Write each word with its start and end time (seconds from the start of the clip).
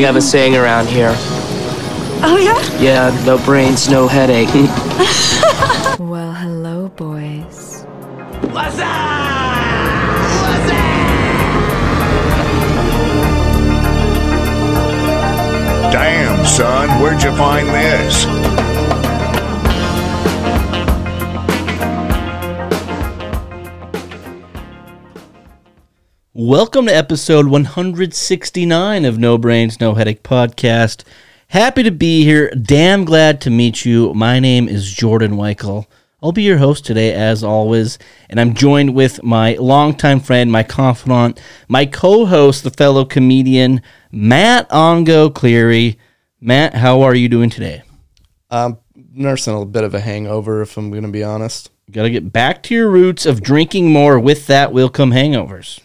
We 0.00 0.06
have 0.06 0.16
a 0.16 0.22
saying 0.22 0.56
around 0.56 0.86
here. 0.88 1.12
Oh, 2.22 2.38
yeah? 2.42 2.58
Yeah, 2.80 3.24
no 3.26 3.36
brains, 3.44 3.90
no 3.90 4.08
headache. 4.08 4.48
Well, 6.00 6.32
hello, 6.32 6.88
boys. 6.88 7.84
Damn, 15.92 16.46
son, 16.46 16.88
where'd 17.02 17.22
you 17.22 17.36
find 17.36 17.68
this? 17.68 18.59
Welcome 26.42 26.86
to 26.86 26.96
episode 26.96 27.48
169 27.48 29.04
of 29.04 29.18
No 29.18 29.36
Brains, 29.36 29.78
No 29.78 29.92
Headache 29.92 30.22
podcast. 30.22 31.04
Happy 31.48 31.82
to 31.82 31.90
be 31.90 32.24
here. 32.24 32.48
Damn 32.52 33.04
glad 33.04 33.42
to 33.42 33.50
meet 33.50 33.84
you. 33.84 34.14
My 34.14 34.40
name 34.40 34.66
is 34.66 34.90
Jordan 34.90 35.32
Weichel. 35.32 35.84
I'll 36.22 36.32
be 36.32 36.42
your 36.42 36.56
host 36.56 36.86
today, 36.86 37.12
as 37.12 37.44
always, 37.44 37.98
and 38.30 38.40
I'm 38.40 38.54
joined 38.54 38.94
with 38.94 39.22
my 39.22 39.52
longtime 39.56 40.20
friend, 40.20 40.50
my 40.50 40.62
confidant, 40.62 41.38
my 41.68 41.84
co 41.84 42.24
host, 42.24 42.64
the 42.64 42.70
fellow 42.70 43.04
comedian, 43.04 43.82
Matt 44.10 44.66
Ongo 44.70 45.34
Cleary. 45.34 45.98
Matt, 46.40 46.72
how 46.72 47.02
are 47.02 47.14
you 47.14 47.28
doing 47.28 47.50
today? 47.50 47.82
I'm 48.48 48.78
nursing 49.12 49.60
a 49.60 49.66
bit 49.66 49.84
of 49.84 49.92
a 49.92 50.00
hangover, 50.00 50.62
if 50.62 50.78
I'm 50.78 50.90
going 50.90 51.02
to 51.02 51.10
be 51.10 51.22
honest. 51.22 51.70
Got 51.90 52.04
to 52.04 52.10
get 52.10 52.32
back 52.32 52.62
to 52.62 52.74
your 52.74 52.88
roots 52.88 53.26
of 53.26 53.42
drinking 53.42 53.92
more. 53.92 54.18
With 54.18 54.46
that 54.46 54.72
will 54.72 54.88
come 54.88 55.10
hangovers. 55.10 55.80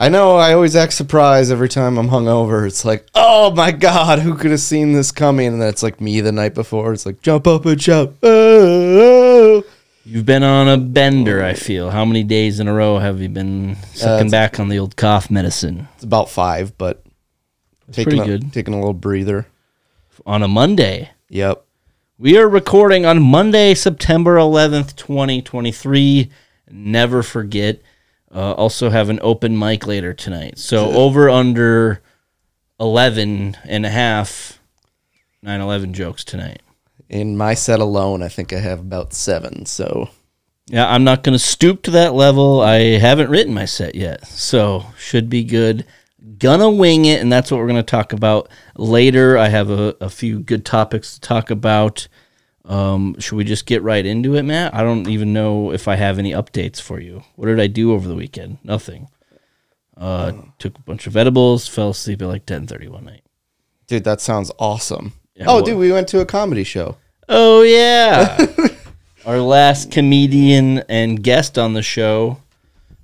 I 0.00 0.08
know 0.08 0.36
I 0.36 0.54
always 0.54 0.74
act 0.74 0.94
surprised 0.94 1.52
every 1.52 1.68
time 1.68 1.98
I'm 1.98 2.08
hungover. 2.08 2.66
It's 2.66 2.86
like, 2.86 3.06
oh 3.14 3.50
my 3.54 3.70
God, 3.70 4.20
who 4.20 4.34
could 4.34 4.50
have 4.50 4.60
seen 4.60 4.92
this 4.94 5.12
coming? 5.12 5.48
And 5.48 5.60
then 5.60 5.68
it's 5.68 5.82
like 5.82 6.00
me 6.00 6.22
the 6.22 6.32
night 6.32 6.54
before. 6.54 6.94
It's 6.94 7.04
like, 7.04 7.20
jump 7.20 7.46
up 7.46 7.66
and 7.66 7.80
shout. 7.80 8.14
Oh. 8.22 9.62
You've 10.06 10.24
been 10.24 10.42
on 10.42 10.68
a 10.68 10.78
bender, 10.78 11.44
I 11.44 11.52
feel. 11.52 11.90
How 11.90 12.06
many 12.06 12.22
days 12.24 12.60
in 12.60 12.66
a 12.66 12.72
row 12.72 12.96
have 12.96 13.20
you 13.20 13.28
been 13.28 13.72
uh, 13.72 13.84
sucking 13.92 14.28
it's- 14.28 14.30
back 14.30 14.58
on 14.58 14.70
the 14.70 14.78
old 14.78 14.96
cough 14.96 15.30
medicine? 15.30 15.86
It's 15.96 16.04
about 16.04 16.30
five, 16.30 16.78
but 16.78 17.04
taking 17.92 18.20
a, 18.20 18.24
good. 18.24 18.54
taking 18.54 18.72
a 18.72 18.78
little 18.78 18.94
breather. 18.94 19.48
On 20.24 20.42
a 20.42 20.48
Monday. 20.48 21.10
Yep. 21.28 21.62
We 22.16 22.38
are 22.38 22.48
recording 22.48 23.04
on 23.04 23.22
Monday, 23.22 23.74
September 23.74 24.36
11th, 24.36 24.96
2023. 24.96 26.30
Never 26.70 27.22
forget. 27.22 27.82
Uh, 28.32 28.52
also 28.52 28.90
have 28.90 29.08
an 29.08 29.18
open 29.22 29.58
mic 29.58 29.86
later 29.86 30.14
tonight. 30.14 30.58
So 30.58 30.90
over 30.92 31.28
under 31.28 32.00
11 32.78 33.56
and 33.64 33.84
a 33.84 33.90
half 33.90 34.60
9-11 35.44 35.92
jokes 35.92 36.24
tonight. 36.24 36.62
In 37.08 37.36
my 37.36 37.54
set 37.54 37.80
alone, 37.80 38.22
I 38.22 38.28
think 38.28 38.52
I 38.52 38.60
have 38.60 38.78
about 38.78 39.12
seven. 39.12 39.66
So 39.66 40.10
Yeah, 40.68 40.88
I'm 40.88 41.02
not 41.02 41.24
going 41.24 41.34
to 41.34 41.44
stoop 41.44 41.82
to 41.82 41.90
that 41.92 42.14
level. 42.14 42.60
I 42.60 42.98
haven't 42.98 43.30
written 43.30 43.52
my 43.52 43.64
set 43.64 43.96
yet, 43.96 44.26
so 44.26 44.86
should 44.96 45.28
be 45.28 45.42
good. 45.42 45.84
Gonna 46.38 46.70
wing 46.70 47.06
it, 47.06 47.20
and 47.20 47.32
that's 47.32 47.50
what 47.50 47.58
we're 47.58 47.66
going 47.66 47.76
to 47.76 47.82
talk 47.82 48.12
about 48.12 48.48
later. 48.76 49.36
I 49.36 49.48
have 49.48 49.70
a, 49.70 49.96
a 50.00 50.08
few 50.08 50.38
good 50.38 50.64
topics 50.64 51.14
to 51.14 51.20
talk 51.20 51.50
about. 51.50 52.06
Um, 52.64 53.16
should 53.18 53.36
we 53.36 53.44
just 53.44 53.66
get 53.66 53.82
right 53.82 54.04
into 54.04 54.36
it, 54.36 54.42
Matt? 54.42 54.74
I 54.74 54.82
don't 54.82 55.08
even 55.08 55.32
know 55.32 55.72
if 55.72 55.88
I 55.88 55.96
have 55.96 56.18
any 56.18 56.32
updates 56.32 56.80
for 56.80 57.00
you. 57.00 57.22
What 57.36 57.46
did 57.46 57.58
I 57.58 57.66
do 57.66 57.92
over 57.92 58.06
the 58.06 58.14
weekend? 58.14 58.58
Nothing. 58.62 59.08
Uh, 59.96 60.32
took 60.58 60.78
a 60.78 60.82
bunch 60.82 61.06
of 61.06 61.16
edibles, 61.16 61.68
fell 61.68 61.90
asleep 61.90 62.22
at 62.22 62.28
like 62.28 62.46
10:30 62.46 62.88
one 62.88 63.04
night. 63.04 63.22
dude, 63.86 64.04
that 64.04 64.20
sounds 64.20 64.50
awesome. 64.58 65.12
Yeah, 65.34 65.46
oh, 65.48 65.62
dude, 65.64 65.78
we 65.78 65.90
went 65.92 66.08
to 66.08 66.20
a 66.20 66.26
comedy 66.26 66.64
show. 66.64 66.96
Oh 67.28 67.62
yeah, 67.62 68.38
our 69.26 69.40
last 69.40 69.90
comedian 69.90 70.78
and 70.88 71.22
guest 71.22 71.58
on 71.58 71.74
the 71.74 71.82
show, 71.82 72.38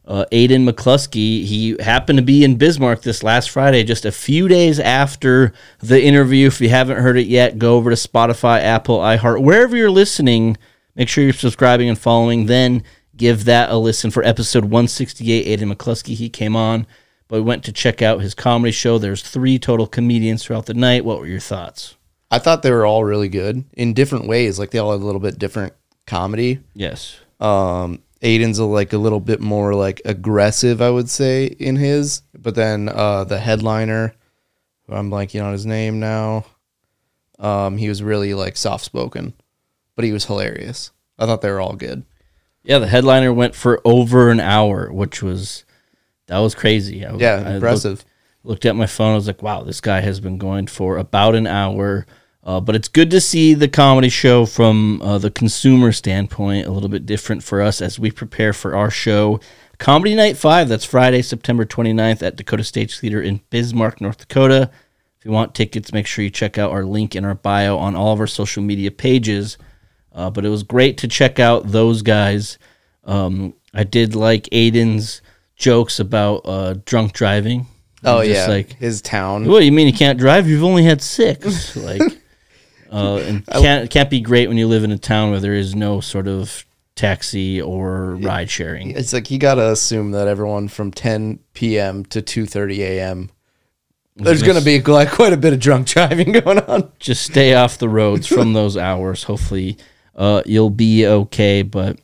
uh, 0.07 0.25
Aiden 0.33 0.69
McCluskey. 0.69 1.45
He 1.45 1.77
happened 1.81 2.19
to 2.19 2.25
be 2.25 2.45
in 2.45 2.57
Bismarck 2.57 3.03
this 3.03 3.23
last 3.23 3.51
Friday, 3.51 3.83
just 3.85 4.05
a 4.05 4.13
few 4.13 4.49
days 4.49 4.79
after 4.79 5.53
the 5.81 6.03
interview. 6.03 6.47
If 6.47 6.61
you 6.61 6.69
haven't 6.69 6.99
heard 6.99 7.19
it 7.19 7.27
yet, 7.27 7.59
go 7.59 7.77
over 7.77 7.91
to 7.91 7.97
Spotify, 7.97 8.61
Apple, 8.61 8.99
iHeart, 8.99 9.43
wherever 9.43 9.77
you're 9.77 9.91
listening. 9.91 10.57
Make 10.95 11.09
sure 11.09 11.25
you're 11.25 11.33
subscribing 11.33 11.89
and 11.89 11.99
following. 11.99 12.47
Then 12.47 12.83
give 13.17 13.45
that 13.45 13.71
a 13.71 13.77
listen 13.77 14.11
for 14.11 14.23
episode 14.23 14.65
168. 14.65 15.47
Aiden 15.47 15.73
McCluskey 15.73 16.15
he 16.15 16.29
came 16.29 16.57
on, 16.57 16.87
but 17.29 17.37
we 17.37 17.43
went 17.43 17.65
to 17.65 17.73
check 17.73 18.01
out 18.01 18.21
his 18.21 18.35
comedy 18.35 18.73
show. 18.73 18.99
There's 18.99 19.23
three 19.23 19.59
total 19.59 19.87
comedians 19.87 20.45
throughout 20.45 20.67
the 20.67 20.75
night. 20.75 21.05
What 21.05 21.19
were 21.19 21.27
your 21.27 21.41
thoughts? 21.41 21.97
I 22.31 22.39
thought 22.39 22.63
they 22.63 22.73
were 22.73 22.87
all 22.87 23.05
really 23.05 23.29
good 23.29 23.65
in 23.75 23.95
different 23.95 24.27
ways. 24.27 24.59
Like 24.59 24.71
they 24.71 24.79
all 24.79 24.93
had 24.93 25.01
a 25.01 25.05
little 25.05 25.21
bit 25.21 25.39
different 25.39 25.75
comedy. 26.07 26.61
Yes. 26.75 27.21
Um, 27.41 28.03
Aiden's 28.23 28.59
a, 28.59 28.65
like 28.65 28.93
a 28.93 28.99
little 28.99 29.21
bit 29.21 29.41
more 29.41 29.75
like 29.75 30.01
aggressive, 30.05 30.81
I 30.81 30.91
would 30.91 31.11
say, 31.11 31.47
in 31.47 31.77
his. 31.77 32.23
But 32.37 32.55
then 32.55 32.89
uh, 32.89 33.25
the 33.25 33.39
headliner, 33.39 34.15
I'm 34.89 35.11
blanking 35.11 35.45
on 35.45 35.53
his 35.53 35.67
name 35.67 36.01
now, 36.01 36.47
um, 37.39 37.77
he 37.77 37.89
was 37.89 38.03
really 38.03 38.35
like 38.35 38.57
soft 38.57 38.85
spoken, 38.85 39.35
but 39.95 40.05
he 40.05 40.13
was 40.13 40.25
hilarious. 40.25 40.91
I 41.19 41.27
thought 41.27 41.43
they 41.43 41.51
were 41.51 41.61
all 41.61 41.75
good. 41.75 42.05
Yeah, 42.63 42.79
the 42.79 42.89
headliner 42.89 43.33
went 43.33 43.55
for 43.55 43.81
over 43.85 44.31
an 44.31 44.41
hour, 44.41 44.93
which 44.93 45.23
was 45.23 45.65
that 46.27 46.39
was 46.39 46.55
crazy. 46.55 47.05
I, 47.05 47.15
Yeah, 47.15 47.43
I 47.47 47.55
impressive. 47.55 47.99
Looked, 47.99 48.07
looked 48.45 48.65
at 48.67 48.77
my 48.77 48.87
phone. 48.87 49.13
I 49.13 49.17
was 49.17 49.27
like, 49.27 49.43
"Wow, 49.43 49.63
this 49.63 49.81
guy 49.81 50.01
has 50.01 50.19
been 50.19 50.39
going 50.39 50.67
for 50.67 50.97
about 50.97 51.35
an 51.35 51.47
hour." 51.47 52.07
Uh, 52.47 52.61
but 52.61 52.77
it's 52.77 52.87
good 52.87 53.11
to 53.11 53.21
see 53.21 53.55
the 53.55 53.67
comedy 53.67 54.09
show 54.09 54.47
from 54.47 55.03
uh, 55.03 55.19
the 55.19 55.33
consumer 55.33 55.91
standpoint, 55.91 56.65
a 56.65 56.71
little 56.71 56.89
bit 56.89 57.05
different 57.05 57.43
for 57.43 57.61
us 57.61 57.83
as 57.83 57.99
we 57.99 58.09
prepare 58.09 58.53
for 58.53 58.77
our 58.77 58.89
show, 58.89 59.41
Comedy 59.79 60.15
Night 60.15 60.37
Five. 60.37 60.69
That's 60.69 60.85
Friday, 60.85 61.23
September 61.23 61.65
29th 61.65 62.23
at 62.23 62.37
Dakota 62.37 62.63
Stage 62.63 63.01
Theater 63.01 63.21
in 63.21 63.41
Bismarck, 63.51 64.01
North 64.01 64.19
Dakota. 64.19 64.71
If 65.19 65.25
you 65.25 65.33
want 65.33 65.57
tickets, 65.57 65.93
make 65.93 66.07
sure 66.07 66.23
you 66.23 66.31
check 66.31 66.57
out 66.57 66.71
our 66.71 66.85
link 66.85 67.17
in 67.17 67.25
our 67.25 67.35
bio 67.35 67.79
on 67.79 67.97
all 67.97 68.13
of 68.13 68.21
our 68.21 68.29
social 68.29 68.63
media 68.63 68.93
pages. 68.93 69.59
Uh, 70.13 70.31
but 70.31 70.47
it 70.47 70.49
was 70.49 70.63
great 70.63 70.99
to 70.99 71.09
check 71.09 71.41
out 71.41 71.73
those 71.73 72.03
guys. 72.03 72.59
Um, 73.03 73.55
I 73.75 73.83
did 73.83 74.15
like 74.15 74.45
Aiden's 74.45 75.21
jokes 75.57 75.99
about 75.99 76.43
uh, 76.45 76.75
drunk 76.85 77.13
driving. 77.13 77.67
Oh 78.05 78.21
yeah, 78.21 78.47
like 78.47 78.75
his 78.75 79.03
town. 79.03 79.47
what 79.47 79.59
do 79.59 79.65
you 79.65 79.73
mean 79.73 79.89
you 79.89 79.93
can't 79.93 80.19
drive? 80.19 80.49
You've 80.49 80.63
only 80.63 80.85
had 80.85 81.03
six. 81.03 81.75
like, 81.77 82.01
uh, 82.97 83.19
and 83.19 83.47
can't 83.47 83.91
can't 83.91 84.11
be 84.11 84.21
great 84.21 84.49
when 84.49 84.57
you 84.57 84.67
live 84.67 84.85
in 84.85 84.91
a 84.91 84.99
town 84.99 85.31
where 85.31 85.41
there 85.41 85.55
is 85.55 85.75
no 85.75 86.01
sort 86.01 86.27
of 86.27 86.65
taxi 86.95 87.61
or 87.61 88.17
ride 88.17 88.51
sharing. 88.51 88.93
It's 88.93 89.13
like 89.13 89.31
you 89.31 89.39
gotta 89.39 89.71
assume 89.71 90.13
that 90.13 90.29
everyone 90.29 90.69
from 90.69 90.91
10 90.91 91.41
p.m. 91.53 92.05
to 92.07 92.23
2:30 92.23 92.79
a.m. 92.79 93.31
There's 94.17 94.43
gonna 94.43 94.63
be 94.63 94.81
like 94.81 95.11
quite 95.11 95.35
a 95.35 95.37
bit 95.37 95.53
of 95.53 95.61
drunk 95.61 95.87
driving 95.89 96.33
going 96.33 96.59
on. 96.61 96.91
just 96.99 97.25
stay 97.25 97.55
off 97.55 97.79
the 97.79 97.89
roads 97.89 98.27
from 98.27 98.55
those 98.55 98.77
hours. 98.79 99.25
Hopefully, 99.25 99.77
uh, 100.15 100.43
you'll 100.47 100.71
be 100.71 101.07
okay. 101.07 101.63
But 101.63 102.01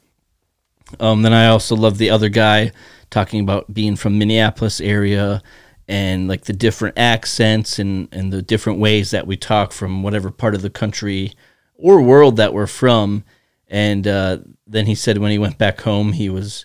um, 1.00 1.22
then 1.22 1.32
I 1.32 1.46
also 1.46 1.74
love 1.74 1.96
the 1.96 2.10
other 2.10 2.28
guy 2.28 2.72
talking 3.08 3.40
about 3.40 3.72
being 3.72 3.96
from 3.96 4.18
Minneapolis 4.18 4.80
area 4.80 5.42
and 5.88 6.28
like 6.28 6.44
the 6.44 6.52
different 6.52 6.98
accents 6.98 7.78
and 7.78 8.08
and 8.12 8.32
the 8.32 8.42
different 8.42 8.78
ways 8.78 9.10
that 9.10 9.26
we 9.26 9.36
talk 9.36 9.72
from 9.72 10.02
whatever 10.02 10.30
part 10.30 10.54
of 10.54 10.62
the 10.62 10.70
country 10.70 11.32
or 11.74 12.00
world 12.00 12.36
that 12.36 12.54
we're 12.54 12.66
from. 12.66 13.24
And 13.68 14.06
uh, 14.06 14.38
then 14.66 14.86
he 14.86 14.94
said 14.94 15.18
when 15.18 15.30
he 15.30 15.38
went 15.38 15.58
back 15.58 15.80
home, 15.80 16.12
he 16.12 16.28
was 16.28 16.64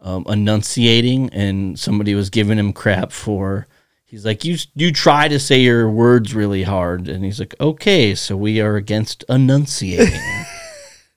um, 0.00 0.24
enunciating, 0.28 1.30
and 1.30 1.78
somebody 1.78 2.14
was 2.14 2.30
giving 2.30 2.58
him 2.58 2.72
crap 2.72 3.12
for. 3.12 3.66
He's 4.04 4.26
like, 4.26 4.44
you 4.44 4.58
you 4.74 4.92
try 4.92 5.28
to 5.28 5.38
say 5.38 5.60
your 5.60 5.88
words 5.88 6.34
really 6.34 6.64
hard, 6.64 7.08
and 7.08 7.24
he's 7.24 7.40
like, 7.40 7.54
okay, 7.60 8.14
so 8.14 8.36
we 8.36 8.60
are 8.60 8.76
against 8.76 9.24
enunciating. 9.28 10.20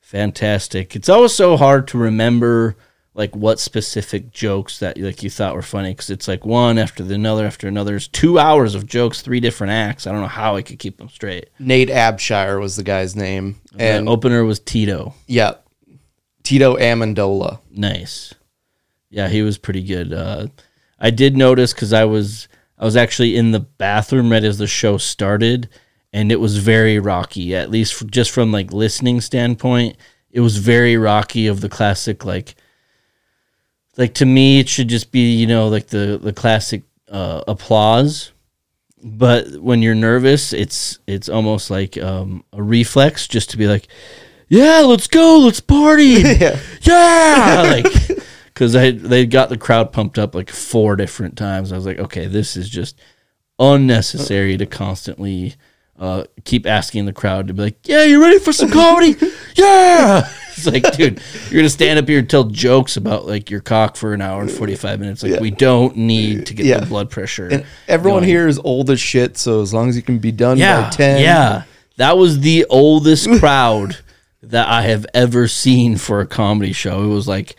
Fantastic. 0.01 0.95
It's 0.95 1.09
always 1.09 1.33
so 1.33 1.57
hard 1.57 1.88
to 1.89 1.98
remember 1.98 2.77
like 3.15 3.33
what 3.33 3.62
specific 3.62 4.29
jokes 4.31 4.79
that 4.79 4.97
like 4.97 5.23
you 5.23 5.29
thought 5.29 5.56
were 5.56 5.62
funny 5.62 5.91
because 5.91 6.09
it's 6.09 6.27
like 6.27 6.45
one 6.45 6.77
after 6.77 7.01
the 7.01 7.15
another 7.15 7.45
after 7.45 7.67
another. 7.67 7.91
There's 7.91 8.09
two 8.09 8.38
hours 8.38 8.75
of 8.75 8.85
jokes, 8.85 9.21
three 9.21 9.39
different 9.39 9.71
acts. 9.71 10.06
I 10.06 10.12
don't 10.12 10.21
know 10.21 10.27
how 10.27 10.57
I 10.57 10.62
could 10.62 10.79
keep 10.79 10.97
them 10.97 11.07
straight. 11.09 11.50
Nate 11.57 11.88
Abshire 11.89 12.59
was 12.59 12.75
the 12.75 12.83
guy's 12.83 13.15
name, 13.15 13.62
and 13.71 13.81
And 13.81 14.09
opener 14.09 14.44
was 14.44 14.59
Tito. 14.59 15.13
yeah, 15.27 15.53
Tito 16.44 16.75
Amendola. 16.77 17.59
Nice. 17.71 18.33
Yeah, 19.09 19.29
he 19.29 19.41
was 19.41 19.57
pretty 19.57 19.81
good. 19.81 20.12
Uh, 20.12 20.47
I 21.00 21.09
did 21.09 21.38
notice 21.38 21.73
because 21.73 21.94
I 21.94 22.03
was 22.06 22.50
I 22.77 22.83
was 22.83 22.97
actually 22.97 23.38
in 23.38 23.51
the 23.51 23.62
bathroom 23.62 24.29
right 24.29 24.44
as 24.44 24.57
the 24.57 24.67
show 24.67 24.97
started, 24.97 25.69
and 26.12 26.33
it 26.33 26.41
was 26.41 26.57
very 26.57 27.00
rocky. 27.00 27.56
At 27.56 27.71
least 27.71 28.01
f 28.03 28.09
just 28.09 28.31
from 28.31 28.51
like 28.51 28.73
listening 28.73 29.21
standpoint, 29.21 29.95
it 30.31 30.41
was 30.41 30.57
very 30.57 30.97
rocky 30.97 31.47
of 31.47 31.62
the 31.62 31.69
classic 31.69 32.25
like. 32.25 32.56
Like 33.97 34.13
to 34.15 34.25
me, 34.25 34.59
it 34.59 34.68
should 34.69 34.88
just 34.88 35.12
be 35.12 35.33
you 35.36 35.47
know 35.47 35.68
like 35.68 35.88
the 35.88 36.19
the 36.21 36.33
classic 36.33 36.83
uh, 37.09 37.44
applause, 37.47 38.31
but 39.01 39.57
when 39.62 39.81
you're 39.81 39.95
nervous, 39.95 40.51
it's 40.53 41.00
it's 41.07 41.30
almost 41.30 41.69
like 41.69 41.97
um, 41.97 42.44
a 42.51 42.62
reflex 42.62 43.27
just 43.27 43.51
to 43.51 43.57
be 43.57 43.68
like, 43.68 43.88
"Yeah, 44.50 44.80
let's 44.80 45.07
go, 45.07 45.39
let's 45.39 45.59
party, 45.59 46.03
Yeah. 46.39 46.59
yeah!" 46.81 47.62
like 47.83 48.21
because 48.45 48.75
I 48.75 48.92
they 48.92 49.25
got 49.25 49.50
the 49.50 49.57
crowd 49.57 49.94
pumped 49.94 50.18
up 50.18 50.33
like 50.33 50.50
four 50.50 50.95
different 50.95 51.38
times. 51.38 51.71
I 51.71 51.75
was 51.75 51.86
like, 51.86 52.00
okay, 52.00 52.25
this 52.25 52.57
is 52.57 52.69
just 52.69 53.00
unnecessary 53.59 54.57
to 54.57 54.65
constantly 54.65 55.56
uh, 55.97 56.25
keep 56.44 56.65
asking 56.65 57.06
the 57.06 57.13
crowd 57.13 57.47
to 57.47 57.53
be 57.53 57.62
like, 57.63 57.77
"Yeah, 57.88 58.03
you 58.03 58.21
ready 58.21 58.39
for 58.39 58.51
some 58.53 58.69
comedy? 58.71 59.15
yeah!" 59.56 60.30
It's 60.57 60.65
like, 60.68 60.89
dude, 60.95 61.19
you're 61.50 61.59
gonna 61.59 61.68
stand 61.69 62.00
up 62.00 62.07
here 62.07 62.19
and 62.19 62.30
tell 62.30 62.45
jokes 62.45 62.95
about 62.95 63.25
like 63.27 63.50
your 63.51 63.59
cock 63.59 63.97
for 63.97 64.13
an 64.13 64.21
hour 64.21 64.42
and 64.42 64.50
forty 64.50 64.74
five 64.75 65.01
minutes. 65.01 65.21
Like, 65.21 65.33
Yeah. 65.33 65.39
we 65.42 65.51
don't 65.51 65.97
need 65.97 66.45
to 66.45 66.53
get 66.53 66.65
Yeah. 66.65 66.80
the 66.80 66.86
blood 66.86 67.09
pressure. 67.09 67.50
And 67.50 67.65
everyone 67.89 68.21
going. 68.21 68.30
here 68.30 68.47
is 68.47 68.57
old 68.59 68.89
as 68.89 69.01
shit, 69.01 69.38
so 69.38 69.62
as 69.62 69.74
long 69.74 69.89
as 69.89 69.97
you 69.97 70.01
can 70.01 70.18
be 70.18 70.31
done 70.31 70.57
yeah, 70.57 70.83
by 70.83 70.89
10. 70.92 71.21
yeah, 71.21 71.63
that 71.98 72.18
was 72.18 72.39
the 72.39 72.65
oldest 72.69 73.30
crowd 73.39 73.98
that 74.44 74.69
I 74.69 74.83
have 74.83 75.06
ever 75.13 75.50
seen 75.50 75.98
for 75.98 76.21
a 76.21 76.25
comedy 76.25 76.71
show. 76.71 77.03
It 77.03 77.07
was 77.13 77.27
like 77.27 77.57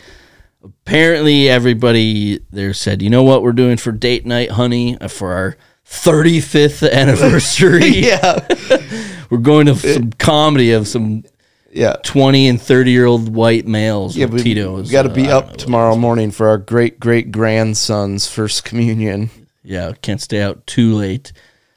apparently 0.64 1.48
everybody 1.50 2.40
there 2.50 2.72
said, 2.72 3.02
"You 3.02 3.10
know 3.10 3.22
what 3.22 3.42
we're 3.42 3.52
doing 3.52 3.76
for 3.76 3.92
date 3.92 4.24
night, 4.24 4.52
honey, 4.52 4.96
uh, 5.00 5.08
for 5.08 5.32
our 5.34 5.56
35th 5.88 6.90
anniversary. 6.92 7.88
Yeah. 7.88 8.46
We're 9.30 9.38
going 9.38 9.66
to 9.66 9.74
some 9.74 10.12
comedy 10.12 10.70
of 10.72 10.86
some 10.86 11.24
Yeah. 11.72 11.96
20 12.04 12.48
and 12.48 12.62
30 12.62 12.90
year 12.90 13.06
old 13.06 13.34
white 13.34 13.66
males. 13.66 14.16
Yeah, 14.16 14.26
with 14.26 14.34
we, 14.34 14.42
Tito's. 14.54 14.90
got 14.90 15.02
to 15.02 15.10
uh, 15.10 15.14
be 15.14 15.28
I 15.28 15.32
up 15.38 15.56
tomorrow 15.56 15.96
morning 15.96 16.30
for 16.30 16.48
our 16.48 16.58
great 16.58 17.00
great 17.00 17.32
grandson's 17.32 18.28
first 18.28 18.64
communion. 18.64 19.30
Yeah, 19.64 19.92
can't 20.00 20.20
stay 20.20 20.40
out 20.40 20.64
too 20.66 20.94
late. 20.94 21.32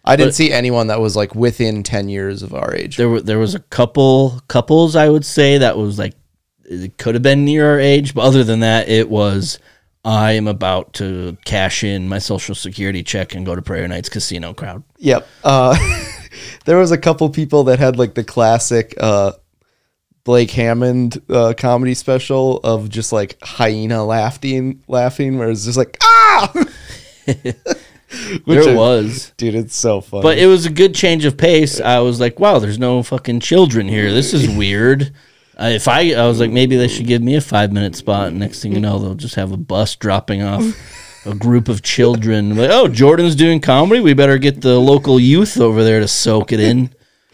I 0.05 0.15
didn't 0.15 0.33
see 0.33 0.51
anyone 0.51 0.87
that 0.87 0.99
was 1.01 1.15
like 1.15 1.33
within 1.35 1.83
10 1.83 2.07
years 2.09 2.41
of 2.43 2.53
our 2.53 2.73
age. 2.73 2.97
There 2.97 3.09
were 3.09 3.21
there 3.21 3.39
was 3.39 3.55
a 3.55 3.59
couple 3.59 4.41
couples 4.47 4.95
I 4.95 5.09
would 5.09 5.25
say 5.25 5.57
that 5.59 5.75
was 5.77 5.97
like 5.99 6.13
it 6.65 6.97
could 6.99 7.15
have 7.15 7.23
been 7.23 7.45
near 7.45 7.67
our 7.71 7.79
age, 7.79 8.13
but 8.13 8.21
other 8.21 8.43
than 8.43 8.59
that, 8.59 8.89
it 8.89 9.09
was 9.09 9.57
I 10.05 10.31
am 10.33 10.47
about 10.47 10.93
to 10.93 11.37
cash 11.45 11.83
in 11.83 12.07
my 12.07 12.19
social 12.19 12.55
security 12.55 13.03
check 13.03 13.35
and 13.35 13.45
go 13.45 13.53
to 13.55 13.61
Prairie 13.61 13.87
Knights 13.87 14.09
Casino 14.09 14.53
crowd. 14.53 14.83
Yep. 14.97 15.27
Uh, 15.43 15.77
there 16.65 16.77
was 16.77 16.91
a 16.91 16.97
couple 16.97 17.29
people 17.29 17.65
that 17.65 17.79
had 17.79 17.97
like 17.97 18.13
the 18.13 18.23
classic 18.23 18.93
uh, 18.99 19.33
Blake 20.23 20.51
Hammond 20.51 21.21
uh, 21.29 21.53
comedy 21.57 21.93
special 21.93 22.59
of 22.59 22.89
just 22.89 23.11
like 23.11 23.37
hyena 23.43 24.05
laughing, 24.05 24.81
laughing, 24.87 25.37
where 25.37 25.49
it's 25.49 25.65
just 25.65 25.77
like 25.77 25.97
ah. 26.01 26.51
Which 28.45 28.65
there 28.65 28.69
I- 28.73 28.75
was. 28.75 29.33
dude. 29.37 29.53
It's 29.53 29.75
so 29.75 30.01
funny. 30.01 30.23
But 30.23 30.37
it 30.39 30.47
was 30.47 30.65
a 30.65 30.71
good 30.71 30.95
change 30.95 31.25
of 31.25 31.37
pace. 31.37 31.79
I 31.79 31.99
was 31.99 32.19
like, 32.19 32.39
wow, 32.39 32.57
there's 32.57 32.79
no 32.79 33.03
fucking 33.03 33.41
children 33.41 33.87
here. 33.87 34.11
This 34.11 34.33
is 34.33 34.49
weird. 34.49 35.13
Uh, 35.59 35.71
if 35.73 35.89
I, 35.89 36.13
I 36.13 36.25
was 36.25 36.39
like, 36.39 36.51
maybe 36.51 36.77
they 36.77 36.87
should 36.87 37.05
give 37.05 37.21
me 37.21 37.35
a 37.35 37.41
five 37.41 37.73
minute 37.73 37.95
spot. 37.95 38.29
And 38.29 38.39
next 38.39 38.61
thing 38.61 38.71
you 38.71 38.79
know, 38.79 38.97
they'll 38.97 39.15
just 39.15 39.35
have 39.35 39.51
a 39.51 39.57
bus 39.57 39.95
dropping 39.97 40.41
off 40.41 41.25
a 41.25 41.35
group 41.35 41.67
of 41.67 41.81
children. 41.81 42.55
Like, 42.55 42.69
oh, 42.71 42.87
Jordan's 42.87 43.35
doing 43.35 43.59
comedy. 43.59 43.99
We 43.99 44.13
better 44.13 44.37
get 44.37 44.61
the 44.61 44.79
local 44.79 45.19
youth 45.19 45.59
over 45.59 45.83
there 45.83 45.99
to 45.99 46.07
soak 46.07 46.53
it 46.53 46.61
in. 46.61 46.93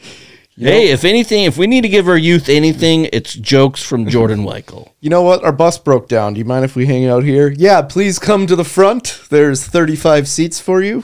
hey, 0.58 0.90
if 0.90 1.04
anything, 1.04 1.44
if 1.44 1.58
we 1.58 1.68
need 1.68 1.82
to 1.82 1.90
give 1.90 2.08
our 2.08 2.18
youth 2.18 2.50
anything, 2.50 3.08
it's 3.14 3.34
jokes 3.36 3.84
from 3.84 4.08
Jordan 4.08 4.40
Weichel. 4.40 4.92
you 5.02 5.12
know 5.12 5.22
what? 5.22 5.44
Our 5.44 5.52
bus 5.52 5.78
broke 5.78 6.08
down. 6.08 6.34
Do 6.34 6.40
you 6.40 6.46
mind 6.46 6.66
if 6.66 6.76
we 6.76 6.88
hang 6.88 7.06
out 7.06 7.24
here? 7.24 7.50
Yeah, 7.50 7.84
please 7.84 8.18
come 8.18 8.48
to 8.48 8.56
the 8.56 8.64
front. 8.64 9.22
There's 9.30 9.64
35 9.66 10.28
seats 10.28 10.60
for 10.60 10.82
you. 10.82 11.04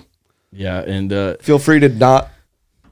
Yeah, 0.51 0.79
and 0.79 1.13
uh, 1.13 1.35
Feel 1.37 1.59
free 1.59 1.79
to 1.79 1.89
not 1.89 2.29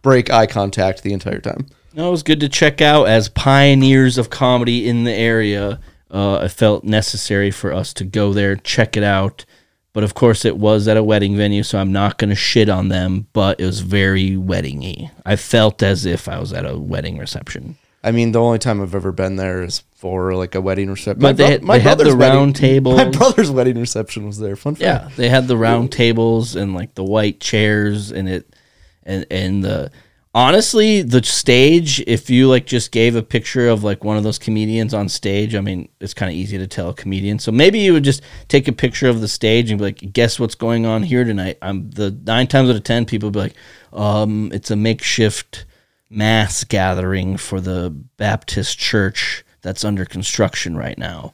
break 0.03 0.29
eye 0.29 0.45
contact 0.45 1.01
the 1.01 1.13
entire 1.13 1.39
time. 1.39 1.67
No, 1.93 2.07
it 2.09 2.11
was 2.11 2.23
good 2.23 2.39
to 2.41 2.49
check 2.49 2.81
out 2.81 3.07
as 3.07 3.29
pioneers 3.29 4.17
of 4.17 4.29
comedy 4.29 4.87
in 4.87 5.03
the 5.05 5.13
area. 5.13 5.79
Uh, 6.11 6.41
it 6.43 6.49
felt 6.49 6.83
necessary 6.83 7.51
for 7.51 7.73
us 7.73 7.93
to 7.93 8.03
go 8.03 8.33
there, 8.33 8.55
check 8.55 8.95
it 8.97 9.03
out. 9.03 9.45
But 9.91 10.03
of 10.03 10.13
course, 10.13 10.45
it 10.45 10.57
was 10.57 10.87
at 10.87 10.97
a 10.97 11.03
wedding 11.03 11.35
venue, 11.35 11.63
so 11.63 11.79
I'm 11.79 11.91
not 11.91 12.17
going 12.19 12.29
to 12.29 12.35
shit 12.35 12.69
on 12.69 12.89
them. 12.89 13.27
But 13.33 13.59
it 13.59 13.65
was 13.65 13.79
very 13.81 14.31
weddingy. 14.31 15.09
I 15.25 15.35
felt 15.35 15.81
as 15.81 16.05
if 16.05 16.27
I 16.29 16.39
was 16.39 16.53
at 16.53 16.65
a 16.65 16.77
wedding 16.77 17.17
reception. 17.17 17.77
I 18.03 18.11
mean, 18.11 18.31
the 18.31 18.39
only 18.39 18.59
time 18.59 18.81
I've 18.81 18.95
ever 18.95 19.11
been 19.11 19.35
there 19.35 19.63
is 19.63 19.83
for 19.95 20.33
like 20.35 20.53
a 20.55 20.61
wedding 20.61 20.89
reception. 20.89 21.21
But 21.21 21.37
they- 21.37 21.57
they 21.57 21.79
had 21.79 21.97
the 21.97 22.15
round 22.15 22.55
tables. 22.55 22.97
My 22.97 23.09
brother's 23.09 23.49
wedding 23.51 23.79
reception 23.79 24.25
was 24.27 24.37
there. 24.37 24.55
Fun 24.55 24.75
fact. 24.75 24.81
Yeah, 24.83 25.09
they 25.17 25.27
had 25.27 25.47
the 25.47 25.57
round 25.57 25.91
tables 25.91 26.55
and 26.55 26.73
like 26.75 26.93
the 26.93 27.03
white 27.03 27.39
chairs 27.39 28.11
and 28.11 28.29
it, 28.29 28.55
and 29.03 29.25
and 29.31 29.63
the 29.63 29.91
honestly 30.39 31.01
the 31.01 31.21
stage. 31.21 32.01
If 32.07 32.29
you 32.29 32.47
like 32.47 32.65
just 32.65 32.91
gave 32.91 33.15
a 33.15 33.21
picture 33.21 33.67
of 33.67 33.83
like 33.83 34.03
one 34.05 34.15
of 34.15 34.23
those 34.23 34.39
comedians 34.39 34.93
on 34.93 35.09
stage, 35.09 35.53
I 35.53 35.59
mean 35.59 35.89
it's 35.99 36.13
kind 36.13 36.29
of 36.31 36.35
easy 36.35 36.57
to 36.57 36.65
tell 36.65 36.89
a 36.89 36.93
comedian. 36.93 37.39
So 37.39 37.51
maybe 37.51 37.79
you 37.79 37.91
would 37.93 38.05
just 38.05 38.21
take 38.47 38.67
a 38.69 38.71
picture 38.71 39.09
of 39.09 39.19
the 39.19 39.27
stage 39.27 39.69
and 39.69 39.77
be 39.77 39.85
like, 39.85 40.13
guess 40.13 40.39
what's 40.39 40.55
going 40.55 40.85
on 40.85 41.03
here 41.03 41.25
tonight. 41.25 41.57
I'm 41.61 41.89
the 41.91 42.11
nine 42.25 42.47
times 42.47 42.69
out 42.69 42.77
of 42.77 42.83
ten 42.83 43.05
people 43.05 43.27
would 43.27 43.33
be 43.33 43.39
like, 43.39 43.55
um, 43.91 44.49
it's 44.53 44.71
a 44.71 44.75
makeshift 44.77 45.65
mass 46.09 46.63
gathering 46.63 47.35
for 47.35 47.59
the 47.59 47.89
Baptist 48.17 48.79
church 48.79 49.43
that's 49.61 49.83
under 49.83 50.05
construction 50.05 50.77
right 50.77 50.97
now 50.97 51.33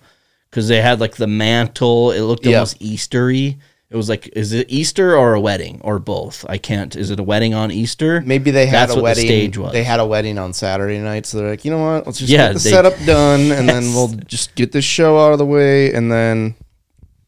because 0.49 0.67
they 0.67 0.81
had 0.81 0.99
like 0.99 1.17
the 1.17 1.27
mantle. 1.27 2.09
It 2.11 2.21
looked 2.21 2.45
Yeah. 2.45 2.57
almost 2.57 2.79
Eastery. 2.81 3.57
It 3.91 3.95
was 3.95 4.09
like, 4.09 4.27
is 4.35 4.51
it 4.51 4.65
Easter 4.69 5.15
or 5.15 5.35
a 5.35 5.39
wedding 5.39 5.79
or 5.83 5.99
both? 5.99 6.43
I 6.49 6.57
can't. 6.57 6.95
Is 6.95 7.11
it 7.11 7.19
a 7.19 7.23
wedding 7.23 7.53
on 7.53 7.71
Easter? 7.71 8.19
Maybe 8.21 8.49
they 8.49 8.65
had 8.65 8.89
That's 8.89 8.97
a 8.97 9.01
wedding. 9.01 9.21
The 9.23 9.27
stage 9.27 9.57
was. 9.57 9.73
They 9.73 9.83
had 9.83 9.99
a 9.99 10.05
wedding 10.05 10.37
on 10.39 10.53
Saturday 10.53 10.97
night, 10.99 11.25
so 11.27 11.37
they're 11.37 11.49
like, 11.51 11.63
you 11.63 11.71
know 11.71 11.83
what? 11.83 12.05
Let's 12.05 12.17
just 12.19 12.31
Yeah, 12.31 12.47
get 12.47 12.53
the 12.53 12.59
they- 12.63 12.69
setup 12.71 12.93
done, 13.05 13.51
and 13.51 13.69
then 13.69 13.93
we'll 13.93 14.07
just 14.07 14.55
get 14.55 14.71
this 14.71 14.85
show 14.85 15.19
out 15.19 15.33
of 15.33 15.37
the 15.37 15.45
way, 15.45 15.93
and 15.93 16.11
then 16.11 16.55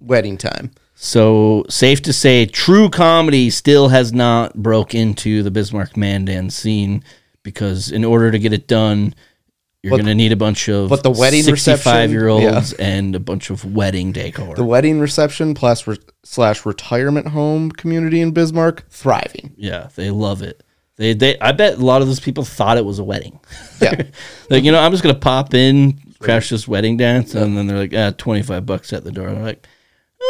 wedding 0.02 0.38
time. 0.38 0.72
So 0.96 1.64
safe 1.70 2.02
to 2.02 2.12
say, 2.14 2.48
true 2.48 2.90
comedy 2.90 3.52
still 3.52 3.90
has 3.90 4.12
not 4.12 4.56
broke 4.56 4.96
into 4.96 5.44
the 5.44 5.52
Bismarck 5.52 5.96
Mandan 5.96 6.50
scene 6.50 7.04
because 7.44 7.92
in 7.92 8.04
order 8.04 8.32
to 8.32 8.40
get 8.40 8.52
it 8.52 8.68
done, 8.68 9.14
you're 9.84 9.98
But- 9.98 10.06
to 10.06 10.16
need 10.16 10.32
a 10.32 10.36
bunch 10.36 10.68
of 10.70 10.90
but 10.90 11.04
the 11.04 11.12
wedding 11.12 11.42
reception- 11.46 11.58
sixty-five 11.78 12.12
year 12.12 12.28
olds 12.28 12.74
and 12.74 13.16
a 13.16 13.20
bunch 13.20 13.50
of 13.50 13.64
wedding 13.76 14.12
decor. 14.12 14.56
The 14.56 14.64
wedding 14.66 15.00
reception 15.00 15.54
plus 15.54 15.86
re- 15.88 15.98
slash 16.24 16.66
retirement 16.66 17.28
home 17.30 17.72
community 17.72 18.20
in 18.22 18.32
Bismarck 18.32 18.86
thriving. 18.90 19.54
Yeah, 19.56 19.90
they 19.96 20.10
love 20.10 20.42
it. 20.42 20.64
They 20.98 21.14
they 21.14 21.38
I 21.40 21.52
bet 21.52 21.76
a 21.78 21.86
lot 21.86 22.02
of 22.02 22.08
those 22.08 22.20
people 22.20 22.44
thought 22.44 22.78
it 22.78 22.86
was 22.86 22.98
a 23.00 23.04
wedding. 23.04 23.40
Yeah. 23.80 24.02
like, 24.50 24.64
you 24.64 24.72
know, 24.72 24.80
I'm 24.80 24.92
just 24.92 25.04
gonna 25.04 25.14
pop 25.16 25.54
in, 25.54 26.00
crash 26.20 26.50
this 26.50 26.68
wedding 26.68 26.98
dance, 26.98 27.36
and 27.36 27.56
then 27.56 27.68
they're 27.68 27.78
like, 27.78 27.94
ah, 27.96 28.14
twenty 28.18 28.42
five 28.42 28.66
bucks 28.66 28.92
at 28.94 29.04
the 29.04 29.12
door. 29.12 29.30
They're 29.32 29.44
like, 29.44 29.66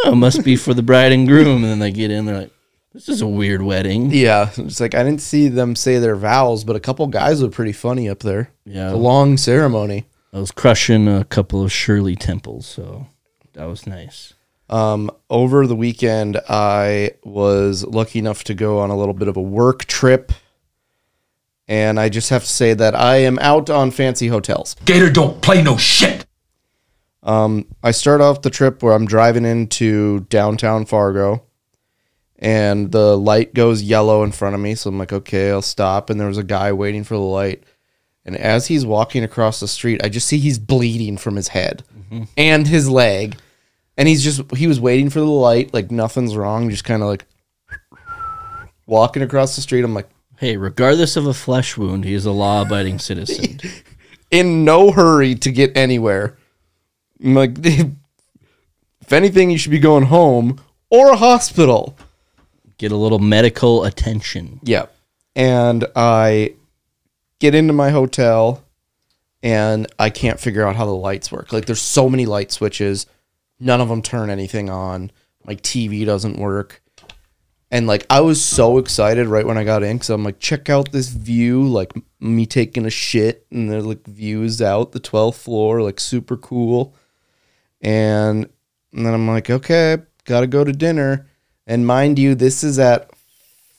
Oh, 0.03 0.13
must 0.13 0.43
be 0.43 0.57
for 0.57 0.73
the 0.73 0.83
bride 0.83 1.13
and 1.13 1.25
groom. 1.25 1.63
And 1.63 1.71
then 1.71 1.79
they 1.79 1.91
get 1.91 2.11
in, 2.11 2.25
they're 2.25 2.41
like, 2.41 2.51
This 2.97 3.09
is 3.09 3.21
a 3.21 3.27
weird 3.27 3.61
wedding. 3.61 4.09
Yeah, 4.09 4.49
it's 4.57 4.79
like 4.79 4.95
I 4.95 5.03
didn't 5.03 5.21
see 5.21 5.49
them 5.49 5.75
say 5.75 5.99
their 5.99 6.15
vows, 6.15 6.63
but 6.63 6.75
a 6.75 6.79
couple 6.79 7.05
guys 7.05 7.43
were 7.43 7.49
pretty 7.49 7.71
funny 7.71 8.09
up 8.09 8.21
there. 8.21 8.49
Yeah. 8.65 8.87
It's 8.87 8.95
a 8.95 8.97
long 8.97 9.37
ceremony. 9.37 10.07
I 10.33 10.39
was 10.39 10.49
crushing 10.49 11.07
a 11.07 11.23
couple 11.23 11.63
of 11.63 11.71
Shirley 11.71 12.15
temples, 12.15 12.65
so 12.65 13.05
that 13.53 13.65
was 13.65 13.85
nice. 13.85 14.33
Um, 14.67 15.11
over 15.29 15.67
the 15.67 15.75
weekend, 15.75 16.41
I 16.49 17.11
was 17.23 17.85
lucky 17.85 18.17
enough 18.17 18.43
to 18.45 18.55
go 18.55 18.79
on 18.79 18.89
a 18.89 18.97
little 18.97 19.13
bit 19.13 19.27
of 19.27 19.37
a 19.37 19.41
work 19.43 19.85
trip, 19.85 20.31
and 21.67 21.99
I 21.99 22.09
just 22.09 22.31
have 22.31 22.45
to 22.45 22.49
say 22.49 22.73
that 22.73 22.95
I 22.95 23.17
am 23.17 23.37
out 23.37 23.69
on 23.69 23.91
fancy 23.91 24.29
hotels. 24.29 24.75
Gator 24.85 25.11
don't 25.11 25.39
play 25.43 25.61
no 25.61 25.77
shit. 25.77 26.25
Um, 27.21 27.67
I 27.83 27.91
start 27.91 28.21
off 28.21 28.41
the 28.41 28.49
trip 28.49 28.81
where 28.81 28.93
I'm 28.93 29.05
driving 29.05 29.45
into 29.45 30.21
downtown 30.21 30.87
Fargo, 30.87 31.43
and 32.39 32.91
the 32.91 33.17
light 33.17 33.53
goes 33.53 33.81
yellow 33.81 34.23
in 34.23 34.31
front 34.31 34.55
of 34.55 34.61
me. 34.61 34.75
So 34.75 34.89
I'm 34.89 34.97
like, 34.97 35.13
okay, 35.13 35.51
I'll 35.51 35.61
stop. 35.61 36.09
And 36.09 36.19
there 36.19 36.27
was 36.27 36.37
a 36.37 36.43
guy 36.43 36.71
waiting 36.71 37.03
for 37.03 37.15
the 37.15 37.21
light. 37.21 37.63
And 38.25 38.35
as 38.35 38.67
he's 38.67 38.85
walking 38.85 39.23
across 39.23 39.59
the 39.59 39.67
street, 39.67 40.03
I 40.03 40.09
just 40.09 40.27
see 40.27 40.37
he's 40.37 40.59
bleeding 40.59 41.17
from 41.17 41.35
his 41.35 41.49
head 41.49 41.83
mm-hmm. 41.97 42.23
and 42.35 42.67
his 42.67 42.89
leg. 42.89 43.37
And 43.95 44.07
he's 44.07 44.23
just, 44.23 44.55
he 44.55 44.67
was 44.67 44.79
waiting 44.79 45.09
for 45.09 45.19
the 45.19 45.25
light, 45.25 45.73
like 45.73 45.89
nothing's 45.89 46.35
wrong, 46.35 46.69
just 46.69 46.83
kind 46.83 47.01
of 47.01 47.07
like 47.07 47.25
walking 48.85 49.23
across 49.23 49.55
the 49.55 49.61
street. 49.61 49.83
I'm 49.83 49.93
like, 49.93 50.09
Hey, 50.37 50.55
regardless 50.55 51.15
of 51.15 51.25
a 51.25 51.33
flesh 51.33 51.77
wound, 51.77 52.05
he 52.05 52.13
is 52.13 52.27
a 52.27 52.31
law 52.31 52.61
abiding 52.61 52.99
citizen. 52.99 53.59
in 54.31 54.63
no 54.63 54.91
hurry 54.91 55.33
to 55.33 55.51
get 55.51 55.75
anywhere. 55.75 56.37
I'm 57.23 57.33
like, 57.33 57.55
if 57.63 59.11
anything, 59.11 59.49
you 59.49 59.57
should 59.57 59.71
be 59.71 59.79
going 59.79 60.05
home 60.05 60.61
or 60.91 61.11
a 61.11 61.15
hospital. 61.15 61.97
Get 62.77 62.91
a 62.91 62.95
little 62.95 63.19
medical 63.19 63.83
attention. 63.83 64.59
Yeah. 64.63 64.85
And 65.35 65.85
I 65.95 66.55
get 67.39 67.55
into 67.55 67.73
my 67.73 67.89
hotel 67.89 68.63
and 69.43 69.87
I 69.99 70.09
can't 70.09 70.39
figure 70.39 70.65
out 70.65 70.75
how 70.75 70.85
the 70.85 70.91
lights 70.95 71.31
work. 71.31 71.53
Like, 71.53 71.65
there's 71.65 71.81
so 71.81 72.09
many 72.09 72.25
light 72.25 72.51
switches, 72.51 73.05
none 73.59 73.81
of 73.81 73.89
them 73.89 74.01
turn 74.01 74.29
anything 74.29 74.69
on. 74.69 75.11
My 75.45 75.55
TV 75.55 76.05
doesn't 76.05 76.37
work. 76.37 76.81
And 77.69 77.85
like 77.85 78.05
I 78.09 78.21
was 78.21 78.41
so 78.41 78.77
excited 78.77 79.27
right 79.27 79.45
when 79.45 79.57
I 79.57 79.65
got 79.65 79.83
in 79.83 79.97
because 79.97 80.09
I'm 80.09 80.23
like, 80.23 80.39
check 80.39 80.69
out 80.69 80.91
this 80.91 81.09
view, 81.09 81.67
like 81.67 81.91
me 82.19 82.45
taking 82.45 82.85
a 82.85 82.89
shit, 82.89 83.45
and 83.51 83.69
there's 83.69 83.85
like 83.85 84.05
views 84.05 84.61
out 84.61 84.93
the 84.93 84.99
12th 84.99 85.35
floor, 85.35 85.81
like 85.81 85.99
super 85.99 86.37
cool. 86.37 86.95
And, 87.81 88.49
and 88.93 89.05
then 89.05 89.13
I'm 89.13 89.27
like, 89.27 89.49
okay, 89.49 89.97
gotta 90.23 90.47
go 90.47 90.63
to 90.63 90.71
dinner. 90.71 91.27
And 91.67 91.85
mind 91.85 92.17
you, 92.17 92.33
this 92.33 92.63
is 92.63 92.79
at 92.79 93.09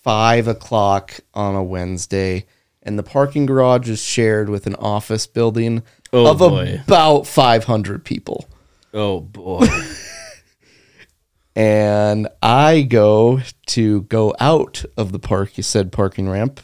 five 0.02 0.46
o'clock 0.46 1.14
on 1.34 1.54
a 1.54 1.62
Wednesday, 1.64 2.44
and 2.82 2.98
the 2.98 3.02
parking 3.02 3.46
garage 3.46 3.88
is 3.88 4.02
shared 4.02 4.48
with 4.50 4.66
an 4.66 4.74
office 4.76 5.26
building 5.26 5.82
Oh, 6.12 6.30
of 6.30 6.38
boy. 6.38 6.80
about 6.84 7.26
500 7.26 8.04
people. 8.04 8.46
Oh 8.94 9.20
boy. 9.20 9.66
and 11.56 12.28
I 12.42 12.82
go 12.82 13.40
to 13.66 14.02
go 14.02 14.34
out 14.38 14.84
of 14.96 15.12
the 15.12 15.18
park, 15.18 15.56
you 15.56 15.62
said 15.62 15.90
parking 15.92 16.28
ramp, 16.28 16.60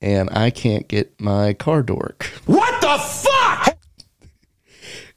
and 0.00 0.28
I 0.32 0.50
can't 0.50 0.88
get 0.88 1.18
my 1.20 1.52
car 1.54 1.82
to 1.82 1.94
work. 1.94 2.24
What 2.46 2.80
the 2.80 2.98
fuck? 2.98 3.78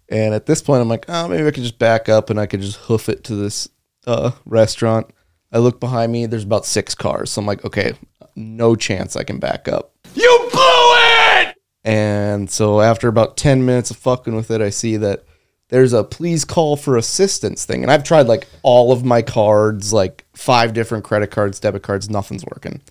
And 0.09 0.33
at 0.33 0.45
this 0.47 0.61
point, 0.61 0.81
I'm 0.81 0.89
like, 0.89 1.05
oh, 1.07 1.27
maybe 1.27 1.47
I 1.47 1.51
could 1.51 1.63
just 1.63 1.79
back 1.79 2.09
up 2.09 2.29
and 2.29 2.39
I 2.39 2.45
could 2.45 2.61
just 2.61 2.77
hoof 2.77 3.09
it 3.09 3.23
to 3.25 3.35
this 3.35 3.67
uh, 4.07 4.31
restaurant. 4.45 5.07
I 5.51 5.57
look 5.57 5.79
behind 5.79 6.11
me, 6.11 6.25
there's 6.25 6.43
about 6.43 6.65
six 6.65 6.93
cars. 6.93 7.31
So 7.31 7.41
I'm 7.41 7.47
like, 7.47 7.65
okay, 7.65 7.93
no 8.35 8.75
chance 8.75 9.15
I 9.15 9.23
can 9.23 9.39
back 9.39 9.67
up. 9.67 9.93
You 10.13 10.49
blew 10.51 10.61
it! 10.61 11.55
And 11.83 12.49
so 12.49 12.81
after 12.81 13.07
about 13.07 13.37
10 13.37 13.65
minutes 13.65 13.91
of 13.91 13.97
fucking 13.97 14.35
with 14.35 14.51
it, 14.51 14.61
I 14.61 14.69
see 14.69 14.97
that 14.97 15.23
there's 15.69 15.93
a 15.93 16.03
please 16.03 16.45
call 16.45 16.75
for 16.75 16.97
assistance 16.97 17.65
thing. 17.65 17.83
And 17.83 17.91
I've 17.91 18.03
tried 18.03 18.27
like 18.27 18.47
all 18.63 18.91
of 18.91 19.05
my 19.05 19.21
cards, 19.21 19.93
like 19.93 20.25
five 20.33 20.73
different 20.73 21.03
credit 21.03 21.31
cards, 21.31 21.59
debit 21.59 21.83
cards, 21.83 22.09
nothing's 22.09 22.45
working. 22.45 22.81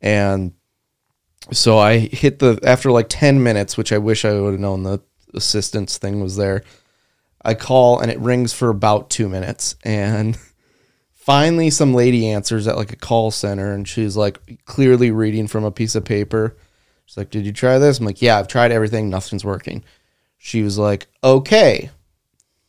And 0.00 0.52
so 1.52 1.78
I 1.78 1.98
hit 1.98 2.38
the, 2.38 2.58
after 2.64 2.90
like 2.90 3.06
10 3.08 3.42
minutes, 3.42 3.76
which 3.76 3.92
I 3.92 3.98
wish 3.98 4.24
I 4.24 4.32
would 4.32 4.52
have 4.52 4.60
known 4.60 4.82
the 4.82 5.00
assistance 5.34 5.96
thing 5.96 6.20
was 6.20 6.36
there, 6.36 6.62
I 7.44 7.54
call 7.54 8.00
and 8.00 8.10
it 8.10 8.18
rings 8.18 8.52
for 8.52 8.68
about 8.68 9.10
two 9.10 9.28
minutes. 9.28 9.76
And 9.84 10.38
finally, 11.14 11.70
some 11.70 11.94
lady 11.94 12.28
answers 12.28 12.66
at 12.68 12.76
like 12.76 12.92
a 12.92 12.96
call 12.96 13.30
center 13.30 13.72
and 13.72 13.86
she's 13.86 14.16
like 14.16 14.64
clearly 14.64 15.10
reading 15.10 15.46
from 15.46 15.64
a 15.64 15.70
piece 15.70 15.94
of 15.94 16.04
paper. 16.04 16.56
She's 17.04 17.16
like, 17.16 17.30
Did 17.30 17.46
you 17.46 17.52
try 17.52 17.78
this? 17.78 17.98
I'm 17.98 18.06
like, 18.06 18.22
Yeah, 18.22 18.38
I've 18.38 18.48
tried 18.48 18.72
everything. 18.72 19.10
Nothing's 19.10 19.44
working. 19.44 19.84
She 20.38 20.62
was 20.62 20.78
like, 20.78 21.06
Okay. 21.22 21.90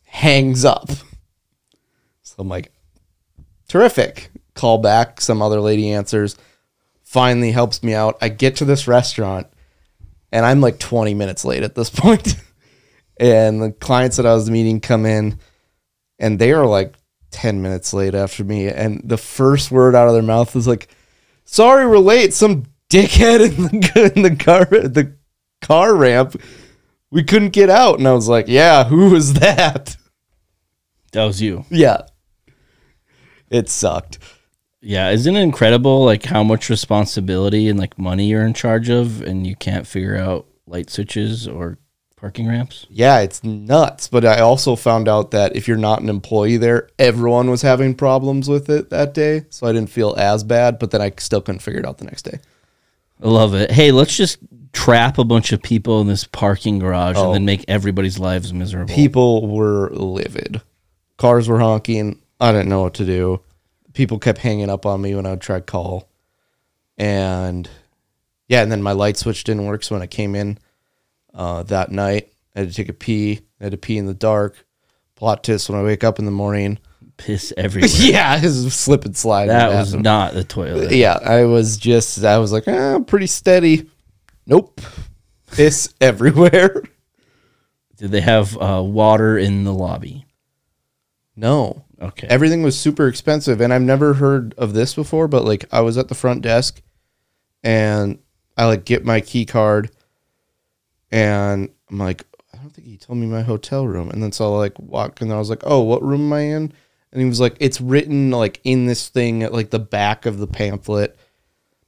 Hangs 0.05 0.65
up. 0.65 0.89
So 2.21 2.35
I'm 2.39 2.49
like, 2.49 2.71
Terrific. 3.67 4.29
Call 4.53 4.77
back. 4.77 5.21
Some 5.21 5.41
other 5.41 5.59
lady 5.61 5.91
answers. 5.91 6.35
Finally 7.03 7.51
helps 7.51 7.83
me 7.83 7.93
out. 7.93 8.17
I 8.21 8.29
get 8.29 8.55
to 8.57 8.65
this 8.65 8.87
restaurant 8.87 9.47
and 10.31 10.45
I'm 10.45 10.61
like 10.61 10.79
20 10.79 11.13
minutes 11.13 11.45
late 11.45 11.63
at 11.63 11.75
this 11.75 11.89
point. 11.93 12.35
And 13.17 13.61
the 13.61 13.71
clients 13.71 14.17
that 14.17 14.25
I 14.25 14.33
was 14.33 14.49
meeting 14.49 14.79
come 14.79 15.05
in 15.05 15.39
and 16.19 16.39
they 16.39 16.51
are 16.51 16.65
like 16.65 16.95
10 17.31 17.61
minutes 17.61 17.93
late 17.93 18.15
after 18.15 18.43
me. 18.43 18.67
And 18.67 19.01
the 19.03 19.17
first 19.17 19.71
word 19.71 19.95
out 19.95 20.07
of 20.07 20.13
their 20.13 20.23
mouth 20.23 20.55
is 20.55 20.67
like, 20.67 20.87
sorry 21.45 21.87
we're 21.87 21.97
late. 21.97 22.33
Some 22.33 22.65
dickhead 22.89 23.41
in 23.41 23.63
the, 23.63 24.11
in 24.15 24.21
the 24.21 24.35
car, 24.35 24.65
the 24.65 25.15
car 25.61 25.95
ramp. 25.95 26.39
We 27.11 27.23
couldn't 27.23 27.49
get 27.49 27.69
out. 27.69 27.99
And 27.99 28.07
I 28.07 28.13
was 28.13 28.27
like, 28.27 28.47
yeah, 28.47 28.85
who 28.85 29.09
was 29.11 29.33
that? 29.35 29.97
that 31.11 31.25
was 31.25 31.41
you. 31.41 31.65
Yeah. 31.69 32.01
It 33.49 33.69
sucked. 33.69 34.19
Yeah, 34.81 35.11
isn't 35.11 35.35
it 35.35 35.41
incredible 35.41 36.03
like 36.03 36.25
how 36.25 36.43
much 36.43 36.69
responsibility 36.69 37.69
and 37.69 37.79
like 37.79 37.97
money 37.97 38.27
you're 38.27 38.45
in 38.45 38.53
charge 38.53 38.89
of 38.89 39.21
and 39.21 39.47
you 39.47 39.55
can't 39.55 39.87
figure 39.87 40.17
out 40.17 40.47
light 40.67 40.89
switches 40.89 41.47
or 41.47 41.77
parking 42.23 42.47
ramps? 42.47 42.87
Yeah, 42.89 43.19
it's 43.19 43.43
nuts. 43.43 44.07
But 44.07 44.23
I 44.23 44.39
also 44.39 44.77
found 44.77 45.09
out 45.09 45.31
that 45.31 45.57
if 45.57 45.67
you're 45.67 45.75
not 45.75 46.01
an 46.01 46.07
employee 46.07 46.55
there, 46.55 46.87
everyone 46.97 47.49
was 47.49 47.63
having 47.63 47.93
problems 47.93 48.47
with 48.47 48.69
it 48.69 48.89
that 48.91 49.13
day. 49.13 49.43
So 49.49 49.67
I 49.67 49.73
didn't 49.73 49.89
feel 49.89 50.15
as 50.17 50.45
bad, 50.45 50.79
but 50.79 50.91
then 50.91 51.01
I 51.01 51.11
still 51.17 51.41
couldn't 51.41 51.59
figure 51.59 51.81
it 51.81 51.85
out 51.85 51.97
the 51.97 52.05
next 52.05 52.21
day. 52.21 52.39
I 53.21 53.27
love 53.27 53.53
it. 53.53 53.71
Hey, 53.71 53.91
let's 53.91 54.15
just 54.15 54.37
trap 54.71 55.17
a 55.17 55.25
bunch 55.25 55.51
of 55.51 55.61
people 55.61 55.99
in 55.99 56.07
this 56.07 56.23
parking 56.23 56.79
garage 56.79 57.17
Oh. 57.17 57.25
and 57.25 57.35
then 57.35 57.41
oh. 57.41 57.45
make 57.45 57.65
everybody's 57.67 58.17
lives 58.17 58.53
miserable. 58.53 58.95
People 58.95 59.45
were 59.49 59.89
livid. 59.89 60.61
Cars 61.17 61.49
were 61.49 61.59
honking. 61.59 62.21
I 62.39 62.53
didn't 62.53 62.69
know 62.69 62.83
what 62.83 62.93
to 62.93 63.05
do. 63.05 63.41
People 63.91 64.17
kept 64.17 64.39
hanging 64.39 64.69
up 64.69 64.85
on 64.85 65.01
me 65.01 65.13
when 65.13 65.25
I 65.25 65.31
would 65.31 65.41
try 65.41 65.57
to 65.57 65.61
call. 65.61 66.07
And 66.97 67.69
yeah, 68.47 68.61
and 68.61 68.71
then 68.71 68.81
my 68.81 68.93
light 68.93 69.17
switch 69.17 69.43
didn't 69.43 69.65
work. 69.65 69.83
So 69.83 69.95
when 69.95 70.01
I 70.01 70.07
came 70.07 70.35
in 70.35 70.57
uh, 71.33 71.63
that 71.63 71.91
night, 71.91 72.31
I 72.55 72.59
had 72.59 72.69
to 72.69 72.75
take 72.75 72.89
a 72.89 72.93
pee. 72.93 73.41
I 73.59 73.63
had 73.65 73.71
to 73.71 73.77
pee 73.77 73.97
in 73.97 74.05
the 74.05 74.13
dark. 74.13 74.65
Plot 75.15 75.43
twist 75.43 75.69
when 75.69 75.79
I 75.79 75.83
wake 75.83 76.03
up 76.03 76.19
in 76.19 76.25
the 76.25 76.31
morning. 76.31 76.79
Piss 77.17 77.53
everywhere. 77.57 77.89
yeah, 77.93 78.39
it's 78.41 78.73
slip 78.75 79.05
and 79.05 79.15
slide. 79.15 79.47
that 79.47 79.69
was 79.69 79.89
bathroom. 79.89 80.01
not 80.03 80.33
the 80.33 80.43
toilet. 80.43 80.91
Yeah, 80.91 81.13
I 81.23 81.45
was 81.45 81.77
just, 81.77 82.23
I 82.23 82.37
was 82.39 82.51
like, 82.51 82.67
eh, 82.67 82.99
pretty 83.05 83.27
steady. 83.27 83.89
Nope. 84.45 84.81
Piss 85.51 85.93
everywhere. 86.01 86.81
Did 87.97 88.11
they 88.11 88.21
have 88.21 88.57
uh, 88.57 88.81
water 88.83 89.37
in 89.37 89.63
the 89.63 89.73
lobby? 89.73 90.25
No. 91.35 91.85
Okay. 92.01 92.27
Everything 92.27 92.63
was 92.63 92.77
super 92.77 93.07
expensive. 93.07 93.61
And 93.61 93.73
I've 93.73 93.81
never 93.81 94.15
heard 94.15 94.53
of 94.57 94.73
this 94.73 94.93
before, 94.93 95.27
but 95.27 95.45
like 95.45 95.65
I 95.71 95.81
was 95.81 95.97
at 95.97 96.09
the 96.09 96.15
front 96.15 96.41
desk 96.41 96.81
and 97.63 98.19
I 98.57 98.65
like 98.65 98.83
get 98.85 99.05
my 99.05 99.21
key 99.21 99.45
card 99.45 99.91
and 101.13 101.69
I'm 101.91 101.99
like, 101.99 102.25
I 102.53 102.57
don't 102.57 102.71
think 102.71 102.87
he 102.87 102.97
told 102.97 103.19
me 103.19 103.27
my 103.27 103.43
hotel 103.43 103.87
room. 103.87 104.09
And 104.09 104.21
then 104.21 104.31
so 104.31 104.55
I 104.55 104.57
like 104.57 104.77
walk 104.79 105.21
and 105.21 105.31
I 105.31 105.37
was 105.37 105.49
like, 105.49 105.61
oh, 105.63 105.81
what 105.81 106.01
room 106.01 106.21
am 106.21 106.33
I 106.33 106.39
in? 106.41 106.73
And 107.11 107.21
he 107.21 107.25
was 107.25 107.39
like, 107.39 107.55
it's 107.59 107.79
written 107.79 108.31
like 108.31 108.59
in 108.63 108.87
this 108.87 109.09
thing 109.09 109.43
at 109.43 109.53
like 109.53 109.69
the 109.69 109.79
back 109.79 110.25
of 110.25 110.39
the 110.39 110.47
pamphlet. 110.47 111.15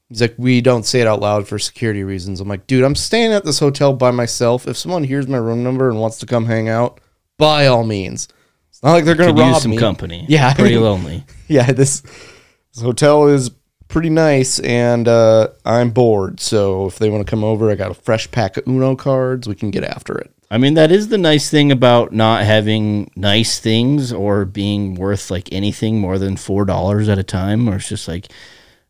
He's 0.09 0.21
like, 0.21 0.35
we 0.37 0.61
don't 0.61 0.85
say 0.85 1.01
it 1.01 1.07
out 1.07 1.19
loud 1.21 1.47
for 1.47 1.57
security 1.57 2.03
reasons. 2.03 2.39
I'm 2.39 2.47
like, 2.47 2.67
dude, 2.67 2.83
I'm 2.83 2.93
staying 2.93 3.33
at 3.33 3.43
this 3.43 3.57
hotel 3.57 3.93
by 3.93 4.11
myself. 4.11 4.67
If 4.67 4.77
someone 4.77 5.03
hears 5.03 5.27
my 5.27 5.37
room 5.39 5.63
number 5.63 5.89
and 5.89 5.99
wants 5.99 6.19
to 6.19 6.27
come 6.27 6.45
hang 6.45 6.69
out, 6.69 7.01
by 7.39 7.65
all 7.65 7.83
means. 7.83 8.27
It's 8.69 8.83
not 8.83 8.91
like 8.91 9.05
they're 9.05 9.15
gonna 9.15 9.31
Could 9.33 9.39
rob 9.39 9.53
use 9.55 9.61
some 9.63 9.71
me. 9.71 9.77
company. 9.77 10.25
Yeah, 10.29 10.53
Pretty 10.53 10.77
lonely. 10.89 11.23
Yeah, 11.47 11.71
this, 11.71 12.01
this 12.01 12.83
hotel 12.83 13.27
is 13.29 13.49
pretty 13.87 14.09
nice, 14.09 14.59
and 14.59 15.07
uh, 15.07 15.49
I'm 15.65 15.91
bored. 15.91 16.39
So 16.39 16.87
if 16.87 16.97
they 16.99 17.09
want 17.09 17.25
to 17.25 17.29
come 17.29 17.43
over, 17.43 17.69
I 17.69 17.75
got 17.75 17.91
a 17.91 17.95
fresh 17.95 18.29
pack 18.31 18.57
of 18.57 18.67
Uno 18.67 18.95
cards. 18.95 19.47
We 19.47 19.55
can 19.55 19.71
get 19.71 19.83
after 19.83 20.17
it. 20.17 20.31
I 20.51 20.57
mean, 20.57 20.75
that 20.75 20.91
is 20.91 21.07
the 21.07 21.17
nice 21.17 21.49
thing 21.49 21.71
about 21.71 22.11
not 22.11 22.43
having 22.43 23.09
nice 23.15 23.59
things 23.59 24.13
or 24.13 24.45
being 24.45 24.95
worth 24.95 25.31
like 25.31 25.51
anything 25.51 25.99
more 25.99 26.19
than 26.19 26.37
four 26.37 26.65
dollars 26.65 27.09
at 27.09 27.17
a 27.17 27.23
time. 27.23 27.67
Or 27.67 27.77
it's 27.77 27.89
just 27.89 28.07
like 28.07 28.27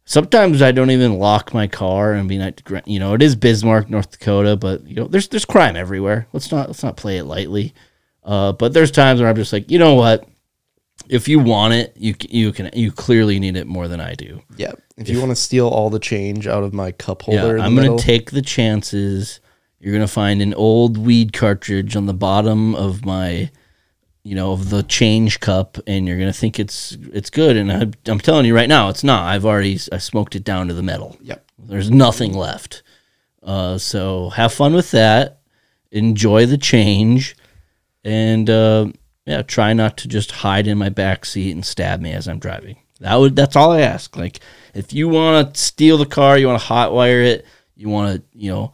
sometimes 0.06 0.62
I 0.62 0.72
don't 0.72 0.92
even 0.92 1.18
lock 1.18 1.54
my 1.54 1.68
car 1.68 2.14
and 2.14 2.28
be 2.28 2.38
like, 2.38 2.62
you 2.86 3.00
know, 3.00 3.14
it 3.14 3.22
is 3.22 3.36
Bismarck, 3.36 3.90
North 3.90 4.12
Dakota, 4.12 4.56
but 4.56 4.86
you 4.86 4.96
know, 4.96 5.08
there's 5.08 5.28
there's 5.30 5.46
crime 5.46 5.76
everywhere. 5.76 6.28
Let's 6.34 6.52
not 6.52 6.68
let's 6.68 6.84
not 6.84 6.98
play 6.98 7.18
it 7.18 7.26
lightly. 7.26 7.74
Uh, 8.24 8.52
but 8.52 8.74
there's 8.74 8.92
times 8.92 9.22
where 9.22 9.30
I'm 9.30 9.36
just 9.36 9.54
like, 9.54 9.70
you 9.70 9.80
know 9.80 9.94
what? 9.94 10.28
If 11.10 11.28
you 11.28 11.40
want 11.40 11.74
it, 11.74 11.94
you 11.98 12.16
you 12.30 12.52
can 12.52 12.70
you 12.74 12.92
clearly 12.92 13.40
need 13.40 13.56
it 13.58 13.68
more 13.68 13.88
than 13.88 14.00
I 14.00 14.16
do. 14.16 14.42
Yeah. 14.58 14.74
If 14.98 15.10
you 15.10 15.20
want 15.20 15.32
to 15.32 15.36
steal 15.36 15.68
all 15.68 15.90
the 15.90 16.00
change 16.00 16.48
out 16.48 16.64
of 16.64 16.74
my 16.74 16.92
cup 16.92 17.24
holder, 17.24 17.58
Yeah, 17.58 17.64
I'm 17.64 17.76
gonna 17.76 17.98
take 17.98 18.32
the 18.32 18.42
chances. 18.42 19.40
You're 19.80 19.94
gonna 19.94 20.08
find 20.08 20.42
an 20.42 20.54
old 20.54 20.98
weed 20.98 21.34
cartridge 21.34 21.96
on 21.96 22.06
the 22.06 22.14
bottom 22.14 22.74
of 22.76 23.06
my, 23.06 23.52
you 24.24 24.34
know, 24.36 24.54
of 24.54 24.70
the 24.70 24.84
change 24.84 25.40
cup, 25.40 25.78
and 25.86 26.08
you're 26.08 26.18
gonna 26.18 26.34
think 26.34 26.60
it's 26.60 26.98
it's 27.14 27.30
good. 27.30 27.58
And 27.58 27.72
I, 27.72 28.12
I'm 28.12 28.20
telling 28.20 28.46
you 28.46 28.56
right 28.56 28.70
now, 28.70 28.90
it's 28.90 29.04
not. 29.04 29.24
I've 29.24 29.46
already 29.46 29.80
I 29.92 29.98
smoked 29.98 30.36
it 30.36 30.44
down 30.44 30.68
to 30.70 30.74
the 30.74 30.84
metal. 30.84 31.18
Yep. 31.22 31.46
There's 31.60 31.92
nothing 31.92 32.34
left. 32.34 32.84
Uh, 33.44 33.78
so 33.78 34.30
have 34.30 34.54
fun 34.54 34.74
with 34.74 34.92
that. 34.92 35.40
Enjoy 35.92 36.46
the 36.46 36.58
change, 36.58 37.36
and 38.04 38.50
uh, 38.50 38.88
yeah, 39.26 39.42
try 39.42 39.74
not 39.74 39.98
to 39.98 40.08
just 40.08 40.32
hide 40.32 40.68
in 40.68 40.78
my 40.78 40.90
back 40.90 41.26
seat 41.26 41.52
and 41.52 41.66
stab 41.66 42.00
me 42.00 42.12
as 42.12 42.28
I'm 42.28 42.40
driving. 42.40 42.78
That 43.00 43.16
would 43.16 43.36
that's 43.36 43.56
all 43.56 43.72
I 43.72 43.82
ask. 43.82 44.16
Like 44.16 44.40
if 44.74 44.94
you 44.94 45.10
want 45.10 45.54
to 45.54 45.60
steal 45.60 45.98
the 45.98 46.06
car, 46.06 46.38
you 46.38 46.48
want 46.48 46.62
to 46.62 46.68
hotwire 46.68 47.26
it, 47.26 47.46
you 47.76 47.90
want 47.90 48.16
to 48.16 48.24
you 48.38 48.52
know 48.52 48.74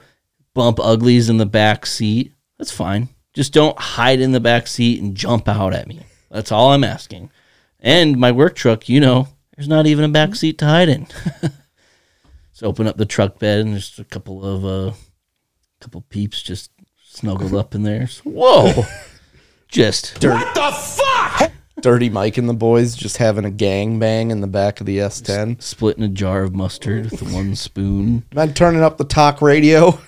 bump 0.53 0.79
uglies 0.79 1.29
in 1.29 1.38
the 1.38 1.46
back 1.46 1.86
seat. 1.86 2.34
That's 2.58 2.72
fine. 2.72 3.10
Just 3.34 3.53
don't 3.53 3.79
hide 3.79 4.20
in 4.20 4.34
the 4.34 4.39
back 4.39 4.67
seat 4.67 5.01
and 5.01 5.15
jump 5.15 5.48
out 5.48 5.74
at 5.74 5.88
me. 5.88 6.01
That's 6.29 6.51
all 6.51 6.72
I'm 6.72 6.84
asking. 6.84 7.31
And 7.79 8.17
my 8.17 8.31
work 8.31 8.55
truck, 8.55 8.89
you 8.89 9.00
know, 9.00 9.29
there's 9.55 9.70
not 9.70 9.88
even 9.88 10.05
a 10.05 10.10
back 10.10 10.36
seat 10.36 10.58
to 10.60 10.65
hide 10.65 10.89
in. 10.89 11.08
so 12.51 12.67
open 12.67 12.88
up 12.88 12.98
the 12.98 13.05
truck 13.05 13.39
bed 13.39 13.62
and 13.62 13.74
there's 13.74 13.98
a 13.98 14.03
couple 14.03 14.46
of 14.46 14.65
uh 14.65 14.93
couple 15.79 16.01
peeps 16.01 16.43
just 16.43 16.72
snuggled 17.03 17.55
up 17.55 17.74
in 17.74 17.84
there. 17.84 18.05
So, 18.08 18.22
whoa. 18.24 18.84
just 19.72 20.24
What 20.24 20.54
the 20.54 20.72
fuck? 20.72 21.51
Dirty 21.82 22.10
Mike 22.10 22.38
and 22.38 22.48
the 22.48 22.54
boys 22.54 22.96
just 22.96 23.18
having 23.18 23.46
a 23.46 23.50
gang 23.50 23.98
bang 23.98 24.30
in 24.30 24.42
the 24.42 24.48
back 24.48 24.80
of 24.80 24.86
the 24.86 25.00
S10. 25.00 25.60
Splitting 25.62 26.04
a 26.04 26.10
jar 26.10 26.44
of 26.44 26.54
mustard 26.54 27.10
with 27.10 27.34
one 27.34 27.56
spoon. 27.56 28.24
Man, 28.36 28.54
turning 28.54 28.84
up 28.84 28.98
the 28.98 29.04
talk 29.04 29.42
radio. 29.42 30.00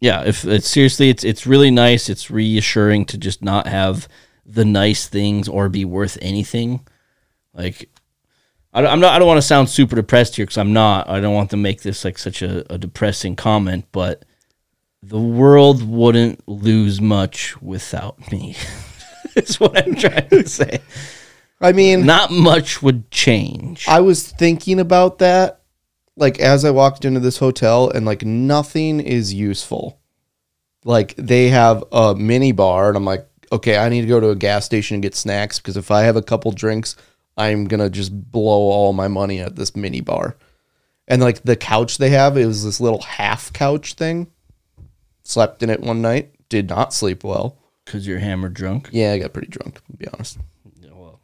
Yeah, 0.00 0.22
if 0.26 0.44
it's 0.44 0.68
seriously, 0.68 1.08
it's 1.08 1.24
it's 1.24 1.46
really 1.46 1.70
nice. 1.70 2.10
It's 2.10 2.30
reassuring 2.30 3.06
to 3.06 3.16
just 3.16 3.42
not 3.42 3.66
have 3.66 4.06
the 4.44 4.64
nice 4.64 5.08
things 5.08 5.48
or 5.48 5.70
be 5.70 5.86
worth 5.86 6.18
anything. 6.20 6.86
Like, 7.54 7.88
I, 8.74 8.84
I'm 8.84 9.00
not. 9.00 9.14
I 9.14 9.18
don't 9.18 9.28
want 9.28 9.38
to 9.38 9.42
sound 9.42 9.70
super 9.70 9.96
depressed 9.96 10.36
here 10.36 10.44
because 10.44 10.58
I'm 10.58 10.74
not. 10.74 11.08
I 11.08 11.20
don't 11.20 11.32
want 11.32 11.48
to 11.50 11.56
make 11.56 11.80
this 11.80 12.04
like 12.04 12.18
such 12.18 12.42
a, 12.42 12.70
a 12.70 12.76
depressing 12.76 13.36
comment, 13.36 13.86
but 13.92 14.26
the 15.08 15.20
world 15.20 15.86
wouldn't 15.86 16.46
lose 16.48 17.00
much 17.00 17.60
without 17.60 18.30
me. 18.32 18.56
Is 19.36 19.58
what 19.58 19.76
I'm 19.76 19.94
trying 19.96 20.28
to 20.28 20.48
say. 20.48 20.80
I 21.60 21.72
mean, 21.72 22.06
Not 22.06 22.30
much 22.30 22.82
would 22.82 23.10
change. 23.10 23.86
I 23.88 24.00
was 24.00 24.28
thinking 24.30 24.78
about 24.78 25.18
that 25.18 25.60
like 26.16 26.38
as 26.38 26.64
I 26.64 26.70
walked 26.70 27.04
into 27.04 27.20
this 27.20 27.38
hotel 27.38 27.90
and 27.90 28.06
like 28.06 28.24
nothing 28.24 29.00
is 29.00 29.34
useful. 29.34 30.00
Like 30.84 31.14
they 31.16 31.48
have 31.48 31.82
a 31.92 32.14
mini 32.14 32.52
bar 32.52 32.88
and 32.88 32.96
I'm 32.96 33.04
like, 33.04 33.26
okay, 33.50 33.78
I 33.78 33.88
need 33.88 34.02
to 34.02 34.06
go 34.06 34.20
to 34.20 34.30
a 34.30 34.36
gas 34.36 34.64
station 34.64 34.94
and 34.94 35.02
get 35.02 35.14
snacks 35.14 35.58
because 35.58 35.76
if 35.76 35.90
I 35.90 36.02
have 36.02 36.16
a 36.16 36.22
couple 36.22 36.52
drinks, 36.52 36.96
I'm 37.36 37.64
gonna 37.64 37.90
just 37.90 38.12
blow 38.30 38.70
all 38.70 38.92
my 38.92 39.08
money 39.08 39.40
at 39.40 39.56
this 39.56 39.74
mini 39.74 40.00
bar. 40.00 40.36
And 41.08 41.20
like 41.20 41.42
the 41.42 41.56
couch 41.56 41.98
they 41.98 42.10
have, 42.10 42.36
it 42.36 42.46
was 42.46 42.64
this 42.64 42.80
little 42.80 43.02
half 43.02 43.52
couch 43.52 43.94
thing. 43.94 44.30
Slept 45.24 45.62
in 45.62 45.70
it 45.70 45.80
one 45.80 46.02
night, 46.02 46.30
did 46.48 46.68
not 46.68 46.92
sleep 46.92 47.24
well. 47.24 47.56
Because 47.84 48.06
you're 48.06 48.18
hammered 48.18 48.54
drunk. 48.54 48.88
Yeah, 48.92 49.12
I 49.12 49.18
got 49.18 49.32
pretty 49.32 49.48
drunk, 49.48 49.74
to 49.86 49.96
be 49.96 50.06
honest. 50.08 50.38
Well, 50.90 51.20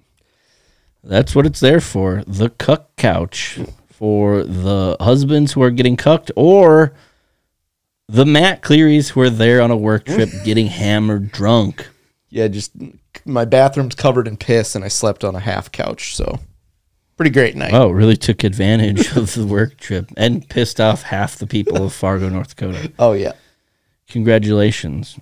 That's 1.02 1.34
what 1.34 1.46
it's 1.46 1.60
there 1.60 1.80
for. 1.80 2.22
The 2.26 2.50
cuck 2.50 2.94
couch 2.96 3.58
for 3.88 4.42
the 4.44 4.96
husbands 5.00 5.52
who 5.52 5.62
are 5.62 5.70
getting 5.70 5.96
cucked 5.96 6.30
or 6.36 6.92
the 8.08 8.26
Matt 8.26 8.60
Clearys 8.62 9.10
who 9.10 9.20
are 9.20 9.30
there 9.30 9.60
on 9.62 9.70
a 9.70 9.76
work 9.76 10.04
trip 10.04 10.28
getting 10.44 10.66
hammered 10.66 11.30
drunk. 11.32 11.88
Yeah, 12.28 12.48
just 12.48 12.72
my 13.24 13.44
bathroom's 13.44 13.94
covered 13.94 14.26
in 14.28 14.36
piss 14.36 14.74
and 14.74 14.84
I 14.84 14.88
slept 14.88 15.24
on 15.24 15.34
a 15.34 15.40
half 15.40 15.70
couch, 15.72 16.14
so 16.14 16.38
pretty 17.16 17.30
great 17.30 17.56
night. 17.56 17.72
Oh, 17.72 17.90
really 17.90 18.16
took 18.16 18.44
advantage 18.44 19.16
of 19.16 19.34
the 19.34 19.46
work 19.46 19.76
trip 19.78 20.10
and 20.16 20.48
pissed 20.48 20.80
off 20.80 21.02
half 21.02 21.36
the 21.36 21.46
people 21.46 21.84
of 21.84 21.92
Fargo, 21.92 22.28
North 22.28 22.56
Dakota. 22.56 22.92
Oh 22.98 23.12
yeah. 23.12 23.32
Congratulations. 24.10 25.18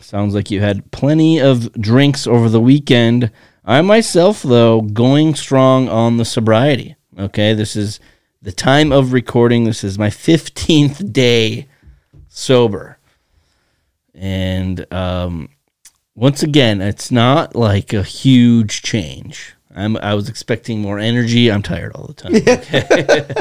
Sounds 0.00 0.34
like 0.34 0.50
you 0.50 0.60
had 0.60 0.90
plenty 0.92 1.38
of 1.38 1.72
drinks 1.74 2.26
over 2.26 2.48
the 2.48 2.60
weekend. 2.60 3.30
I 3.64 3.82
myself, 3.82 4.42
though, 4.42 4.80
going 4.80 5.34
strong 5.34 5.88
on 5.88 6.16
the 6.16 6.24
sobriety. 6.24 6.96
Okay, 7.18 7.52
this 7.52 7.76
is 7.76 8.00
the 8.40 8.52
time 8.52 8.92
of 8.92 9.12
recording. 9.12 9.64
This 9.64 9.84
is 9.84 9.98
my 9.98 10.08
15th 10.10 11.12
day 11.12 11.68
sober. 12.28 12.98
And 14.14 14.90
um, 14.92 15.50
once 16.14 16.42
again, 16.42 16.80
it's 16.80 17.10
not 17.10 17.54
like 17.54 17.92
a 17.92 18.02
huge 18.02 18.82
change. 18.82 19.54
I'm, 19.74 19.96
I 19.98 20.14
was 20.14 20.28
expecting 20.28 20.80
more 20.80 20.98
energy. 20.98 21.50
I'm 21.50 21.62
tired 21.62 21.92
all 21.94 22.06
the 22.06 22.14
time. 22.14 22.34
Okay? 22.46 23.34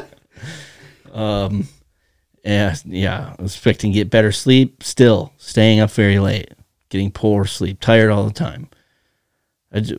um, 1.13 1.67
yeah, 2.43 2.75
yeah. 2.85 3.35
I 3.37 3.41
was 3.41 3.53
expecting 3.53 3.91
to 3.91 3.95
get 3.95 4.09
better 4.09 4.31
sleep. 4.31 4.83
Still 4.83 5.33
staying 5.37 5.79
up 5.79 5.91
very 5.91 6.19
late, 6.19 6.51
getting 6.89 7.11
poor 7.11 7.45
sleep, 7.45 7.79
tired 7.79 8.11
all 8.11 8.25
the 8.25 8.33
time. 8.33 8.69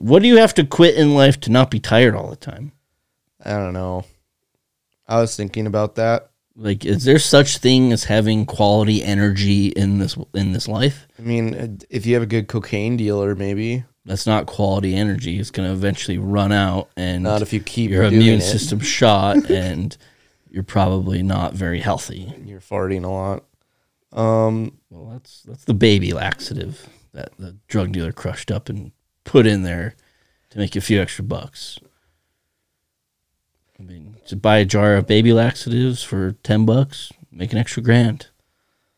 What 0.00 0.22
do 0.22 0.28
you 0.28 0.38
have 0.38 0.54
to 0.54 0.64
quit 0.64 0.96
in 0.96 1.14
life 1.14 1.38
to 1.40 1.50
not 1.50 1.70
be 1.70 1.78
tired 1.78 2.14
all 2.16 2.28
the 2.28 2.36
time? 2.36 2.72
I 3.44 3.52
don't 3.52 3.72
know. 3.72 4.04
I 5.06 5.20
was 5.20 5.36
thinking 5.36 5.66
about 5.66 5.96
that. 5.96 6.30
Like, 6.56 6.84
is 6.84 7.04
there 7.04 7.18
such 7.18 7.58
thing 7.58 7.92
as 7.92 8.04
having 8.04 8.44
quality 8.44 9.02
energy 9.02 9.68
in 9.68 9.98
this 9.98 10.16
in 10.34 10.52
this 10.52 10.68
life? 10.68 11.06
I 11.18 11.22
mean, 11.22 11.54
uh, 11.54 11.68
if 11.88 12.04
you 12.04 12.14
have 12.14 12.22
a 12.22 12.26
good 12.26 12.48
cocaine 12.48 12.96
dealer, 12.96 13.34
maybe 13.34 13.84
That's 14.04 14.26
not 14.26 14.46
quality 14.46 14.94
energy. 14.94 15.38
It's 15.38 15.50
going 15.50 15.68
to 15.68 15.72
eventually 15.72 16.18
run 16.18 16.52
out, 16.52 16.90
and 16.96 17.22
not 17.22 17.42
if 17.42 17.52
you 17.52 17.60
keep 17.60 17.90
your 17.90 18.02
immune 18.04 18.40
it. 18.40 18.42
system 18.42 18.80
shot, 18.80 19.48
and 19.50 19.96
you're 20.50 20.62
probably 20.62 21.22
not 21.22 21.54
very 21.54 21.80
healthy. 21.80 22.32
You're 22.44 22.60
farting 22.60 23.04
a 23.04 23.08
lot. 23.08 23.44
Um, 24.12 24.78
Well, 24.90 25.06
that's 25.12 25.42
that's 25.42 25.64
the 25.64 25.74
baby 25.74 26.12
laxative 26.12 26.88
that 27.12 27.30
the 27.38 27.56
drug 27.68 27.92
dealer 27.92 28.12
crushed 28.12 28.50
up 28.50 28.68
and 28.68 28.92
put 29.24 29.46
in 29.46 29.62
there 29.62 29.94
to 30.50 30.58
make 30.58 30.74
a 30.76 30.80
few 30.80 31.00
extra 31.00 31.24
bucks. 31.24 31.78
I 33.78 33.82
mean, 33.82 34.16
to 34.26 34.36
buy 34.36 34.58
a 34.58 34.64
jar 34.64 34.94
of 34.96 35.06
baby 35.06 35.32
laxatives 35.32 36.02
for 36.02 36.32
ten 36.42 36.66
bucks, 36.66 37.12
make 37.30 37.52
an 37.52 37.58
extra 37.58 37.82
grand. 37.82 38.26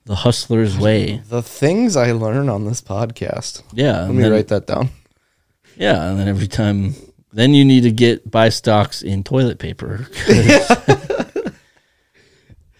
The 0.04 0.16
hustler's 0.16 0.76
way. 0.76 1.22
the 1.28 1.42
things 1.42 1.94
I 1.96 2.10
learn 2.10 2.48
on 2.48 2.64
this 2.64 2.80
podcast. 2.80 3.62
Yeah, 3.72 4.00
Let 4.02 4.10
me 4.14 4.22
then, 4.22 4.32
write 4.32 4.48
that 4.48 4.66
down. 4.66 4.88
yeah, 5.76 6.10
and 6.10 6.18
then 6.18 6.26
every 6.26 6.48
time, 6.48 6.94
then 7.32 7.54
you 7.54 7.64
need 7.64 7.82
to 7.82 7.92
get 7.92 8.28
buy 8.28 8.48
stocks 8.48 9.02
in 9.02 9.22
toilet 9.22 9.60
paper. 9.60 10.08
'cause, 10.26 10.76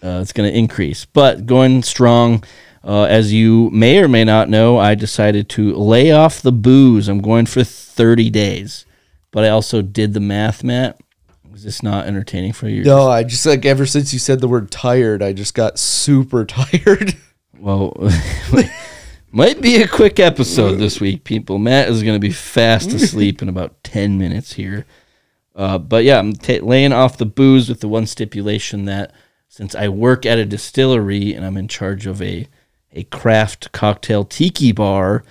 uh, 0.03 0.19
it's 0.21 0.33
going 0.33 0.51
to 0.51 0.57
increase, 0.57 1.05
but 1.05 1.45
going 1.45 1.83
strong. 1.83 2.43
Uh, 2.85 3.03
as 3.03 3.31
you 3.31 3.69
may 3.71 3.99
or 3.99 4.09
may 4.09 4.25
not 4.25 4.49
know, 4.49 4.77
I 4.77 4.93
decided 4.93 5.47
to 5.49 5.73
lay 5.73 6.11
off 6.11 6.41
the 6.41 6.51
booze. 6.51 7.07
I'm 7.07 7.21
going 7.21 7.45
for 7.45 7.63
30 7.63 8.29
days, 8.29 8.85
but 9.31 9.45
I 9.45 9.49
also 9.49 9.81
did 9.81 10.13
the 10.13 10.19
math, 10.19 10.65
Matt. 10.65 10.99
Was 11.49 11.63
this 11.63 11.81
not 11.81 12.07
entertaining 12.07 12.51
for 12.51 12.67
you? 12.67 12.83
No, 12.83 13.07
I 13.07 13.23
just 13.23 13.45
like 13.45 13.65
ever 13.65 13.85
since 13.85 14.11
you 14.11 14.19
said 14.19 14.41
the 14.41 14.49
word 14.49 14.69
tired, 14.69 15.23
I 15.23 15.31
just 15.31 15.53
got 15.53 15.79
super 15.79 16.43
tired. 16.45 17.15
Well, 17.57 17.95
might 19.31 19.61
be 19.61 19.81
a 19.81 19.87
quick 19.87 20.19
episode 20.19 20.75
this 20.75 20.99
week, 20.99 21.23
people. 21.23 21.59
Matt 21.59 21.87
is 21.87 22.03
going 22.03 22.15
to 22.15 22.19
be 22.19 22.33
fast 22.33 22.91
asleep 22.91 23.41
in 23.41 23.47
about 23.47 23.81
10 23.85 24.17
minutes 24.17 24.53
here. 24.53 24.85
Uh, 25.55 25.77
but 25.77 26.03
yeah, 26.03 26.19
I'm 26.19 26.33
ta 26.33 26.55
laying 26.61 26.91
off 26.91 27.17
the 27.17 27.25
booze 27.25 27.69
with 27.69 27.79
the 27.79 27.87
one 27.87 28.07
stipulation 28.07 28.85
that 28.85 29.13
since 29.53 29.75
I 29.75 29.87
work 29.87 30.25
at 30.25 30.39
a 30.39 30.45
distillery 30.45 31.31
and 31.31 31.45
I'm 31.45 31.57
in 31.57 31.67
charge 31.67 32.07
of 32.07 32.23
a, 32.23 32.47
a 32.91 33.03
craft 33.03 33.71
cocktail 33.71 34.25
tiki 34.25 34.71
bar, 34.71 35.23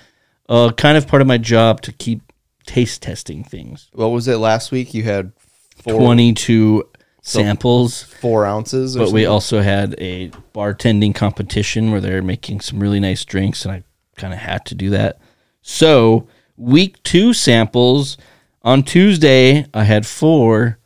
uh, 0.48 0.70
kind 0.76 0.96
of 0.96 1.08
part 1.08 1.22
of 1.22 1.26
my 1.26 1.38
job 1.38 1.80
to 1.80 1.92
keep 1.92 2.32
taste 2.64 3.02
testing 3.02 3.42
things. 3.42 3.90
what 3.92 4.12
was 4.12 4.28
it 4.28 4.37
last 4.37 4.70
week? 4.70 4.94
You 4.94 5.02
had 5.02 5.32
four, 5.74 5.98
22 5.98 6.88
samples. 7.20 8.04
four 8.04 8.46
ounces, 8.46 8.96
but 8.96 9.11
we 9.11 9.26
also 9.26 9.61
had 9.61 9.96
a 9.98 10.30
bartending 10.54 11.16
competition 11.16 11.90
where 11.90 12.00
they're 12.00 12.22
making 12.22 12.61
some 12.61 12.78
really 12.78 13.00
nice 13.00 13.24
drinks 13.24 13.64
and 13.64 13.72
i 13.72 13.82
kind 14.14 14.32
of 14.32 14.38
had 14.38 14.64
to 14.66 14.74
do 14.76 14.90
that 14.90 15.18
so 15.62 16.28
week 16.56 17.02
two 17.02 17.32
samples 17.32 18.16
on 18.62 18.82
tuesday 18.82 19.64
i 19.72 19.82
had 19.82 20.06
four 20.06 20.78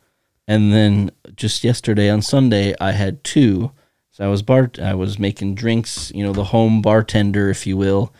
and 0.47 0.71
then 0.71 1.11
just 1.37 1.63
yesterday 1.63 2.09
on 2.09 2.21
sunday 2.21 2.75
i 2.81 2.91
had 2.91 3.23
two 3.23 3.71
so 4.11 4.25
i 4.25 4.27
was 4.27 4.41
bar 4.41 4.69
i 4.81 4.93
was 4.93 5.17
making 5.17 5.55
drinks 5.55 6.11
you 6.13 6.23
know 6.23 6.33
the 6.33 6.45
home 6.45 6.81
bartender 6.81 7.49
if 7.49 7.65
you 7.65 7.77
will 7.77 8.13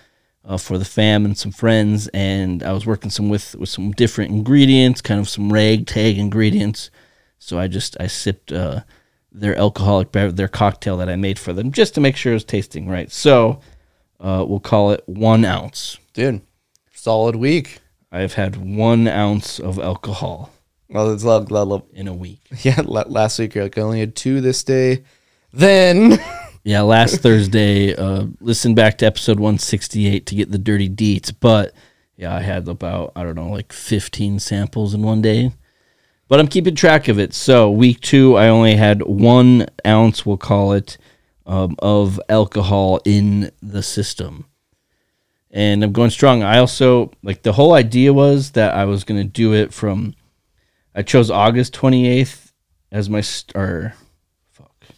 uh, 0.46 0.58
for 0.58 0.78
the 0.78 0.86
fam 0.86 1.26
and 1.26 1.38
some 1.38 1.52
friends 1.52 2.08
and 2.14 2.64
i 2.64 2.72
was 2.72 2.86
working 2.86 3.10
some 3.10 3.28
with 3.28 3.56
with 3.56 3.70
some 3.70 3.92
different 3.92 4.32
ingredients 4.32 5.02
kind 5.02 5.20
of 5.20 5.28
some 5.28 5.52
ragtag 5.52 6.18
ingredients 6.18 6.90
so 7.40 7.60
I 7.60 7.68
just 7.68 7.98
I 8.00 8.08
sipped 8.08 8.52
uh, 8.52 8.82
their 9.32 9.56
alcoholic 9.56 10.12
their 10.12 10.48
cocktail 10.48 10.98
that 10.98 11.10
I 11.10 11.16
made 11.16 11.40
for 11.40 11.54
them 11.54 11.72
just 11.72 11.96
to 11.96 12.02
make 12.02 12.16
sure 12.16 12.34
it 12.34 12.36
was 12.36 12.44
tasting 12.44 12.88
right. 12.88 13.12
So 13.12 13.62
uh, 14.20 14.46
we'll 14.48 14.60
call 14.60 14.92
it 14.92 15.04
one 15.06 15.46
ounce. 15.46 15.98
dude, 16.14 16.42
solid 16.94 17.36
week. 17.36 17.80
I've 18.12 18.34
had 18.34 18.56
one 18.56 19.08
ounce 19.08 19.60
of 19.60 19.78
alcohol 19.80 20.52
Well, 20.90 21.12
it's 21.12 21.24
lot- 21.24 21.88
in 21.94 22.08
a 22.08 22.14
week. 22.14 22.42
yeah. 22.64 22.82
Last 22.86 23.40
week, 23.40 23.56
like, 23.56 23.78
I 23.78 23.82
only 23.82 24.00
had 24.00 24.16
two 24.16 24.42
this 24.42 24.64
day. 24.64 25.04
Then 25.52 26.20
Yeah, 26.68 26.82
last 26.82 27.22
Thursday, 27.22 27.96
uh, 27.96 28.26
listen 28.42 28.76
back 28.76 28.98
to 28.98 29.06
episode 29.06 29.40
168 29.40 30.26
to 30.26 30.36
get 30.36 30.52
the 30.52 30.58
dirty 30.58 30.90
deets. 30.90 31.34
But 31.40 31.74
yeah, 32.18 32.36
I 32.36 32.42
had 32.42 32.68
about, 32.68 33.14
I 33.16 33.24
don't 33.24 33.36
know, 33.36 33.48
like 33.48 33.72
15 33.72 34.40
samples 34.40 34.94
in 34.94 35.02
one 35.02 35.22
day. 35.22 35.54
But 36.28 36.42
I'm 36.42 36.50
keeping 36.50 36.76
track 36.76 37.08
of 37.08 37.20
it. 37.20 37.34
So 37.34 37.72
week 37.72 38.02
two, 38.02 38.36
I 38.36 38.50
only 38.50 38.76
had 38.76 39.02
one 39.04 39.68
ounce, 39.86 40.26
we'll 40.26 40.36
call 40.36 40.74
it, 40.74 40.98
um, 41.46 41.78
of 41.80 42.20
alcohol 42.28 43.00
in 43.06 43.50
the 43.62 43.82
system. 43.82 44.46
And 45.50 45.82
I'm 45.86 45.94
going 45.94 46.10
strong. 46.10 46.44
I 46.44 46.58
also, 46.58 47.12
like, 47.24 47.44
the 47.44 47.54
whole 47.54 47.76
idea 47.76 48.12
was 48.12 48.52
that 48.52 48.74
I 48.74 48.84
was 48.84 49.06
going 49.06 49.22
to 49.22 49.28
do 49.28 49.54
it 49.54 49.74
from, 49.74 50.16
I 50.98 51.04
chose 51.04 51.30
August 51.30 51.76
28th 51.76 52.52
as 52.92 53.08
my, 53.08 53.22
st- 53.22 53.56
or 53.56 53.94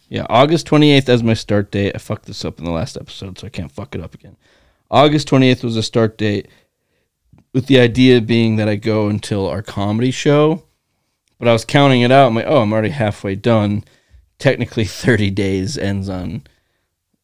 yeah, 0.08 0.26
August 0.30 0.66
28th 0.66 1.10
as 1.10 1.22
my 1.22 1.34
start 1.34 1.70
date. 1.70 1.92
I 1.94 1.98
fucked 1.98 2.24
this 2.24 2.42
up 2.44 2.58
in 2.58 2.64
the 2.64 2.70
last 2.70 2.96
episode, 2.96 3.38
so 3.38 3.46
I 3.46 3.50
can't 3.50 3.70
fuck 3.70 3.94
it 3.94 4.00
up 4.00 4.14
again. 4.14 4.36
August 4.90 5.28
28th 5.28 5.62
was 5.62 5.76
a 5.76 5.82
start 5.82 6.16
date. 6.16 6.48
with 7.52 7.66
the 7.66 7.78
idea 7.78 8.20
being 8.20 8.56
that 8.56 8.68
I 8.68 8.76
go 8.76 9.08
until 9.08 9.46
our 9.46 9.62
comedy 9.62 10.10
show. 10.10 10.64
But 11.38 11.48
I 11.48 11.52
was 11.52 11.64
counting 11.64 12.00
it 12.00 12.10
out. 12.10 12.28
I'm 12.28 12.34
like, 12.34 12.46
oh, 12.48 12.62
I'm 12.62 12.72
already 12.72 12.90
halfway 12.90 13.34
done. 13.34 13.84
Technically, 14.38 14.84
30 14.86 15.30
days 15.30 15.76
ends 15.76 16.08
on 16.08 16.44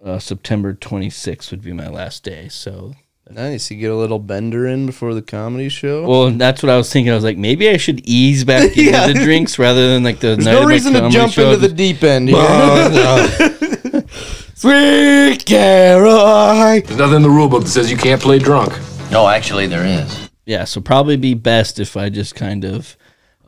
uh, 0.05 0.19
September 0.19 0.75
26th 0.75 1.51
would 1.51 1.63
be 1.63 1.73
my 1.73 1.89
last 1.89 2.25
day. 2.25 2.49
So, 2.49 2.95
Nice. 3.29 3.71
You 3.71 3.77
get 3.79 3.91
a 3.91 3.97
little 3.97 4.19
bender 4.21 4.67
in 4.69 4.87
before 4.87 5.13
the 5.13 5.21
comedy 5.23 5.69
show. 5.69 6.07
well, 6.09 6.31
that's 6.31 6.63
what 6.63 6.71
I 6.71 6.77
was 6.77 6.93
thinking. 6.93 7.11
I 7.11 7.15
was 7.17 7.25
like, 7.25 7.37
maybe 7.37 7.69
I 7.69 7.77
should 7.77 8.01
ease 8.09 8.45
back 8.45 8.63
into 8.77 8.85
Yeah. 8.85 9.09
the 9.09 9.15
drinks 9.15 9.59
rather 9.59 9.89
than 9.89 10.05
like 10.05 10.21
the 10.21 10.37
There's 10.37 10.45
night 10.45 10.53
no 10.53 10.59
of 10.59 10.65
my 10.65 10.71
reason 10.71 10.93
to 10.95 11.11
jump 11.11 11.33
show. 11.33 11.51
into 11.53 11.69
the 11.69 11.75
deep 11.75 12.03
end. 12.05 12.29
Here. 12.29 14.05
Sweet 14.55 15.45
Caroline. 15.45 16.83
There's 16.83 16.99
nothing 16.99 17.17
in 17.17 17.23
the 17.23 17.31
rule 17.31 17.49
book 17.49 17.65
that 17.65 17.69
says 17.71 17.91
you 17.91 17.97
can't 17.97 18.23
play 18.23 18.39
drunk. 18.39 18.73
No, 19.11 19.29
actually, 19.29 19.67
there 19.67 19.85
is. 19.85 20.31
yeah, 20.47 20.65
so 20.65 20.81
probably 20.81 21.17
be 21.17 21.35
best 21.35 21.79
if 21.79 21.97
I 21.97 22.09
just 22.09 22.35
kind 22.35 22.65
of 22.65 22.97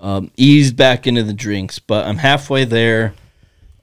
um, 0.01 0.31
eased 0.37 0.77
back 0.77 1.07
into 1.07 1.23
the 1.23 1.33
drinks. 1.33 1.79
But 1.79 2.07
I'm 2.07 2.19
halfway 2.19 2.65
there. 2.65 3.15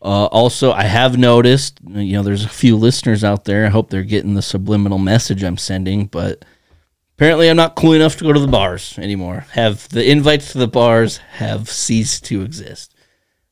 Uh, 0.06 0.28
also, 0.28 0.72
I 0.72 0.84
have 0.84 1.18
noticed, 1.18 1.80
you 1.84 2.13
know, 2.13 2.22
there's 2.22 2.46
a 2.46 2.50
few 2.50 2.78
listeners 2.78 3.24
out 3.24 3.46
there. 3.46 3.65
I 3.65 3.70
hope 3.70 3.89
they're 3.89 4.04
getting 4.04 4.36
the 4.36 4.44
subliminal 4.44 5.00
message 5.00 5.44
I'm 5.44 5.58
sending, 5.58 6.06
but 6.06 6.46
apparently 7.18 7.50
I'm 7.50 7.58
not 7.58 7.76
cool 7.76 7.94
enough 7.94 8.15
to 8.18 8.24
go 8.24 8.32
to 8.32 8.39
the 8.39 8.46
bars 8.46 9.00
anymore. 9.00 9.48
Have 9.54 9.89
the 9.89 10.08
invites 10.08 10.52
to 10.52 10.60
the 10.60 10.68
bars 10.68 11.18
have 11.18 11.72
ceased 11.72 12.24
to 12.26 12.44
exist. 12.44 12.94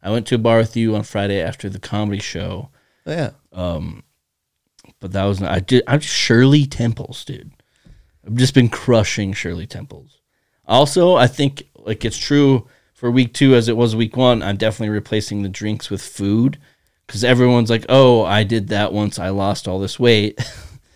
I 0.04 0.12
went 0.12 0.28
to 0.28 0.36
a 0.36 0.38
bar 0.38 0.60
with 0.60 0.78
you 0.78 0.96
on 0.96 1.02
Friday 1.02 1.42
after 1.42 1.70
the 1.70 1.80
comedy 1.80 2.22
show, 2.22 2.70
Yeah. 3.04 3.32
Um, 3.52 4.04
but 5.00 5.12
that 5.14 5.26
was 5.26 5.42
not, 5.42 5.52
I 5.52 5.60
did. 5.60 5.82
I'm 5.88 6.02
Shirley 6.02 6.68
Temples, 6.68 7.26
dude. 7.26 7.52
I've 8.28 8.36
just 8.36 8.54
been 8.54 8.70
crushing 8.70 9.34
Shirley 9.34 9.66
Temples. 9.66 10.20
Also, 10.68 11.16
I 11.16 11.26
think 11.26 11.64
like 11.76 12.06
it's 12.06 12.18
true 12.18 12.68
for 13.04 13.12
week 13.12 13.34
two 13.34 13.54
as 13.54 13.68
it 13.68 13.76
was 13.76 13.98
week 13.98 14.16
one. 14.16 14.42
I'm 14.42 14.56
definitely 14.56 14.88
replacing 14.88 15.42
the 15.44 15.50
drinks 15.50 15.90
with 15.90 16.02
food 16.02 16.58
because 17.06 17.22
everyone's 17.22 17.70
like, 17.70 17.86
"Oh, 17.90 18.24
I 18.24 18.44
did 18.46 18.70
that 18.70 18.94
once. 18.94 19.20
I 19.20 19.28
lost 19.28 19.68
all 19.68 19.78
this 19.82 20.00
weight." 20.00 20.40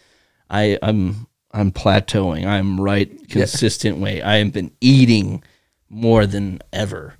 I 0.49 0.79
I'm 0.81 1.27
I'm 1.51 1.69
plateauing. 1.69 2.45
I'm 2.45 2.79
right 2.79 3.09
consistent 3.27 3.97
weight. 3.97 4.21
I 4.23 4.35
have 4.37 4.53
been 4.53 4.71
eating 4.79 5.43
more 5.89 6.25
than 6.25 6.61
ever. 6.71 7.15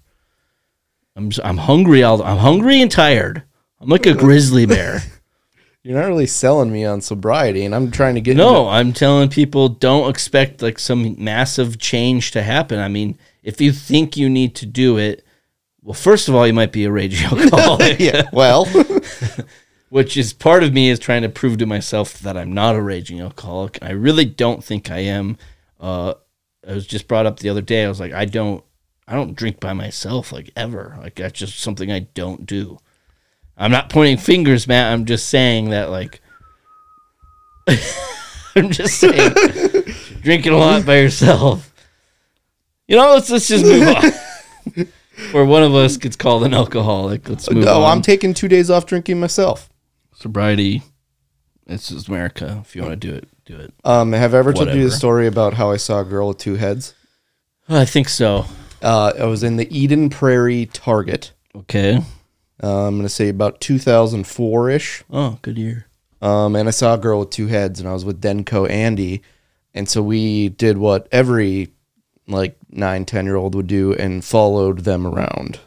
I'm 1.17 1.27
s- 1.27 1.39
I'm 1.43 1.57
hungry. 1.57 2.01
All 2.01 2.23
I'm 2.23 2.37
hungry 2.37 2.81
and 2.81 2.89
tired. 2.89 3.43
I'm 3.81 3.89
like 3.89 4.05
a 4.05 4.13
grizzly 4.17 4.65
bear. 4.65 5.01
You're 5.87 6.01
not 6.01 6.07
really 6.07 6.27
selling 6.27 6.69
me 6.69 6.83
on 6.83 6.99
sobriety, 6.99 7.63
and 7.63 7.73
I'm 7.73 7.91
trying 7.91 8.15
to 8.15 8.21
get 8.21 8.35
No, 8.35 8.67
I'm 8.67 8.91
telling 8.91 9.29
people 9.29 9.69
don't 9.69 10.09
expect 10.09 10.61
like 10.61 10.79
some 10.79 11.15
massive 11.17 11.79
change 11.79 12.31
to 12.31 12.43
happen. 12.43 12.77
I 12.77 12.89
mean, 12.89 13.17
if 13.41 13.61
you 13.61 13.71
think 13.71 14.17
you 14.17 14.29
need 14.29 14.53
to 14.55 14.65
do 14.65 14.97
it, 14.97 15.25
well, 15.81 15.93
first 15.93 16.27
of 16.27 16.35
all, 16.35 16.45
you 16.45 16.51
might 16.51 16.73
be 16.73 16.83
a 16.83 16.91
raging 16.91 17.25
alcoholic, 17.31 18.01
yeah. 18.01 18.23
Well, 18.33 18.65
which 19.89 20.17
is 20.17 20.33
part 20.33 20.61
of 20.61 20.73
me 20.73 20.89
is 20.89 20.99
trying 20.99 21.21
to 21.21 21.29
prove 21.29 21.57
to 21.59 21.65
myself 21.65 22.19
that 22.19 22.35
I'm 22.35 22.51
not 22.51 22.75
a 22.75 22.81
raging 22.81 23.21
alcoholic. 23.21 23.79
I 23.81 23.91
really 23.91 24.25
don't 24.25 24.61
think 24.61 24.91
I 24.91 24.99
am. 24.99 25.37
Uh, 25.79 26.15
I 26.67 26.73
was 26.73 26.85
just 26.85 27.07
brought 27.07 27.25
up 27.27 27.39
the 27.39 27.47
other 27.47 27.61
day. 27.61 27.85
I 27.85 27.87
was 27.87 28.01
like, 28.01 28.11
I 28.11 28.25
don't, 28.25 28.61
I 29.07 29.15
don't 29.15 29.37
drink 29.37 29.61
by 29.61 29.71
myself 29.71 30.33
like 30.33 30.51
ever. 30.57 30.97
Like 30.99 31.15
that's 31.15 31.39
just 31.39 31.61
something 31.61 31.89
I 31.89 31.99
don't 31.99 32.45
do. 32.45 32.77
I'm 33.57 33.71
not 33.71 33.89
pointing 33.89 34.17
fingers, 34.17 34.67
Matt. 34.67 34.93
I'm 34.93 35.05
just 35.05 35.29
saying 35.29 35.71
that 35.71 35.89
like 35.89 36.21
I'm 38.55 38.71
just 38.71 38.99
saying 38.99 39.33
drinking 40.21 40.53
a 40.53 40.57
lot 40.57 40.85
by 40.85 40.99
yourself. 40.99 41.73
You 42.87 42.95
know, 42.95 43.13
let's 43.13 43.29
let's 43.29 43.47
just 43.47 43.65
move 43.65 43.87
on. 43.87 44.87
Where 45.31 45.45
one 45.45 45.63
of 45.63 45.73
us 45.73 45.97
gets 45.97 46.15
called 46.15 46.43
an 46.43 46.53
alcoholic. 46.53 47.27
Let's 47.27 47.49
move 47.49 47.65
no, 47.65 47.83
on. 47.83 47.91
I'm 47.91 48.01
taking 48.01 48.33
two 48.33 48.47
days 48.47 48.69
off 48.69 48.85
drinking 48.85 49.19
myself. 49.19 49.69
sobriety. 50.13 50.83
This 51.65 51.91
is 51.91 52.07
America. 52.07 52.63
If 52.63 52.75
you 52.75 52.83
want 52.83 53.01
to 53.01 53.07
do 53.07 53.13
it, 53.13 53.27
do 53.45 53.57
it. 53.57 53.73
Um, 53.83 54.13
have 54.13 54.33
I 54.33 54.37
ever 54.37 54.53
told 54.53 54.69
you 54.69 54.83
the 54.83 54.95
story 54.95 55.27
about 55.27 55.55
how 55.55 55.71
I 55.71 55.77
saw 55.77 55.99
a 55.99 56.05
girl 56.05 56.29
with 56.29 56.37
two 56.37 56.55
heads? 56.55 56.93
I 57.67 57.83
think 57.83 58.07
so. 58.07 58.45
Uh, 58.81 59.11
I 59.19 59.25
was 59.25 59.43
in 59.43 59.57
the 59.57 59.67
Eden 59.77 60.09
Prairie 60.09 60.67
Target. 60.67 61.33
Okay. 61.53 61.99
Uh, 62.61 62.87
I'm 62.87 62.95
going 62.95 63.03
to 63.03 63.09
say 63.09 63.29
about 63.29 63.61
2004 63.61 64.69
ish. 64.69 65.03
Oh, 65.11 65.39
good 65.41 65.57
year. 65.57 65.87
Um, 66.21 66.55
and 66.55 66.67
I 66.67 66.71
saw 66.71 66.95
a 66.95 66.97
girl 66.97 67.19
with 67.19 67.29
two 67.29 67.47
heads, 67.47 67.79
and 67.79 67.87
I 67.87 67.93
was 67.93 68.03
with 68.03 68.21
Denko 68.21 68.69
Andy, 68.69 69.21
and 69.73 69.87
so 69.87 70.01
we 70.01 70.49
did 70.49 70.77
what 70.77 71.07
every 71.11 71.69
like 72.27 72.57
nine, 72.69 73.05
ten 73.05 73.25
year 73.25 73.35
old 73.35 73.53
would 73.55 73.67
do, 73.67 73.93
and 73.93 74.25
followed 74.25 74.79
them 74.79 75.05
around 75.05 75.59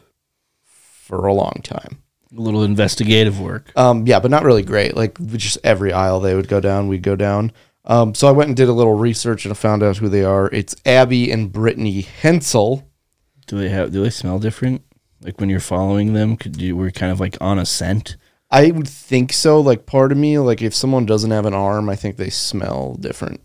for 0.65 1.25
a 1.25 1.33
long 1.33 1.61
time. 1.63 2.01
A 2.37 2.41
little 2.41 2.63
investigative 2.63 3.39
work. 3.39 3.71
Um, 3.75 4.05
yeah, 4.05 4.19
but 4.19 4.31
not 4.31 4.43
really 4.43 4.63
great. 4.63 4.95
Like 4.95 5.17
just 5.31 5.57
every 5.63 5.93
aisle 5.93 6.19
they 6.19 6.35
would 6.35 6.47
go 6.47 6.59
down, 6.59 6.87
we'd 6.87 7.01
go 7.01 7.15
down. 7.15 7.51
Um, 7.85 8.13
so 8.13 8.27
I 8.27 8.31
went 8.31 8.49
and 8.49 8.57
did 8.57 8.69
a 8.69 8.73
little 8.73 8.93
research, 8.93 9.45
and 9.45 9.51
I 9.51 9.55
found 9.55 9.83
out 9.83 9.97
who 9.97 10.09
they 10.09 10.23
are. 10.23 10.47
It's 10.51 10.75
Abby 10.85 11.31
and 11.31 11.51
Brittany 11.51 12.01
Hensel. 12.01 12.87
Do 13.47 13.57
they 13.57 13.69
have? 13.69 13.91
Do 13.91 14.03
they 14.03 14.09
smell 14.09 14.37
different? 14.39 14.83
Like 15.23 15.39
when 15.39 15.49
you're 15.49 15.59
following 15.59 16.13
them, 16.13 16.35
could 16.37 16.61
you 16.61 16.75
were 16.75 16.91
kind 16.91 17.11
of 17.11 17.19
like 17.19 17.37
on 17.41 17.59
a 17.59 17.65
scent? 17.65 18.17
I 18.49 18.71
would 18.71 18.87
think 18.87 19.31
so. 19.33 19.59
Like 19.61 19.85
part 19.85 20.11
of 20.11 20.17
me, 20.17 20.37
like 20.39 20.61
if 20.61 20.73
someone 20.75 21.05
doesn't 21.05 21.31
have 21.31 21.45
an 21.45 21.53
arm, 21.53 21.89
I 21.89 21.95
think 21.95 22.17
they 22.17 22.29
smell 22.29 22.95
different. 22.99 23.39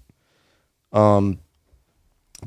Um, 0.93 1.39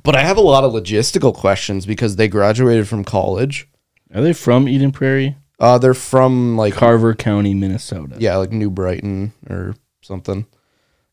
but 0.04 0.16
I 0.16 0.22
have 0.24 0.38
a 0.38 0.42
lot 0.42 0.64
of 0.64 0.74
logistical 0.74 1.34
questions 1.34 1.86
because 1.86 2.16
they 2.16 2.28
graduated 2.28 2.88
from 2.88 3.04
college. 3.04 3.68
Are 4.14 4.22
they 4.22 4.34
from 4.34 4.68
Eden 4.68 4.92
Prairie, 4.92 5.36
Uh, 5.60 5.78
they're 5.78 5.94
from 5.94 6.58
like 6.58 6.74
Carver 6.74 7.14
County, 7.14 7.54
Minnesota? 7.54 8.16
yeah, 8.20 8.36
like 8.38 8.52
New 8.52 8.70
Brighton 8.72 9.34
or 9.50 9.76
something. 10.02 10.46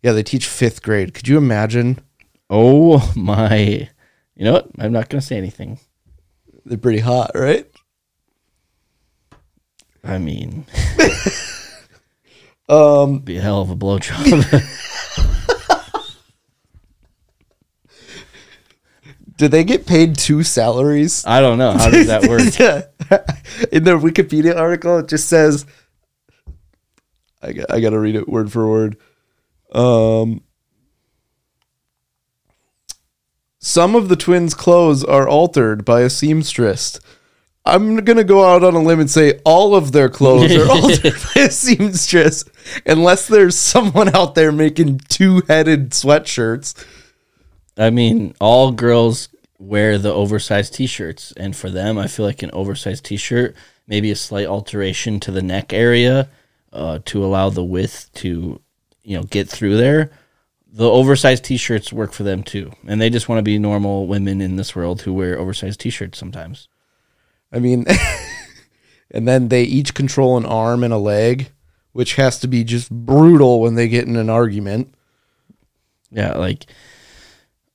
Yeah, 0.02 0.12
they 0.12 0.22
teach 0.22 0.46
fifth 0.46 0.82
grade. 0.82 1.14
Could 1.14 1.28
you 1.28 1.36
imagine? 1.36 1.98
Oh 2.48 3.12
my! 3.16 3.88
You 4.34 4.44
know 4.44 4.52
what? 4.52 4.68
I'm 4.78 4.92
not 4.92 5.08
gonna 5.08 5.20
say 5.20 5.36
anything. 5.36 5.78
They're 6.64 6.78
pretty 6.78 7.00
hot, 7.00 7.32
right? 7.34 7.66
I 10.06 10.18
mean, 10.18 10.66
Um, 12.68 13.20
be 13.20 13.36
a 13.36 13.40
hell 13.40 13.60
of 13.60 13.70
a 13.70 13.76
blowjob. 13.76 14.50
do 19.36 19.46
they 19.48 19.62
get 19.62 19.86
paid 19.86 20.16
two 20.16 20.42
salaries? 20.42 21.24
I 21.26 21.40
don't 21.40 21.58
know. 21.58 21.72
How 21.72 21.90
does 21.90 22.08
that 22.08 22.22
work? 22.28 22.58
yeah. 22.58 22.82
In 23.70 23.84
the 23.84 23.92
Wikipedia 23.92 24.56
article, 24.56 24.98
it 24.98 25.08
just 25.08 25.28
says, 25.28 25.64
I 27.40 27.52
got, 27.52 27.70
I 27.70 27.80
got 27.80 27.90
to 27.90 28.00
read 28.00 28.16
it 28.16 28.28
word 28.28 28.50
for 28.50 28.68
word. 28.68 28.96
Um, 29.72 30.42
some 33.60 33.94
of 33.94 34.08
the 34.08 34.16
twins' 34.16 34.54
clothes 34.54 35.04
are 35.04 35.28
altered 35.28 35.84
by 35.84 36.00
a 36.00 36.10
seamstress. 36.10 36.98
I'm 37.66 37.96
gonna 37.96 38.22
go 38.22 38.44
out 38.44 38.62
on 38.62 38.74
a 38.74 38.80
limb 38.80 39.00
and 39.00 39.10
say 39.10 39.40
all 39.44 39.74
of 39.74 39.90
their 39.90 40.08
clothes 40.08 40.54
are 40.54 40.70
altered 40.70 41.14
by 41.34 41.42
a 41.42 41.50
seamstress, 41.50 42.44
unless 42.86 43.26
there's 43.26 43.58
someone 43.58 44.14
out 44.14 44.36
there 44.36 44.52
making 44.52 45.00
two-headed 45.08 45.90
sweatshirts. 45.90 46.86
I 47.76 47.90
mean, 47.90 48.34
all 48.40 48.70
girls 48.70 49.28
wear 49.58 49.98
the 49.98 50.14
oversized 50.14 50.74
t-shirts, 50.74 51.32
and 51.36 51.56
for 51.56 51.68
them, 51.68 51.98
I 51.98 52.06
feel 52.06 52.24
like 52.24 52.44
an 52.44 52.52
oversized 52.52 53.04
t-shirt, 53.04 53.56
maybe 53.88 54.12
a 54.12 54.16
slight 54.16 54.46
alteration 54.46 55.18
to 55.20 55.32
the 55.32 55.42
neck 55.42 55.72
area, 55.72 56.28
uh, 56.72 57.00
to 57.06 57.24
allow 57.24 57.50
the 57.50 57.64
width 57.64 58.10
to, 58.14 58.60
you 59.02 59.16
know, 59.16 59.24
get 59.24 59.48
through 59.48 59.76
there. 59.76 60.10
The 60.72 60.88
oversized 60.88 61.44
t-shirts 61.44 61.92
work 61.92 62.12
for 62.12 62.22
them 62.22 62.44
too, 62.44 62.70
and 62.86 63.00
they 63.00 63.10
just 63.10 63.28
want 63.28 63.40
to 63.40 63.42
be 63.42 63.58
normal 63.58 64.06
women 64.06 64.40
in 64.40 64.54
this 64.54 64.76
world 64.76 65.02
who 65.02 65.12
wear 65.12 65.36
oversized 65.36 65.80
t-shirts 65.80 66.16
sometimes. 66.16 66.68
I 67.56 67.58
mean, 67.58 67.86
and 69.10 69.26
then 69.26 69.48
they 69.48 69.62
each 69.62 69.94
control 69.94 70.36
an 70.36 70.44
arm 70.44 70.84
and 70.84 70.92
a 70.92 70.98
leg, 70.98 71.48
which 71.92 72.16
has 72.16 72.38
to 72.40 72.48
be 72.48 72.64
just 72.64 72.90
brutal 72.90 73.62
when 73.62 73.76
they 73.76 73.88
get 73.88 74.06
in 74.06 74.16
an 74.16 74.28
argument. 74.28 74.94
Yeah, 76.10 76.34
like 76.34 76.66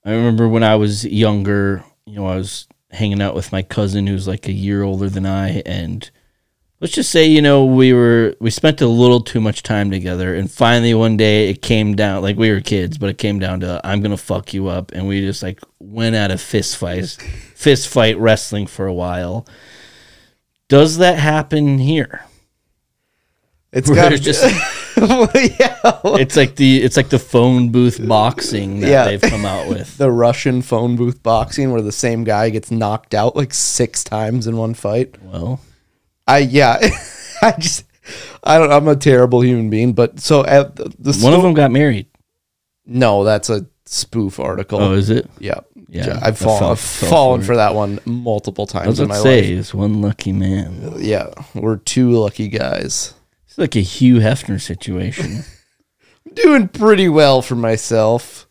I 0.05 0.11
remember 0.11 0.47
when 0.47 0.63
I 0.63 0.75
was 0.75 1.03
younger, 1.03 1.83
you 2.05 2.17
know, 2.17 2.27
I 2.27 2.35
was 2.35 2.67
hanging 2.91 3.23
out 3.23 3.33
with 3.33 3.51
my 3.51 3.63
cousin 3.63 4.05
who's 4.05 4.27
like 4.27 4.47
a 4.47 4.53
year 4.53 4.83
older 4.83 5.09
than 5.09 5.25
I 5.25 5.61
and 5.65 6.09
let's 6.79 6.93
just 6.93 7.09
say, 7.09 7.25
you 7.25 7.41
know, 7.41 7.65
we 7.65 7.93
were 7.93 8.35
we 8.39 8.51
spent 8.51 8.81
a 8.81 8.87
little 8.87 9.21
too 9.21 9.41
much 9.41 9.63
time 9.63 9.89
together 9.89 10.35
and 10.35 10.51
finally 10.51 10.93
one 10.93 11.17
day 11.17 11.49
it 11.49 11.63
came 11.63 11.95
down 11.95 12.21
like 12.21 12.37
we 12.37 12.51
were 12.51 12.61
kids, 12.61 12.99
but 12.99 13.09
it 13.09 13.17
came 13.17 13.39
down 13.39 13.61
to 13.61 13.81
I'm 13.83 14.03
to 14.03 14.17
fuck 14.17 14.53
you 14.53 14.67
up 14.67 14.91
and 14.91 15.07
we 15.07 15.21
just 15.21 15.41
like 15.41 15.59
went 15.79 16.15
at 16.15 16.29
a 16.29 16.37
fist 16.37 16.77
fight 16.77 17.05
fist 17.55 17.87
fight 17.87 18.17
wrestling 18.19 18.67
for 18.67 18.85
a 18.85 18.93
while. 18.93 19.47
Does 20.71 20.99
that 20.99 21.19
happen 21.19 21.79
here? 21.79 22.23
It's 23.73 23.89
Where 23.89 24.09
got 24.09 24.21
just 24.21 24.41
yeah, 24.97 25.75
It's 26.05 26.37
like 26.37 26.55
the 26.55 26.81
it's 26.81 26.95
like 26.95 27.09
the 27.09 27.19
phone 27.19 27.73
booth 27.73 28.05
boxing 28.07 28.79
that 28.79 28.89
Yeah. 28.89 29.03
they've 29.03 29.21
come 29.21 29.45
out 29.45 29.67
with. 29.67 29.97
the 29.97 30.09
Russian 30.09 30.61
phone 30.61 30.95
booth 30.95 31.21
boxing 31.21 31.73
where 31.73 31.81
the 31.81 31.91
same 31.91 32.23
guy 32.23 32.49
gets 32.51 32.71
knocked 32.71 33.13
out 33.13 33.35
like 33.35 33.53
six 33.53 34.01
times 34.01 34.47
in 34.47 34.55
one 34.55 34.73
fight. 34.73 35.21
Well, 35.21 35.59
I 36.25 36.37
yeah, 36.37 36.77
I 37.41 37.51
just 37.59 37.83
I 38.41 38.57
don't. 38.57 38.71
I'm 38.71 38.87
a 38.87 38.95
terrible 38.95 39.41
human 39.43 39.69
being, 39.69 39.91
but 39.91 40.21
so 40.21 40.45
at 40.45 40.77
the, 40.77 40.93
the 40.99 41.19
one 41.21 41.33
of 41.33 41.41
them 41.41 41.53
got 41.53 41.71
married. 41.71 42.07
No, 42.85 43.25
that's 43.25 43.49
a 43.49 43.65
spoof 43.85 44.39
article. 44.39 44.79
Oh, 44.79 44.93
is 44.93 45.09
it? 45.09 45.29
yeah, 45.39 45.59
Yeah, 45.93 46.19
I've, 46.21 46.37
fall, 46.37 46.71
I've 46.71 46.79
fallen 46.79 47.41
for 47.41 47.57
that 47.57 47.75
one 47.75 47.99
multiple 48.05 48.65
times 48.65 49.01
in 49.01 49.09
my 49.09 49.17
say, 49.17 49.41
life. 49.41 49.59
it's 49.59 49.73
one 49.73 50.01
lucky 50.01 50.31
man. 50.31 50.93
Yeah, 50.99 51.31
we're 51.53 51.75
two 51.75 52.11
lucky 52.11 52.47
guys. 52.47 53.13
It's 53.45 53.57
like 53.57 53.75
a 53.75 53.81
Hugh 53.81 54.19
Hefner 54.19 54.61
situation. 54.61 55.43
Doing 56.33 56.69
pretty 56.69 57.09
well 57.09 57.41
for 57.41 57.55
myself. 57.55 58.47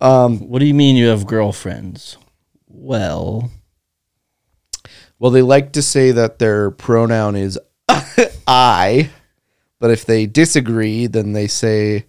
Um, 0.00 0.38
what 0.48 0.60
do 0.60 0.64
you 0.64 0.72
mean 0.72 0.96
you 0.96 1.08
have 1.08 1.26
girlfriends? 1.26 2.16
Well, 2.68 3.50
Well, 5.18 5.30
they 5.30 5.42
like 5.42 5.72
to 5.72 5.82
say 5.82 6.10
that 6.12 6.38
their 6.38 6.70
pronoun 6.70 7.36
is 7.36 7.58
I, 8.46 9.10
but 9.78 9.90
if 9.90 10.06
they 10.06 10.24
disagree, 10.24 11.06
then 11.06 11.34
they 11.34 11.48
say 11.48 12.06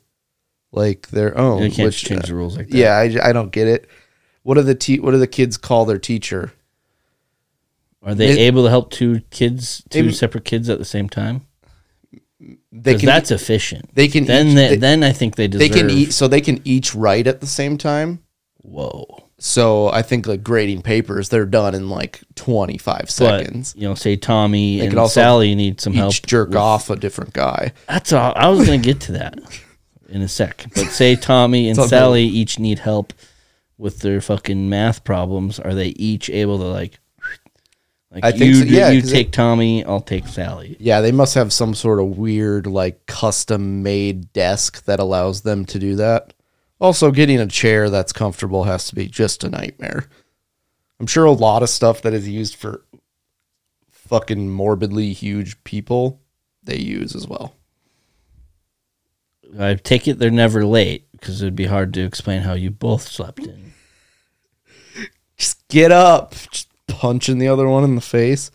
like 0.72 1.08
their 1.10 1.38
own. 1.38 1.64
you 1.64 1.72
can't 1.72 1.88
which, 1.88 2.04
change 2.04 2.28
the 2.28 2.36
rules 2.36 2.56
like 2.58 2.70
that. 2.70 2.78
yeah, 2.78 2.96
I, 2.96 3.30
I 3.30 3.34
don't 3.34 3.52
get 3.52 3.68
it. 3.68 3.88
What 4.44 4.56
do 4.56 4.62
the 4.62 4.76
te- 4.76 5.00
What 5.00 5.12
do 5.12 5.18
the 5.18 5.28
kids 5.28 5.58
call 5.58 5.86
their 5.86 5.98
teacher? 6.00 6.52
Are 8.04 8.16
they 8.16 8.30
It- 8.32 8.38
able 8.40 8.64
to 8.64 8.70
help 8.70 8.92
two 8.92 9.22
kids, 9.30 9.84
two 9.90 10.04
They- 10.04 10.12
separate 10.12 10.46
kids 10.46 10.70
at 10.70 10.80
the 10.80 10.86
same 10.86 11.10
time? 11.10 11.42
They 12.72 12.96
can 12.96 13.08
that's 13.08 13.32
efficient. 13.32 13.94
they 13.96 14.08
can 14.08 14.24
then 14.26 14.48
each- 14.50 14.56
they, 14.56 14.68
they- 14.70 14.76
then 14.78 15.04
I 15.04 15.12
think 15.12 15.36
they 15.36 15.48
deserve. 15.50 15.60
they 15.60 15.78
can 15.80 15.90
eat 15.90 16.14
so 16.14 16.28
they 16.28 16.40
can 16.42 16.62
each 16.64 16.96
write 16.96 17.28
at 17.28 17.42
the 17.42 17.48
same 17.48 17.78
time. 17.78 18.20
Whoa. 18.62 19.26
So 19.40 19.90
I 19.90 20.02
think 20.02 20.28
like 20.28 20.44
grading 20.44 20.82
papers, 20.84 21.30
they're 21.30 21.46
done 21.46 21.74
in 21.76 21.90
like 21.90 22.22
twenty 22.36 22.78
five 22.78 23.10
seconds. 23.10 23.74
you 23.78 23.88
know, 23.88 23.96
say 23.96 24.16
Tommy 24.16 24.80
They 24.80 24.88
and 24.88 25.10
Sally 25.10 25.56
need 25.56 25.82
some 25.82 25.94
help. 25.94 26.14
Each 26.14 26.22
jerk 26.22 26.50
with- 26.50 26.58
off 26.58 26.90
a 26.90 26.96
different 26.96 27.34
guy. 27.34 27.74
That's 27.88 28.14
all. 28.14 28.32
I 28.36 28.48
was 28.50 28.66
gonna 28.66 28.78
get 28.78 29.02
to 29.02 29.14
that 29.14 29.38
in 30.10 30.22
a 30.22 30.28
sec. 30.28 30.66
But 30.76 30.88
say 30.88 31.16
Tommy 31.18 31.70
and 31.70 31.72
It's 31.72 31.80
all 31.80 31.86
good. 31.86 31.90
Sally 31.90 32.24
each 32.24 32.60
need 32.60 32.80
help 32.80 33.14
with 33.78 34.00
their 34.00 34.22
fucking 34.22 34.70
math 34.70 35.04
problems. 35.04 35.60
Are 35.60 35.74
they 35.74 35.88
each 35.90 36.30
able 36.30 36.58
to 36.60 36.66
like? 36.66 37.00
Like 38.12 38.26
I 38.26 38.32
think 38.32 38.44
you, 38.44 38.56
so, 38.56 38.64
yeah, 38.66 38.90
you 38.90 39.04
take 39.04 39.32
Tommy, 39.32 39.86
I'll 39.86 40.02
take 40.02 40.28
Sally. 40.28 40.76
Yeah, 40.80 41.02
they 41.02 41.12
must 41.12 41.36
have 41.36 41.54
some 41.54 41.76
sort 41.76 42.00
of 42.00 42.18
weird, 42.18 42.66
like 42.66 43.06
custom 43.06 43.84
made 43.84 44.34
desk 44.34 44.86
that 44.86 45.00
allows 45.00 45.42
them 45.42 45.64
to 45.66 45.78
do 45.78 45.96
that. 45.98 46.34
Also, 46.80 47.12
getting 47.12 47.40
a 47.40 47.46
chair 47.46 47.88
that's 47.90 48.12
comfortable 48.12 48.64
has 48.64 48.88
to 48.88 48.96
be 48.96 49.08
just 49.08 49.44
a 49.44 49.50
nightmare. 49.50 50.06
I'm 51.00 51.06
sure 51.06 51.26
a 51.26 51.32
lot 51.32 51.62
of 51.62 51.70
stuff 51.70 52.02
that 52.02 52.14
is 52.14 52.28
used 52.28 52.56
for 52.56 52.84
fucking 53.92 54.50
morbidly 54.50 55.14
huge 55.14 55.64
people, 55.64 56.20
they 56.64 56.78
use 56.78 57.16
as 57.16 57.28
well. 57.28 57.54
I 59.58 59.76
take 59.76 60.08
it 60.08 60.20
they're 60.20 60.32
never 60.32 60.66
late 60.66 61.08
because 61.12 61.42
it'd 61.42 61.56
be 61.56 61.66
hard 61.66 61.94
to 61.94 62.04
explain 62.04 62.42
how 62.42 62.54
you 62.54 62.72
both 62.72 63.04
slept 63.04 63.40
in. 63.40 63.74
Just 65.38 65.68
get 65.70 65.92
up, 65.92 66.34
just 66.52 66.68
punching 66.88 67.38
the 67.40 67.48
other 67.48 67.68
one 67.68 67.84
in 67.84 67.96
the 67.96 68.02
face. 68.02 68.52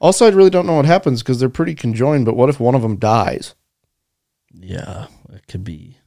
Also, 0.00 0.26
I 0.26 0.30
really 0.30 0.50
don't 0.50 0.66
know 0.66 0.76
what 0.76 0.84
happens 0.84 1.22
because 1.22 1.40
they're 1.40 1.48
pretty 1.48 1.74
conjoined, 1.74 2.24
but 2.24 2.36
what 2.36 2.48
if 2.48 2.60
one 2.60 2.74
of 2.74 2.82
them 2.82 2.96
dies? 2.96 3.54
Yeah, 4.52 5.06
it 5.32 5.46
could 5.46 5.64
be. 5.64 5.98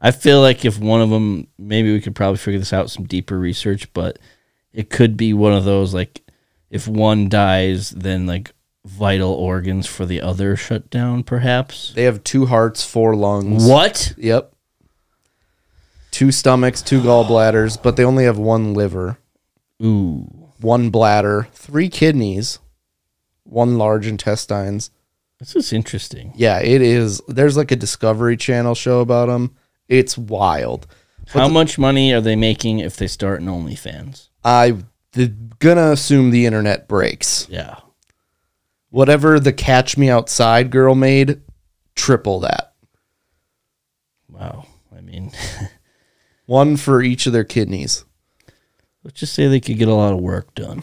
I 0.00 0.10
feel 0.10 0.40
like 0.40 0.64
if 0.64 0.78
one 0.80 1.00
of 1.00 1.10
them, 1.10 1.46
maybe 1.58 1.92
we 1.92 2.00
could 2.00 2.14
probably 2.14 2.38
figure 2.38 2.58
this 2.58 2.72
out 2.72 2.90
some 2.90 3.04
deeper 3.04 3.38
research, 3.38 3.92
but 3.92 4.18
it 4.72 4.90
could 4.90 5.16
be 5.16 5.32
one 5.32 5.52
of 5.52 5.64
those 5.64 5.94
like 5.94 6.22
if 6.70 6.88
one 6.88 7.28
dies, 7.28 7.90
then 7.90 8.26
like 8.26 8.52
vital 8.84 9.32
organs 9.32 9.86
for 9.86 10.06
the 10.06 10.20
other 10.20 10.56
shut 10.56 10.90
down, 10.90 11.22
perhaps. 11.22 11.92
They 11.94 12.04
have 12.04 12.24
two 12.24 12.46
hearts, 12.46 12.84
four 12.84 13.14
lungs. 13.14 13.64
What? 13.66 14.14
Yep. 14.16 14.52
Two 16.10 16.30
stomachs, 16.32 16.82
two 16.82 17.00
gallbladders, 17.00 17.82
but 17.82 17.96
they 17.96 18.04
only 18.04 18.24
have 18.24 18.38
one 18.38 18.74
liver, 18.74 19.18
Ooh, 19.82 20.48
one 20.60 20.90
bladder, 20.90 21.48
three 21.52 21.88
kidneys, 21.88 22.58
one 23.44 23.78
large 23.78 24.06
intestines. 24.06 24.90
this 25.38 25.56
is 25.56 25.72
interesting. 25.72 26.32
Yeah, 26.36 26.60
it 26.60 26.82
is. 26.82 27.22
There's 27.28 27.56
like 27.56 27.70
a 27.70 27.76
Discovery 27.76 28.36
Channel 28.36 28.74
show 28.74 29.00
about 29.00 29.26
them. 29.26 29.56
It's 29.88 30.18
wild. 30.18 30.86
How 31.28 31.48
much 31.48 31.78
money 31.78 32.12
are 32.12 32.20
they 32.20 32.36
making 32.36 32.80
if 32.80 32.96
they 32.96 33.06
start 33.06 33.40
an 33.40 33.46
OnlyFans? 33.46 34.28
I'm 34.44 34.86
gonna 35.60 35.92
assume 35.92 36.30
the 36.30 36.44
internet 36.46 36.88
breaks. 36.88 37.46
Yeah. 37.48 37.76
Whatever 38.92 39.40
the 39.40 39.54
Catch 39.54 39.96
Me 39.96 40.10
Outside 40.10 40.70
girl 40.70 40.94
made, 40.94 41.40
triple 41.94 42.40
that. 42.40 42.74
Wow. 44.28 44.66
I 44.94 45.00
mean, 45.00 45.32
One 46.46 46.76
for 46.76 47.00
each 47.00 47.26
of 47.26 47.32
their 47.32 47.42
kidneys. 47.42 48.04
let's 49.02 49.18
just 49.18 49.32
say 49.32 49.48
they 49.48 49.60
could 49.60 49.78
get 49.78 49.88
a 49.88 49.94
lot 49.94 50.12
of 50.12 50.20
work 50.20 50.54
done. 50.54 50.82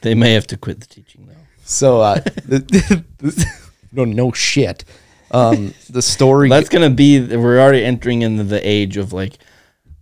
They 0.00 0.14
may 0.14 0.32
have 0.32 0.46
to 0.46 0.56
quit 0.56 0.80
the 0.80 0.86
teaching 0.86 1.26
though. 1.26 1.34
So, 1.64 2.00
uh, 2.00 2.20
no, 3.92 4.06
no 4.06 4.32
shit. 4.32 4.86
Um, 5.30 5.74
the 5.90 6.00
story. 6.00 6.48
That's 6.48 6.70
gonna 6.70 6.88
be. 6.88 7.20
We're 7.36 7.60
already 7.60 7.84
entering 7.84 8.22
into 8.22 8.44
the 8.44 8.66
age 8.66 8.96
of 8.96 9.12
like, 9.12 9.36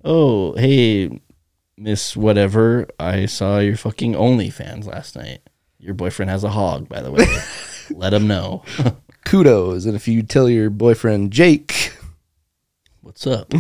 oh, 0.05 0.55
hey, 0.55 1.21
Miss 1.77 2.17
Whatever, 2.17 2.87
I 3.01 3.27
saw 3.27 3.59
your 3.59 3.77
fucking 3.77 4.13
OnlyFans 4.13 4.87
last 4.87 5.17
night. 5.17 5.41
Your 5.79 5.95
boyfriend 5.95 6.31
has 6.31 6.45
a 6.45 6.51
hog, 6.51 6.89
by 6.89 7.03
the 7.03 7.13
way. 7.13 7.27
Let 7.91 8.13
him 8.13 8.27
know. 8.27 8.65
kudos. 9.25 9.87
And 9.87 9.95
if 9.95 10.09
you 10.09 10.23
tell 10.23 10.49
your 10.49 10.71
boyfriend 10.71 11.33
Jake, 11.33 11.93
What's 13.07 13.25
up? 13.25 13.53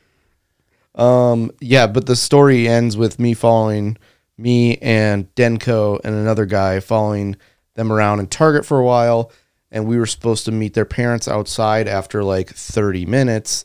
um, 0.96 1.52
yeah, 1.60 1.86
but 1.86 2.06
the 2.06 2.16
story 2.16 2.66
ends 2.66 2.96
with 2.96 3.20
me 3.20 3.32
following 3.32 3.96
me 4.36 4.76
and 4.78 5.32
Denko 5.36 6.00
and 6.02 6.16
another 6.16 6.46
guy 6.46 6.80
following 6.80 7.36
them 7.74 7.92
around 7.92 8.18
in 8.18 8.26
Target 8.26 8.66
for 8.66 8.80
a 8.80 8.84
while. 8.84 9.30
And 9.70 9.86
we 9.86 9.98
were 9.98 10.06
supposed 10.06 10.46
to 10.46 10.52
meet 10.52 10.74
their 10.74 10.84
parents 10.84 11.28
outside 11.28 11.86
after 11.86 12.24
like 12.24 12.50
30 12.50 13.06
minutes. 13.06 13.64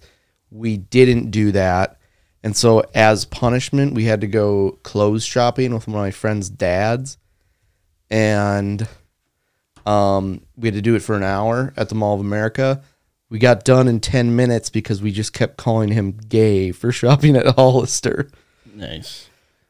We 0.51 0.77
didn't 0.77 1.31
do 1.31 1.51
that. 1.51 1.97
And 2.43 2.55
so, 2.55 2.83
as 2.93 3.25
punishment, 3.25 3.95
we 3.95 4.05
had 4.05 4.21
to 4.21 4.27
go 4.27 4.77
clothes 4.83 5.25
shopping 5.25 5.73
with 5.73 5.87
one 5.87 5.97
of 5.97 6.01
my 6.03 6.11
friend's 6.11 6.47
dads. 6.47 7.17
And 8.09 8.87
um, 9.85 10.41
we 10.55 10.67
had 10.67 10.75
to 10.75 10.81
do 10.81 10.95
it 10.95 11.01
for 11.01 11.15
an 11.15 11.23
hour 11.23 11.73
at 11.77 11.89
the 11.89 11.95
Mall 11.95 12.15
of 12.15 12.19
America. 12.19 12.81
We 13.29 13.39
got 13.39 13.65
done 13.65 13.87
in 13.87 13.99
10 13.99 14.35
minutes 14.35 14.69
because 14.69 15.01
we 15.01 15.11
just 15.11 15.33
kept 15.33 15.57
calling 15.57 15.89
him 15.89 16.11
gay 16.11 16.71
for 16.71 16.91
shopping 16.93 17.35
at 17.35 17.55
Hollister. 17.55 18.29
nice. 18.73 19.29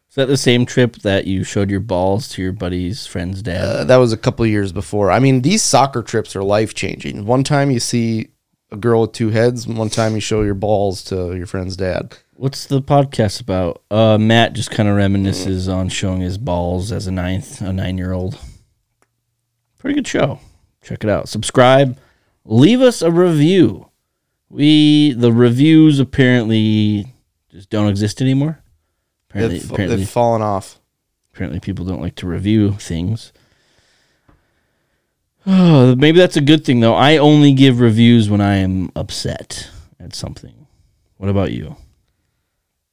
Is 0.10 0.15
that 0.15 0.28
the 0.28 0.38
same 0.38 0.65
trip 0.65 0.95
that 0.97 1.28
you 1.28 1.43
showed 1.43 1.69
your 1.69 1.80
balls 1.80 2.28
to 2.30 2.41
your 2.41 2.52
buddy's 2.52 3.06
friend's 3.06 3.43
dad? 3.43 3.63
Uh, 3.63 3.84
that 3.84 3.97
was 3.97 4.12
a 4.12 4.17
couple 4.17 4.45
years 4.47 4.71
before. 4.71 5.12
I 5.12 5.19
mean, 5.19 5.43
these 5.43 5.62
soccer 5.62 6.02
trips 6.02 6.36
are 6.36 6.43
life 6.43 6.73
changing. 6.73 7.26
One 7.26 7.43
time 7.43 7.69
you 7.69 7.80
see 7.80 8.30
a 8.71 8.77
girl 8.77 9.01
with 9.01 9.13
two 9.13 9.30
heads, 9.30 9.67
one 9.67 9.89
time 9.89 10.13
you 10.15 10.19
show 10.21 10.41
your 10.41 10.53
balls 10.53 11.03
to 11.06 11.36
your 11.36 11.45
friend's 11.45 11.77
dad. 11.77 12.17
What's 12.34 12.65
the 12.65 12.82
podcast 12.82 13.41
about? 13.41 13.82
Uh, 13.89 14.17
Matt 14.17 14.53
just 14.53 14.69
kind 14.71 14.88
of 14.88 14.95
reminisces 14.95 15.73
on 15.73 15.89
showing 15.89 16.21
his 16.21 16.38
balls 16.38 16.91
as 16.91 17.08
a 17.08 17.12
ninth, 17.12 17.62
a 17.62 17.73
nine 17.73 17.97
year 17.97 18.13
old. 18.13 18.38
Pretty 19.80 19.95
good 19.95 20.08
show. 20.08 20.39
Check 20.84 21.03
it 21.03 21.10
out. 21.10 21.30
Subscribe. 21.30 21.97
Leave 22.45 22.82
us 22.82 23.01
a 23.01 23.12
review. 23.12 23.89
We 24.49 25.13
the 25.13 25.34
reviews 25.34 25.99
apparently 25.99 27.13
just 27.49 27.69
don't 27.69 27.89
exist 27.89 28.21
anymore. 28.21 28.60
Apparently, 29.30 29.60
They've, 29.60 29.71
apparently, 29.71 29.97
they've 29.97 30.10
fallen 30.10 30.41
off. 30.41 30.80
apparently, 31.34 31.60
people 31.60 31.86
don't 31.86 32.01
like 32.01 32.15
to 32.15 32.27
review 32.27 32.73
things. 32.73 33.34
Oh, 35.50 35.96
maybe 35.96 36.20
that's 36.20 36.36
a 36.36 36.42
good 36.42 36.66
thing 36.66 36.82
though. 36.82 36.94
I 36.94 37.18
only 37.18 37.54
give 37.54 37.80
reviews 37.80 38.30
when 38.30 38.42
I 38.42 38.58
am 38.58 38.92
upset 38.96 39.70
at 39.98 40.14
something. 40.14 40.68
What 41.16 41.30
about 41.30 41.54
you? 41.54 41.78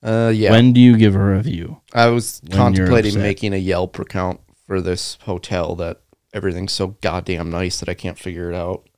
Uh, 0.02 0.30
yeah. 0.34 0.52
When 0.52 0.72
do 0.72 0.80
you 0.80 0.96
give 0.96 1.16
a 1.16 1.24
review? 1.24 1.80
I 1.92 2.06
was 2.06 2.40
you're 2.44 2.56
contemplating 2.56 3.18
making 3.20 3.54
a 3.54 3.58
Yelp 3.58 3.98
account 3.98 4.40
for 4.66 4.80
this 4.80 5.18
hotel 5.22 5.74
that 5.76 6.00
everything's 6.32 6.72
so 6.72 6.88
goddamn 7.00 7.50
nice 7.50 7.80
that 7.80 7.88
I 7.88 7.94
can't 7.94 8.18
figure 8.18 8.50
it 8.50 8.54
out. 8.54 8.88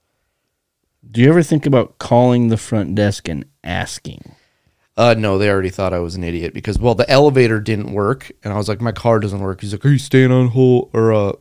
Do 1.08 1.22
you 1.22 1.28
ever 1.30 1.42
think 1.42 1.64
about 1.64 1.98
calling 1.98 2.48
the 2.48 2.56
front 2.56 2.94
desk 2.94 3.26
and 3.28 3.46
asking? 3.64 4.34
Uh, 4.96 5.14
no, 5.16 5.38
they 5.38 5.48
already 5.48 5.70
thought 5.70 5.92
I 5.92 5.98
was 5.98 6.14
an 6.14 6.24
idiot 6.24 6.52
because 6.52 6.78
well, 6.78 6.94
the 6.94 7.08
elevator 7.10 7.60
didn't 7.60 7.92
work, 7.92 8.32
and 8.42 8.52
I 8.52 8.56
was 8.56 8.68
like, 8.68 8.80
my 8.80 8.92
car 8.92 9.20
doesn't 9.20 9.40
work. 9.40 9.60
He's 9.60 9.72
like, 9.72 9.84
are 9.84 9.90
you 9.90 9.98
staying 9.98 10.32
on 10.32 10.48
hold 10.48 10.90
or 10.92 11.12
uh, 11.12 11.32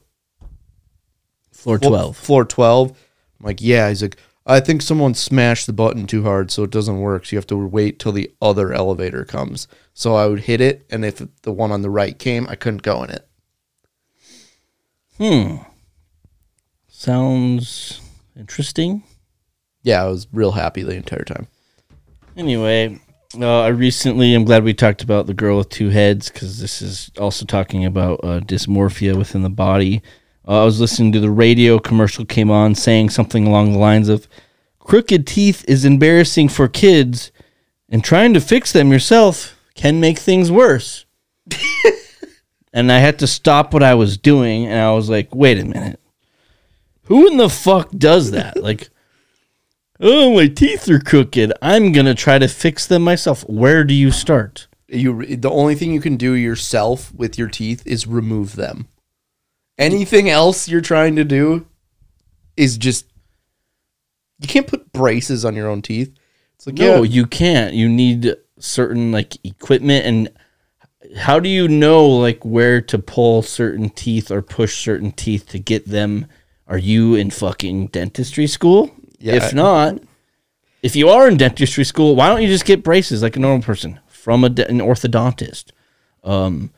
Floor 1.66 1.80
flo- 1.80 1.90
12. 1.90 2.18
Floor 2.18 2.46
12. 2.46 2.92
I'm 2.92 3.46
like, 3.46 3.60
yeah. 3.60 3.90
He's 3.90 4.04
like, 4.04 4.18
I 4.46 4.60
think 4.60 4.84
someone 4.84 5.16
smashed 5.16 5.66
the 5.66 5.74
button 5.74 6.06
too 6.06 6.22
hard, 6.22 6.52
so 6.52 6.62
it 6.62 6.70
doesn't 6.70 7.00
work. 7.00 7.26
So 7.26 7.32
you 7.32 7.40
have 7.40 7.48
to 7.48 7.58
wait 7.58 7.98
till 7.98 8.12
the 8.12 8.32
other 8.40 8.72
elevator 8.72 9.26
comes. 9.26 9.68
So 9.96 10.14
I 10.14 10.28
would 10.28 10.42
hit 10.42 10.62
it, 10.62 10.86
and 10.92 11.04
if 11.04 11.24
the 11.42 11.52
one 11.52 11.72
on 11.72 11.82
the 11.82 11.90
right 11.90 12.20
came, 12.20 12.46
I 12.48 12.54
couldn't 12.56 12.84
go 12.84 13.04
in 13.04 13.10
it. 13.10 13.28
Hmm. 15.18 15.56
Sounds 16.88 18.00
interesting. 18.38 19.02
Yeah, 19.82 20.04
I 20.04 20.08
was 20.08 20.28
real 20.32 20.52
happy 20.52 20.84
the 20.84 20.94
entire 20.96 21.24
time. 21.24 21.48
Anyway, 22.38 23.00
uh, 23.40 23.62
I 23.62 23.70
recently, 23.70 24.36
I'm 24.36 24.46
glad 24.46 24.64
we 24.64 24.76
talked 24.76 25.02
about 25.02 25.26
the 25.26 25.34
girl 25.34 25.58
with 25.58 25.70
two 25.70 25.90
heads 25.90 26.30
because 26.30 26.60
this 26.60 26.84
is 26.84 27.10
also 27.20 27.44
talking 27.44 27.86
about 27.86 28.20
uh, 28.24 28.40
dysmorphia 28.42 29.16
within 29.18 29.42
the 29.42 29.50
body. 29.50 30.04
Uh, 30.48 30.62
I 30.62 30.66
was 30.66 30.80
listening 30.80 31.12
to 31.14 31.20
the 31.20 31.32
radio 31.32 31.80
commercial 31.80 32.26
came 32.26 32.52
on 32.52 32.76
saying 32.76 33.10
something 33.10 33.48
along 33.48 33.74
the 33.74 33.80
lines 33.80 34.10
of 34.10 34.28
crooked 34.80 35.26
teeth 35.26 35.66
is 35.68 35.86
embarrassing 35.86 36.50
for 36.50 36.68
kids 36.68 37.32
and 37.90 38.04
trying 38.04 38.34
to 38.34 38.42
fix 38.42 38.72
them 38.72 38.92
yourself 38.92 39.60
can 39.74 40.00
make 40.00 40.20
things 40.20 40.52
worse. 40.52 41.06
and 42.74 42.92
I 42.92 43.00
had 43.00 43.20
to 43.20 43.28
stop 43.28 43.74
what 43.74 43.84
I 43.84 43.96
was 43.96 44.18
doing 44.18 44.66
and 44.68 44.80
I 44.80 44.92
was 44.92 45.10
like, 45.10 45.34
wait 45.34 45.60
a 45.60 45.66
minute. 45.66 46.00
Who 47.04 47.28
in 47.28 47.38
the 47.38 47.50
fuck 47.50 47.90
does 47.92 48.32
that? 48.32 48.58
like, 48.62 48.90
oh, 50.00 50.36
my 50.36 50.48
teeth 50.48 50.90
are 50.90 51.00
crooked. 51.00 51.54
I'm 51.62 51.92
going 51.92 52.06
to 52.06 52.16
try 52.16 52.38
to 52.38 52.48
fix 52.48 52.86
them 52.86 53.04
myself. 53.04 53.42
Where 53.50 53.84
do 53.84 53.94
you 53.94 54.12
start? 54.12 54.68
You 54.88 55.36
the 55.36 55.50
only 55.50 55.74
thing 55.74 55.92
you 55.92 56.00
can 56.00 56.16
do 56.16 56.34
yourself 56.34 57.12
with 57.14 57.40
your 57.40 57.48
teeth 57.48 57.82
is 57.88 58.06
remove 58.06 58.56
them. 58.56 58.88
Anything 59.78 60.30
else 60.30 60.70
you're 60.70 60.82
trying 60.82 61.16
to 61.18 61.24
do 61.24 61.66
is 62.56 62.78
just 62.78 63.06
you 64.40 64.48
can't 64.48 64.68
put 64.68 64.92
braces 64.94 65.46
on 65.46 65.56
your 65.56 65.68
own 65.68 65.82
teeth. 65.82 66.14
It's 66.56 66.68
like 66.68 66.76
No, 66.76 67.04
yeah, 67.04 67.10
you 67.10 67.26
can't. 67.26 67.74
You 67.74 67.90
need 67.90 68.36
certain 68.60 69.12
like 69.12 69.38
equipment 69.46 70.06
and 70.06 70.30
how 71.18 71.40
do 71.40 71.50
you 71.50 71.68
know 71.68 72.06
like 72.08 72.44
where 72.44 72.82
to 72.82 72.98
pull 72.98 73.42
certain 73.42 73.90
teeth 73.90 74.32
or 74.32 74.42
push 74.42 74.84
certain 74.84 75.12
teeth 75.12 75.48
to 75.50 75.60
get 75.60 75.88
them? 75.88 76.28
Are 76.68 76.78
you 76.78 77.16
in 77.16 77.30
fucking 77.30 77.88
dentistry 77.88 78.48
school? 78.48 78.92
Yeah. 79.20 79.36
If 79.36 79.54
not, 79.54 80.00
if 80.82 80.96
you 80.96 81.10
are 81.10 81.28
in 81.28 81.38
dentistry 81.38 81.84
school, 81.84 82.16
why 82.16 82.30
don't 82.30 82.42
you 82.42 82.48
just 82.48 82.66
get 82.66 82.84
braces 82.84 83.22
like 83.22 83.36
a 83.36 83.40
normal 83.40 83.64
person 83.64 84.00
from 84.08 84.44
a 84.44 84.48
an 84.48 84.80
orthodontist? 84.80 85.72
Um, 86.24 86.72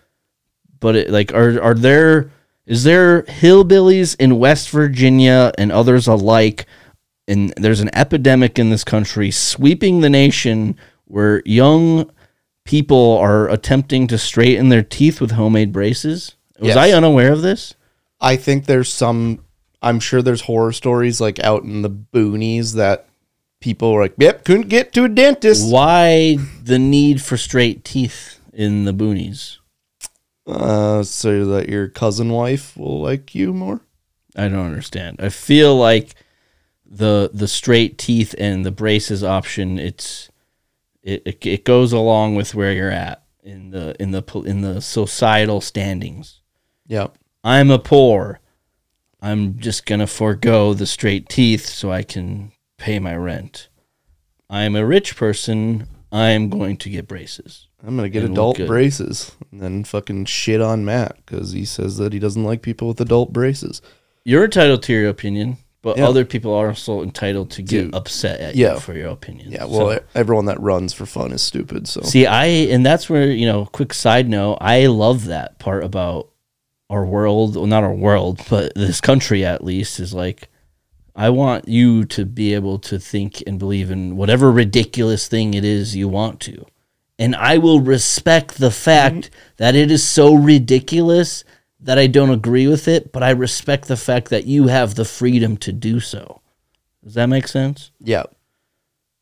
but 0.79 0.95
it, 0.95 1.09
like, 1.09 1.33
are 1.33 1.61
are 1.61 1.73
there 1.73 2.31
is 2.67 2.83
there 2.83 3.23
hillbillies 3.23 4.15
in 4.19 4.37
West 4.37 4.69
Virginia 4.69 5.51
and 5.57 5.71
others 5.71 6.05
alike? 6.05 6.65
And 7.27 7.53
there's 7.57 7.79
an 7.79 7.89
epidemic 7.93 8.59
in 8.59 8.69
this 8.69 8.83
country 8.83 9.31
sweeping 9.31 10.01
the 10.01 10.09
nation 10.09 10.77
where 11.05 11.41
young 11.45 12.11
people 12.65 13.17
are 13.17 13.49
attempting 13.49 14.07
to 14.07 14.17
straighten 14.17 14.69
their 14.69 14.83
teeth 14.83 15.19
with 15.21 15.31
homemade 15.31 15.71
braces. 15.71 16.35
Was 16.59 16.69
Yes. 16.69 16.77
I 16.77 16.91
unaware 16.91 17.31
of 17.31 17.41
this? 17.41 17.73
I 18.19 18.35
think 18.35 18.65
there's 18.65 18.91
some 18.91 19.39
I'm 19.81 19.99
sure 19.99 20.21
there's 20.21 20.41
horror 20.41 20.71
stories 20.71 21.21
like 21.21 21.39
out 21.39 21.63
in 21.63 21.83
the 21.83 21.89
boonies 21.89 22.73
that 22.73 23.05
people 23.61 23.89
are 23.89 24.01
like, 24.01 24.15
"Yep, 24.17 24.43
couldn't 24.43 24.69
get 24.69 24.91
to 24.93 25.03
a 25.03 25.09
dentist." 25.09 25.71
Why 25.71 26.39
the 26.63 26.79
need 26.79 27.21
for 27.21 27.37
straight 27.37 27.83
teeth 27.85 28.39
in 28.51 28.85
the 28.85 28.93
boonies? 28.93 29.57
Uh, 30.47 31.03
so 31.03 31.45
that 31.45 31.67
your 31.67 31.89
cousin 31.89 32.29
wife 32.29 32.77
will 32.77 33.01
like 33.01 33.35
you 33.35 33.53
more. 33.53 33.81
I 34.35 34.47
don't 34.47 34.65
understand. 34.65 35.17
I 35.19 35.29
feel 35.29 35.75
like 35.75 36.15
the 36.85 37.29
the 37.33 37.49
straight 37.49 37.97
teeth 37.97 38.33
and 38.37 38.65
the 38.65 38.71
braces 38.71 39.21
option 39.21 39.77
it's 39.77 40.29
it, 41.03 41.21
it 41.25 41.45
it 41.45 41.65
goes 41.65 41.91
along 41.91 42.35
with 42.35 42.55
where 42.55 42.71
you're 42.71 42.91
at 42.91 43.23
in 43.43 43.71
the 43.71 44.01
in 44.01 44.11
the 44.11 44.23
in 44.45 44.61
the 44.61 44.81
societal 44.81 45.59
standings. 45.59 46.41
Yeah. 46.85 47.07
I'm 47.43 47.69
a 47.71 47.79
poor. 47.79 48.39
I'm 49.21 49.57
just 49.59 49.85
going 49.85 49.99
to 49.99 50.07
forego 50.07 50.73
the 50.73 50.85
straight 50.85 51.29
teeth 51.29 51.65
so 51.65 51.91
I 51.91 52.03
can 52.03 52.51
pay 52.77 52.99
my 52.99 53.15
rent. 53.15 53.69
I'm 54.49 54.75
a 54.75 54.85
rich 54.85 55.15
person. 55.15 55.87
I'm 56.11 56.49
going 56.49 56.77
to 56.77 56.89
get 56.89 57.07
braces. 57.07 57.66
I'm 57.85 57.95
gonna 57.95 58.09
get 58.09 58.23
And 58.23 58.33
adult 58.33 58.57
braces 58.65 59.31
and 59.51 59.61
then 59.61 59.83
fucking 59.83 60.25
shit 60.25 60.61
on 60.61 60.83
Matt 60.83 61.17
because 61.25 61.51
he 61.51 61.63
says 61.65 61.97
that 61.97 62.11
he 62.13 62.19
doesn't 62.19 62.43
like 62.43 62.61
people 62.61 62.87
with 62.87 62.99
adult 63.01 63.31
braces. 63.31 63.81
You're 64.25 64.45
entitled 64.45 64.83
to 64.83 64.93
your 64.93 65.07
opinion, 65.09 65.57
but 65.83 65.97
Yeah. 65.97 66.07
other 66.07 66.25
people 66.25 66.53
are 66.53 66.69
also 66.69 67.01
entitled 67.03 67.51
to 67.51 67.61
get 67.61 67.83
Dude. 67.85 67.95
upset 67.95 68.39
at 68.41 68.55
Yeah. 68.55 68.73
you 68.73 68.79
for 68.79 68.93
your 68.95 69.09
opinion. 69.09 69.51
Yeah, 69.51 69.65
well, 69.65 69.93
e, 69.93 69.99
everyone 70.15 70.45
that 70.45 70.59
runs 70.59 70.91
for 70.93 71.05
fun 71.05 71.31
is 71.31 71.41
stupid. 71.41 71.87
So 71.87 72.01
See, 72.01 72.25
I 72.25 72.45
and 72.45 72.85
that's 72.85 73.09
where 73.09 73.29
you 73.31 73.45
know. 73.45 73.65
Quick 73.71 73.93
side 73.93 74.27
note: 74.27 74.57
I 74.59 74.87
love 74.87 75.25
that 75.25 75.59
part 75.59 75.83
about 75.83 76.29
our 76.89 77.05
world. 77.05 77.55
Well, 77.55 77.67
not 77.67 77.83
our 77.83 77.93
world, 77.93 78.41
but 78.49 78.73
this 78.75 78.99
country 79.01 79.45
at 79.45 79.63
least 79.63 79.99
is 79.99 80.13
like. 80.13 80.49
I 81.19 81.31
want 81.31 81.67
you 81.67 82.05
to 82.05 82.25
be 82.25 82.53
able 82.53 82.77
to 82.77 82.99
think 82.99 83.41
and 83.47 83.57
believe 83.57 83.89
in 83.89 84.17
whatever 84.17 84.51
ridiculous 84.51 85.27
thing 85.27 85.55
it 85.55 85.65
is 85.65 85.95
you 85.95 86.07
want 86.07 86.39
to, 86.41 86.63
and 87.19 87.35
I 87.35 87.57
will 87.57 87.79
respect 87.79 88.57
the 88.57 88.71
fact 88.71 89.15
mm-hmm. 89.15 89.53
that 89.57 89.75
it 89.75 89.91
is 89.91 90.07
so 90.07 90.33
ridiculous 90.35 91.43
that 91.79 91.97
I 91.97 92.07
don't 92.07 92.29
agree 92.29 92.67
with 92.67 92.87
it. 92.87 93.11
But 93.11 93.23
I 93.23 93.31
respect 93.31 93.87
the 93.87 93.97
fact 93.97 94.29
that 94.29 94.45
you 94.45 94.67
have 94.67 94.95
the 94.95 95.05
freedom 95.05 95.57
to 95.57 95.71
do 95.71 95.99
so. 95.99 96.41
Does 97.03 97.13
that 97.13 97.27
make 97.27 97.47
sense? 97.47 97.91
yeah, 98.01 98.23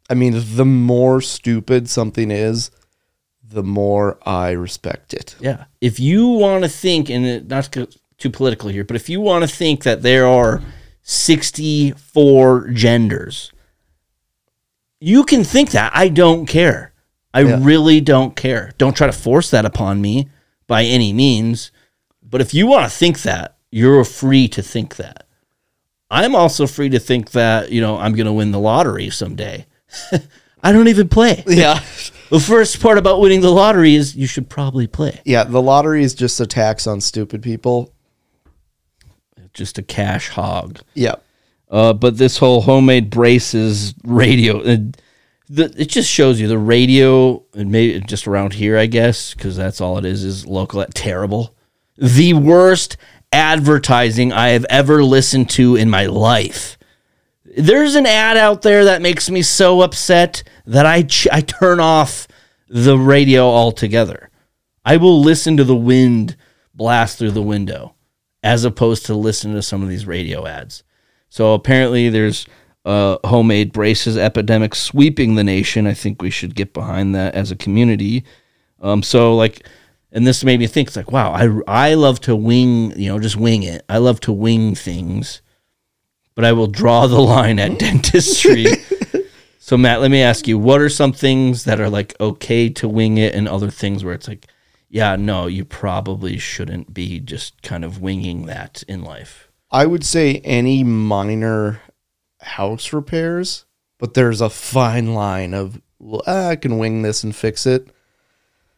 I 0.09 0.13
mean, 0.13 0.33
the 0.55 0.65
more 0.65 1.21
stupid 1.21 1.89
something 1.89 2.31
is, 2.31 2.71
the 3.43 3.63
more 3.63 4.19
I 4.25 4.51
respect 4.51 5.13
it. 5.13 5.35
Yeah. 5.39 5.65
If 5.81 5.99
you 5.99 6.27
want 6.27 6.63
to 6.63 6.69
think, 6.69 7.09
and 7.09 7.25
it, 7.25 7.47
not 7.47 7.75
too 8.17 8.29
political 8.29 8.69
here, 8.69 8.83
but 8.83 8.95
if 8.95 9.09
you 9.09 9.21
want 9.21 9.43
to 9.43 9.47
think 9.47 9.83
that 9.83 10.01
there 10.01 10.27
are 10.27 10.61
64 11.03 12.69
genders, 12.69 13.51
you 14.99 15.23
can 15.23 15.43
think 15.43 15.71
that. 15.71 15.91
I 15.95 16.09
don't 16.09 16.45
care. 16.45 16.91
I 17.35 17.41
Yeah. 17.41 17.59
really 17.61 17.99
don't 18.01 18.35
care. 18.35 18.71
Don't 18.77 18.95
try 18.95 19.07
to 19.07 19.13
force 19.13 19.49
that 19.51 19.65
upon 19.65 19.99
me 20.01 20.29
by 20.67 20.83
any 20.85 21.11
means. 21.13 21.71
But 22.23 22.39
if 22.41 22.53
you 22.53 22.65
want 22.65 22.89
to 22.89 22.97
think 22.97 23.21
that, 23.23 23.57
you're 23.71 24.03
free 24.05 24.47
to 24.47 24.61
think 24.61 24.95
that. 24.95 25.27
I'm 26.09 26.33
also 26.35 26.65
free 26.65 26.89
to 26.89 26.99
think 26.99 27.31
that, 27.31 27.71
you 27.71 27.81
know, 27.81 27.97
I'm 27.97 28.13
going 28.13 28.25
to 28.27 28.31
win 28.33 28.51
the 28.51 28.59
lottery 28.59 29.09
someday. 29.09 29.65
I 30.63 30.71
don't 30.71 30.87
even 30.87 31.09
play. 31.09 31.43
Yeah, 31.47 31.79
The 32.29 32.39
first 32.39 32.81
part 32.81 32.97
about 32.97 33.19
winning 33.19 33.41
the 33.41 33.51
lottery 33.51 33.93
is 33.95 34.15
you 34.15 34.25
should 34.27 34.49
probably 34.49 34.87
play. 34.87 35.19
yeah. 35.25 35.43
The 35.43 35.61
lottery 35.61 36.03
is 36.03 36.13
just 36.15 36.39
a 36.39 36.47
tax 36.47 36.87
on 36.87 37.01
stupid 37.01 37.43
people. 37.43 37.91
just 39.53 39.77
a 39.77 39.83
cash 39.83 40.29
hog. 40.29 40.79
Yeah, 40.95 41.15
Uh, 41.69 41.93
but 41.93 42.17
this 42.17 42.37
whole 42.37 42.61
homemade 42.61 43.09
braces 43.09 43.93
radio, 44.03 44.61
uh, 44.61 44.77
the, 45.47 45.73
it 45.77 45.89
just 45.89 46.09
shows 46.09 46.39
you 46.39 46.47
the 46.47 46.57
radio, 46.57 47.43
and 47.53 47.71
maybe 47.71 47.99
just 48.01 48.27
around 48.27 48.53
here, 48.53 48.77
I 48.77 48.85
guess, 48.87 49.33
because 49.33 49.55
that's 49.55 49.81
all 49.81 49.97
it 49.97 50.05
is, 50.05 50.23
is 50.23 50.45
local, 50.45 50.83
terrible. 50.93 51.55
The 51.97 52.33
worst 52.33 52.97
advertising 53.31 54.31
I 54.31 54.49
have 54.49 54.65
ever 54.69 55.03
listened 55.03 55.49
to 55.51 55.75
in 55.75 55.89
my 55.89 56.05
life. 56.05 56.77
There's 57.57 57.95
an 57.95 58.05
ad 58.05 58.37
out 58.37 58.63
there 58.63 58.85
that 58.85 59.01
makes 59.01 59.29
me 59.29 59.41
so 59.41 59.81
upset 59.81 60.43
that 60.65 60.85
I, 60.85 61.03
ch- 61.03 61.27
I 61.31 61.41
turn 61.41 61.79
off 61.79 62.27
the 62.67 62.97
radio 62.97 63.43
altogether. 63.43 64.29
I 64.83 64.97
will 64.97 65.21
listen 65.21 65.57
to 65.57 65.63
the 65.63 65.75
wind 65.75 66.35
blast 66.73 67.17
through 67.17 67.31
the 67.31 67.41
window 67.41 67.95
as 68.43 68.63
opposed 68.63 69.05
to 69.07 69.15
listen 69.15 69.53
to 69.53 69.61
some 69.61 69.81
of 69.81 69.89
these 69.89 70.05
radio 70.05 70.45
ads. 70.45 70.83
So 71.29 71.53
apparently 71.53 72.09
there's 72.09 72.45
a 72.85 73.19
homemade 73.25 73.73
braces 73.73 74.15
epidemic 74.15 74.75
sweeping 74.75 75.35
the 75.35 75.43
nation. 75.43 75.87
I 75.87 75.93
think 75.93 76.21
we 76.21 76.29
should 76.29 76.55
get 76.55 76.73
behind 76.73 77.15
that 77.15 77.33
as 77.33 77.51
a 77.51 77.55
community. 77.55 78.23
Um, 78.79 79.01
so 79.01 79.35
like, 79.35 79.67
and 80.11 80.25
this 80.25 80.43
made 80.43 80.59
me 80.59 80.67
think 80.67 80.87
it's 80.87 80.95
like, 80.95 81.11
wow, 81.11 81.31
I, 81.31 81.89
I 81.89 81.93
love 81.95 82.21
to 82.21 82.35
wing, 82.35 82.97
you 82.97 83.09
know, 83.09 83.19
just 83.19 83.35
wing 83.35 83.63
it. 83.63 83.83
I 83.89 83.97
love 83.97 84.19
to 84.21 84.31
wing 84.31 84.75
things, 84.75 85.41
but 86.35 86.45
I 86.45 86.53
will 86.53 86.67
draw 86.67 87.07
the 87.07 87.19
line 87.19 87.59
at 87.59 87.79
dentistry. 87.79 88.67
so 89.59 89.77
Matt, 89.77 90.01
let 90.01 90.11
me 90.11 90.21
ask 90.21 90.47
you, 90.47 90.59
what 90.59 90.79
are 90.79 90.89
some 90.89 91.11
things 91.11 91.63
that 91.65 91.81
are 91.81 91.89
like 91.89 92.15
okay 92.21 92.69
to 92.69 92.87
wing 92.87 93.17
it 93.17 93.33
and 93.33 93.47
other 93.47 93.71
things 93.71 94.05
where 94.05 94.13
it's 94.13 94.27
like, 94.27 94.45
yeah, 94.89 95.15
no, 95.15 95.47
you 95.47 95.65
probably 95.65 96.37
shouldn't 96.37 96.93
be 96.93 97.19
just 97.19 97.61
kind 97.63 97.83
of 97.83 97.99
winging 97.99 98.45
that 98.45 98.83
in 98.87 99.03
life. 99.03 99.49
I 99.71 99.87
would 99.87 100.05
say 100.05 100.37
any 100.45 100.83
minor 100.83 101.81
house 102.45 102.93
repairs, 102.93 103.65
but 103.97 104.13
there's 104.13 104.41
a 104.41 104.49
fine 104.49 105.13
line 105.13 105.53
of 105.53 105.81
well, 105.99 106.21
ah, 106.27 106.49
I 106.49 106.55
can 106.55 106.77
wing 106.77 107.01
this 107.01 107.23
and 107.23 107.35
fix 107.35 107.65
it. 107.65 107.89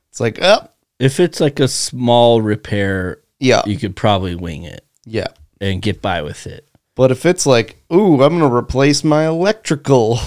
It's 0.09 0.19
like, 0.19 0.39
oh, 0.41 0.69
If 0.99 1.19
it's 1.19 1.39
like 1.39 1.59
a 1.59 1.67
small 1.67 2.41
repair, 2.41 3.21
yeah, 3.39 3.63
you 3.65 3.77
could 3.77 3.95
probably 3.95 4.35
wing 4.35 4.63
it 4.63 4.85
yeah. 5.05 5.27
and 5.59 5.81
get 5.81 6.01
by 6.01 6.21
with 6.21 6.47
it. 6.47 6.67
But 6.95 7.11
if 7.11 7.25
it's 7.25 7.45
like, 7.45 7.83
ooh, 7.93 8.23
I'm 8.23 8.39
gonna 8.39 8.53
replace 8.53 9.03
my 9.03 9.27
electrical, 9.27 10.19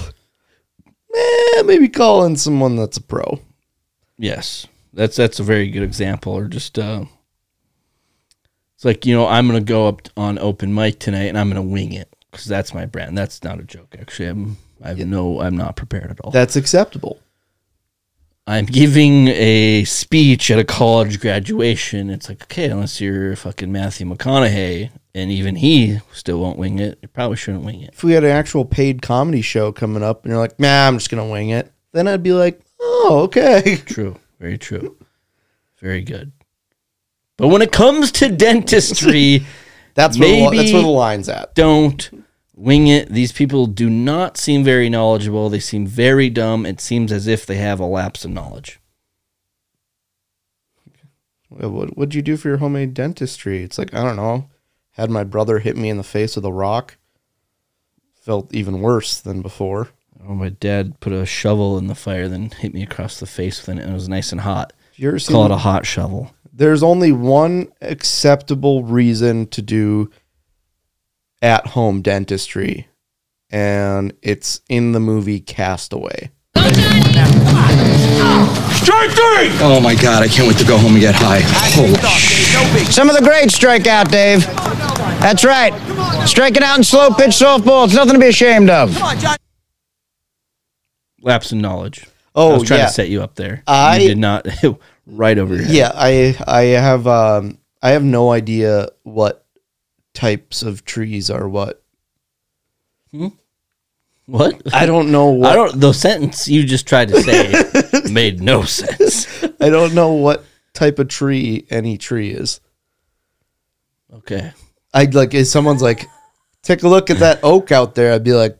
eh, 1.17 1.63
maybe 1.65 1.89
call 1.89 2.25
in 2.25 2.37
someone 2.37 2.77
that's 2.77 2.99
a 2.99 3.03
pro. 3.03 3.41
Yes, 4.19 4.67
that's 4.93 5.17
that's 5.17 5.41
a 5.41 5.45
very 5.45 5.71
good 5.71 5.83
example. 5.83 6.35
Or 6.35 6.47
just 6.47 6.79
uh, 6.79 7.07
it's 8.75 8.85
like 8.85 9.07
you 9.07 9.15
know 9.15 9.27
I'm 9.27 9.47
gonna 9.47 9.61
go 9.61 9.89
up 9.89 10.09
on 10.17 10.39
open 10.39 10.75
mic 10.75 11.01
tonight 11.01 11.29
and 11.29 11.39
I'm 11.39 11.49
gonna 11.49 11.63
wing 11.63 11.93
it 11.93 12.15
because 12.31 12.47
that's 12.47 12.75
my 12.75 12.87
brand. 12.87 13.17
That's 13.17 13.43
not 13.43 13.61
a 13.61 13.63
joke. 13.63 13.97
Actually, 13.99 14.29
I'm 14.29 14.57
I 14.83 14.89
have 14.89 14.99
no 14.99 15.41
I'm 15.41 15.57
not 15.57 15.77
prepared 15.77 16.11
at 16.11 16.21
all. 16.21 16.31
That's 16.31 16.57
acceptable. 16.57 17.21
I'm 18.47 18.65
giving 18.65 19.29
a 19.29 19.85
speech 19.85 20.51
at 20.51 20.59
a 20.59 20.65
college 20.65 21.21
graduation. 21.21 22.11
It's 22.11 22.29
like 22.29 22.43
okay, 22.45 22.69
unless 22.71 23.01
you're 23.01 23.37
fucking 23.37 23.71
Matthew 23.71 24.07
McConaughey, 24.07 24.91
and 25.15 25.31
even 25.31 25.57
he 25.57 26.01
still 26.13 26.41
won't 26.41 26.59
wing 26.59 26.79
it. 26.79 26.99
You 27.03 27.09
probably 27.09 27.37
shouldn't 27.37 27.65
wing 27.65 27.83
it. 27.83 27.91
If 27.93 28.03
we 28.03 28.13
had 28.13 28.25
an 28.25 28.31
actual 28.31 28.65
paid 28.65 29.03
comedy 29.03 29.43
show 29.43 29.73
coming 29.73 30.03
up 30.03 30.25
and 30.25 30.31
you're 30.31 30.41
like, 30.41 30.59
nah, 30.59 30.89
I'm 30.89 30.99
just 30.99 31.11
gonna 31.11 31.29
wing 31.29 31.51
it, 31.51 31.71
then 31.93 32.09
I'd 32.09 32.23
be 32.23 32.33
like, 32.33 32.61
oh, 32.81 33.21
okay. 33.25 33.77
True. 33.87 34.17
Very 34.41 34.57
true. 34.57 34.97
Very 35.81 36.01
good. 36.01 36.33
But 37.37 37.49
when 37.49 37.63
it 37.63 37.73
comes 37.73 38.11
to 38.13 38.31
dentistry, 38.31 39.45
That's 39.95 40.19
where 40.19 40.29
the, 40.29 40.41
Maybe- 40.45 40.57
that's 40.59 40.73
where 40.73 40.83
the 40.83 40.89
line's 40.89 41.29
at. 41.29 41.55
don't 41.55 42.25
wing 42.55 42.87
it. 42.89 43.09
These 43.09 43.33
people 43.33 43.67
do 43.67 43.89
not 43.91 44.37
seem 44.37 44.63
very 44.65 44.89
knowledgeable. 44.91 45.49
They 45.49 45.61
seem 45.61 45.87
very 45.87 46.29
dumb. 46.31 46.67
It 46.67 46.81
seems 46.81 47.11
as 47.13 47.27
if 47.27 47.47
they 47.47 47.57
have 47.57 47.81
a 47.81 47.87
lapse 47.87 48.25
in 48.25 48.35
knowledge. 48.35 48.79
What 51.49 51.97
what'd 51.97 52.15
you 52.15 52.23
do 52.23 52.37
for 52.37 52.49
your 52.49 52.59
homemade 52.59 52.95
dentistry? 52.95 53.63
It's 53.63 53.79
like 53.79 53.93
I 53.93 54.03
don't 54.05 54.17
know. 54.17 54.49
Had 54.93 55.11
my 55.11 55.25
brother 55.25 55.59
hit 55.59 55.77
me 55.77 55.89
in 55.89 55.97
the 55.97 56.03
face 56.05 56.37
with 56.37 56.45
a 56.45 56.53
rock. 56.53 56.97
Felt 58.21 58.55
even 58.55 58.81
worse 58.81 59.19
than 59.21 59.43
before. 59.43 59.89
Oh, 60.29 60.35
my 60.35 60.51
dad 60.51 61.01
put 61.01 61.13
a 61.13 61.25
shovel 61.25 61.79
in 61.79 61.87
the 61.87 61.95
fire, 61.95 62.29
then 62.29 62.51
hit 62.51 62.75
me 62.75 62.83
across 62.83 63.19
the 63.19 63.27
face 63.27 63.59
with 63.67 63.77
it, 63.79 63.83
and 63.83 63.91
it 63.91 63.95
was 63.95 64.09
nice 64.09 64.31
and 64.33 64.43
hot. 64.43 64.75
You 64.97 65.09
ever 65.09 65.19
seen- 65.19 65.35
Call 65.35 65.47
it 65.47 65.51
a 65.51 65.57
hot 65.57 65.87
shovel. 65.87 66.35
There's 66.53 66.83
only 66.83 67.13
one 67.13 67.69
acceptable 67.81 68.85
reason 68.85 69.47
to 69.49 69.63
do 69.63 70.11
at 71.41 71.69
home 71.69 72.03
dentistry, 72.03 72.89
and 73.51 74.13
it's 74.23 74.61
in 74.69 74.93
the 74.93 75.01
movie 75.01 75.41
Castaway. 75.41 76.31
Strike 78.81 79.15
D! 79.15 79.21
Oh 79.63 79.81
my 79.83 79.95
god, 79.95 80.23
I 80.23 80.29
can't 80.29 80.49
wait 80.49 80.59
to 80.59 80.65
go 80.65 80.77
home 80.77 80.93
and 80.93 81.01
get 81.01 81.15
high. 81.15 81.41
Holy 81.75 81.95
shit. 82.19 82.87
Some 82.89 83.09
of 83.09 83.17
the 83.17 83.23
greats 83.23 83.55
strike 83.55 83.87
out, 83.87 84.11
Dave. 84.11 84.45
That's 85.21 85.45
right. 85.45 85.73
Striking 86.27 86.63
out 86.63 86.79
in 86.79 86.85
slow 86.85 87.11
pitch 87.11 87.31
softball, 87.31 87.85
it's 87.85 87.95
nothing 87.95 88.15
to 88.15 88.19
be 88.19 88.29
ashamed 88.29 88.71
of. 88.71 88.97
Lapse 91.23 91.53
in 91.53 91.61
knowledge. 91.61 92.07
Oh, 92.35 92.55
I 92.55 92.59
was 92.59 92.69
trying 92.69 92.81
yeah. 92.81 92.87
to 92.87 92.93
set 92.93 93.09
you 93.09 93.23
up 93.23 93.35
there. 93.35 93.63
I- 93.67 93.99
you 93.99 94.09
did 94.09 94.19
not. 94.19 94.47
right 95.11 95.39
over 95.39 95.55
your 95.55 95.65
head. 95.65 95.75
Yeah, 95.75 95.93
I 95.95 96.37
I 96.47 96.63
have 96.63 97.07
um 97.07 97.59
I 97.83 97.91
have 97.91 98.05
no 98.05 98.31
idea 98.31 98.89
what 99.03 99.45
types 100.15 100.63
of 100.63 100.85
trees 100.85 101.31
are 101.31 101.49
what. 101.49 101.83
Hmm? 103.11 103.29
What? 104.27 104.75
I 104.75 104.87
don't 104.87 105.11
know 105.11 105.27
what 105.31 105.51
I 105.51 105.55
don't. 105.55 105.81
The 105.81 105.93
sentence 105.93 106.49
you 106.49 106.65
just 106.65 106.87
tried 106.87 107.09
to 107.09 107.21
say 107.23 108.11
made 108.13 108.41
no 108.41 108.63
sense. 108.63 109.45
I 109.61 109.71
don't 109.71 109.95
know 109.95 110.13
what 110.13 110.45
type 110.75 110.99
of 110.99 111.09
tree 111.09 111.67
any 111.71 111.99
tree 111.99 112.31
is. 112.31 112.61
Okay. 114.13 114.53
I'd 114.93 115.15
like 115.15 115.35
if 115.35 115.47
someone's 115.47 115.83
like, 115.83 116.07
take 116.63 116.83
a 116.83 116.89
look 116.89 117.11
at 117.11 117.19
that 117.19 117.41
oak 117.43 117.71
out 117.71 117.95
there, 117.95 118.13
I'd 118.13 118.25
be 118.25 118.33
like, 118.33 118.57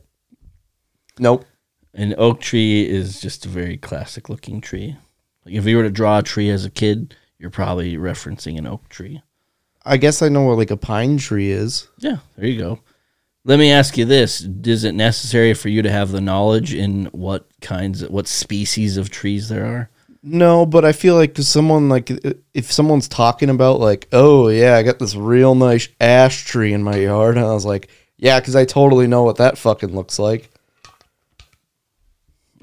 Nope. 1.19 1.45
An 1.93 2.15
oak 2.17 2.39
tree 2.39 2.87
is 2.87 3.19
just 3.19 3.45
a 3.45 3.49
very 3.49 3.77
classic 3.77 4.29
looking 4.29 4.61
tree. 4.61 4.95
Like 5.45 5.55
if 5.55 5.65
you 5.65 5.77
were 5.77 5.83
to 5.83 5.89
draw 5.89 6.19
a 6.19 6.23
tree 6.23 6.49
as 6.49 6.65
a 6.65 6.69
kid, 6.69 7.15
you're 7.39 7.49
probably 7.49 7.97
referencing 7.97 8.57
an 8.57 8.67
oak 8.67 8.87
tree. 8.89 9.21
I 9.83 9.97
guess 9.97 10.21
I 10.21 10.29
know 10.29 10.43
what 10.43 10.57
like 10.57 10.71
a 10.71 10.77
pine 10.77 11.17
tree 11.17 11.51
is. 11.51 11.87
Yeah, 11.97 12.17
there 12.37 12.47
you 12.47 12.59
go. 12.59 12.79
Let 13.43 13.57
me 13.57 13.71
ask 13.71 13.97
you 13.97 14.05
this: 14.05 14.41
Is 14.41 14.83
it 14.83 14.93
necessary 14.93 15.53
for 15.53 15.69
you 15.69 15.81
to 15.81 15.91
have 15.91 16.11
the 16.11 16.21
knowledge 16.21 16.73
in 16.73 17.05
what 17.07 17.47
kinds, 17.61 18.03
of, 18.03 18.11
what 18.11 18.27
species 18.27 18.97
of 18.97 19.09
trees 19.09 19.49
there 19.49 19.65
are? 19.65 19.89
No, 20.23 20.67
but 20.67 20.85
I 20.85 20.91
feel 20.91 21.15
like 21.15 21.35
someone 21.37 21.89
like 21.89 22.11
if 22.53 22.71
someone's 22.71 23.07
talking 23.07 23.49
about 23.49 23.79
like, 23.79 24.07
oh 24.11 24.49
yeah, 24.49 24.75
I 24.75 24.83
got 24.83 24.99
this 24.99 25.15
real 25.15 25.55
nice 25.55 25.89
ash 25.99 26.45
tree 26.45 26.73
in 26.73 26.83
my 26.83 26.97
yard, 26.97 27.37
and 27.37 27.45
I 27.45 27.53
was 27.53 27.65
like, 27.65 27.89
yeah, 28.17 28.39
because 28.39 28.55
I 28.55 28.65
totally 28.65 29.07
know 29.07 29.23
what 29.23 29.37
that 29.37 29.57
fucking 29.57 29.95
looks 29.95 30.19
like. 30.19 30.50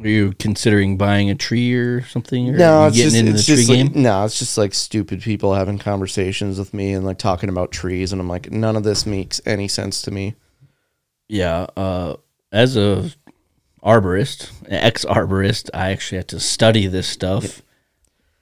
Are 0.01 0.09
you 0.09 0.33
considering 0.39 0.97
buying 0.97 1.29
a 1.29 1.35
tree 1.35 1.75
or 1.75 2.05
something? 2.05 2.51
Or 2.51 2.57
No, 2.57 2.87
it's 2.87 2.97
just 2.97 3.15
getting 3.15 3.29
it's 3.29 3.39
into 3.41 3.55
the 3.55 3.57
just 3.57 3.69
tree 3.69 3.83
like, 3.83 3.93
game? 3.95 4.03
no, 4.03 4.25
it's 4.25 4.39
just 4.39 4.57
like 4.57 4.73
stupid 4.75 5.23
people 5.23 5.55
having 5.55 5.79
conversations 5.79 6.59
with 6.59 6.73
me 6.73 6.93
and 6.93 7.05
like 7.05 7.19
talking 7.19 7.49
about 7.49 7.73
trees, 7.73 8.13
and 8.13 8.21
I'm 8.21 8.29
like, 8.29 8.51
none 8.51 8.77
of 8.77 8.85
this 8.85 9.07
makes 9.07 9.41
any 9.45 9.67
sense 9.67 10.01
to 10.03 10.11
me. 10.11 10.37
Yeah. 11.29 11.67
Uh, 11.77 12.17
as 12.53 12.77
a 12.77 13.11
arborist, 13.83 14.51
ex 14.69 15.05
arborist, 15.05 15.69
I 15.75 15.91
actually 15.91 16.19
had 16.19 16.29
to 16.29 16.41
study 16.41 16.87
this 16.87 17.09
stuff. 17.09 17.63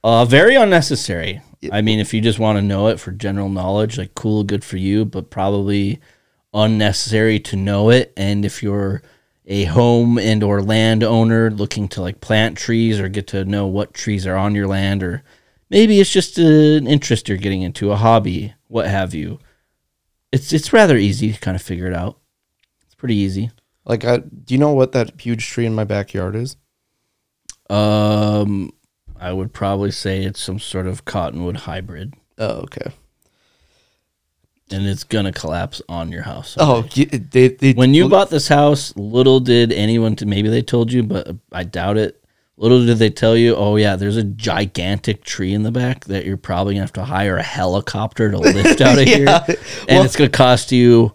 Uh, 0.04 0.24
very 0.24 0.54
unnecessary. 0.54 1.40
I 1.72 1.80
mean, 1.80 1.98
if 1.98 2.14
you 2.14 2.20
just 2.20 2.38
want 2.38 2.58
to 2.58 2.62
know 2.62 2.88
it 2.88 3.00
for 3.00 3.10
general 3.12 3.48
knowledge, 3.48 3.98
like 3.98 4.14
cool, 4.14 4.44
good 4.44 4.62
for 4.62 4.76
you, 4.76 5.04
but 5.04 5.30
probably 5.30 6.00
unnecessary 6.54 7.40
to 7.40 7.56
know 7.56 7.90
it. 7.90 8.12
And 8.16 8.44
if 8.44 8.62
you're 8.62 9.02
a 9.46 9.64
home 9.64 10.18
and 10.18 10.42
or 10.42 10.60
land 10.60 11.02
owner 11.02 11.50
looking 11.50 11.88
to 11.88 12.00
like 12.00 12.20
plant 12.20 12.58
trees 12.58 12.98
or 12.98 13.08
get 13.08 13.28
to 13.28 13.44
know 13.44 13.66
what 13.66 13.94
trees 13.94 14.26
are 14.26 14.36
on 14.36 14.54
your 14.54 14.66
land, 14.66 15.02
or 15.02 15.22
maybe 15.70 16.00
it's 16.00 16.12
just 16.12 16.38
an 16.38 16.86
interest 16.86 17.28
you're 17.28 17.38
getting 17.38 17.62
into, 17.62 17.92
a 17.92 17.96
hobby, 17.96 18.54
what 18.66 18.86
have 18.86 19.14
you. 19.14 19.38
It's 20.32 20.52
it's 20.52 20.72
rather 20.72 20.96
easy 20.96 21.32
to 21.32 21.40
kind 21.40 21.54
of 21.54 21.62
figure 21.62 21.86
it 21.86 21.94
out. 21.94 22.18
It's 22.84 22.94
pretty 22.94 23.16
easy. 23.16 23.50
Like, 23.84 24.04
I, 24.04 24.18
do 24.18 24.54
you 24.54 24.58
know 24.58 24.72
what 24.72 24.92
that 24.92 25.20
huge 25.20 25.46
tree 25.46 25.64
in 25.64 25.74
my 25.74 25.84
backyard 25.84 26.34
is? 26.34 26.56
Um, 27.70 28.72
I 29.18 29.32
would 29.32 29.52
probably 29.52 29.92
say 29.92 30.24
it's 30.24 30.40
some 30.40 30.58
sort 30.58 30.86
of 30.88 31.04
cottonwood 31.04 31.58
hybrid, 31.58 32.14
Oh, 32.38 32.60
okay. 32.62 32.92
And 34.70 34.86
it's 34.86 35.04
gonna 35.04 35.32
collapse 35.32 35.80
on 35.88 36.10
your 36.10 36.22
house. 36.22 36.56
Oh, 36.58 36.82
they, 36.82 37.48
they, 37.48 37.72
when 37.72 37.94
you 37.94 38.08
bought 38.08 38.30
this 38.30 38.48
house, 38.48 38.94
little 38.96 39.40
did 39.40 39.72
anyone 39.72 40.16
to 40.16 40.26
maybe 40.26 40.48
they 40.48 40.62
told 40.62 40.92
you, 40.92 41.02
but 41.02 41.36
I 41.52 41.64
doubt 41.64 41.96
it. 41.98 42.22
Little 42.58 42.86
did 42.86 42.96
they 42.98 43.10
tell 43.10 43.36
you, 43.36 43.54
oh 43.54 43.76
yeah, 43.76 43.96
there's 43.96 44.16
a 44.16 44.22
gigantic 44.24 45.24
tree 45.24 45.52
in 45.52 45.62
the 45.62 45.70
back 45.70 46.06
that 46.06 46.24
you're 46.24 46.38
probably 46.38 46.74
gonna 46.74 46.84
have 46.84 46.92
to 46.94 47.04
hire 47.04 47.36
a 47.36 47.42
helicopter 47.42 48.30
to 48.30 48.38
lift 48.38 48.80
out 48.80 48.98
of 48.98 49.04
here, 49.06 49.26
and 49.28 49.56
Well- 49.88 50.04
it's 50.04 50.16
gonna 50.16 50.30
cost 50.30 50.72
you 50.72 51.12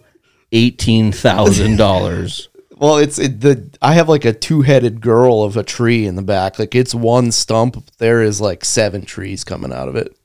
eighteen 0.52 1.12
thousand 1.12 1.76
dollars. 1.76 2.48
Well, 2.74 2.96
it's 2.96 3.16
it, 3.20 3.40
the 3.40 3.70
I 3.80 3.92
have 3.92 4.08
like 4.08 4.24
a 4.24 4.32
two-headed 4.32 5.00
girl 5.00 5.44
of 5.44 5.56
a 5.56 5.62
tree 5.62 6.04
in 6.04 6.16
the 6.16 6.22
back. 6.22 6.58
Like 6.58 6.74
it's 6.74 6.92
one 6.92 7.30
stump. 7.30 7.76
There 7.98 8.22
is 8.22 8.40
like 8.40 8.64
seven 8.64 9.04
trees 9.04 9.44
coming 9.44 9.72
out 9.72 9.86
of 9.88 9.94
it. 9.94 10.16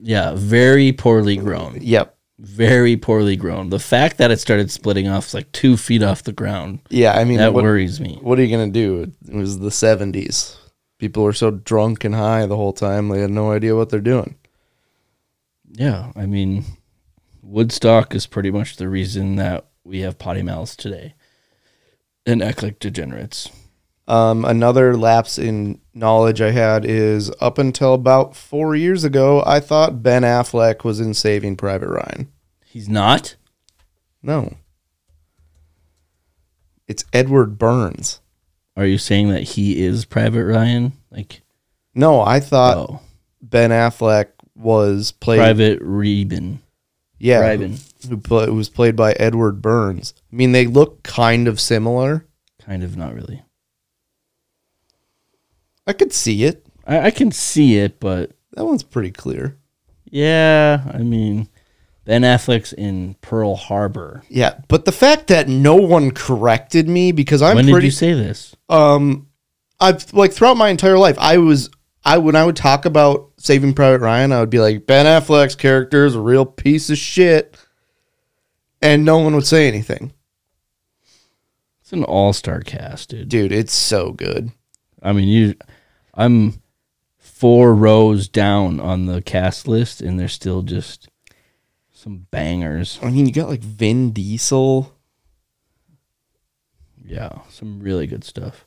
Yeah, 0.00 0.34
very 0.36 0.92
poorly 0.92 1.36
grown. 1.36 1.78
Yep. 1.80 2.13
Very 2.44 2.96
poorly 2.96 3.36
grown. 3.36 3.70
The 3.70 3.78
fact 3.78 4.18
that 4.18 4.30
it 4.30 4.38
started 4.38 4.70
splitting 4.70 5.08
off 5.08 5.32
like 5.32 5.50
two 5.52 5.78
feet 5.78 6.02
off 6.02 6.22
the 6.22 6.32
ground. 6.32 6.80
Yeah, 6.90 7.12
I 7.12 7.24
mean 7.24 7.38
that 7.38 7.54
what, 7.54 7.64
worries 7.64 8.00
me. 8.00 8.18
What 8.20 8.38
are 8.38 8.42
you 8.42 8.54
gonna 8.54 8.70
do? 8.70 9.10
It 9.26 9.34
was 9.34 9.60
the 9.60 9.70
seventies. 9.70 10.56
People 10.98 11.22
were 11.22 11.32
so 11.32 11.50
drunk 11.50 12.04
and 12.04 12.14
high 12.14 12.44
the 12.44 12.56
whole 12.56 12.74
time 12.74 13.08
they 13.08 13.20
had 13.20 13.30
no 13.30 13.52
idea 13.52 13.74
what 13.74 13.88
they're 13.88 14.00
doing. 14.00 14.36
Yeah, 15.72 16.12
I 16.14 16.26
mean, 16.26 16.64
Woodstock 17.42 18.14
is 18.14 18.26
pretty 18.26 18.50
much 18.50 18.76
the 18.76 18.90
reason 18.90 19.36
that 19.36 19.66
we 19.82 20.00
have 20.00 20.18
potty 20.18 20.42
mouths 20.42 20.76
today 20.76 21.14
and 22.26 22.42
act 22.42 22.62
like 22.62 22.78
degenerates. 22.78 23.50
Um, 24.06 24.44
another 24.44 24.98
lapse 24.98 25.38
in 25.38 25.80
knowledge 25.94 26.42
I 26.42 26.50
had 26.50 26.84
is 26.84 27.32
up 27.40 27.56
until 27.56 27.94
about 27.94 28.36
four 28.36 28.76
years 28.76 29.02
ago, 29.02 29.42
I 29.46 29.60
thought 29.60 30.02
Ben 30.02 30.22
Affleck 30.22 30.84
was 30.84 31.00
in 31.00 31.14
Saving 31.14 31.56
Private 31.56 31.88
Ryan. 31.88 32.30
He's 32.74 32.88
not. 32.88 33.36
No, 34.20 34.56
it's 36.88 37.04
Edward 37.12 37.56
Burns. 37.56 38.20
Are 38.76 38.84
you 38.84 38.98
saying 38.98 39.28
that 39.30 39.42
he 39.44 39.80
is 39.84 40.04
Private 40.04 40.44
Ryan? 40.44 40.92
Like, 41.12 41.42
No, 41.94 42.20
I 42.20 42.40
thought 42.40 42.76
oh, 42.76 43.00
Ben 43.40 43.70
Affleck 43.70 44.30
was 44.56 45.12
played. 45.12 45.38
Private 45.38 45.78
Reben. 45.82 46.62
yeah, 47.20 47.38
Ryan. 47.38 47.78
who, 48.08 48.16
who 48.16 48.54
was 48.54 48.68
played 48.68 48.96
by 48.96 49.12
Edward 49.12 49.62
Burns. 49.62 50.12
I 50.32 50.34
mean, 50.34 50.50
they 50.50 50.66
look 50.66 51.04
kind 51.04 51.46
of 51.46 51.60
similar. 51.60 52.26
Kind 52.60 52.82
of, 52.82 52.96
not 52.96 53.14
really. 53.14 53.40
I 55.86 55.92
could 55.92 56.12
see 56.12 56.42
it. 56.42 56.66
I, 56.84 57.06
I 57.06 57.10
can 57.12 57.30
see 57.30 57.76
it, 57.76 58.00
but 58.00 58.32
That 58.54 58.64
one's 58.64 58.82
pretty 58.82 59.12
clear. 59.12 59.58
yeah, 60.06 60.90
I 60.92 60.98
mean, 60.98 61.48
Ben 62.04 62.22
Affleck's 62.22 62.72
in 62.72 63.14
Pearl 63.22 63.56
Harbor. 63.56 64.22
Yeah, 64.28 64.60
but 64.68 64.84
the 64.84 64.92
fact 64.92 65.28
that 65.28 65.48
no 65.48 65.76
one 65.76 66.10
corrected 66.10 66.88
me 66.88 67.12
because 67.12 67.40
I'm 67.42 67.56
when 67.56 67.64
pretty 67.66 67.80
did 67.80 67.84
you 67.84 67.90
say 67.90 68.12
this? 68.12 68.54
um 68.68 69.28
I've 69.80 70.12
like 70.12 70.32
throughout 70.32 70.56
my 70.56 70.68
entire 70.68 70.98
life 70.98 71.16
I 71.18 71.38
was 71.38 71.70
I 72.04 72.18
when 72.18 72.36
I 72.36 72.44
would 72.44 72.56
talk 72.56 72.84
about 72.84 73.32
Saving 73.38 73.74
Private 73.74 74.00
Ryan 74.00 74.32
I 74.32 74.40
would 74.40 74.50
be 74.50 74.60
like 74.60 74.86
Ben 74.86 75.06
Affleck's 75.06 75.54
character 75.54 76.04
is 76.04 76.14
a 76.14 76.20
real 76.20 76.44
piece 76.46 76.90
of 76.90 76.98
shit 76.98 77.56
and 78.82 79.04
no 79.04 79.18
one 79.18 79.34
would 79.34 79.46
say 79.46 79.66
anything. 79.66 80.12
It's 81.80 81.92
an 81.92 82.04
all-star 82.04 82.60
cast, 82.60 83.10
dude. 83.10 83.28
Dude, 83.30 83.52
it's 83.52 83.72
so 83.72 84.12
good. 84.12 84.52
I 85.02 85.12
mean, 85.12 85.28
you, 85.28 85.54
I'm 86.12 86.60
four 87.18 87.74
rows 87.74 88.28
down 88.28 88.80
on 88.80 89.06
the 89.06 89.20
cast 89.22 89.66
list, 89.68 90.00
and 90.00 90.18
they're 90.18 90.28
still 90.28 90.62
just 90.62 91.08
some 92.04 92.26
bangers. 92.30 92.98
I 93.02 93.08
mean, 93.08 93.24
you 93.24 93.32
got 93.32 93.48
like 93.48 93.62
Vin 93.62 94.12
Diesel. 94.12 94.94
Yeah, 97.02 97.40
some 97.48 97.80
really 97.80 98.06
good 98.06 98.24
stuff. 98.24 98.66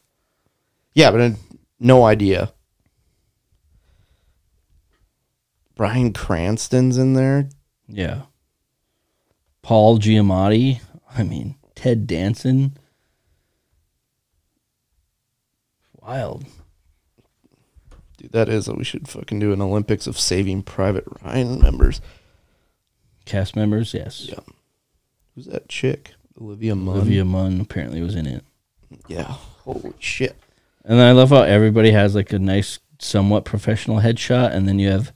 Yeah, 0.93 1.11
but 1.11 1.21
uh, 1.21 1.29
no 1.79 2.03
idea. 2.03 2.51
Bryan 5.75 6.13
Cranston's 6.13 6.97
in 6.97 7.13
there. 7.13 7.49
Yeah. 7.87 8.23
Paul 9.61 9.99
Giamatti. 9.99 10.81
I 11.15 11.21
mean, 11.21 11.57
Ted 11.75 12.07
Danson. 12.07 12.75
Wild. 16.01 16.45
Dude, 18.17 18.31
that 18.31 18.49
is 18.49 18.65
that 18.65 18.77
we 18.77 18.83
should 18.83 19.07
fucking 19.07 19.39
do 19.39 19.53
an 19.53 19.61
Olympics 19.61 20.07
of 20.07 20.17
Saving 20.17 20.63
Private 20.63 21.05
Ryan 21.21 21.61
members. 21.61 22.01
Cast 23.27 23.55
members, 23.55 23.93
yes. 23.93 24.27
Yeah. 24.29 24.39
Who's 25.35 25.45
that 25.45 25.69
chick? 25.69 26.13
Olivia 26.41 26.75
Munn. 26.75 26.95
Olivia 26.97 27.25
Munn 27.25 27.61
apparently 27.61 28.01
was 28.01 28.15
in 28.15 28.25
it. 28.25 28.43
Yeah. 29.07 29.35
Holy 29.63 29.93
shit. 29.99 30.35
And 30.83 30.97
then 30.97 31.07
I 31.07 31.11
love 31.11 31.29
how 31.29 31.41
everybody 31.41 31.91
has 31.91 32.15
like 32.15 32.31
a 32.31 32.39
nice, 32.39 32.79
somewhat 32.99 33.45
professional 33.45 33.97
headshot, 33.97 34.53
and 34.53 34.67
then 34.67 34.79
you 34.79 34.89
have 34.89 35.11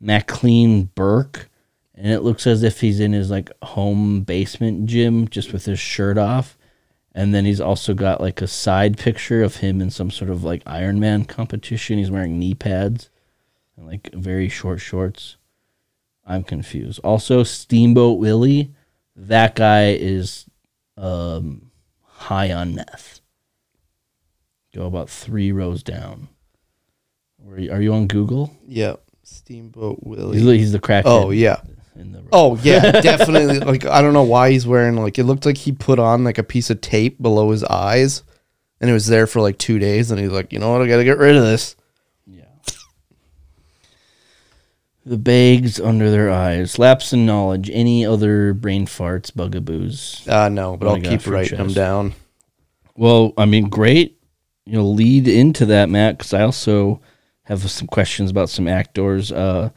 Maclean 0.00 0.84
Burke, 0.94 1.48
and 1.94 2.12
it 2.12 2.20
looks 2.20 2.46
as 2.46 2.62
if 2.62 2.80
he's 2.80 3.00
in 3.00 3.12
his 3.12 3.30
like 3.30 3.50
home 3.62 4.20
basement 4.20 4.86
gym 4.86 5.26
just 5.28 5.52
with 5.52 5.64
his 5.64 5.80
shirt 5.80 6.16
off. 6.16 6.56
And 7.12 7.34
then 7.34 7.46
he's 7.46 7.60
also 7.60 7.94
got 7.94 8.20
like 8.20 8.40
a 8.42 8.46
side 8.46 8.98
picture 8.98 9.42
of 9.42 9.56
him 9.56 9.80
in 9.80 9.90
some 9.90 10.10
sort 10.10 10.30
of 10.30 10.44
like 10.44 10.62
Iron 10.66 11.00
Man 11.00 11.24
competition. 11.24 11.98
He's 11.98 12.10
wearing 12.10 12.38
knee 12.38 12.54
pads 12.54 13.08
and 13.76 13.86
like 13.86 14.12
very 14.12 14.48
short 14.48 14.80
shorts. 14.80 15.36
I'm 16.26 16.42
confused. 16.42 17.00
Also, 17.04 17.44
Steamboat 17.44 18.18
Willie, 18.18 18.74
that 19.14 19.54
guy 19.54 19.92
is 19.92 20.46
um, 20.96 21.70
high 22.02 22.52
on 22.52 22.74
meth. 22.74 23.20
Go 24.74 24.86
about 24.86 25.08
three 25.08 25.52
rows 25.52 25.82
down. 25.82 26.28
Where 27.38 27.58
are 27.72 27.80
you 27.80 27.94
on 27.94 28.08
Google? 28.08 28.54
Yeah. 28.66 28.96
Steamboat 29.22 30.00
Willie. 30.02 30.38
He's, 30.38 30.46
he's 30.46 30.72
the 30.72 30.80
crackhead. 30.80 31.02
Oh 31.06 31.30
yeah. 31.30 31.60
In 31.94 32.12
the 32.12 32.22
Oh 32.32 32.56
yeah, 32.62 32.90
definitely. 33.00 33.60
like 33.60 33.86
I 33.86 34.02
don't 34.02 34.12
know 34.12 34.22
why 34.22 34.50
he's 34.50 34.66
wearing 34.66 34.96
like 34.96 35.18
it 35.18 35.24
looked 35.24 35.46
like 35.46 35.56
he 35.56 35.72
put 35.72 35.98
on 35.98 36.24
like 36.24 36.38
a 36.38 36.42
piece 36.42 36.70
of 36.70 36.80
tape 36.80 37.20
below 37.20 37.50
his 37.50 37.64
eyes, 37.64 38.22
and 38.80 38.90
it 38.90 38.92
was 38.92 39.06
there 39.06 39.26
for 39.26 39.40
like 39.40 39.58
two 39.58 39.78
days. 39.78 40.10
And 40.10 40.20
he's 40.20 40.30
like, 40.30 40.52
you 40.52 40.58
know 40.58 40.72
what, 40.72 40.82
I 40.82 40.88
got 40.88 40.98
to 40.98 41.04
get 41.04 41.18
rid 41.18 41.36
of 41.36 41.42
this. 41.42 41.76
The 45.06 45.16
bags 45.16 45.80
under 45.80 46.10
their 46.10 46.28
eyes. 46.28 46.80
Lapse 46.80 47.12
in 47.12 47.24
knowledge. 47.24 47.70
Any 47.72 48.04
other 48.04 48.52
brain 48.52 48.86
farts, 48.86 49.32
bugaboos? 49.34 50.26
Uh 50.28 50.48
no, 50.48 50.76
but 50.76 50.88
I'll 50.88 51.00
keep 51.00 51.26
writing 51.26 51.56
them 51.56 51.72
down. 51.72 52.14
Well, 52.96 53.32
I 53.38 53.46
mean, 53.46 53.68
great. 53.68 54.18
You 54.64 54.72
know, 54.72 54.84
lead 54.84 55.28
into 55.28 55.64
that, 55.66 55.88
Matt, 55.88 56.18
because 56.18 56.34
I 56.34 56.42
also 56.42 57.00
have 57.44 57.70
some 57.70 57.86
questions 57.86 58.32
about 58.32 58.50
some 58.50 58.66
actors. 58.66 59.30
Uh, 59.30 59.70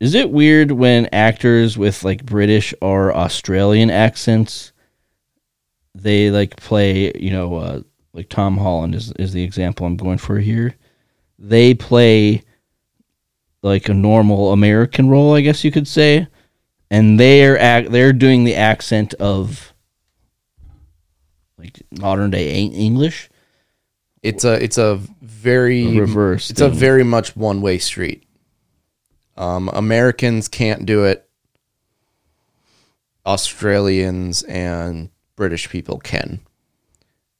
is 0.00 0.14
it 0.14 0.30
weird 0.30 0.72
when 0.72 1.06
actors 1.12 1.78
with 1.78 2.02
like 2.02 2.26
British 2.26 2.74
or 2.82 3.14
Australian 3.14 3.90
accents, 3.90 4.72
they 5.94 6.32
like 6.32 6.56
play, 6.56 7.12
you 7.14 7.30
know, 7.30 7.54
uh, 7.54 7.82
like 8.12 8.28
Tom 8.28 8.58
Holland 8.58 8.96
is 8.96 9.12
is 9.12 9.32
the 9.32 9.44
example 9.44 9.86
I'm 9.86 9.96
going 9.96 10.18
for 10.18 10.40
here. 10.40 10.74
They 11.38 11.74
play 11.74 12.42
like 13.62 13.88
a 13.88 13.94
normal 13.94 14.52
American 14.52 15.08
role, 15.08 15.34
I 15.34 15.40
guess 15.40 15.64
you 15.64 15.70
could 15.70 15.88
say, 15.88 16.26
and 16.90 17.18
they're 17.18 17.58
act 17.58 17.90
they're 17.90 18.12
doing 18.12 18.44
the 18.44 18.56
accent 18.56 19.14
of 19.14 19.72
like 21.58 21.80
modern 21.90 22.30
day 22.30 22.52
Eng- 22.52 22.74
English. 22.74 23.30
It's 24.22 24.44
a 24.44 24.62
it's 24.62 24.78
a 24.78 25.00
very 25.20 25.98
reverse 25.98 26.50
It's 26.50 26.60
a 26.60 26.68
very 26.68 27.02
much 27.02 27.34
one 27.36 27.60
way 27.60 27.78
street. 27.78 28.24
Um, 29.36 29.68
Americans 29.72 30.48
can't 30.48 30.84
do 30.86 31.04
it. 31.04 31.28
Australians 33.24 34.42
and 34.44 35.10
British 35.36 35.68
people 35.70 35.98
can. 35.98 36.40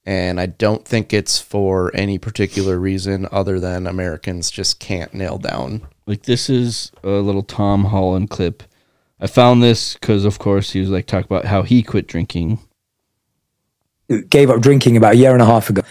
And 0.04 0.40
I 0.40 0.46
don't 0.46 0.84
think 0.84 1.12
it's 1.12 1.40
for 1.40 1.94
any 1.94 2.18
particular 2.18 2.78
reason 2.78 3.28
other 3.30 3.60
than 3.60 3.86
Americans 3.86 4.50
just 4.50 4.80
can't 4.80 5.14
nail 5.14 5.38
down. 5.38 5.86
Like 6.06 6.22
this 6.22 6.50
is 6.50 6.92
a 7.02 7.08
little 7.08 7.42
Tom 7.42 7.86
Holland 7.86 8.30
clip. 8.30 8.62
I 9.20 9.26
found 9.28 9.62
this 9.62 9.94
because, 9.94 10.24
of 10.24 10.38
course, 10.38 10.72
he 10.72 10.80
was 10.80 10.90
like 10.90 11.06
talking 11.06 11.26
about 11.30 11.44
how 11.44 11.62
he 11.62 11.82
quit 11.82 12.08
drinking. 12.08 12.58
gave 14.28 14.50
up 14.50 14.60
drinking 14.60 14.96
about 14.96 15.14
a 15.14 15.16
year 15.16 15.32
and 15.32 15.42
a 15.42 15.46
half 15.46 15.70
ago. 15.70 15.82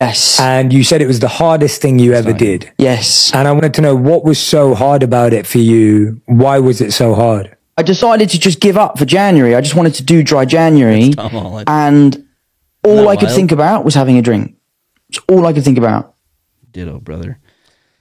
Yes. 0.00 0.38
And 0.38 0.72
you 0.72 0.84
said 0.84 1.02
it 1.02 1.06
was 1.06 1.20
the 1.20 1.28
hardest 1.28 1.82
thing 1.82 1.98
you 1.98 2.12
ever 2.12 2.32
did. 2.32 2.72
Yes. 2.78 3.32
And 3.34 3.48
I 3.48 3.52
wanted 3.52 3.74
to 3.74 3.80
know 3.80 3.96
what 3.96 4.24
was 4.24 4.38
so 4.38 4.74
hard 4.74 5.02
about 5.02 5.32
it 5.32 5.46
for 5.46 5.58
you? 5.58 6.20
Why 6.26 6.58
was 6.58 6.80
it 6.80 6.92
so 6.92 7.14
hard? 7.14 7.56
I 7.76 7.82
decided 7.82 8.28
to 8.30 8.38
just 8.38 8.60
give 8.60 8.76
up 8.76 8.98
for 8.98 9.04
January. 9.04 9.54
I 9.54 9.60
just 9.60 9.74
wanted 9.74 9.94
to 9.94 10.04
do 10.04 10.22
dry 10.22 10.44
January. 10.44 11.10
Tom 11.10 11.64
And 11.66 12.28
all 12.84 12.92
Isn't 12.92 13.04
that 13.04 13.10
I 13.10 13.16
could 13.16 13.30
think 13.30 13.52
about 13.52 13.84
was 13.84 13.94
having 13.94 14.18
a 14.18 14.22
drink. 14.22 14.56
It's 15.08 15.18
all 15.28 15.46
I 15.46 15.52
could 15.52 15.64
think 15.64 15.78
about. 15.78 16.14
Ditto, 16.70 17.00
brother. 17.00 17.38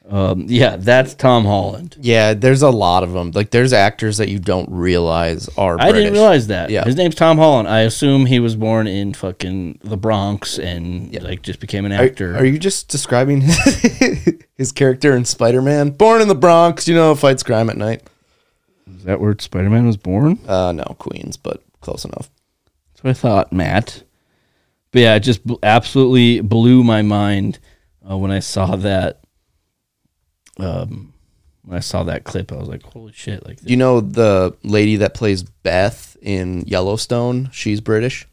Um, 0.09 0.45
yeah, 0.47 0.77
that's 0.77 1.13
Tom 1.15 1.43
Holland. 1.43 1.97
Yeah, 1.99 2.33
there's 2.33 2.61
a 2.61 2.69
lot 2.69 3.03
of 3.03 3.11
them. 3.11 3.31
Like 3.31 3.51
there's 3.51 3.73
actors 3.73 4.17
that 4.17 4.29
you 4.29 4.39
don't 4.39 4.69
realize 4.71 5.49
are 5.57 5.79
I 5.79 5.91
didn't 5.91 6.13
realize 6.13 6.47
that. 6.47 6.69
Yeah. 6.69 6.85
His 6.85 6.95
name's 6.95 7.15
Tom 7.15 7.37
Holland. 7.37 7.67
I 7.67 7.81
assume 7.81 8.25
he 8.25 8.39
was 8.39 8.55
born 8.55 8.87
in 8.87 9.13
fucking 9.13 9.79
the 9.83 9.97
Bronx 9.97 10.57
and 10.59 11.13
like 11.21 11.41
just 11.41 11.59
became 11.59 11.85
an 11.85 11.91
actor. 11.91 12.37
are 12.37 12.45
you 12.45 12.57
just 12.57 12.87
describing 12.87 13.41
his, 13.41 14.33
his 14.55 14.71
character 14.71 15.13
in 15.15 15.25
Spider-Man? 15.25 15.89
Born 15.91 16.21
in 16.21 16.29
the 16.29 16.35
Bronx, 16.35 16.87
you 16.87 16.95
know, 16.95 17.13
fights 17.13 17.43
crime 17.43 17.69
at 17.69 17.75
night. 17.75 18.01
Is 18.95 19.03
that 19.03 19.19
where 19.19 19.35
Spider 19.37 19.69
Man 19.69 19.85
was 19.85 19.97
born? 19.97 20.39
Uh 20.47 20.71
no, 20.71 20.95
Queens, 20.99 21.35
but 21.35 21.61
close 21.81 22.05
enough. 22.05 22.29
That's 22.93 23.03
what 23.03 23.09
I 23.09 23.13
thought, 23.13 23.51
Matt. 23.51 24.03
But 24.91 25.01
yeah, 25.01 25.15
it 25.15 25.19
just 25.19 25.45
bl- 25.45 25.55
absolutely 25.61 26.39
blew 26.39 26.83
my 26.83 27.01
mind 27.01 27.59
uh, 28.09 28.17
when 28.17 28.31
I 28.31 28.39
saw 28.39 28.77
that. 28.77 29.19
Um, 30.59 31.13
when 31.63 31.77
I 31.77 31.81
saw 31.81 32.03
that 32.03 32.23
clip, 32.23 32.51
I 32.51 32.55
was 32.55 32.67
like, 32.69 32.83
"Holy 32.83 33.11
shit!" 33.13 33.45
Like, 33.45 33.59
Do 33.61 33.69
you 33.69 33.77
know 33.77 33.99
the 34.01 34.55
lady 34.63 34.95
that 34.97 35.13
plays 35.13 35.43
Beth 35.43 36.15
in 36.21 36.63
Yellowstone? 36.65 37.49
She's 37.51 37.81
British. 37.81 38.27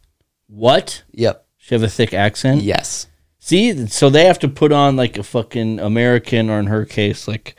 what? 0.47 1.03
Yep. 1.13 1.47
She 1.59 1.75
have 1.75 1.83
a 1.83 1.89
thick 1.89 2.13
accent. 2.15 2.63
Yes. 2.63 3.07
See, 3.39 3.87
so 3.89 4.09
they 4.09 4.25
have 4.25 4.39
to 4.41 4.49
put 4.49 4.73
on 4.73 4.97
like 4.97 5.19
a 5.19 5.23
fucking 5.23 5.81
American, 5.81 6.49
or 6.49 6.59
in 6.59 6.67
her 6.67 6.85
case, 6.85 7.27
like 7.29 7.57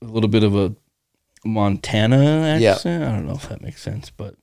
a 0.00 0.06
little 0.06 0.28
bit 0.28 0.42
of 0.44 0.54
a 0.56 0.74
Montana 1.44 2.58
accent. 2.60 3.04
I 3.04 3.12
don't 3.12 3.26
know 3.26 3.34
if 3.34 3.48
that 3.48 3.62
makes 3.62 3.82
sense, 3.82 4.10
but 4.10 4.34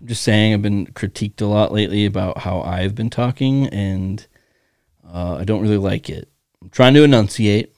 I'm 0.00 0.06
just 0.06 0.22
saying 0.22 0.54
I've 0.54 0.62
been 0.62 0.86
critiqued 0.86 1.40
a 1.40 1.46
lot 1.46 1.72
lately 1.72 2.06
about 2.06 2.38
how 2.38 2.60
I've 2.62 2.94
been 2.94 3.10
talking, 3.10 3.66
and 3.68 4.26
uh, 5.06 5.36
I 5.36 5.44
don't 5.44 5.60
really 5.62 5.76
like 5.76 6.08
it. 6.08 6.28
I'm 6.68 6.72
trying 6.72 6.92
to 6.94 7.02
enunciate, 7.02 7.74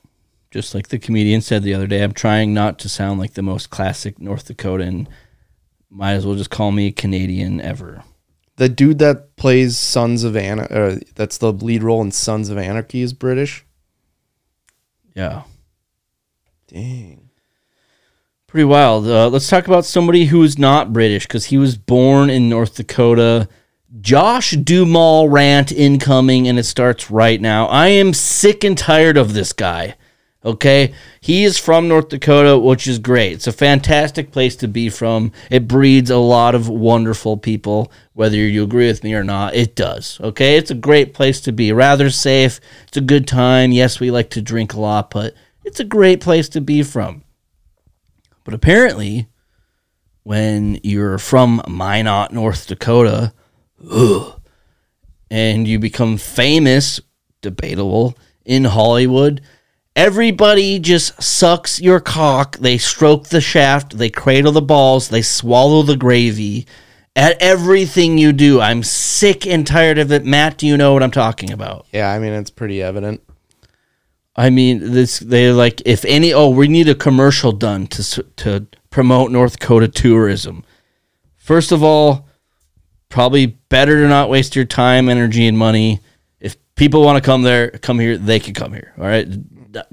just 0.50 0.74
like 0.74 0.88
the 0.88 0.98
comedian 0.98 1.42
said 1.42 1.62
the 1.62 1.74
other 1.74 1.86
day. 1.86 2.02
I'm 2.02 2.10
trying 2.10 2.52
not 2.52 2.76
to 2.80 2.88
sound 2.88 3.20
like 3.20 3.34
the 3.34 3.42
most 3.42 3.70
classic 3.70 4.18
North 4.18 4.48
Dakotan. 4.48 5.06
Might 5.88 6.14
as 6.14 6.26
well 6.26 6.34
just 6.34 6.50
call 6.50 6.72
me 6.72 6.90
Canadian 6.90 7.60
ever. 7.60 8.02
The 8.56 8.68
dude 8.68 8.98
that 8.98 9.36
plays 9.36 9.78
Sons 9.78 10.24
of 10.24 10.36
Anarchy, 10.36 10.74
uh, 10.74 10.96
that's 11.14 11.38
the 11.38 11.52
lead 11.52 11.84
role 11.84 12.02
in 12.02 12.10
Sons 12.10 12.50
of 12.50 12.58
Anarchy, 12.58 13.00
is 13.00 13.12
British. 13.12 13.64
Yeah. 15.14 15.44
Dang. 16.66 17.30
Pretty 18.48 18.64
wild. 18.64 19.06
Uh, 19.06 19.28
let's 19.28 19.48
talk 19.48 19.68
about 19.68 19.84
somebody 19.84 20.24
who 20.24 20.42
is 20.42 20.58
not 20.58 20.92
British 20.92 21.28
because 21.28 21.44
he 21.46 21.58
was 21.58 21.76
born 21.76 22.28
in 22.28 22.48
North 22.48 22.74
Dakota. 22.74 23.48
Josh 23.98 24.52
Duhamel 24.52 25.28
rant 25.28 25.72
incoming, 25.72 26.46
and 26.46 26.58
it 26.58 26.64
starts 26.64 27.10
right 27.10 27.40
now. 27.40 27.66
I 27.66 27.88
am 27.88 28.14
sick 28.14 28.62
and 28.62 28.78
tired 28.78 29.16
of 29.16 29.34
this 29.34 29.52
guy. 29.52 29.96
Okay, 30.42 30.94
he 31.20 31.44
is 31.44 31.58
from 31.58 31.88
North 31.88 32.08
Dakota, 32.08 32.56
which 32.56 32.86
is 32.86 32.98
great. 32.98 33.32
It's 33.32 33.46
a 33.46 33.52
fantastic 33.52 34.30
place 34.30 34.56
to 34.56 34.68
be 34.68 34.88
from. 34.88 35.32
It 35.50 35.68
breeds 35.68 36.08
a 36.08 36.16
lot 36.16 36.54
of 36.54 36.68
wonderful 36.68 37.36
people, 37.36 37.92
whether 38.14 38.36
you 38.36 38.62
agree 38.62 38.86
with 38.86 39.04
me 39.04 39.12
or 39.12 39.24
not. 39.24 39.54
It 39.54 39.76
does. 39.76 40.18
Okay, 40.20 40.56
it's 40.56 40.70
a 40.70 40.74
great 40.76 41.12
place 41.12 41.40
to 41.42 41.52
be. 41.52 41.72
Rather 41.72 42.08
safe. 42.08 42.58
It's 42.88 42.96
a 42.96 43.02
good 43.02 43.26
time. 43.26 43.72
Yes, 43.72 44.00
we 44.00 44.10
like 44.10 44.30
to 44.30 44.40
drink 44.40 44.72
a 44.72 44.80
lot, 44.80 45.10
but 45.10 45.34
it's 45.64 45.80
a 45.80 45.84
great 45.84 46.20
place 46.22 46.48
to 46.50 46.60
be 46.62 46.82
from. 46.82 47.22
But 48.44 48.54
apparently, 48.54 49.28
when 50.22 50.80
you're 50.82 51.18
from 51.18 51.60
Minot, 51.68 52.32
North 52.32 52.66
Dakota, 52.66 53.34
ugh, 53.88 54.40
and 55.30 55.68
you 55.68 55.78
become 55.78 56.16
famous, 56.16 57.00
debatable, 57.40 58.16
in 58.44 58.64
Hollywood, 58.64 59.40
everybody 59.94 60.78
just 60.78 61.22
sucks 61.22 61.80
your 61.80 62.00
cock. 62.00 62.56
They 62.58 62.78
stroke 62.78 63.28
the 63.28 63.40
shaft, 63.40 63.98
they 63.98 64.10
cradle 64.10 64.52
the 64.52 64.62
balls, 64.62 65.08
they 65.08 65.22
swallow 65.22 65.82
the 65.82 65.96
gravy 65.96 66.66
at 67.14 67.40
everything 67.40 68.18
you 68.18 68.32
do. 68.32 68.60
I'm 68.60 68.82
sick 68.82 69.46
and 69.46 69.66
tired 69.66 69.98
of 69.98 70.10
it. 70.10 70.24
Matt, 70.24 70.58
do 70.58 70.66
you 70.66 70.76
know 70.76 70.92
what 70.92 71.02
I'm 71.02 71.10
talking 71.10 71.52
about? 71.52 71.86
Yeah, 71.92 72.10
I 72.10 72.18
mean 72.18 72.32
it's 72.32 72.50
pretty 72.50 72.82
evident. 72.82 73.22
I 74.36 74.50
mean, 74.50 74.92
this 74.92 75.18
they're 75.18 75.52
like 75.52 75.82
if 75.84 76.04
any. 76.04 76.32
Oh, 76.32 76.48
we 76.48 76.68
need 76.68 76.88
a 76.88 76.94
commercial 76.94 77.52
done 77.52 77.86
to 77.88 78.22
to 78.36 78.66
promote 78.88 79.30
North 79.30 79.58
Dakota 79.58 79.88
tourism. 79.88 80.64
First 81.36 81.72
of 81.72 81.82
all, 81.82 82.28
probably 83.10 83.46
better 83.46 83.96
to 84.00 84.08
not 84.08 84.30
waste 84.30 84.56
your 84.56 84.64
time, 84.64 85.08
energy, 85.10 85.46
and 85.46 85.58
money. 85.58 86.00
If 86.40 86.56
people 86.76 87.02
want 87.04 87.22
to 87.22 87.26
come 87.26 87.42
there, 87.42 87.70
come 87.70 87.98
here. 87.98 88.16
They 88.16 88.40
can 88.40 88.54
come 88.54 88.72
here. 88.72 88.94
All 88.98 89.04
right. 89.04 89.28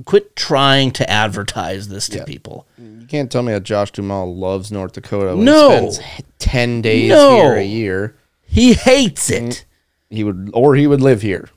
Quit 0.05 0.35
trying 0.35 0.91
to 0.91 1.07
advertise 1.09 1.87
this 1.89 2.07
to 2.09 2.23
people. 2.23 2.65
You 2.79 3.05
can't 3.07 3.31
tell 3.31 3.43
me 3.43 3.53
that 3.53 3.63
Josh 3.63 3.91
Duhamel 3.91 4.35
loves 4.35 4.71
North 4.71 4.93
Dakota. 4.93 5.35
When 5.35 5.45
No. 5.45 5.69
he 5.87 5.91
spends 5.91 6.01
ten 6.39 6.81
days 6.81 7.09
No. 7.09 7.35
here 7.35 7.53
a 7.55 7.63
year. 7.63 8.15
He 8.41 8.73
hates 8.73 9.29
it. 9.29 9.43
Mm-hmm. 9.43 10.15
He 10.15 10.23
would, 10.23 10.49
or 10.53 10.75
he 10.75 10.87
would 10.87 11.01
live 11.01 11.21
here. 11.21 11.49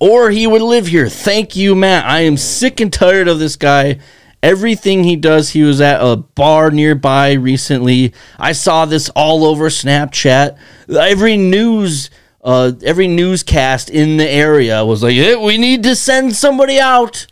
or 0.00 0.30
he 0.30 0.46
would 0.46 0.62
live 0.62 0.86
here. 0.86 1.08
Thank 1.08 1.56
you, 1.56 1.74
Matt. 1.74 2.04
I 2.04 2.20
am 2.20 2.36
sick 2.36 2.78
and 2.80 2.92
tired 2.92 3.26
of 3.26 3.38
this 3.38 3.56
guy. 3.56 3.98
Everything 4.42 5.02
he 5.02 5.16
does, 5.16 5.50
he 5.50 5.62
was 5.62 5.80
at 5.80 6.00
a 6.00 6.16
bar 6.16 6.70
nearby 6.70 7.32
recently. 7.32 8.14
I 8.38 8.52
saw 8.52 8.84
this 8.84 9.08
all 9.10 9.44
over 9.44 9.68
Snapchat. 9.68 10.56
Every 10.88 11.36
news, 11.36 12.08
uh, 12.44 12.72
every 12.84 13.08
newscast 13.08 13.90
in 13.90 14.16
the 14.16 14.28
area 14.28 14.84
was 14.84 15.02
like, 15.02 15.16
"Eh, 15.16 15.34
"We 15.34 15.58
need 15.58 15.82
to 15.82 15.96
send 15.96 16.36
somebody 16.36 16.78
out." 16.78 17.26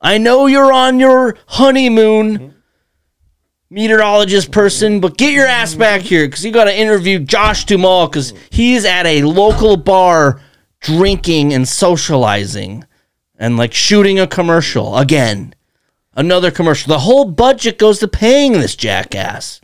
I 0.00 0.16
know 0.16 0.46
you're 0.46 0.72
on 0.72 1.00
your 1.00 1.36
honeymoon, 1.46 2.54
meteorologist 3.68 4.50
person, 4.50 5.00
but 5.00 5.18
get 5.18 5.34
your 5.34 5.46
ass 5.46 5.74
back 5.74 6.00
here 6.00 6.26
because 6.26 6.44
you 6.44 6.50
got 6.50 6.64
to 6.64 6.74
interview 6.74 7.18
Josh 7.18 7.64
Duhamel 7.66 8.08
because 8.08 8.32
he's 8.48 8.86
at 8.86 9.04
a 9.04 9.22
local 9.22 9.76
bar 9.76 10.40
drinking 10.80 11.52
and 11.52 11.66
socializing 11.66 12.84
and 13.38 13.56
like 13.56 13.74
shooting 13.74 14.18
a 14.18 14.26
commercial 14.26 14.96
again. 14.96 15.54
Another 16.16 16.50
commercial. 16.50 16.88
The 16.88 17.00
whole 17.00 17.26
budget 17.26 17.78
goes 17.78 17.98
to 17.98 18.08
paying 18.08 18.54
this 18.54 18.74
jackass. 18.74 19.60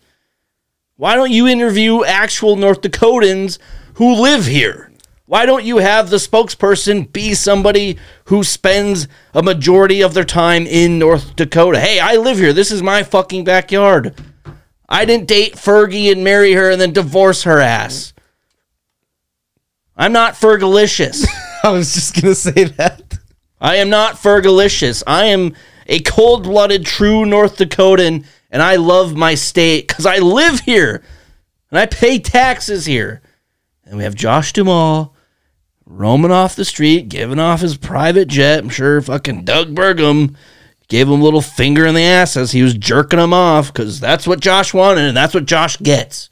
Why 0.96 1.14
don't 1.14 1.30
you 1.32 1.48
interview 1.48 2.04
actual 2.04 2.56
North 2.56 2.82
Dakotans 2.82 3.58
who 3.94 4.14
live 4.14 4.46
here? 4.46 4.92
Why 5.24 5.46
don't 5.46 5.64
you 5.64 5.78
have 5.78 6.10
the 6.10 6.18
spokesperson 6.18 7.10
be 7.10 7.32
somebody 7.32 7.96
who 8.26 8.44
spends 8.44 9.08
a 9.32 9.42
majority 9.42 10.02
of 10.02 10.12
their 10.12 10.24
time 10.24 10.66
in 10.66 10.98
North 10.98 11.34
Dakota? 11.36 11.80
Hey, 11.80 11.98
I 11.98 12.16
live 12.16 12.36
here. 12.36 12.52
This 12.52 12.70
is 12.70 12.82
my 12.82 13.02
fucking 13.02 13.44
backyard. 13.44 14.14
I 14.86 15.06
didn't 15.06 15.28
date 15.28 15.54
Fergie 15.54 16.12
and 16.12 16.22
marry 16.22 16.52
her 16.52 16.70
and 16.70 16.78
then 16.78 16.92
divorce 16.92 17.44
her 17.44 17.60
ass. 17.60 18.12
I'm 19.96 20.12
not 20.12 20.34
Fergalicious. 20.34 21.24
I 21.64 21.70
was 21.70 21.94
just 21.94 22.20
gonna 22.20 22.34
say 22.34 22.64
that. 22.64 23.14
I 23.58 23.76
am 23.76 23.88
not 23.88 24.16
Fergalicious. 24.16 25.02
I 25.06 25.26
am 25.26 25.54
a 25.86 26.00
cold 26.00 26.44
blooded, 26.44 26.84
true 26.84 27.24
North 27.24 27.56
Dakotan, 27.56 28.24
and 28.50 28.62
I 28.62 28.76
love 28.76 29.16
my 29.16 29.34
state 29.34 29.88
because 29.88 30.06
I 30.06 30.18
live 30.18 30.60
here 30.60 31.02
and 31.70 31.78
I 31.78 31.86
pay 31.86 32.18
taxes 32.18 32.86
here. 32.86 33.22
And 33.84 33.96
we 33.96 34.04
have 34.04 34.14
Josh 34.14 34.52
Duhamel 34.52 35.14
roaming 35.86 36.30
off 36.30 36.56
the 36.56 36.64
street, 36.64 37.08
giving 37.08 37.38
off 37.38 37.60
his 37.60 37.76
private 37.76 38.28
jet. 38.28 38.60
I'm 38.60 38.68
sure 38.68 39.00
fucking 39.00 39.44
Doug 39.44 39.74
Burgum 39.74 40.36
gave 40.88 41.08
him 41.08 41.20
a 41.20 41.24
little 41.24 41.40
finger 41.40 41.86
in 41.86 41.94
the 41.94 42.02
ass 42.02 42.36
as 42.36 42.52
he 42.52 42.62
was 42.62 42.74
jerking 42.74 43.18
him 43.18 43.32
off 43.32 43.72
because 43.72 43.98
that's 43.98 44.26
what 44.26 44.40
Josh 44.40 44.74
wanted 44.74 45.04
and 45.04 45.16
that's 45.16 45.34
what 45.34 45.46
Josh 45.46 45.78
gets. 45.78 46.28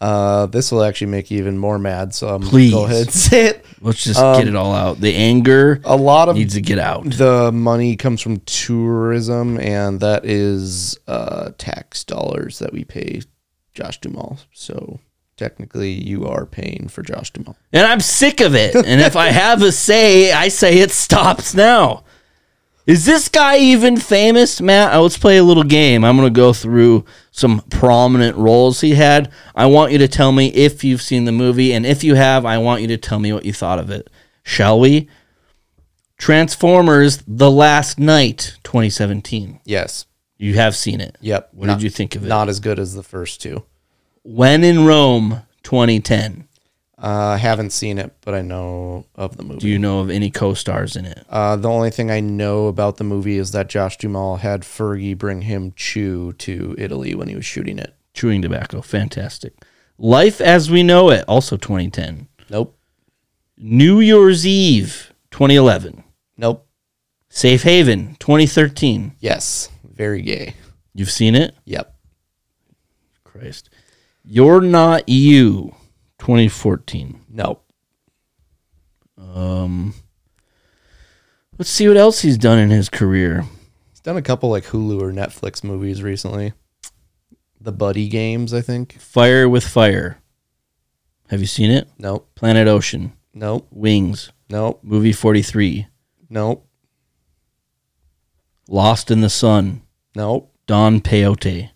Uh, 0.00 0.46
this 0.46 0.70
will 0.70 0.82
actually 0.82 1.06
make 1.06 1.30
you 1.30 1.38
even 1.38 1.56
more 1.58 1.78
mad. 1.78 2.14
So 2.14 2.28
I'm 2.28 2.42
Please. 2.42 2.70
go 2.72 2.84
ahead 2.84 3.02
and 3.06 3.12
say 3.12 3.46
it. 3.46 3.64
Let's 3.80 4.04
just 4.04 4.20
Um, 4.20 4.38
get 4.38 4.48
it 4.48 4.54
all 4.56 4.74
out. 4.74 5.00
The 5.00 5.14
anger 5.14 5.80
A 5.84 5.96
lot 5.96 6.28
of 6.28 6.36
needs 6.36 6.54
to 6.54 6.60
get 6.60 6.78
out. 6.78 7.04
the 7.10 7.50
money 7.52 7.96
comes 7.96 8.20
from 8.20 8.38
tourism, 8.40 9.58
and 9.58 10.00
that 10.00 10.24
is 10.26 10.98
uh, 11.08 11.50
tax 11.58 12.04
dollars 12.04 12.58
that 12.58 12.72
we 12.72 12.84
pay 12.84 13.22
Josh 13.74 14.00
Duhamel. 14.00 14.38
So 14.52 15.00
technically, 15.36 15.92
you 15.92 16.26
are 16.26 16.46
paying 16.46 16.88
for 16.88 17.02
Josh 17.02 17.30
Duhamel. 17.32 17.56
And 17.72 17.86
I'm 17.86 18.00
sick 18.00 18.40
of 18.40 18.54
it. 18.54 18.74
And 18.74 19.00
if 19.00 19.16
I 19.16 19.26
have 19.28 19.62
a 19.62 19.72
say, 19.72 20.32
I 20.32 20.48
say 20.48 20.78
it 20.78 20.90
stops 20.90 21.54
now. 21.54 22.04
Is 22.86 23.04
this 23.04 23.28
guy 23.28 23.58
even 23.58 23.96
famous, 23.96 24.60
Matt? 24.60 24.94
Uh, 24.94 25.00
Let's 25.02 25.18
play 25.18 25.38
a 25.38 25.42
little 25.42 25.64
game. 25.64 26.04
I'm 26.04 26.16
going 26.16 26.32
to 26.32 26.36
go 26.40 26.52
through 26.52 27.04
some 27.32 27.60
prominent 27.68 28.36
roles 28.36 28.80
he 28.80 28.94
had. 28.94 29.32
I 29.56 29.66
want 29.66 29.90
you 29.90 29.98
to 29.98 30.06
tell 30.08 30.30
me 30.30 30.48
if 30.52 30.84
you've 30.84 31.02
seen 31.02 31.24
the 31.24 31.32
movie. 31.32 31.72
And 31.72 31.84
if 31.84 32.04
you 32.04 32.14
have, 32.14 32.46
I 32.46 32.58
want 32.58 32.82
you 32.82 32.88
to 32.88 32.96
tell 32.96 33.18
me 33.18 33.32
what 33.32 33.44
you 33.44 33.52
thought 33.52 33.80
of 33.80 33.90
it. 33.90 34.08
Shall 34.44 34.78
we? 34.78 35.08
Transformers 36.16 37.22
The 37.26 37.50
Last 37.50 37.98
Knight 37.98 38.56
2017. 38.62 39.60
Yes. 39.64 40.06
You 40.38 40.54
have 40.54 40.76
seen 40.76 41.00
it. 41.00 41.16
Yep. 41.20 41.48
What 41.52 41.66
Not- 41.66 41.78
did 41.78 41.82
you 41.84 41.90
think 41.90 42.14
of 42.14 42.24
it? 42.24 42.28
Not 42.28 42.48
as 42.48 42.60
good 42.60 42.78
as 42.78 42.94
the 42.94 43.02
first 43.02 43.42
two. 43.42 43.64
When 44.22 44.62
in 44.62 44.84
Rome 44.86 45.42
2010. 45.64 46.45
Uh, 47.06 47.34
I 47.34 47.36
haven't 47.36 47.70
seen 47.70 47.98
it, 47.98 48.16
but 48.22 48.34
I 48.34 48.42
know 48.42 49.06
of 49.14 49.36
the 49.36 49.44
movie. 49.44 49.60
Do 49.60 49.68
you 49.68 49.78
know 49.78 50.00
of 50.00 50.10
any 50.10 50.28
co 50.28 50.54
stars 50.54 50.96
in 50.96 51.06
it? 51.06 51.24
Uh, 51.30 51.54
the 51.54 51.68
only 51.68 51.90
thing 51.90 52.10
I 52.10 52.18
know 52.18 52.66
about 52.66 52.96
the 52.96 53.04
movie 53.04 53.38
is 53.38 53.52
that 53.52 53.68
Josh 53.68 53.96
Duhamel 53.96 54.38
had 54.38 54.62
Fergie 54.62 55.16
bring 55.16 55.42
him 55.42 55.72
Chew 55.76 56.32
to 56.32 56.74
Italy 56.76 57.14
when 57.14 57.28
he 57.28 57.36
was 57.36 57.44
shooting 57.46 57.78
it. 57.78 57.94
Chewing 58.12 58.42
tobacco. 58.42 58.80
Fantastic. 58.80 59.54
Life 59.98 60.40
as 60.40 60.68
we 60.68 60.82
know 60.82 61.10
it, 61.10 61.24
also 61.28 61.56
2010. 61.56 62.26
Nope. 62.50 62.76
New 63.56 64.00
Year's 64.00 64.44
Eve, 64.44 65.12
2011. 65.30 66.02
Nope. 66.36 66.66
Safe 67.28 67.62
Haven, 67.62 68.16
2013. 68.18 69.12
Yes. 69.20 69.68
Very 69.84 70.22
gay. 70.22 70.54
You've 70.92 71.12
seen 71.12 71.36
it? 71.36 71.54
Yep. 71.66 71.94
Christ. 73.22 73.70
You're 74.24 74.60
Not 74.60 75.08
You, 75.08 75.75
2014. 76.26 77.20
Nope. 77.28 77.64
Um, 79.16 79.94
let's 81.56 81.70
see 81.70 81.86
what 81.86 81.96
else 81.96 82.22
he's 82.22 82.36
done 82.36 82.58
in 82.58 82.70
his 82.70 82.88
career. 82.88 83.44
He's 83.90 84.00
done 84.00 84.16
a 84.16 84.22
couple 84.22 84.50
like 84.50 84.64
Hulu 84.64 85.00
or 85.00 85.12
Netflix 85.12 85.62
movies 85.62 86.02
recently. 86.02 86.52
The 87.60 87.70
Buddy 87.70 88.08
Games, 88.08 88.52
I 88.52 88.60
think. 88.60 88.98
Fire 88.98 89.48
with 89.48 89.62
Fire. 89.62 90.18
Have 91.28 91.38
you 91.38 91.46
seen 91.46 91.70
it? 91.70 91.88
Nope. 91.96 92.28
Planet 92.34 92.66
Ocean. 92.66 93.12
Nope. 93.32 93.68
Wings. 93.70 94.32
Nope. 94.50 94.80
Movie 94.82 95.12
43. 95.12 95.86
Nope. 96.28 96.68
Lost 98.68 99.12
in 99.12 99.20
the 99.20 99.30
Sun. 99.30 99.82
Nope. 100.16 100.52
Don 100.66 101.00
Peyote. 101.00 101.70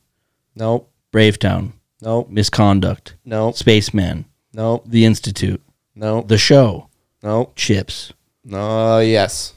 Nope. 0.57 0.93
Bravetown. 1.13 1.75
Nope. 2.03 2.31
Misconduct. 2.31 3.15
Nope. 3.25 3.55
Spaceman. 3.55 4.25
Nope. 4.53 4.85
The 4.87 5.05
Institute. 5.05 5.63
Nope. 5.95 6.29
The 6.29 6.39
Show. 6.39 6.89
Nope. 7.23 7.53
Chips. 7.57 8.13
Uh 8.53 9.03
yes. 9.05 9.55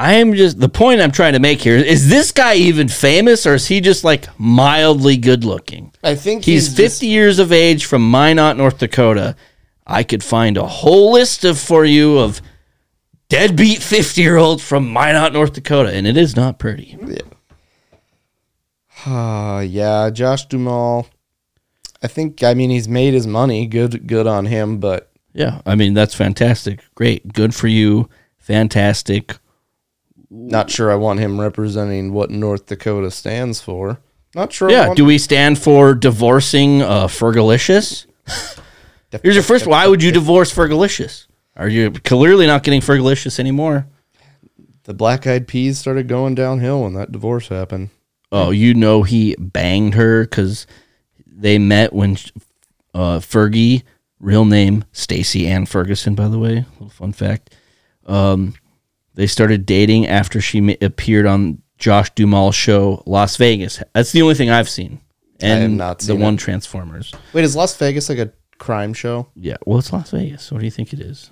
I 0.00 0.14
am 0.14 0.32
just 0.34 0.60
the 0.60 0.68
point 0.68 1.00
I'm 1.00 1.10
trying 1.10 1.32
to 1.32 1.40
make 1.40 1.60
here 1.60 1.76
is 1.76 2.08
this 2.08 2.30
guy 2.32 2.54
even 2.54 2.86
famous 2.88 3.46
or 3.46 3.54
is 3.54 3.66
he 3.66 3.80
just 3.80 4.04
like 4.04 4.26
mildly 4.38 5.16
good 5.16 5.44
looking? 5.44 5.92
I 6.04 6.14
think 6.14 6.44
He's, 6.44 6.66
he's 6.68 6.76
50 6.76 6.82
just- 6.84 7.02
years 7.02 7.38
of 7.40 7.52
age 7.52 7.84
from 7.84 8.08
Minot, 8.08 8.56
North 8.56 8.78
Dakota. 8.78 9.34
I 9.86 10.02
could 10.04 10.22
find 10.22 10.56
a 10.56 10.66
whole 10.66 11.12
list 11.12 11.44
of 11.44 11.58
for 11.58 11.84
you 11.84 12.18
of 12.18 12.40
deadbeat 13.28 13.78
50 13.82 14.20
year 14.22 14.36
olds 14.36 14.62
from 14.62 14.92
Minot, 14.92 15.32
North 15.32 15.52
Dakota, 15.54 15.90
and 15.92 16.06
it 16.06 16.16
is 16.16 16.36
not 16.36 16.58
pretty. 16.58 16.96
Yeah. 17.06 17.18
Uh, 19.06 19.60
yeah, 19.60 20.10
Josh 20.10 20.46
Duhamel. 20.46 21.06
I 22.02 22.06
think 22.06 22.42
I 22.42 22.54
mean 22.54 22.70
he's 22.70 22.88
made 22.88 23.14
his 23.14 23.26
money. 23.26 23.66
Good 23.66 24.06
good 24.06 24.26
on 24.26 24.46
him, 24.46 24.78
but 24.78 25.10
Yeah, 25.32 25.60
I 25.66 25.74
mean 25.74 25.94
that's 25.94 26.14
fantastic. 26.14 26.84
Great, 26.94 27.32
good 27.32 27.54
for 27.54 27.68
you. 27.68 28.08
Fantastic. 28.38 29.36
Not 30.30 30.70
sure 30.70 30.90
I 30.92 30.96
want 30.96 31.20
him 31.20 31.40
representing 31.40 32.12
what 32.12 32.30
North 32.30 32.66
Dakota 32.66 33.10
stands 33.10 33.60
for. 33.60 33.98
Not 34.34 34.52
sure. 34.52 34.70
Yeah. 34.70 34.92
Do 34.94 35.04
we 35.04 35.16
stand 35.18 35.58
for 35.58 35.94
divorcing 35.94 36.82
uh, 36.82 37.06
Fergalicious? 37.06 38.06
Here's 39.22 39.34
your 39.34 39.42
first. 39.42 39.66
Why 39.66 39.86
would 39.86 40.02
you 40.02 40.12
divorce 40.12 40.54
Fergalicious? 40.54 41.26
Are 41.56 41.68
you 41.68 41.90
clearly 41.90 42.46
not 42.46 42.62
getting 42.62 42.80
Fergalicious 42.80 43.38
anymore? 43.38 43.86
the 44.84 44.94
Black 44.94 45.26
Eyed 45.26 45.46
Peas 45.46 45.78
started 45.78 46.08
going 46.08 46.34
downhill 46.34 46.84
when 46.84 46.94
that 46.94 47.12
divorce 47.12 47.48
happened. 47.48 47.90
Oh, 48.32 48.50
you 48.50 48.72
know 48.72 49.02
he 49.02 49.36
banged 49.38 49.92
her 49.94 50.22
because 50.22 50.66
they 51.40 51.58
met 51.58 51.92
when 51.92 52.12
uh, 52.94 53.18
Fergie, 53.20 53.82
real 54.20 54.44
name 54.44 54.84
Stacy 54.92 55.46
Ann 55.46 55.66
Ferguson, 55.66 56.14
by 56.14 56.28
the 56.28 56.38
way, 56.38 56.64
little 56.74 56.88
fun 56.90 57.12
fact. 57.12 57.54
Um, 58.06 58.54
they 59.14 59.26
started 59.26 59.64
dating 59.66 60.06
after 60.06 60.40
she 60.40 60.60
ma- 60.60 60.74
appeared 60.80 61.26
on 61.26 61.62
Josh 61.78 62.12
Duhamel's 62.14 62.54
show 62.56 63.02
Las 63.06 63.36
Vegas. 63.36 63.82
That's 63.94 64.12
the 64.12 64.22
only 64.22 64.34
thing 64.34 64.50
I've 64.50 64.68
seen, 64.68 65.00
and 65.40 65.62
have 65.62 65.70
not 65.70 65.98
the 66.00 66.04
seen 66.06 66.20
one 66.20 66.34
it. 66.34 66.38
Transformers. 66.38 67.12
Wait, 67.32 67.44
is 67.44 67.54
Las 67.54 67.76
Vegas 67.76 68.08
like 68.08 68.18
a 68.18 68.32
crime 68.58 68.92
show, 68.92 69.28
Yeah, 69.36 69.56
well, 69.64 69.78
it's 69.78 69.92
Las 69.92 70.10
Vegas. 70.10 70.50
What 70.50 70.58
do 70.58 70.64
you 70.64 70.70
think 70.72 70.92
it 70.92 71.00
is? 71.00 71.30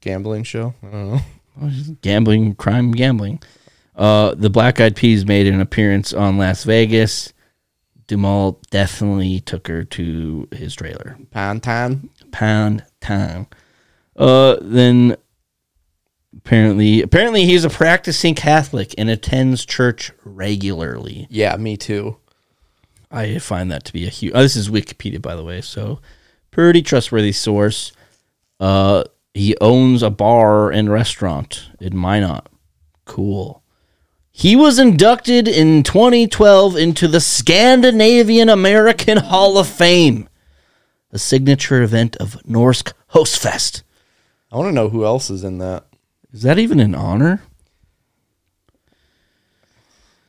gambling 0.00 0.42
show? 0.44 0.74
I 0.82 0.86
don't 0.90 1.10
know. 1.12 1.20
gambling, 2.02 2.54
crime, 2.54 2.90
gambling. 2.90 3.40
Uh, 3.94 4.34
the 4.34 4.48
Black 4.50 4.80
Eyed 4.80 4.96
Peas 4.96 5.26
made 5.26 5.46
an 5.46 5.60
appearance 5.60 6.12
on 6.14 6.38
Las 6.38 6.64
Vegas. 6.64 7.32
Duhamel 8.10 8.60
definitely 8.70 9.38
took 9.38 9.68
her 9.68 9.84
to 9.84 10.48
his 10.50 10.74
trailer. 10.74 11.16
Pound 11.30 11.62
time. 11.62 12.10
Pound 12.32 12.84
time. 13.00 13.46
Uh, 14.16 14.56
then 14.60 15.16
apparently, 16.36 17.02
apparently 17.02 17.44
he's 17.44 17.64
a 17.64 17.70
practicing 17.70 18.34
Catholic 18.34 18.96
and 18.98 19.08
attends 19.08 19.64
church 19.64 20.10
regularly. 20.24 21.28
Yeah, 21.30 21.54
me 21.56 21.76
too. 21.76 22.16
I 23.12 23.38
find 23.38 23.70
that 23.70 23.84
to 23.84 23.92
be 23.92 24.04
a 24.08 24.10
huge. 24.10 24.32
Oh, 24.34 24.42
this 24.42 24.56
is 24.56 24.68
Wikipedia, 24.68 25.22
by 25.22 25.36
the 25.36 25.44
way, 25.44 25.60
so 25.60 26.00
pretty 26.50 26.82
trustworthy 26.82 27.30
source. 27.30 27.92
Uh, 28.58 29.04
he 29.34 29.56
owns 29.60 30.02
a 30.02 30.10
bar 30.10 30.72
and 30.72 30.90
restaurant 30.90 31.70
in 31.80 31.96
Minot. 31.96 32.48
Cool. 33.04 33.59
He 34.40 34.56
was 34.56 34.78
inducted 34.78 35.46
in 35.46 35.82
2012 35.82 36.74
into 36.74 37.06
the 37.06 37.20
Scandinavian 37.20 38.48
American 38.48 39.18
Hall 39.18 39.58
of 39.58 39.68
Fame, 39.68 40.30
the 41.10 41.18
signature 41.18 41.82
event 41.82 42.16
of 42.16 42.42
Norsk 42.48 42.94
Hostfest. 43.12 43.82
I 44.50 44.56
want 44.56 44.68
to 44.68 44.72
know 44.72 44.88
who 44.88 45.04
else 45.04 45.28
is 45.28 45.44
in 45.44 45.58
that. 45.58 45.84
Is 46.32 46.40
that 46.40 46.58
even 46.58 46.80
an 46.80 46.94
honor? 46.94 47.42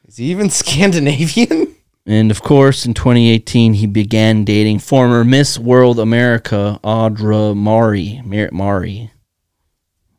Is 0.05 0.17
he 0.17 0.25
even 0.25 0.49
Scandinavian? 0.61 1.73
And 2.05 2.31
of 2.31 2.41
course, 2.41 2.85
in 2.85 2.93
2018, 2.93 3.75
he 3.75 3.87
began 3.87 4.43
dating 4.43 4.79
former 4.79 5.23
Miss 5.23 5.57
World 5.57 5.99
America 5.99 6.81
Audra 6.83 7.55
Mari. 7.55 8.21
Mar- 8.25 8.49
Mari. 8.51 9.09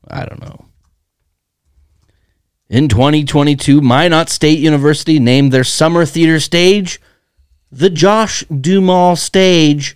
I 0.09 0.25
don't 0.25 0.41
know. 0.41 0.65
In 2.73 2.89
2022, 2.89 3.83
Minot 3.83 4.31
State 4.31 4.59
University 4.59 5.19
named 5.19 5.53
their 5.53 5.63
summer 5.63 6.07
theater 6.07 6.41
stage 6.41 7.03
the 7.71 7.91
Josh 7.91 8.45
Duhamel 8.45 9.17
Stage 9.17 9.95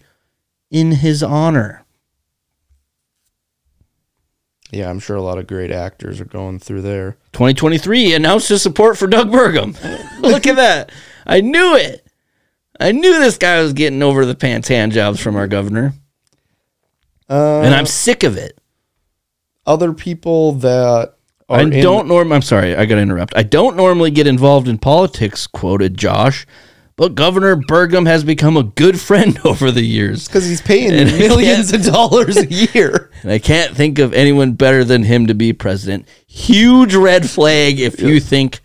in 0.70 0.92
his 0.92 1.22
honor. 1.22 1.86
Yeah, 4.70 4.90
I'm 4.90 4.98
sure 4.98 5.16
a 5.16 5.22
lot 5.22 5.38
of 5.38 5.46
great 5.46 5.70
actors 5.70 6.20
are 6.20 6.26
going 6.26 6.58
through 6.58 6.82
there. 6.82 7.12
2023 7.32 8.12
announced 8.12 8.50
his 8.50 8.60
support 8.60 8.98
for 8.98 9.06
Doug 9.06 9.30
Burgum. 9.30 9.74
Look 10.20 10.46
at 10.46 10.56
that. 10.56 10.92
I 11.24 11.40
knew 11.40 11.76
it. 11.76 12.06
I 12.78 12.92
knew 12.92 13.18
this 13.20 13.38
guy 13.38 13.62
was 13.62 13.72
getting 13.72 14.02
over 14.02 14.26
the 14.26 14.34
pants 14.34 14.68
hand 14.68 14.92
jobs 14.92 15.18
from 15.18 15.36
our 15.36 15.48
governor. 15.48 15.94
Uh, 17.26 17.62
and 17.62 17.74
I'm 17.74 17.86
sick 17.86 18.22
of 18.22 18.36
it. 18.36 18.58
other 19.64 19.94
people 19.94 20.52
that 20.52 21.15
I 21.48 21.62
in- 21.62 21.70
don't 21.70 22.08
norm. 22.08 22.32
I'm 22.32 22.42
sorry, 22.42 22.74
I 22.74 22.86
got 22.86 22.96
to 22.96 23.00
interrupt. 23.00 23.34
I 23.36 23.42
don't 23.42 23.76
normally 23.76 24.10
get 24.10 24.26
involved 24.26 24.66
in 24.68 24.78
politics, 24.78 25.46
quoted 25.46 25.96
Josh, 25.96 26.46
but 26.96 27.14
Governor 27.14 27.56
Burgum 27.56 28.06
has 28.06 28.24
become 28.24 28.56
a 28.56 28.62
good 28.64 29.00
friend 29.00 29.38
over 29.44 29.70
the 29.70 29.84
years. 29.84 30.26
because 30.26 30.46
he's 30.48 30.60
paying 30.62 30.92
And 30.92 31.10
millions 31.18 31.72
of 31.72 31.82
dollars 31.84 32.36
a 32.36 32.46
year. 32.46 33.10
And 33.22 33.32
I 33.32 33.38
can't 33.38 33.74
think 33.76 33.98
of 33.98 34.12
anyone 34.12 34.52
better 34.52 34.84
than 34.84 35.02
him 35.02 35.26
to 35.26 35.34
be 35.34 35.52
president. 35.52 36.06
Huge 36.26 36.94
red 36.94 37.28
flag 37.28 37.80
if 37.80 38.00
you 38.00 38.20
think 38.20 38.60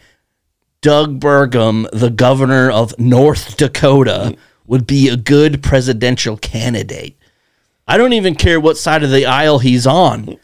Doug 0.82 1.20
Burgum, 1.20 1.88
the 1.92 2.10
governor 2.10 2.70
of 2.72 2.98
North 3.00 3.58
Dakota, 3.58 4.36
would 4.68 4.86
be 4.88 5.08
a 5.10 5.18
good 5.18 5.62
presidential 5.64 6.38
candidate. 6.38 7.16
I 7.88 7.98
don't 7.98 8.14
even 8.14 8.36
care 8.36 8.60
what 8.60 8.78
side 8.78 9.04
of 9.04 9.10
the 9.12 9.26
aisle 9.26 9.60
he's 9.60 9.86
on. 9.88 10.38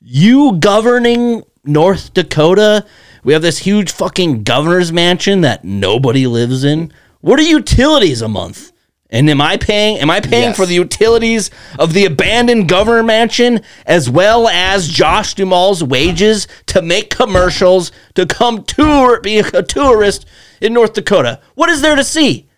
You 0.00 0.58
governing 0.58 1.42
North 1.66 2.14
Dakota, 2.14 2.86
we 3.24 3.32
have 3.32 3.42
this 3.42 3.58
huge 3.58 3.90
fucking 3.90 4.42
governor's 4.44 4.92
mansion 4.92 5.40
that 5.42 5.64
nobody 5.64 6.26
lives 6.26 6.64
in. 6.64 6.92
What 7.20 7.38
are 7.40 7.42
utilities 7.42 8.22
a 8.22 8.28
month? 8.28 8.72
And 9.08 9.30
am 9.30 9.40
I 9.40 9.56
paying 9.56 9.98
am 9.98 10.10
I 10.10 10.18
paying 10.20 10.48
Yes. 10.50 10.56
for 10.56 10.66
the 10.66 10.74
utilities 10.74 11.50
of 11.78 11.92
the 11.92 12.04
abandoned 12.04 12.68
governor 12.68 13.04
mansion 13.04 13.60
as 13.86 14.10
well 14.10 14.48
as 14.48 14.88
Josh 14.88 15.34
Duhamel's 15.36 15.82
wages 15.82 16.48
to 16.66 16.82
make 16.82 17.10
commercials 17.10 17.92
to 18.14 18.26
come 18.26 18.64
tour 18.64 19.20
be 19.20 19.38
a 19.38 19.62
tourist 19.62 20.26
in 20.60 20.72
North 20.74 20.94
Dakota? 20.94 21.40
What 21.54 21.70
is 21.70 21.82
there 21.82 21.94
to 21.94 22.02
see? 22.02 22.48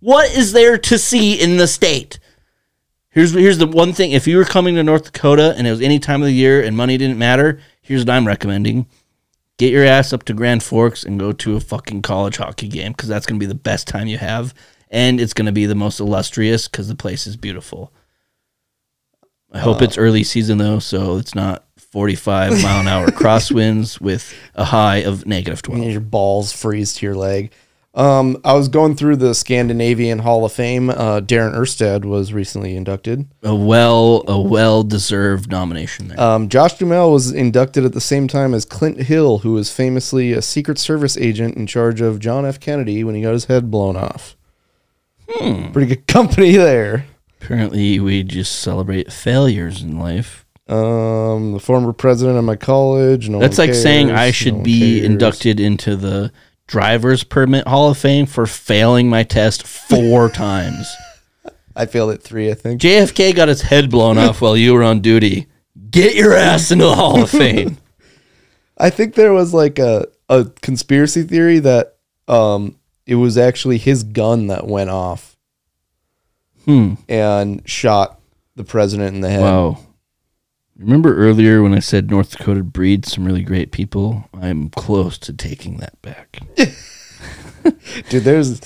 What 0.00 0.30
is 0.34 0.52
there 0.52 0.78
to 0.78 0.98
see 0.98 1.34
in 1.34 1.58
the 1.58 1.66
state? 1.68 2.18
Here's 3.10 3.32
here's 3.32 3.58
the 3.58 3.66
one 3.66 3.92
thing. 3.92 4.12
If 4.12 4.26
you 4.26 4.38
were 4.38 4.44
coming 4.46 4.76
to 4.76 4.82
North 4.82 5.12
Dakota 5.12 5.54
and 5.58 5.66
it 5.66 5.70
was 5.70 5.82
any 5.82 5.98
time 5.98 6.22
of 6.22 6.26
the 6.26 6.32
year 6.34 6.62
and 6.62 6.74
money 6.76 6.96
didn't 6.96 7.18
matter, 7.18 7.60
here's 7.90 8.02
what 8.02 8.10
I'm 8.10 8.24
recommending. 8.26 8.86
Get 9.58 9.72
your 9.72 9.84
ass 9.84 10.12
up 10.12 10.22
to 10.26 10.32
Grand 10.32 10.62
Forks 10.62 11.02
and 11.02 11.18
go 11.18 11.32
to 11.32 11.56
a 11.56 11.60
fucking 11.60 12.02
college 12.02 12.36
hockey 12.36 12.68
game 12.68 12.92
because 12.92 13.08
that's 13.08 13.26
going 13.26 13.38
to 13.38 13.44
be 13.44 13.48
the 13.48 13.54
best 13.54 13.88
time 13.88 14.06
you 14.06 14.16
have. 14.16 14.54
And 14.92 15.20
it's 15.20 15.34
going 15.34 15.46
to 15.46 15.52
be 15.52 15.66
the 15.66 15.74
most 15.74 15.98
illustrious 15.98 16.68
because 16.68 16.86
the 16.86 16.94
place 16.94 17.26
is 17.26 17.36
beautiful. 17.36 17.92
I 19.50 19.58
hope 19.58 19.82
it's 19.82 19.98
early 19.98 20.22
season 20.22 20.58
though, 20.58 20.78
so 20.78 21.16
it's 21.16 21.34
not 21.34 21.64
45 21.78 22.62
mile 22.62 22.80
an 22.80 22.86
hour 22.86 23.06
crosswinds 23.08 24.00
with 24.00 24.32
a 24.54 24.66
high 24.66 24.98
of 24.98 25.26
negative 25.26 25.60
12. 25.60 25.82
Your 25.90 26.00
balls 26.00 26.52
freeze 26.52 26.92
to 26.94 27.06
your 27.06 27.16
leg. 27.16 27.50
Um, 27.92 28.40
I 28.44 28.52
was 28.52 28.68
going 28.68 28.94
through 28.94 29.16
the 29.16 29.34
Scandinavian 29.34 30.20
Hall 30.20 30.44
of 30.44 30.52
Fame. 30.52 30.90
Uh, 30.90 31.20
Darren 31.20 31.54
Erstad 31.56 32.04
was 32.04 32.32
recently 32.32 32.76
inducted. 32.76 33.26
A 33.42 33.54
well, 33.54 34.22
a 34.28 34.40
well 34.40 34.84
deserved 34.84 35.50
nomination 35.50 36.08
there. 36.08 36.20
Um, 36.20 36.48
Josh 36.48 36.74
Duhamel 36.74 37.10
was 37.10 37.32
inducted 37.32 37.84
at 37.84 37.92
the 37.92 38.00
same 38.00 38.28
time 38.28 38.54
as 38.54 38.64
Clint 38.64 38.98
Hill, 39.02 39.38
who 39.38 39.52
was 39.54 39.72
famously 39.72 40.32
a 40.32 40.40
Secret 40.40 40.78
Service 40.78 41.16
agent 41.16 41.56
in 41.56 41.66
charge 41.66 42.00
of 42.00 42.20
John 42.20 42.46
F. 42.46 42.60
Kennedy 42.60 43.02
when 43.02 43.16
he 43.16 43.22
got 43.22 43.32
his 43.32 43.46
head 43.46 43.72
blown 43.72 43.96
off. 43.96 44.36
Hmm. 45.28 45.72
Pretty 45.72 45.96
good 45.96 46.06
company 46.06 46.56
there. 46.56 47.06
Apparently, 47.42 47.98
we 47.98 48.22
just 48.22 48.60
celebrate 48.60 49.12
failures 49.12 49.82
in 49.82 49.98
life. 49.98 50.46
Um, 50.68 51.52
the 51.54 51.60
former 51.60 51.92
president 51.92 52.38
of 52.38 52.44
my 52.44 52.54
college. 52.54 53.28
No 53.28 53.40
That's 53.40 53.58
like 53.58 53.74
saying 53.74 54.12
I 54.12 54.30
should 54.30 54.54
one 54.54 54.62
be 54.62 55.00
cares. 55.00 55.04
inducted 55.10 55.58
into 55.58 55.96
the 55.96 56.30
driver's 56.70 57.24
permit 57.24 57.66
hall 57.66 57.90
of 57.90 57.98
fame 57.98 58.26
for 58.26 58.46
failing 58.46 59.08
my 59.10 59.22
test 59.24 59.66
four 59.66 60.28
times. 60.30 60.88
I 61.74 61.86
failed 61.86 62.10
it 62.12 62.22
three, 62.22 62.50
I 62.50 62.54
think. 62.54 62.80
JFK 62.80 63.34
got 63.34 63.48
his 63.48 63.62
head 63.62 63.90
blown 63.90 64.18
off 64.18 64.40
while 64.40 64.56
you 64.56 64.74
were 64.74 64.82
on 64.82 65.00
duty. 65.00 65.46
Get 65.90 66.14
your 66.14 66.34
ass 66.34 66.70
into 66.70 66.84
the 66.84 66.94
hall 66.94 67.22
of 67.22 67.30
fame. 67.30 67.78
I 68.78 68.90
think 68.90 69.14
there 69.14 69.32
was 69.32 69.52
like 69.52 69.78
a, 69.78 70.06
a 70.28 70.46
conspiracy 70.62 71.22
theory 71.22 71.58
that 71.60 71.96
um 72.28 72.76
it 73.06 73.16
was 73.16 73.36
actually 73.36 73.78
his 73.78 74.04
gun 74.04 74.46
that 74.46 74.66
went 74.66 74.90
off 74.90 75.36
Hmm. 76.66 76.94
and 77.08 77.68
shot 77.68 78.20
the 78.54 78.64
president 78.64 79.14
in 79.16 79.20
the 79.22 79.30
head. 79.30 79.40
Wow. 79.40 79.78
Remember 80.80 81.14
earlier 81.16 81.62
when 81.62 81.74
I 81.74 81.78
said 81.80 82.10
North 82.10 82.30
Dakota 82.36 82.62
breeds 82.62 83.12
some 83.12 83.24
really 83.26 83.42
great 83.42 83.70
people? 83.70 84.24
I'm 84.32 84.70
close 84.70 85.18
to 85.18 85.32
taking 85.32 85.76
that 85.76 86.00
back. 86.00 86.40
Dude, 88.08 88.24
there's 88.24 88.60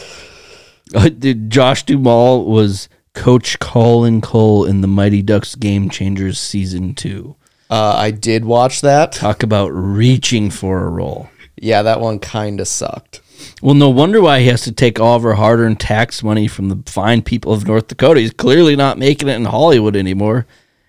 Uh, 0.94 1.08
Dude, 1.08 1.50
Josh 1.50 1.82
Duhamel 1.82 2.44
was 2.44 2.88
Coach 3.14 3.58
Colin 3.58 4.20
Cole 4.20 4.64
in 4.64 4.80
the 4.80 4.86
Mighty 4.86 5.22
Ducks 5.22 5.54
Game 5.56 5.88
Changers 5.90 6.38
season 6.38 6.94
two. 6.94 7.34
uh 7.68 7.94
I 7.96 8.10
did 8.12 8.44
watch 8.44 8.80
that. 8.82 9.10
Talk 9.12 9.42
about 9.42 9.68
reaching 9.68 10.50
for 10.50 10.84
a 10.84 10.88
role. 10.90 11.28
Yeah, 11.56 11.82
that 11.82 12.00
one 12.00 12.18
kind 12.20 12.60
of 12.60 12.68
sucked. 12.68 13.22
Well, 13.62 13.74
no 13.74 13.90
wonder 13.90 14.20
why 14.20 14.40
he 14.40 14.46
has 14.46 14.62
to 14.62 14.72
take 14.72 15.00
all 15.00 15.16
of 15.16 15.24
our 15.24 15.34
hard 15.34 15.58
earned 15.60 15.80
tax 15.80 16.22
money 16.22 16.46
from 16.46 16.68
the 16.68 16.80
fine 16.90 17.22
people 17.22 17.52
of 17.52 17.66
North 17.66 17.88
Dakota. 17.88 18.20
He's 18.20 18.32
clearly 18.32 18.76
not 18.76 18.98
making 18.98 19.28
it 19.28 19.34
in 19.36 19.46
Hollywood 19.46 19.96
anymore. 19.96 20.46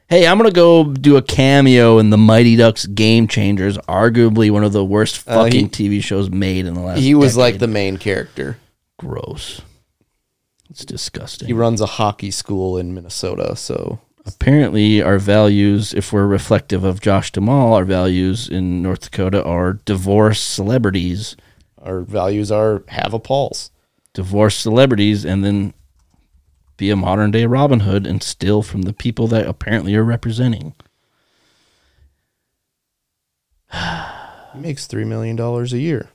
Hey, 0.10 0.28
I'm 0.28 0.38
gonna 0.38 0.51
go 0.51 0.84
do 0.86 1.18
a 1.18 1.22
cameo 1.22 1.97
in 1.99 2.10
the 2.10 2.18
Mighty 2.18 2.56
Ducks 2.56 2.86
Game 2.86 3.28
Changers, 3.28 3.78
arguably 3.80 4.51
one 4.51 4.64
of 4.64 4.72
the 4.74 4.84
worst 4.86 5.24
Uh, 5.28 5.45
he- 5.45 5.51
fucking 5.51 5.70
TV 5.70 6.01
shows 6.03 6.30
made 6.30 6.66
in 6.66 6.74
the 6.74 6.82
last. 6.82 6.99
He 6.99 7.16
was 7.16 7.36
like 7.38 7.60
the 7.60 7.68
main 7.68 7.97
character. 7.97 8.58
gross. 8.97 9.62
It's 10.70 10.86
disgusting. 10.86 11.47
He 11.47 11.53
runs 11.53 11.82
a 11.82 11.86
hockey 11.86 12.32
school 12.32 12.78
in 12.78 12.93
Minnesota, 12.93 13.56
so 13.56 13.99
Apparently, 14.28 15.03
our 15.03 15.20
values, 15.20 15.93
if 15.93 16.12
we're 16.12 16.26
reflective 16.26 16.84
of 16.84 16.99
Josh 16.99 17.32
Duhamel, 17.32 17.74
our 17.76 17.86
values 17.86 18.49
in 18.49 18.82
North 18.82 19.01
Dakota 19.12 19.43
are 19.43 19.74
divorce 19.86 20.39
celebrities, 20.41 21.36
our 21.80 21.99
values 22.01 22.51
are 22.51 22.82
have 22.88 23.14
a 23.14 23.20
pulse. 23.20 23.70
divorce 24.16 24.56
celebrities, 24.56 25.26
and 25.26 25.43
then 25.45 25.74
be 26.78 26.89
a 26.89 26.95
modern 26.95 27.32
day 27.32 27.45
Robin 27.45 27.82
Hood 27.82 28.05
and 28.05 28.21
steal 28.21 28.61
from 28.61 28.84
the 28.84 28.93
people 28.93 29.28
that 29.28 29.47
apparently 29.47 29.93
you're 29.93 30.03
representing. 30.03 30.73
He 33.71 34.59
makes 34.61 34.88
three 34.88 35.05
million 35.05 35.36
dollars 35.36 35.73
a 35.73 35.80
year. 35.80 36.09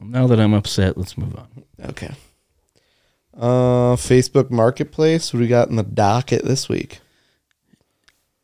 Now 0.00 0.26
that 0.26 0.40
I'm 0.40 0.54
upset, 0.54 0.96
let's 0.96 1.16
move 1.16 1.36
on. 1.36 1.64
Okay. 1.90 2.12
Uh, 3.36 3.96
Facebook 3.96 4.50
Marketplace. 4.50 5.32
What 5.32 5.38
do 5.38 5.42
we 5.44 5.48
got 5.48 5.68
in 5.68 5.76
the 5.76 5.82
docket 5.82 6.44
this 6.44 6.68
week? 6.68 7.00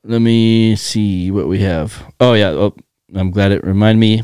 Let 0.05 0.21
me 0.21 0.77
see 0.77 1.31
what 1.31 1.49
we 1.49 1.61
have. 1.61 2.15
Oh 2.21 2.35
yeah, 2.35 2.51
oh, 2.51 2.77
I'm 3.15 3.33
glad 3.33 3.51
it 3.51 3.65
reminded 3.65 4.01
me. 4.01 4.23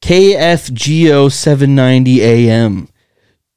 KFGO 0.00 1.32
790 1.32 2.22
AM 2.22 2.88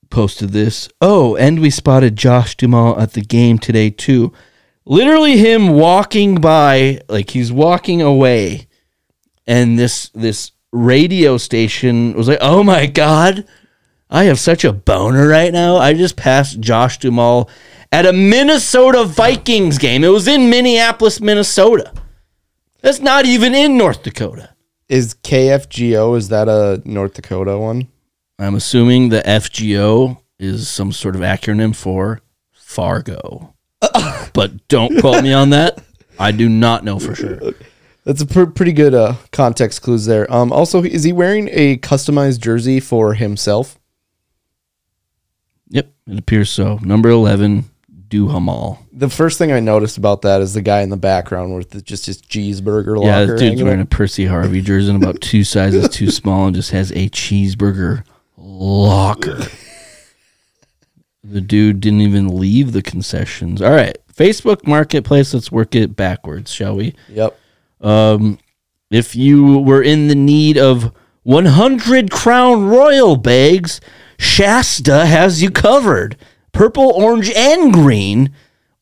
posted 0.09 0.49
this. 0.49 0.89
Oh, 1.01 1.35
and 1.35 1.59
we 1.59 1.69
spotted 1.69 2.15
Josh 2.15 2.55
Duhamel 2.55 2.99
at 2.99 3.13
the 3.13 3.21
game 3.21 3.57
today 3.59 3.89
too. 3.89 4.33
Literally 4.85 5.37
him 5.37 5.69
walking 5.69 6.35
by, 6.35 7.01
like 7.09 7.31
he's 7.31 7.51
walking 7.51 8.01
away, 8.01 8.67
and 9.47 9.79
this 9.79 10.09
this 10.09 10.51
radio 10.71 11.37
station 11.37 12.13
was 12.13 12.27
like, 12.27 12.39
"Oh 12.41 12.63
my 12.63 12.85
god, 12.85 13.45
I 14.09 14.25
have 14.25 14.39
such 14.39 14.63
a 14.63 14.73
boner 14.73 15.27
right 15.27 15.51
now. 15.51 15.77
I 15.77 15.93
just 15.93 16.15
passed 16.15 16.59
Josh 16.59 16.99
Duhamel 16.99 17.49
at 17.91 18.05
a 18.05 18.13
Minnesota 18.13 19.05
Vikings 19.05 19.77
game. 19.77 20.03
It 20.03 20.09
was 20.09 20.27
in 20.27 20.49
Minneapolis, 20.49 21.19
Minnesota. 21.19 21.91
That's 22.81 22.99
not 22.99 23.25
even 23.25 23.55
in 23.55 23.77
North 23.77 24.03
Dakota. 24.03 24.49
Is 24.87 25.15
KFGO 25.15 26.15
is 26.15 26.29
that 26.29 26.47
a 26.47 26.81
North 26.85 27.15
Dakota 27.15 27.57
one? 27.57 27.87
I'm 28.37 28.55
assuming 28.55 29.09
the 29.09 29.21
FGO 29.21 30.17
is 30.39 30.67
some 30.67 30.91
sort 30.91 31.15
of 31.15 31.21
acronym 31.21 31.75
for 31.75 32.21
Fargo. 32.51 33.53
but 34.33 34.67
don't 34.67 34.99
quote 34.99 35.23
me 35.23 35.31
on 35.33 35.51
that. 35.51 35.81
I 36.19 36.31
do 36.31 36.49
not 36.49 36.83
know 36.83 36.99
for 36.99 37.15
sure. 37.15 37.39
That's 38.03 38.21
a 38.21 38.25
pr- 38.25 38.45
pretty 38.45 38.73
good 38.73 38.93
uh, 38.93 39.15
context 39.31 39.81
clues 39.81 40.05
there. 40.05 40.31
Um, 40.31 40.51
also, 40.51 40.83
is 40.83 41.03
he 41.03 41.13
wearing 41.13 41.49
a 41.51 41.77
customized 41.77 42.39
jersey 42.39 42.79
for 42.79 43.13
himself? 43.13 43.79
Yep, 45.69 45.91
it 46.07 46.19
appears 46.19 46.49
so. 46.49 46.77
Number 46.83 47.09
11, 47.09 47.65
Duhamel. 48.07 48.79
The 48.91 49.09
first 49.09 49.37
thing 49.37 49.51
I 49.51 49.59
noticed 49.59 49.97
about 49.97 50.21
that 50.21 50.41
is 50.41 50.53
the 50.53 50.61
guy 50.61 50.81
in 50.81 50.89
the 50.89 50.97
background 50.97 51.55
with 51.55 51.71
the, 51.71 51.81
just 51.81 52.05
his 52.05 52.21
cheeseburger 52.21 53.03
Yeah, 53.03 53.19
locker. 53.19 53.31
this 53.33 53.41
dude's 53.41 53.63
wearing 53.63 53.81
a. 53.81 53.85
Percy 53.85 54.25
Harvin 54.25 54.63
jersey 54.63 54.89
and 54.91 55.01
about 55.01 55.19
two 55.21 55.43
sizes 55.45 55.89
too 55.89 56.11
small 56.11 56.45
and 56.45 56.55
just 56.55 56.71
has 56.71 56.91
a 56.91 57.09
cheeseburger 57.09 58.03
locker. 58.55 59.39
The 61.27 61.41
dude 61.41 61.79
didn't 61.79 62.01
even 62.01 62.37
leave 62.37 62.71
the 62.71 62.83
concessions. 62.83 63.59
All 63.59 63.71
right, 63.71 63.97
Facebook 64.13 64.67
Marketplace. 64.67 65.33
Let's 65.33 65.51
work 65.51 65.73
it 65.73 65.95
backwards, 65.95 66.51
shall 66.51 66.75
we? 66.75 66.93
Yep. 67.09 67.35
Um, 67.81 68.37
if 68.91 69.15
you 69.15 69.57
were 69.57 69.81
in 69.81 70.07
the 70.07 70.13
need 70.13 70.55
of 70.57 70.93
100 71.23 72.11
Crown 72.11 72.67
Royal 72.67 73.15
bags, 73.15 73.81
Shasta 74.19 75.07
has 75.07 75.41
you 75.41 75.49
covered. 75.49 76.15
Purple, 76.51 76.91
orange, 76.91 77.31
and 77.31 77.73
green. 77.73 78.31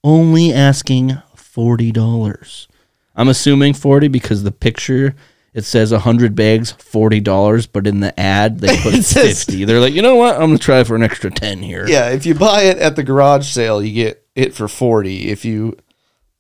Only 0.04 0.52
asking 0.52 1.18
$40. 1.38 2.68
I'm 3.16 3.30
assuming 3.30 3.74
40 3.74 4.10
because 4.10 4.44
the 4.44 4.52
picture 4.52 5.16
it 5.54 5.64
says 5.66 5.92
100 5.92 6.36
bags, 6.36 6.74
$40, 6.74 7.68
but 7.72 7.86
in 7.88 8.00
the 8.00 8.18
ad 8.20 8.60
they 8.60 8.76
put 8.82 8.94
It 8.96 9.04
says- 9.04 9.44
50. 9.44 9.66
They're 9.66 9.80
like, 9.80 9.94
"You 9.94 10.02
know 10.02 10.16
what? 10.16 10.36
I'm 10.36 10.48
going 10.48 10.58
to 10.58 10.64
try 10.64 10.84
for 10.84 10.96
an 10.96 11.04
extra 11.04 11.30
10 11.32 11.62
here." 11.64 11.88
Yeah, 11.88 12.10
if 12.10 12.26
you 12.26 12.34
buy 12.36 12.64
it 12.64 12.78
at 12.78 12.96
the 12.96 13.04
garage 13.04 13.48
sale, 13.48 13.84
you 13.84 13.94
get 13.94 14.26
it 14.36 14.54
for 14.54 14.68
40. 14.68 15.30
If 15.30 15.46
you 15.46 15.78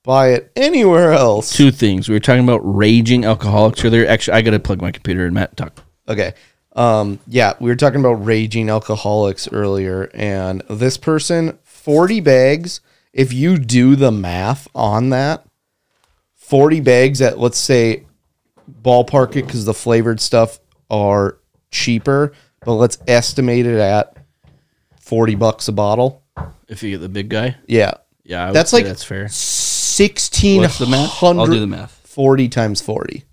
buy 0.04 0.30
it 0.30 0.52
anywhere 0.56 1.14
else. 1.14 1.56
Two 1.56 1.72
things. 1.72 2.10
We 2.10 2.16
were 2.16 2.20
talking 2.20 2.44
about 2.44 2.58
raging 2.60 3.24
alcoholics 3.24 3.86
earlier. 3.86 4.06
Actually, 4.06 4.38
I 4.38 4.42
got 4.42 4.52
to 4.52 4.60
plug 4.60 4.82
my 4.82 4.92
computer 4.92 5.26
and 5.26 5.34
Matt 5.34 5.56
talk. 5.56 5.82
Okay. 6.10 6.34
Um, 6.76 7.20
yeah, 7.28 7.54
we 7.60 7.70
were 7.70 7.76
talking 7.76 8.00
about 8.00 8.26
raging 8.26 8.68
alcoholics 8.70 9.48
earlier, 9.54 10.10
and 10.14 10.62
this 10.70 10.98
person, 10.98 11.58
40 11.64 12.20
bags, 12.20 12.82
if 13.14 13.32
you 13.32 13.58
do 13.60 13.96
the 13.96 14.12
math 14.12 14.68
on 14.74 15.10
that, 15.12 15.46
40 16.36 16.82
bags 16.82 17.22
at, 17.22 17.40
let's 17.40 17.60
say, 17.60 18.04
ballpark 18.70 19.36
it 19.36 19.46
because 19.46 19.66
the 19.66 19.74
flavored 19.74 20.20
stuff 20.20 20.60
are 20.90 21.38
cheaper, 21.72 22.34
but 22.66 22.74
let's 22.74 22.98
estimate 23.08 23.66
it 23.66 23.80
at 23.80 24.18
40 25.02 25.36
bucks 25.36 25.68
a 25.68 25.72
bottle. 25.72 26.24
If 26.68 26.84
you 26.84 26.92
get 26.92 27.00
the 27.00 27.10
big 27.10 27.30
guy. 27.30 27.56
Yeah. 27.68 27.94
Yeah, 28.24 28.52
that's 28.52 28.72
like 28.72 28.86
that's 28.86 29.04
fair. 29.04 29.24
1600 29.24 30.62
What's 30.62 30.80
the 30.80 30.86
math? 30.86 31.24
I'll 31.24 31.46
do 31.46 31.60
the 31.60 31.68
math. 31.68 31.92
40 31.92 32.48
times 32.48 32.82
40. 32.82 33.26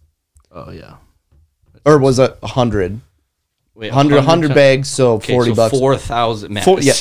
Oh 0.50 0.72
yeah. 0.72 0.96
Or 1.86 1.98
was 1.98 2.18
it 2.18 2.36
100? 2.40 3.00
Wait, 3.74 3.88
100, 3.88 4.16
100 4.16 4.48
ti- 4.48 4.54
bags, 4.54 4.88
so 4.88 5.14
Okay, 5.14 5.32
40 5.32 5.50
so 5.50 5.54
bucks. 5.54 5.78
Four 5.78 5.96
thousand. 5.96 6.52
Math. 6.52 6.64
Four- 6.64 6.80
yeah. 6.80 6.92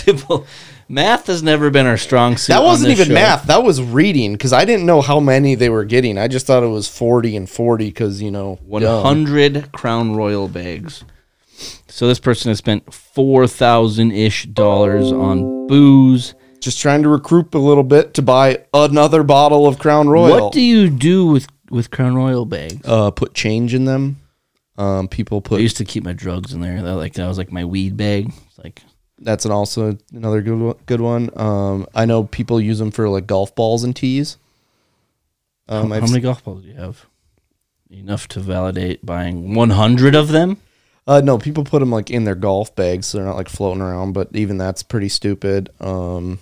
Math 0.89 1.27
has 1.27 1.43
never 1.43 1.69
been 1.69 1.85
our 1.85 1.97
strong 1.97 2.35
suit. 2.35 2.51
That 2.53 2.63
wasn't 2.63 2.91
even 2.91 3.07
show. 3.07 3.13
math. 3.13 3.45
That 3.45 3.63
was 3.63 3.79
reading 3.81 4.33
because 4.33 4.51
I 4.53 4.65
didn't 4.65 4.87
know 4.87 5.01
how 5.01 5.19
many 5.19 5.53
they 5.53 5.69
were 5.69 5.85
getting. 5.85 6.17
I 6.17 6.27
just 6.27 6.47
thought 6.47 6.63
it 6.63 6.67
was 6.67 6.87
40 6.89 7.35
and 7.35 7.47
40 7.49 7.85
because, 7.85 8.21
you 8.23 8.31
know, 8.31 8.57
One 8.65 8.81
dumb. 8.81 9.03
hundred 9.03 9.71
Crown 9.71 10.15
Royal 10.15 10.47
bags. 10.47 11.03
So 11.87 12.07
this 12.07 12.19
person 12.19 12.49
has 12.49 12.57
spent 12.57 12.91
four 12.93 13.45
thousand 13.45 14.11
ish 14.13 14.45
dollars 14.45 15.11
on 15.11 15.67
booze. 15.67 16.33
Just 16.61 16.79
trying 16.81 17.03
to 17.03 17.09
recruit 17.09 17.53
a 17.53 17.59
little 17.59 17.83
bit 17.83 18.13
to 18.15 18.21
buy 18.21 18.63
another 18.73 19.23
bottle 19.23 19.67
of 19.67 19.77
Crown 19.79 20.09
Royal. 20.09 20.45
What 20.45 20.53
do 20.53 20.61
you 20.61 20.89
do 20.89 21.27
with 21.27 21.47
with 21.69 21.91
Crown 21.91 22.15
Royal 22.15 22.45
bags? 22.45 22.79
uh, 22.85 23.11
put 23.11 23.33
change 23.33 23.73
in 23.73 23.85
them. 23.85 24.17
Um, 24.77 25.07
people 25.09 25.41
put. 25.41 25.59
I 25.59 25.61
used 25.61 25.77
to 25.77 25.85
keep 25.85 26.03
my 26.03 26.13
drugs 26.13 26.53
in 26.53 26.61
there. 26.61 26.81
That 26.81 26.95
like 26.95 27.13
that 27.13 27.27
was 27.27 27.37
like 27.37 27.51
my 27.51 27.65
weed 27.65 27.95
bag. 27.97 28.31
It's 28.47 28.57
like 28.57 28.81
that's 29.21 29.45
an 29.45 29.51
also 29.51 29.97
another 30.13 30.41
good 30.41 30.59
one, 30.59 30.75
good 30.85 31.01
one. 31.01 31.29
Um, 31.37 31.85
I 31.93 32.05
know 32.05 32.23
people 32.23 32.59
use 32.61 32.79
them 32.79 32.91
for 32.91 33.07
like 33.09 33.27
golf 33.27 33.53
balls 33.55 33.83
and 33.83 33.95
tees. 33.95 34.37
Um, 35.67 35.91
how, 35.91 35.99
how 35.99 36.07
many 36.07 36.21
golf 36.21 36.43
balls 36.43 36.63
do 36.63 36.69
you 36.69 36.75
have? 36.75 37.05
Enough 37.91 38.27
to 38.29 38.39
validate 38.39 39.05
buying 39.05 39.53
one 39.55 39.71
hundred 39.71 40.15
of 40.15 40.29
them. 40.29 40.57
Uh, 41.07 41.21
no, 41.23 41.37
people 41.39 41.63
put 41.63 41.79
them 41.79 41.89
like 41.91 42.11
in 42.11 42.23
their 42.23 42.35
golf 42.35 42.75
bags, 42.75 43.07
so 43.07 43.17
they're 43.17 43.25
not 43.27 43.35
like 43.35 43.49
floating 43.49 43.81
around. 43.81 44.13
But 44.13 44.29
even 44.33 44.57
that's 44.57 44.83
pretty 44.83 45.09
stupid. 45.09 45.69
Um, 45.79 46.39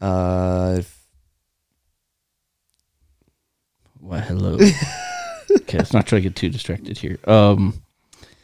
uh, 0.00 0.76
if- 0.78 0.96
Why, 3.98 4.20
hello. 4.20 4.54
okay, 5.60 5.78
let's 5.78 5.92
not 5.92 6.06
try 6.06 6.18
to 6.18 6.22
get 6.22 6.36
too 6.36 6.48
distracted 6.48 6.96
here. 6.96 7.18
Um, 7.24 7.82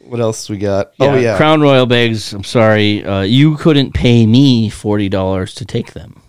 what 0.09 0.21
else 0.21 0.49
we 0.49 0.57
got? 0.59 0.93
yeah, 0.99 1.07
oh 1.07 1.17
yeah, 1.17 1.37
Crown 1.37 1.61
Royal 1.61 1.87
bags. 1.87 2.33
I'm 2.33 2.45
sorry, 2.45 3.05
uh, 3.05 3.23
you 3.23 3.57
couldn't 3.57 3.93
pay 3.93 4.27
me 4.27 4.69
forty 4.71 5.09
dollars 5.09 5.55
to 5.57 5.65
take 5.65 5.93
them. 5.93 6.23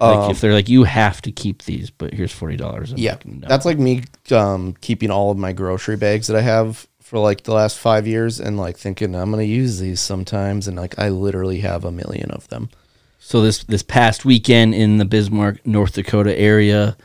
Like 0.00 0.16
Um, 0.16 0.30
if 0.30 0.40
they're 0.40 0.52
like, 0.52 0.68
you 0.68 0.84
have 0.84 1.20
to 1.22 1.32
keep 1.32 1.64
these, 1.64 1.90
but 1.90 2.14
here's 2.14 2.32
forty 2.32 2.56
dollars. 2.56 2.92
yeah. 2.96 3.16
That's 3.24 3.64
like 3.64 3.78
me 3.78 4.04
um, 4.30 4.74
keeping 4.80 5.10
all 5.10 5.30
of 5.32 5.38
my 5.38 5.52
grocery 5.52 5.96
bags 5.96 6.28
that 6.28 6.36
I 6.36 6.42
have 6.42 6.86
for 7.02 7.18
like 7.18 7.42
the 7.44 7.52
last 7.54 7.78
five 7.78 8.06
years, 8.06 8.38
and 8.38 8.56
like 8.56 8.76
thinking 8.76 9.14
I'm 9.16 9.30
gonna 9.30 9.42
use 9.42 9.80
these 9.80 10.00
sometimes, 10.00 10.68
and 10.68 10.76
like 10.76 10.98
I 10.98 11.08
literally 11.08 11.60
have 11.60 11.84
a 11.84 11.90
million 11.90 12.30
of 12.30 12.46
them. 12.48 12.70
So 13.18 13.40
this 13.42 13.64
this 13.64 13.82
past 13.82 14.24
weekend 14.24 14.74
in 14.74 14.98
the 14.98 15.04
Bismarck, 15.04 15.66
North 15.66 15.94
Dakota 15.94 16.38
area, 16.38 16.96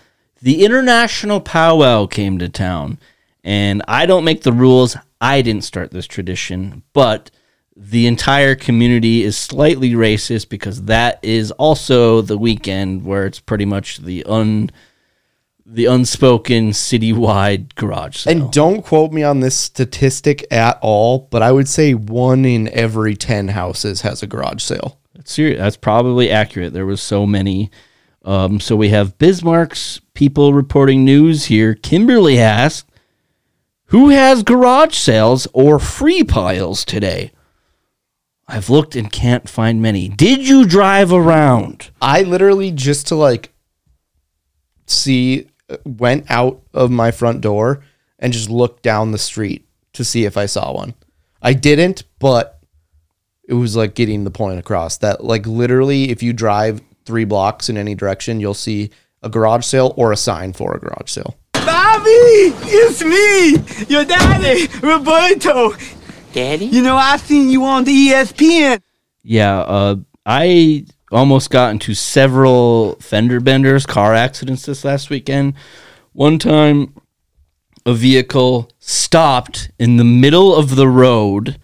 the 0.41 0.63
International 0.63 1.41
Powwow 1.41 2.05
came 2.05 2.37
to 2.37 2.47
town. 2.47 2.99
And 3.43 3.83
I 3.87 4.05
don't 4.05 4.23
make 4.23 4.43
the 4.43 4.53
rules. 4.53 4.95
I 5.19 5.41
didn't 5.41 5.63
start 5.63 5.91
this 5.91 6.07
tradition, 6.07 6.83
but 6.93 7.29
the 7.75 8.07
entire 8.07 8.55
community 8.55 9.23
is 9.23 9.37
slightly 9.37 9.91
racist 9.91 10.49
because 10.49 10.83
that 10.83 11.19
is 11.23 11.51
also 11.51 12.21
the 12.21 12.37
weekend 12.37 13.03
where 13.03 13.25
it's 13.25 13.39
pretty 13.39 13.65
much 13.65 13.97
the 13.97 14.23
un 14.25 14.69
the 15.65 15.85
unspoken 15.85 16.71
citywide 16.71 17.73
garage 17.75 18.17
sale. 18.17 18.31
And 18.31 18.51
don't 18.51 18.81
quote 18.81 19.11
me 19.13 19.23
on 19.23 19.39
this 19.39 19.55
statistic 19.55 20.45
at 20.51 20.77
all, 20.81 21.27
but 21.31 21.41
I 21.41 21.51
would 21.51 21.69
say 21.69 21.93
one 21.93 22.45
in 22.45 22.67
every 22.69 23.15
ten 23.15 23.47
houses 23.47 24.01
has 24.01 24.21
a 24.21 24.27
garage 24.27 24.61
sale. 24.61 24.99
That's 25.15 25.31
serious. 25.31 25.59
That's 25.59 25.77
probably 25.77 26.29
accurate. 26.29 26.73
There 26.73 26.85
was 26.85 27.01
so 27.01 27.25
many. 27.25 27.71
Um, 28.25 28.59
so 28.59 28.75
we 28.75 28.89
have 28.89 29.17
Bismarck's 29.17 30.01
people 30.13 30.53
reporting 30.53 31.05
news 31.05 31.45
here. 31.45 31.75
Kimberly 31.75 32.39
asked, 32.39 32.89
"Who 33.93 34.09
has 34.09 34.43
garage 34.43 34.97
sales 34.97 35.47
or 35.53 35.79
free 35.79 36.23
piles 36.23 36.83
today?" 36.83 37.31
I've 38.47 38.69
looked 38.69 38.95
and 38.95 39.11
can't 39.11 39.47
find 39.47 39.81
many. 39.81 40.09
Did 40.09 40.47
you 40.47 40.65
drive 40.65 41.13
around? 41.13 41.91
I 42.01 42.23
literally 42.23 42.71
just 42.71 43.07
to 43.07 43.15
like 43.15 43.53
see 44.85 45.47
uh, 45.69 45.77
went 45.85 46.29
out 46.29 46.61
of 46.73 46.91
my 46.91 47.11
front 47.11 47.41
door 47.41 47.83
and 48.19 48.33
just 48.33 48.49
looked 48.49 48.83
down 48.83 49.11
the 49.11 49.17
street 49.17 49.65
to 49.93 50.03
see 50.03 50.25
if 50.25 50.37
I 50.37 50.45
saw 50.45 50.73
one. 50.73 50.93
I 51.41 51.53
didn't, 51.53 52.03
but 52.19 52.59
it 53.47 53.53
was 53.53 53.75
like 53.75 53.95
getting 53.95 54.23
the 54.23 54.31
point 54.31 54.59
across 54.59 54.97
that 54.97 55.23
like 55.23 55.45
literally 55.45 56.09
if 56.09 56.23
you 56.23 56.33
drive 56.33 56.81
3 57.05 57.25
blocks 57.25 57.69
in 57.69 57.77
any 57.77 57.95
direction, 57.95 58.39
you'll 58.39 58.53
see 58.53 58.89
a 59.21 59.29
garage 59.29 59.65
sale 59.65 59.93
or 59.97 60.11
a 60.11 60.17
sign 60.17 60.51
for 60.53 60.75
a 60.75 60.79
garage 60.79 61.11
sale. 61.11 61.37
Bobby, 61.65 62.53
it's 62.65 63.03
me, 63.03 63.85
your 63.87 64.05
daddy, 64.05 64.67
Roberto. 64.81 65.73
Daddy? 66.33 66.65
You 66.65 66.81
know, 66.81 66.97
I 66.97 67.17
seen 67.17 67.49
you 67.49 67.63
on 67.63 67.83
the 67.83 68.09
ESPN. 68.09 68.81
Yeah, 69.23 69.59
uh, 69.59 69.95
I 70.25 70.85
almost 71.11 71.49
got 71.49 71.71
into 71.71 71.93
several 71.93 72.95
fender 72.95 73.39
benders, 73.39 73.85
car 73.85 74.13
accidents 74.13 74.65
this 74.65 74.83
last 74.83 75.09
weekend. 75.09 75.53
One 76.11 76.39
time, 76.39 76.93
a 77.85 77.93
vehicle 77.93 78.69
stopped 78.79 79.71
in 79.77 79.97
the 79.97 80.03
middle 80.03 80.55
of 80.55 80.75
the 80.75 80.87
road, 80.87 81.59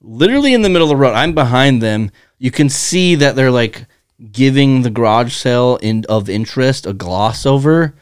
literally 0.00 0.54
in 0.54 0.62
the 0.62 0.68
middle 0.68 0.90
of 0.90 0.96
the 0.96 1.02
road. 1.02 1.14
I'm 1.14 1.34
behind 1.34 1.82
them. 1.82 2.10
You 2.38 2.50
can 2.50 2.68
see 2.68 3.14
that 3.16 3.36
they're 3.36 3.50
like 3.50 3.86
giving 4.30 4.82
the 4.82 4.90
garage 4.90 5.34
sale 5.34 5.78
in, 5.82 6.04
of 6.08 6.28
interest 6.28 6.86
a 6.86 6.92
gloss 6.92 7.46
over, 7.46 7.94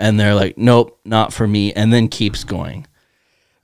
and 0.00 0.18
they're 0.18 0.34
like, 0.34 0.58
"Nope, 0.58 0.98
not 1.04 1.32
for 1.32 1.46
me," 1.46 1.72
and 1.72 1.92
then 1.92 2.08
keeps 2.08 2.42
going. 2.42 2.86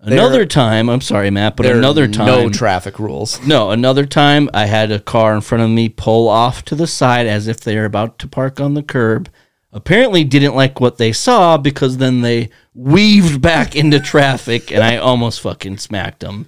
Another 0.01 0.39
There- 0.39 0.47
time, 0.47 0.89
I'm 0.89 1.01
sorry, 1.01 1.31
Matt, 1.31 1.57
but 1.57 1.65
There 1.65 1.75
are 1.75 1.79
another 1.79 2.07
time, 2.07 2.27
no 2.27 2.49
traffic 2.49 2.99
rules. 3.01 3.41
no, 3.45 3.71
another 3.71 4.05
time 4.07 4.49
I 4.55 4.67
had 4.67 4.93
a 4.93 5.01
car 5.01 5.35
in 5.35 5.41
front 5.41 5.65
of 5.65 5.71
me 5.71 5.89
pull 5.89 6.29
off 6.29 6.65
to 6.67 6.75
the 6.77 6.87
side 6.87 7.27
as 7.27 7.49
if 7.49 7.59
they 7.61 7.77
were 7.77 7.87
about 7.87 8.19
to 8.21 8.29
park 8.29 8.61
on 8.61 8.75
the 8.75 8.83
curb. 8.85 9.29
Apparently 9.73 10.23
didn't 10.23 10.55
like 10.55 10.81
what 10.81 10.99
they 10.99 11.13
saw 11.13 11.57
because 11.57 11.97
then 11.97 12.21
they 12.21 12.51
weaved 12.75 13.41
back 13.43 13.75
into 13.75 13.99
traffic 13.99 14.71
and 14.71 14.83
I 14.83 14.97
almost 14.97 15.41
fucking 15.41 15.79
smacked 15.79 16.21
them. 16.21 16.47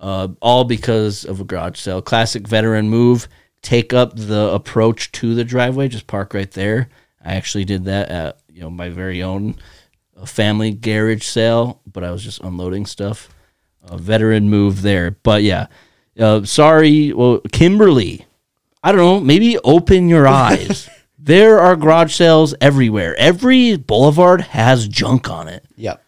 Uh, 0.00 0.28
all 0.40 0.62
because 0.64 1.24
of 1.24 1.40
a 1.40 1.44
garage 1.44 1.78
sale. 1.78 2.00
Classic 2.00 2.46
veteran 2.46 2.88
move. 2.88 3.28
Take 3.62 3.92
up 3.92 4.14
the 4.16 4.48
approach 4.52 5.10
to 5.12 5.34
the 5.34 5.44
driveway. 5.44 5.88
Just 5.88 6.06
park 6.06 6.32
right 6.32 6.50
there. 6.52 6.88
I 7.24 7.34
actually 7.34 7.64
did 7.64 7.84
that 7.84 8.08
at 8.08 8.38
you 8.58 8.64
know 8.64 8.70
my 8.70 8.88
very 8.88 9.22
own 9.22 9.54
uh, 10.16 10.26
family 10.26 10.72
garage 10.72 11.24
sale, 11.24 11.80
but 11.86 12.02
I 12.02 12.10
was 12.10 12.24
just 12.24 12.40
unloading 12.40 12.86
stuff 12.86 13.28
a 13.84 13.96
veteran 13.96 14.50
move 14.50 14.82
there. 14.82 15.12
But 15.12 15.44
yeah, 15.44 15.66
uh, 16.18 16.44
sorry. 16.44 17.12
Well, 17.12 17.40
Kimberly, 17.52 18.26
I 18.82 18.90
don't 18.90 19.00
know. 19.00 19.20
Maybe 19.20 19.58
open 19.58 20.08
your 20.08 20.26
eyes. 20.46 20.88
there 21.18 21.60
are 21.60 21.76
garage 21.76 22.14
sales 22.14 22.54
everywhere. 22.60 23.14
Every 23.16 23.76
boulevard 23.76 24.40
has 24.40 24.88
junk 24.88 25.30
on 25.30 25.48
it. 25.48 25.64
Yep. 25.76 26.02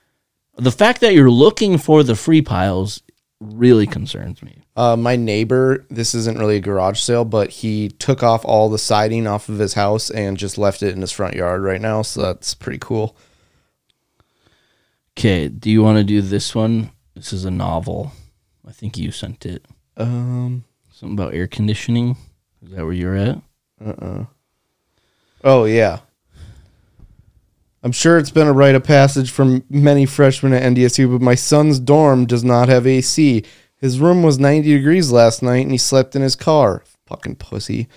The 0.57 0.73
fact 0.73 1.01
that 1.01 1.15
you're 1.15 1.31
looking 1.31 1.79
for 1.79 2.03
the 2.03 2.17
free 2.17 2.43
piles 2.43 3.03
really 3.41 3.87
concerns 3.87 4.43
me. 4.43 4.60
Uh, 4.77 4.97
my 4.97 5.17
neighbor, 5.17 5.85
this 5.91 6.15
isn't 6.15 6.39
really 6.39 6.57
a 6.57 6.61
garage 6.61 7.01
sale, 7.01 7.25
but 7.25 7.51
he 7.51 7.89
took 7.89 8.23
off 8.23 8.45
all 8.45 8.69
the 8.69 8.79
siding 8.79 9.27
off 9.27 9.49
of 9.49 9.59
his 9.59 9.75
house 9.75 10.11
and 10.11 10.39
just 10.39 10.57
left 10.57 10.83
it 10.83 10.95
in 10.95 11.01
his 11.01 11.11
front 11.13 11.35
yard 11.35 11.63
right 11.63 11.81
now. 11.81 12.03
So 12.03 12.23
that's 12.23 12.55
pretty 12.55 12.79
cool. 12.79 13.17
Okay, 15.19 15.49
do 15.49 15.71
you 15.71 15.83
want 15.83 15.99
to 15.99 16.05
do 16.05 16.23
this 16.23 16.55
one? 16.55 16.93
This 17.15 17.33
is 17.33 17.45
a 17.45 17.51
novel. 17.51 18.13
I 18.67 18.73
think 18.73 18.97
you 18.97 19.11
sent 19.11 19.45
it. 19.45 19.67
Um, 19.97 20.65
Something 20.93 21.19
about 21.19 21.35
air 21.35 21.47
conditioning. 21.47 22.17
Is 22.63 22.71
that 22.71 22.85
where 22.85 22.93
you're 22.93 23.17
at? 23.17 23.41
uh 23.85 23.91
uh 23.91 24.25
Oh, 25.43 25.65
yeah. 25.65 26.01
I'm 27.83 27.93
sure 27.93 28.19
it's 28.19 28.31
been 28.31 28.47
a 28.47 28.53
rite 28.53 28.75
of 28.75 28.85
passage 28.85 29.31
from 29.31 29.65
many 29.71 30.05
freshmen 30.05 30.53
at 30.53 30.63
NDSU, 30.63 31.11
but 31.11 31.23
my 31.23 31.35
son's 31.35 31.81
dorm 31.81 32.27
does 32.27 32.45
not 32.45 32.69
have 32.69 32.87
AC. 32.87 33.43
His 33.81 33.99
room 33.99 34.23
was 34.23 34.39
90 34.39 34.77
degrees 34.77 35.11
last 35.11 35.43
night 35.43 35.63
and 35.63 35.73
he 35.73 35.79
slept 35.79 36.15
in 36.15 36.23
his 36.23 36.37
car. 36.37 36.83
Fucking 37.07 37.37
pussy. 37.37 37.89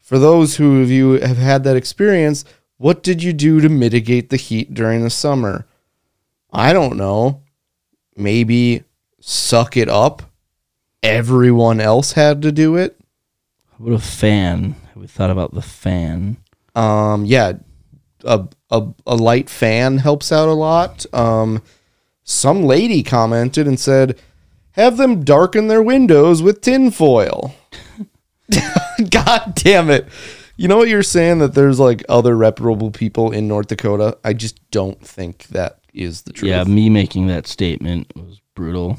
For 0.00 0.18
those 0.18 0.56
who 0.56 0.80
of 0.82 0.90
you 0.90 1.12
have 1.20 1.36
had 1.36 1.64
that 1.64 1.76
experience, 1.76 2.44
what 2.78 3.02
did 3.02 3.22
you 3.22 3.32
do 3.32 3.60
to 3.60 3.68
mitigate 3.68 4.30
the 4.30 4.36
heat 4.36 4.72
during 4.72 5.02
the 5.02 5.10
summer? 5.10 5.66
I 6.50 6.72
don't 6.72 6.96
know. 6.96 7.42
Maybe 8.16 8.84
suck 9.20 9.76
it 9.76 9.88
up. 9.88 10.22
Everyone 11.02 11.80
else 11.80 12.12
had 12.12 12.40
to 12.42 12.50
do 12.50 12.76
it. 12.76 12.98
What 13.76 13.92
a 13.92 13.98
fan. 13.98 14.74
Have 14.94 14.96
we 14.96 15.06
thought 15.06 15.30
about 15.30 15.54
the 15.54 15.62
fan? 15.62 16.38
Um, 16.74 17.24
yeah, 17.24 17.52
a, 18.24 18.48
a 18.70 18.86
a 19.06 19.14
light 19.14 19.48
fan 19.48 19.98
helps 19.98 20.32
out 20.32 20.48
a 20.48 20.52
lot. 20.52 21.06
Um, 21.12 21.62
some 22.24 22.64
lady 22.64 23.02
commented 23.02 23.66
and 23.66 23.78
said, 23.78 24.18
"Have 24.78 24.96
them 24.96 25.24
darken 25.24 25.68
their 25.68 25.82
windows 25.82 26.42
with 26.42 26.62
tinfoil." 26.62 27.54
God 29.10 29.54
damn 29.54 29.90
it! 29.90 30.08
You 30.56 30.66
know 30.66 30.76
what 30.76 30.88
you're 30.88 31.02
saying 31.02 31.38
that 31.38 31.54
there's 31.54 31.78
like 31.78 32.04
other 32.08 32.36
reputable 32.36 32.90
people 32.90 33.30
in 33.30 33.46
North 33.46 33.68
Dakota. 33.68 34.18
I 34.24 34.32
just 34.32 34.58
don't 34.70 35.00
think 35.00 35.48
that 35.48 35.80
is 35.92 36.22
the 36.22 36.32
truth. 36.32 36.50
Yeah, 36.50 36.64
me 36.64 36.88
making 36.88 37.26
that 37.28 37.46
statement 37.46 38.10
was 38.16 38.40
brutal. 38.54 38.98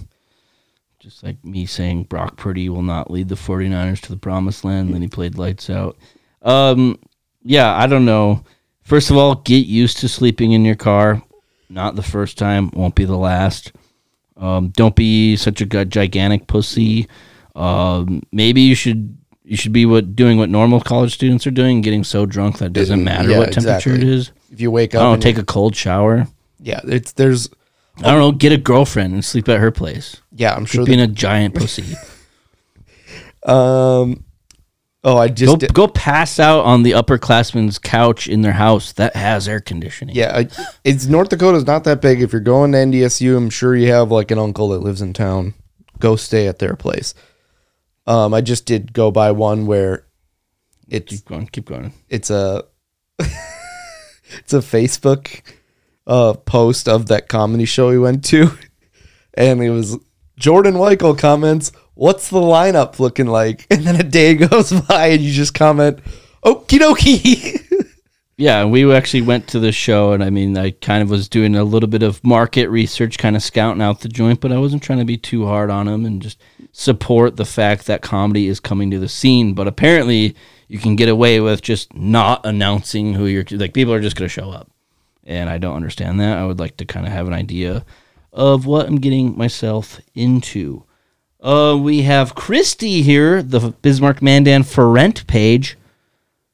Just 1.00 1.24
like 1.24 1.44
me 1.44 1.66
saying 1.66 2.04
Brock 2.04 2.38
Purdy 2.38 2.70
will 2.70 2.82
not 2.82 3.10
lead 3.10 3.30
the 3.30 3.36
49ers 3.36 4.02
to 4.02 4.10
the 4.10 4.18
promised 4.18 4.64
land, 4.64 4.88
and 4.88 4.96
then 4.96 5.02
he 5.02 5.08
played 5.08 5.38
lights 5.38 5.70
out. 5.70 5.98
Um, 6.42 7.00
yeah, 7.44 7.76
I 7.76 7.88
don't 7.88 8.06
know. 8.06 8.44
First 8.84 9.10
of 9.10 9.18
all, 9.18 9.36
get 9.36 9.66
used 9.66 9.98
to 10.00 10.10
sleeping 10.10 10.52
in 10.52 10.66
your 10.66 10.76
car. 10.76 11.22
Not 11.70 11.96
the 11.96 12.04
first 12.04 12.38
time, 12.38 12.72
won't 12.72 12.96
be 12.96 13.06
the 13.06 13.18
last. 13.18 13.72
Um, 14.40 14.70
don't 14.70 14.96
be 14.96 15.36
such 15.36 15.62
a 15.62 15.66
gigantic 15.86 16.48
pussy. 16.48 17.08
Um, 17.56 18.24
maybe 18.32 18.62
you 18.62 18.74
should 18.76 19.18
you 19.44 19.58
should 19.58 19.74
be 19.74 19.86
what 19.86 20.16
doing 20.16 20.38
what 20.38 20.50
normal 20.50 20.80
college 20.80 21.14
students 21.14 21.46
are 21.46 21.52
doing, 21.52 21.82
getting 21.82 22.04
so 22.04 22.26
drunk 22.26 22.60
that 22.60 22.68
it 22.68 22.74
doesn't 22.74 23.04
matter 23.04 23.30
Yeah, 23.32 23.40
what 23.40 23.52
temperature 23.52 23.90
exactly. 23.92 24.02
it 24.02 24.04
is. 24.08 24.32
If 24.52 24.62
you 24.62 24.72
wake 24.72 24.96
up, 24.96 25.02
I 25.02 25.04
don't 25.04 25.20
know, 25.20 25.22
take 25.22 25.38
a 25.38 25.44
cold 25.44 25.76
shower. 25.76 26.28
yeah, 26.60 26.80
it's 26.86 27.12
there's 27.14 27.50
I 27.98 28.12
don't 28.12 28.20
know, 28.20 28.32
get 28.32 28.54
a 28.54 28.58
girlfriend 28.58 29.14
and 29.14 29.26
sleep 29.26 29.50
at 29.50 29.60
her 29.60 29.72
place. 29.72 30.22
yeah, 30.34 30.52
I'm 30.54 30.60
Quit 30.64 30.70
sure. 30.70 30.86
being 30.86 31.00
that- 31.00 31.10
a 31.10 31.14
giant 31.14 31.54
pussy. 31.56 31.96
um, 33.44 34.24
oh, 35.04 35.18
I 35.18 35.28
just 35.30 35.52
go, 35.52 35.56
did- 35.58 35.74
go 35.74 35.88
pass 35.88 36.40
out 36.40 36.66
on 36.66 36.84
the 36.84 36.92
upperclassman's 36.92 37.80
couch 37.80 38.28
in 38.28 38.42
their 38.42 38.54
house 38.54 38.92
that 38.94 39.16
has 39.16 39.48
air 39.48 39.60
conditioning. 39.60 40.16
Yeah, 40.16 40.36
I, 40.36 40.48
it's 40.84 41.06
North 41.06 41.30
Dakota's 41.30 41.66
not 41.66 41.84
that 41.86 42.02
big. 42.02 42.22
If 42.22 42.32
you're 42.34 42.42
going 42.42 42.72
to 42.74 42.78
NDSU, 42.80 43.36
I'm 43.38 43.50
sure 43.50 43.76
you 43.76 43.92
have 43.92 44.12
like 44.12 44.32
an 44.32 44.40
uncle 44.40 44.70
that 44.70 44.80
lives 44.80 45.02
in 45.02 45.14
town. 45.14 45.54
Go 46.00 46.16
stay 46.16 46.48
at 46.48 46.60
their 46.60 46.76
place. 46.76 47.14
Um, 48.08 48.34
I 48.34 48.42
just 48.42 48.66
did 48.66 48.94
go 48.94 49.12
by 49.12 49.32
one 49.32 49.66
where 49.68 50.06
it's 50.88 51.12
Keep 51.12 51.26
going, 51.26 51.48
keep 51.48 51.66
going. 51.66 51.94
it's 52.10 52.30
a 52.32 52.64
it's 53.20 54.54
a 54.54 54.60
Facebook 54.60 55.42
uh 56.08 56.34
post 56.34 56.88
of 56.88 57.08
that 57.08 57.28
comedy 57.28 57.66
show 57.66 57.90
we 57.90 58.00
went 58.00 58.24
to, 58.26 58.50
and 59.36 59.62
it 59.62 59.70
was 59.70 59.98
Jordan 60.38 60.76
Weichel 60.76 61.18
comments, 61.18 61.72
"What's 62.00 62.30
the 62.30 62.40
lineup 62.40 62.98
looking 63.00 63.28
like?" 63.28 63.68
And 63.72 63.84
then 63.84 64.00
a 64.00 64.04
day 64.04 64.36
goes 64.36 64.72
by, 64.88 65.08
and 65.08 65.22
you 65.22 65.34
just 65.34 65.54
comment, 65.54 66.00
"Okie 66.44 66.80
dokie." 66.80 67.66
Yeah, 68.40 68.64
we 68.64 68.90
actually 68.94 69.24
went 69.24 69.50
to 69.50 69.60
the 69.60 69.74
show, 69.74 70.14
and 70.14 70.24
I 70.24 70.30
mean, 70.30 70.58
I 70.58 70.72
kind 70.72 71.04
of 71.04 71.10
was 71.10 71.28
doing 71.28 71.58
a 71.58 71.66
little 71.66 71.90
bit 71.90 72.04
of 72.04 72.24
market 72.24 72.70
research, 72.70 73.18
kind 73.18 73.36
of 73.36 73.44
scouting 73.44 73.82
out 73.82 74.00
the 74.00 74.08
joint, 74.08 74.40
but 74.40 74.54
I 74.54 74.58
wasn't 74.60 74.82
trying 74.82 75.00
to 75.00 75.04
be 75.06 75.18
too 75.18 75.46
hard 75.46 75.70
on 75.70 75.88
them 75.88 76.06
and 76.06 76.22
just 76.22 76.42
support 76.72 77.36
the 77.36 77.44
fact 77.44 77.86
that 77.88 78.02
comedy 78.02 78.48
is 78.48 78.62
coming 78.62 78.92
to 78.92 78.98
the 78.98 79.10
scene. 79.10 79.54
But 79.54 79.68
apparently, 79.68 80.38
you 80.70 80.80
can 80.80 80.96
get 80.96 81.10
away 81.10 81.42
with 81.42 81.62
just 81.62 81.94
not 81.94 82.46
announcing 82.46 83.14
who 83.14 83.26
you're 83.26 83.44
like. 83.52 83.74
People 83.74 83.94
are 83.94 84.00
just 84.00 84.16
going 84.16 84.30
to 84.30 84.34
show 84.34 84.52
up, 84.52 84.72
and 85.26 85.50
I 85.50 85.58
don't 85.58 85.76
understand 85.76 86.22
that. 86.22 86.38
I 86.38 86.46
would 86.46 86.60
like 86.60 86.78
to 86.78 86.86
kind 86.86 87.06
of 87.06 87.12
have 87.12 87.28
an 87.28 87.34
idea 87.34 87.84
of 88.32 88.66
what 88.66 88.86
I'm 88.86 89.02
getting 89.02 89.38
myself 89.38 90.00
into. 90.16 90.86
Uh, 91.42 91.78
we 91.80 92.02
have 92.02 92.36
Christy 92.36 93.02
here, 93.02 93.42
the 93.42 93.72
Bismarck 93.82 94.22
Mandan 94.22 94.64
for 94.64 94.90
rent 94.90 95.26
page. 95.28 95.78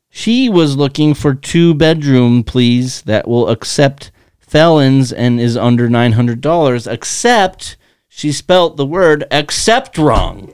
She 0.10 0.48
was 0.48 0.78
looking 0.78 1.14
for 1.14 1.34
two 1.34 1.74
bedroom, 1.74 2.44
please, 2.44 3.02
that 3.04 3.28
will 3.28 3.50
accept 3.50 4.12
felons 4.40 5.12
and 5.12 5.40
is 5.40 5.58
under 5.58 5.90
nine 5.90 6.14
hundred 6.14 6.40
dollars. 6.40 6.86
Except 6.88 7.78
she 8.08 8.32
spelt 8.32 8.78
the 8.78 8.86
word 8.86 9.26
accept 9.32 9.98
wrong. 9.98 10.54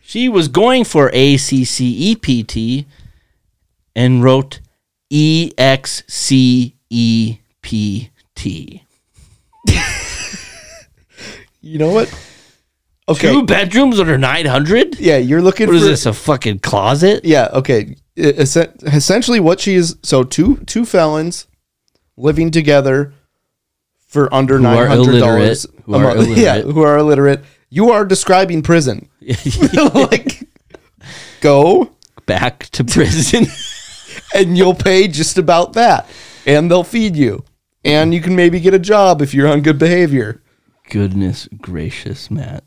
She 0.00 0.28
was 0.28 0.48
going 0.48 0.84
for 0.84 1.10
A 1.12 1.36
C 1.36 1.64
C 1.64 2.10
E 2.10 2.16
P 2.16 2.42
T 2.42 2.86
and 3.94 4.24
wrote 4.24 4.60
E 5.10 5.52
X 5.58 6.02
C 6.08 6.74
E 6.90 7.38
P 7.60 8.10
T. 8.34 8.82
You 11.64 11.78
know 11.78 11.92
what? 11.92 12.12
Okay. 13.12 13.32
Two 13.32 13.44
bedrooms 13.44 13.96
that 13.96 14.08
are 14.08 14.18
900? 14.18 14.98
Yeah, 14.98 15.16
you're 15.16 15.42
looking 15.42 15.66
What 15.66 15.76
is 15.76 15.82
for 15.82 15.90
is 15.90 16.04
this, 16.04 16.06
a 16.06 16.12
fucking 16.12 16.60
closet? 16.60 17.24
Yeah, 17.24 17.48
okay. 17.52 17.96
Essentially 18.16 19.40
what 19.40 19.60
she 19.60 19.74
is 19.74 19.96
so 20.02 20.22
two 20.22 20.58
two 20.66 20.84
felons 20.84 21.46
living 22.18 22.50
together 22.50 23.14
for 24.06 24.32
under 24.34 24.58
Who 24.58 24.66
are 24.66 24.74
nine 24.74 24.86
hundred 24.86 25.18
dollars. 25.18 25.64
illiterate, 25.64 25.84
who 25.86 25.94
are 25.94 26.16
illiterate. 26.16 26.38
Yeah, 26.38 26.60
who 26.60 26.82
are 26.82 26.98
illiterate. 26.98 27.44
You 27.70 27.90
are 27.90 28.04
describing 28.04 28.60
prison. 28.60 29.08
like 29.94 30.46
go 31.40 31.92
Back 32.26 32.64
to 32.70 32.84
prison. 32.84 33.46
and 34.34 34.56
you'll 34.56 34.74
pay 34.74 35.08
just 35.08 35.38
about 35.38 35.72
that. 35.74 36.08
And 36.46 36.70
they'll 36.70 36.84
feed 36.84 37.16
you. 37.16 37.44
And 37.84 38.14
you 38.14 38.20
can 38.20 38.36
maybe 38.36 38.60
get 38.60 38.74
a 38.74 38.78
job 38.78 39.20
if 39.20 39.34
you're 39.34 39.48
on 39.48 39.60
good 39.60 39.78
behavior. 39.78 40.42
Goodness 40.90 41.48
gracious, 41.60 42.30
Matt. 42.30 42.64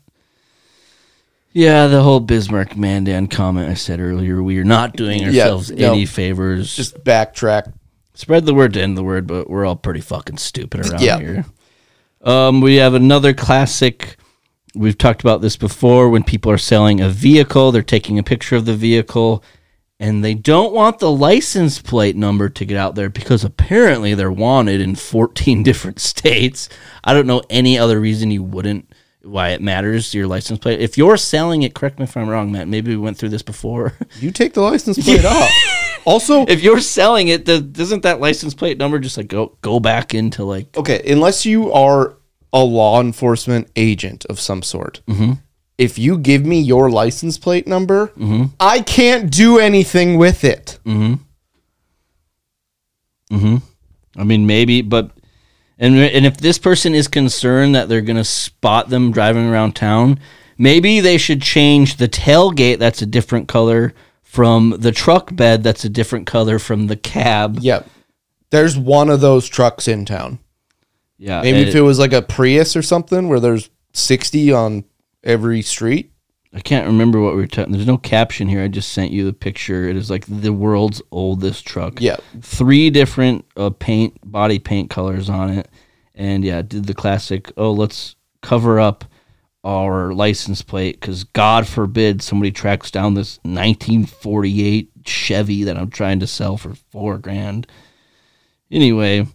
Yeah, 1.56 1.86
the 1.86 2.02
whole 2.02 2.20
Bismarck 2.20 2.76
Mandan 2.76 3.28
comment 3.28 3.70
I 3.70 3.72
said 3.74 3.98
earlier, 3.98 4.42
we 4.42 4.58
are 4.58 4.64
not 4.64 4.94
doing 4.94 5.20
Yeah, 5.22 5.28
ourselves 5.44 5.70
no. 5.70 5.92
any 5.92 6.04
favors. 6.04 6.76
Just 6.76 7.02
backtrack. 7.02 7.72
spread 8.12 8.44
the 8.44 8.52
word 8.52 8.74
to 8.74 8.82
end 8.82 8.94
the 8.94 9.02
word, 9.02 9.26
but 9.26 9.48
we're 9.48 9.64
all 9.64 9.74
pretty 9.74 10.02
fucking 10.02 10.36
stupid 10.36 10.86
around 10.86 11.00
Yeah. 11.00 11.18
here. 11.18 11.44
Um, 12.22 12.60
we 12.60 12.76
have 12.76 12.92
another 12.92 13.32
classic. 13.32 14.18
We've 14.74 14.98
talked 14.98 15.22
about 15.22 15.40
this 15.40 15.56
before. 15.56 16.10
When 16.10 16.24
people 16.24 16.52
are 16.52 16.58
selling 16.58 17.00
a 17.00 17.08
vehicle, 17.08 17.72
they're 17.72 17.82
taking 17.82 18.18
a 18.18 18.22
picture 18.22 18.56
of 18.56 18.66
the 18.66 18.76
vehicle, 18.76 19.42
and 19.98 20.22
they 20.22 20.34
don't 20.34 20.74
want 20.74 20.98
the 20.98 21.10
license 21.10 21.80
plate 21.80 22.16
number 22.16 22.50
to 22.50 22.64
get 22.66 22.76
out 22.76 22.96
there 22.96 23.08
because 23.08 23.44
apparently 23.44 24.12
they're 24.12 24.30
wanted 24.30 24.82
in 24.82 24.94
14 24.94 25.62
different 25.62 26.00
states. 26.00 26.68
I 27.02 27.14
don't 27.14 27.26
know 27.26 27.40
any 27.48 27.78
other 27.78 27.98
reason 27.98 28.30
you 28.30 28.42
wouldn't. 28.42 28.92
Why 29.26 29.50
it 29.50 29.60
matters 29.60 30.14
your 30.14 30.26
license 30.26 30.58
plate? 30.58 30.80
If 30.80 30.96
you're 30.96 31.16
selling 31.16 31.62
it, 31.62 31.74
correct 31.74 31.98
me 31.98 32.04
if 32.04 32.16
I'm 32.16 32.28
wrong, 32.28 32.52
Matt. 32.52 32.68
Maybe 32.68 32.92
we 32.92 32.96
went 32.96 33.18
through 33.18 33.30
this 33.30 33.42
before. 33.42 33.94
You 34.20 34.30
take 34.30 34.54
the 34.54 34.62
license 34.62 35.02
plate 35.02 35.24
off. 35.24 35.50
Also, 36.06 36.46
if 36.46 36.62
you're 36.62 36.80
selling 36.80 37.26
it, 37.28 37.46
the, 37.46 37.60
doesn't 37.60 38.04
that 38.04 38.20
license 38.20 38.54
plate 38.54 38.78
number 38.78 39.00
just 39.00 39.16
like 39.16 39.26
go 39.26 39.58
go 39.60 39.80
back 39.80 40.14
into 40.14 40.44
like 40.44 40.74
okay, 40.76 41.02
unless 41.10 41.44
you 41.44 41.72
are 41.72 42.16
a 42.52 42.62
law 42.62 43.00
enforcement 43.00 43.68
agent 43.74 44.24
of 44.26 44.38
some 44.38 44.62
sort, 44.62 45.02
mm-hmm. 45.08 45.32
if 45.78 45.98
you 45.98 46.16
give 46.16 46.46
me 46.46 46.60
your 46.60 46.90
license 46.90 47.38
plate 47.38 47.66
number, 47.66 48.06
mm-hmm. 48.08 48.44
I 48.60 48.82
can't 48.82 49.32
do 49.32 49.58
anything 49.58 50.16
with 50.16 50.44
it. 50.44 50.78
Mm-hmm. 50.84 51.14
mm-hmm. 53.36 53.56
I 54.16 54.24
mean, 54.24 54.46
maybe, 54.46 54.82
but 54.82 55.10
and 55.78 55.96
and 55.96 56.26
if 56.26 56.38
this 56.38 56.58
person 56.58 56.94
is 56.94 57.08
concerned 57.08 57.74
that 57.74 57.88
they're 57.88 58.00
gonna 58.00 58.24
spot 58.24 58.88
them 58.88 59.12
driving 59.12 59.48
around 59.48 59.74
town, 59.74 60.18
maybe 60.58 61.00
they 61.00 61.18
should 61.18 61.42
change 61.42 61.96
the 61.96 62.08
tailgate. 62.08 62.78
That's 62.78 63.02
a 63.02 63.06
different 63.06 63.48
color 63.48 63.94
from 64.22 64.76
the 64.78 64.92
truck 64.92 65.34
bed. 65.34 65.62
That's 65.62 65.84
a 65.84 65.88
different 65.88 66.26
color 66.26 66.58
from 66.58 66.86
the 66.86 66.96
cab. 66.96 67.58
Yep. 67.60 67.88
There's 68.50 68.76
one 68.78 69.10
of 69.10 69.20
those 69.20 69.48
trucks 69.48 69.88
in 69.88 70.04
town. 70.04 70.38
Yeah, 71.18 71.40
Maybe 71.40 71.60
and 71.60 71.68
if 71.68 71.74
it 71.74 71.80
was 71.80 71.98
like 71.98 72.12
a 72.12 72.22
Prius 72.22 72.76
or 72.76 72.82
something 72.82 73.28
where 73.28 73.40
there's 73.40 73.70
60 73.94 74.52
on 74.52 74.84
every 75.24 75.62
street. 75.62 76.12
I 76.56 76.60
can't 76.60 76.86
remember 76.86 77.20
what 77.20 77.34
we 77.34 77.42
were 77.42 77.46
talking. 77.46 77.70
There's 77.70 77.86
no 77.86 77.98
caption 77.98 78.48
here. 78.48 78.62
I 78.62 78.68
just 78.68 78.92
sent 78.92 79.12
you 79.12 79.26
the 79.26 79.34
picture. 79.34 79.90
It 79.90 79.94
is 79.94 80.08
like 80.08 80.24
the 80.26 80.54
world's 80.54 81.02
oldest 81.10 81.66
truck. 81.66 82.00
Yeah. 82.00 82.16
three 82.40 82.88
different 82.88 83.44
uh, 83.58 83.70
paint 83.70 84.18
body 84.24 84.58
paint 84.58 84.88
colors 84.88 85.28
on 85.28 85.50
it, 85.50 85.68
and 86.14 86.42
yeah, 86.42 86.62
did 86.62 86.86
the 86.86 86.94
classic. 86.94 87.52
Oh, 87.58 87.72
let's 87.72 88.16
cover 88.40 88.80
up 88.80 89.04
our 89.64 90.14
license 90.14 90.62
plate 90.62 90.98
because 90.98 91.24
God 91.24 91.68
forbid 91.68 92.22
somebody 92.22 92.52
tracks 92.52 92.90
down 92.90 93.12
this 93.12 93.38
1948 93.42 94.92
Chevy 95.04 95.64
that 95.64 95.76
I'm 95.76 95.90
trying 95.90 96.20
to 96.20 96.26
sell 96.26 96.56
for 96.56 96.74
four 96.90 97.18
grand. 97.18 97.66
Anyway, 98.70 99.26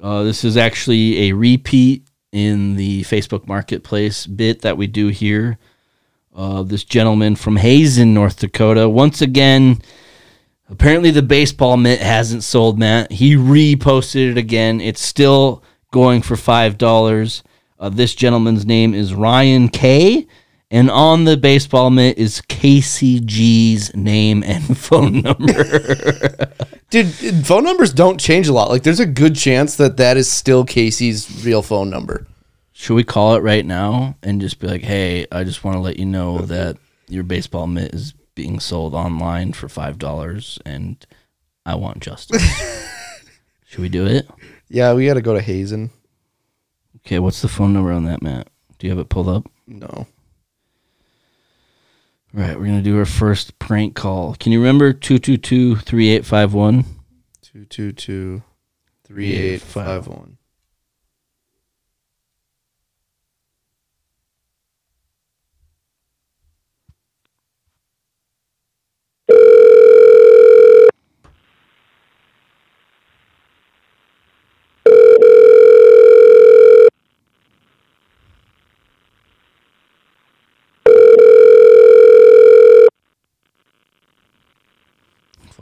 uh, 0.00 0.22
this 0.22 0.44
is 0.44 0.56
actually 0.56 1.28
a 1.28 1.32
repeat 1.32 2.06
in 2.30 2.76
the 2.76 3.02
Facebook 3.02 3.48
Marketplace 3.48 4.26
bit 4.28 4.62
that 4.62 4.76
we 4.76 4.86
do 4.86 5.08
here. 5.08 5.58
Uh, 6.34 6.62
this 6.62 6.84
gentleman 6.84 7.36
from 7.36 7.56
Hazen, 7.56 8.14
North 8.14 8.38
Dakota, 8.38 8.88
once 8.88 9.20
again 9.20 9.82
Apparently, 10.72 11.10
the 11.10 11.22
baseball 11.22 11.76
mitt 11.76 12.00
hasn't 12.00 12.44
sold, 12.44 12.78
Matt. 12.78 13.12
He 13.12 13.36
reposted 13.36 14.30
it 14.30 14.38
again. 14.38 14.80
It's 14.80 15.02
still 15.02 15.62
going 15.90 16.22
for 16.22 16.34
five 16.34 16.78
dollars. 16.78 17.42
Uh, 17.78 17.90
this 17.90 18.14
gentleman's 18.14 18.64
name 18.64 18.94
is 18.94 19.12
Ryan 19.12 19.68
K, 19.68 20.26
and 20.70 20.90
on 20.90 21.24
the 21.24 21.36
baseball 21.36 21.90
mitt 21.90 22.16
is 22.16 22.40
Casey 22.48 23.20
G's 23.20 23.94
name 23.94 24.42
and 24.44 24.78
phone 24.78 25.20
number. 25.20 26.48
Dude, 26.90 27.46
phone 27.46 27.64
numbers 27.64 27.92
don't 27.92 28.18
change 28.18 28.48
a 28.48 28.54
lot. 28.54 28.70
Like, 28.70 28.82
there's 28.82 28.98
a 28.98 29.04
good 29.04 29.36
chance 29.36 29.76
that 29.76 29.98
that 29.98 30.16
is 30.16 30.32
still 30.32 30.64
Casey's 30.64 31.44
real 31.44 31.60
phone 31.60 31.90
number. 31.90 32.26
Should 32.82 32.94
we 32.94 33.04
call 33.04 33.36
it 33.36 33.44
right 33.44 33.64
now 33.64 34.16
and 34.24 34.40
just 34.40 34.58
be 34.58 34.66
like, 34.66 34.82
"Hey, 34.82 35.24
I 35.30 35.44
just 35.44 35.62
want 35.62 35.76
to 35.76 35.80
let 35.80 36.00
you 36.00 36.04
know 36.04 36.38
that 36.46 36.78
your 37.06 37.22
baseball 37.22 37.68
mitt 37.68 37.94
is 37.94 38.12
being 38.34 38.58
sold 38.58 38.92
online 38.92 39.52
for 39.52 39.68
five 39.68 40.00
dollars, 40.00 40.58
and 40.66 40.96
I 41.64 41.76
want 41.76 42.00
justice." 42.00 42.42
Should 43.68 43.82
we 43.82 43.88
do 43.88 44.04
it? 44.04 44.28
Yeah, 44.68 44.94
we 44.94 45.06
got 45.06 45.14
to 45.14 45.22
go 45.22 45.32
to 45.32 45.40
Hazen. 45.40 45.90
Okay, 47.06 47.20
what's 47.20 47.40
the 47.40 47.46
phone 47.46 47.72
number 47.72 47.92
on 47.92 48.04
that, 48.06 48.20
Matt? 48.20 48.48
Do 48.78 48.88
you 48.88 48.90
have 48.90 48.98
it 48.98 49.08
pulled 49.08 49.28
up? 49.28 49.48
No. 49.68 50.08
Right, 52.34 52.58
we're 52.58 52.66
gonna 52.66 52.82
do 52.82 52.98
our 52.98 53.06
first 53.06 53.60
prank 53.60 53.94
call. 53.94 54.34
Can 54.34 54.50
you 54.50 54.58
remember 54.58 54.92
222-3851? 54.92 56.84
222 57.42 58.42
3851. 59.04 60.38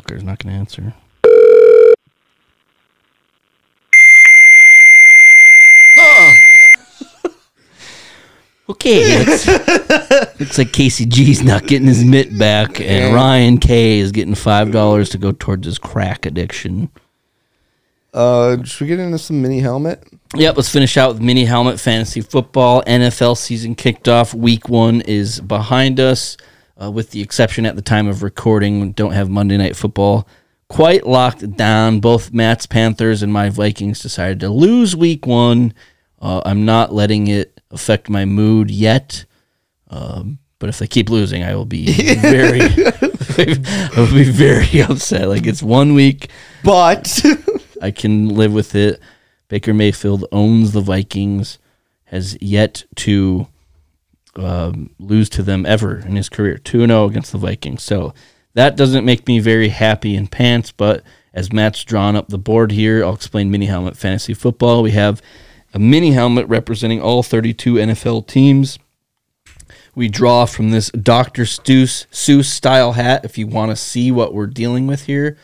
Fucker's 0.01 0.23
not 0.23 0.39
gonna 0.39 0.57
answer. 0.57 0.95
Okay, 8.69 9.19
looks, 9.19 9.49
looks 10.39 10.57
like 10.57 10.73
Casey 10.73 11.05
G's 11.05 11.43
not 11.43 11.67
getting 11.67 11.89
his 11.89 12.05
mitt 12.05 12.39
back, 12.39 12.81
and 12.81 13.13
Ryan 13.13 13.59
K 13.59 13.99
is 13.99 14.13
getting 14.13 14.37
five 14.37 14.71
dollars 14.71 15.09
to 15.09 15.19
go 15.19 15.33
towards 15.33 15.67
his 15.67 15.77
crack 15.77 16.25
addiction. 16.25 16.89
Uh, 18.15 18.63
should 18.63 18.83
we 18.83 18.87
get 18.87 19.01
into 19.01 19.19
some 19.19 19.43
mini 19.43 19.59
helmet? 19.59 20.05
Yep, 20.37 20.57
let's 20.57 20.69
finish 20.69 20.97
out 20.97 21.15
with 21.15 21.21
mini 21.21 21.45
helmet 21.45 21.81
fantasy 21.81 22.21
football. 22.21 22.85
NFL 22.85 23.37
season 23.37 23.75
kicked 23.75 24.07
off. 24.09 24.35
Week 24.35 24.69
one 24.69 25.01
is 25.01 25.41
behind 25.41 25.99
us, 25.99 26.37
uh, 26.81 26.91
with 26.91 27.11
the 27.11 27.21
exception 27.21 27.67
at 27.67 27.77
the 27.77 27.83
time 27.83 28.09
of 28.09 28.23
recording. 28.23 28.93
Don't 28.93 29.13
have 29.13 29.29
Monday 29.29 29.57
night 29.57 29.77
football 29.77 30.27
quite 30.69 31.07
locked 31.07 31.57
down. 31.57 32.01
Both 32.01 32.33
Matt's 32.33 32.67
Panthers 32.67 33.23
and 33.23 33.33
my 33.33 33.51
Vikings 33.51 34.01
decided 34.01 34.41
to 34.41 34.49
lose 34.49 34.97
week 34.97 35.27
one. 35.27 35.75
Uh, 36.21 36.41
I'm 36.45 36.65
not 36.65 36.95
letting 36.95 37.27
it 37.27 37.61
affect 37.71 38.09
my 38.09 38.25
mood 38.25 38.71
yet. 38.71 39.25
Um, 39.89 40.39
but 40.59 40.69
if 40.69 40.79
they 40.79 40.87
keep 40.87 41.11
losing, 41.11 41.43
I 41.43 41.55
will 41.55 41.67
be 41.67 41.93
very, 42.21 42.61
I 42.63 43.91
will 43.97 44.15
be 44.15 44.25
very 44.25 44.83
upset. 44.89 45.29
Like 45.29 45.47
it's 45.47 45.63
one 45.63 45.95
week, 45.95 46.31
but 46.63 47.23
I 47.83 47.91
can 47.91 48.29
live 48.29 48.53
with 48.53 48.75
it. 48.75 49.01
Baker 49.49 49.75
Mayfield 49.75 50.27
owns 50.31 50.73
the 50.73 50.81
Vikings, 50.81 51.59
has 52.05 52.39
yet 52.41 52.85
to 52.97 53.49
um, 54.37 54.91
lose 54.99 55.29
to 55.31 55.43
them 55.43 55.67
ever 55.67 55.99
in 55.99 56.17
his 56.17 56.29
career. 56.29 56.59
2 56.59 56.87
0 56.87 57.07
against 57.07 57.33
the 57.33 57.39
Vikings. 57.39 57.83
So 57.83 58.15
that 58.55 58.77
doesn't 58.77 59.05
make 59.05 59.27
me 59.27 59.39
very 59.39 59.69
happy 59.69 60.15
in 60.15 60.27
pants, 60.27 60.73
but 60.73 61.03
as 61.33 61.53
Matt's 61.53 61.85
drawn 61.85 62.17
up 62.17 62.29
the 62.29 62.39
board 62.39 62.73
here, 62.73 63.05
I'll 63.05 63.15
explain 63.15 63.51
mini 63.51 63.67
helmet 63.67 63.97
fantasy 63.97 64.35
football. 64.35 64.83
We 64.83 64.91
have 64.93 65.23
a 65.73 65.79
mini 65.79 66.13
helmet 66.13 66.49
representing 66.49 67.01
all 67.01 67.23
32 67.23 67.75
NFL 67.75 68.27
teams. 68.27 68.79
we 69.95 70.09
draw 70.09 70.47
from 70.47 70.71
this 70.71 70.91
Dr. 70.91 71.43
Seuss, 71.43 72.07
Seuss 72.09 72.47
style 72.47 72.93
hat. 72.93 73.25
If 73.25 73.39
you 73.39 73.47
want 73.47 73.71
to 73.71 73.77
see 73.77 74.11
what 74.11 74.35
we're 74.35 74.47
dealing 74.47 74.87
with 74.87 75.05
here, 75.05 75.37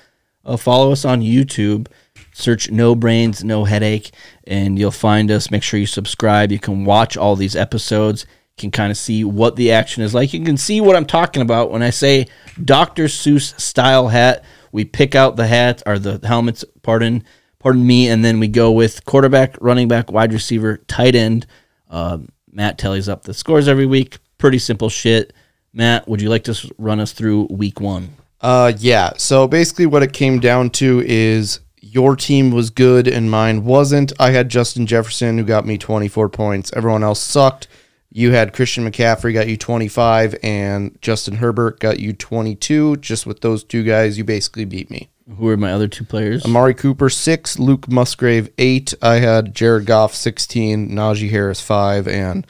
uh, 0.44 0.56
follow 0.56 0.92
us 0.92 1.04
on 1.04 1.20
YouTube. 1.20 1.88
Search 2.32 2.70
No 2.70 2.94
Brains, 2.94 3.42
No 3.42 3.64
Headache, 3.64 4.10
and 4.44 4.78
you'll 4.78 4.90
find 4.90 5.30
us. 5.30 5.50
Make 5.50 5.62
sure 5.62 5.80
you 5.80 5.86
subscribe. 5.86 6.52
You 6.52 6.58
can 6.58 6.84
watch 6.84 7.16
all 7.16 7.34
these 7.34 7.56
episodes. 7.56 8.26
Can 8.58 8.70
kind 8.70 8.90
of 8.90 8.96
see 8.96 9.22
what 9.22 9.56
the 9.56 9.72
action 9.72 10.02
is 10.02 10.14
like. 10.14 10.32
You 10.32 10.42
can 10.42 10.56
see 10.56 10.80
what 10.80 10.96
I'm 10.96 11.04
talking 11.04 11.42
about 11.42 11.70
when 11.70 11.82
I 11.82 11.90
say 11.90 12.26
Dr. 12.64 13.04
Seuss 13.04 13.58
style 13.60 14.08
hat. 14.08 14.44
We 14.72 14.84
pick 14.84 15.14
out 15.14 15.36
the 15.36 15.46
hats 15.46 15.82
or 15.84 15.98
the 15.98 16.26
helmets, 16.26 16.64
pardon, 16.82 17.24
pardon 17.58 17.86
me, 17.86 18.08
and 18.08 18.24
then 18.24 18.40
we 18.40 18.48
go 18.48 18.72
with 18.72 19.04
quarterback, 19.04 19.56
running 19.60 19.88
back, 19.88 20.10
wide 20.10 20.32
receiver, 20.32 20.78
tight 20.88 21.14
end. 21.14 21.46
Um, 21.90 22.30
Matt 22.50 22.78
tallies 22.78 23.08
up 23.08 23.24
the 23.24 23.34
scores 23.34 23.68
every 23.68 23.84
week. 23.86 24.18
Pretty 24.38 24.58
simple 24.58 24.88
shit. 24.88 25.34
Matt, 25.74 26.08
would 26.08 26.22
you 26.22 26.30
like 26.30 26.44
to 26.44 26.72
run 26.78 27.00
us 27.00 27.12
through 27.12 27.48
week 27.50 27.78
one? 27.80 28.16
Uh, 28.40 28.72
yeah. 28.78 29.12
So 29.18 29.46
basically, 29.46 29.84
what 29.84 30.02
it 30.02 30.14
came 30.14 30.40
down 30.40 30.70
to 30.70 31.02
is 31.06 31.60
your 31.80 32.16
team 32.16 32.50
was 32.50 32.70
good 32.70 33.06
and 33.06 33.30
mine 33.30 33.64
wasn't. 33.64 34.12
I 34.18 34.30
had 34.30 34.48
Justin 34.48 34.86
Jefferson 34.86 35.38
who 35.38 35.44
got 35.44 35.66
me 35.66 35.78
24 35.78 36.28
points. 36.30 36.72
Everyone 36.74 37.02
else 37.04 37.20
sucked. 37.20 37.68
You 38.16 38.32
had 38.32 38.54
Christian 38.54 38.90
McCaffrey 38.90 39.34
got 39.34 39.46
you 39.46 39.58
25, 39.58 40.36
and 40.42 40.96
Justin 41.02 41.36
Herbert 41.36 41.80
got 41.80 42.00
you 42.00 42.14
22. 42.14 42.96
Just 42.96 43.26
with 43.26 43.42
those 43.42 43.62
two 43.62 43.84
guys, 43.84 44.16
you 44.16 44.24
basically 44.24 44.64
beat 44.64 44.90
me. 44.90 45.10
Who 45.36 45.48
are 45.50 45.56
my 45.58 45.70
other 45.70 45.86
two 45.86 46.04
players? 46.04 46.42
Amari 46.46 46.72
Cooper 46.72 47.10
six, 47.10 47.58
Luke 47.58 47.90
Musgrave 47.90 48.48
eight. 48.56 48.94
I 49.02 49.16
had 49.16 49.54
Jared 49.54 49.84
Goff 49.84 50.14
sixteen, 50.14 50.92
Najee 50.92 51.28
Harris 51.28 51.60
five, 51.60 52.08
and 52.08 52.46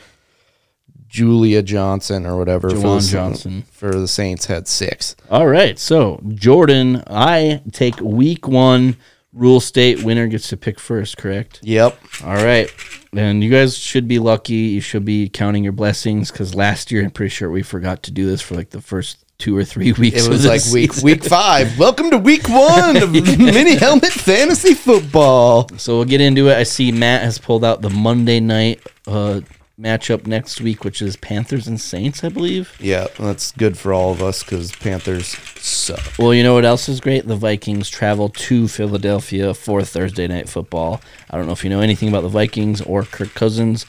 Julia 1.08 1.64
Johnson 1.64 2.26
or 2.26 2.38
whatever 2.38 2.70
for 2.70 3.00
the, 3.00 3.08
Johnson. 3.10 3.64
for 3.72 3.90
the 3.90 4.06
Saints 4.06 4.46
had 4.46 4.68
six. 4.68 5.16
All 5.32 5.48
right. 5.48 5.80
So, 5.80 6.20
Jordan, 6.28 7.02
I 7.08 7.60
take 7.72 7.98
week 8.00 8.46
one. 8.46 8.96
Rule 9.36 9.60
state 9.60 10.02
winner 10.02 10.26
gets 10.28 10.48
to 10.48 10.56
pick 10.56 10.80
first, 10.80 11.18
correct? 11.18 11.60
Yep. 11.62 11.98
All 12.24 12.36
right. 12.36 12.72
And 13.14 13.44
you 13.44 13.50
guys 13.50 13.76
should 13.76 14.08
be 14.08 14.18
lucky. 14.18 14.54
You 14.54 14.80
should 14.80 15.04
be 15.04 15.28
counting 15.28 15.62
your 15.62 15.74
blessings 15.74 16.30
because 16.32 16.54
last 16.54 16.90
year, 16.90 17.04
I'm 17.04 17.10
pretty 17.10 17.28
sure 17.28 17.50
we 17.50 17.62
forgot 17.62 18.02
to 18.04 18.10
do 18.12 18.24
this 18.26 18.40
for 18.40 18.54
like 18.54 18.70
the 18.70 18.80
first 18.80 19.26
two 19.36 19.54
or 19.54 19.62
three 19.62 19.92
weeks. 19.98 20.26
It 20.26 20.30
was 20.30 20.46
like 20.46 20.62
week 20.72 20.94
season. 20.94 21.04
week 21.04 21.22
five. 21.22 21.78
Welcome 21.78 22.10
to 22.12 22.18
week 22.18 22.48
one 22.48 22.96
of 22.96 23.12
mini 23.12 23.76
helmet 23.76 24.10
fantasy 24.10 24.72
football. 24.72 25.68
So 25.76 25.96
we'll 25.96 26.06
get 26.06 26.22
into 26.22 26.48
it. 26.48 26.56
I 26.56 26.62
see 26.62 26.90
Matt 26.90 27.20
has 27.20 27.36
pulled 27.38 27.62
out 27.62 27.82
the 27.82 27.90
Monday 27.90 28.40
night 28.40 28.80
uh, 29.06 29.42
matchup 29.78 30.26
next 30.26 30.60
week, 30.60 30.84
which 30.84 31.02
is 31.02 31.16
Panthers 31.16 31.66
and 31.66 31.80
Saints, 31.80 32.24
I 32.24 32.28
believe. 32.28 32.76
Yeah, 32.80 33.08
that's 33.18 33.52
good 33.52 33.76
for 33.76 33.92
all 33.92 34.12
of 34.12 34.22
us 34.22 34.42
because 34.42 34.72
Panthers 34.72 35.28
suck. 35.60 36.18
Well, 36.18 36.32
you 36.32 36.42
know 36.42 36.54
what 36.54 36.64
else 36.64 36.88
is 36.88 37.00
great? 37.00 37.26
The 37.26 37.36
Vikings 37.36 37.88
travel 37.88 38.28
to 38.30 38.68
Philadelphia 38.68 39.54
for 39.54 39.82
Thursday 39.82 40.26
night 40.26 40.48
football. 40.48 41.00
I 41.30 41.36
don't 41.36 41.46
know 41.46 41.52
if 41.52 41.64
you 41.64 41.70
know 41.70 41.80
anything 41.80 42.08
about 42.08 42.22
the 42.22 42.28
Vikings 42.28 42.80
or 42.80 43.02
Kirk 43.02 43.34
Cousins. 43.34 43.86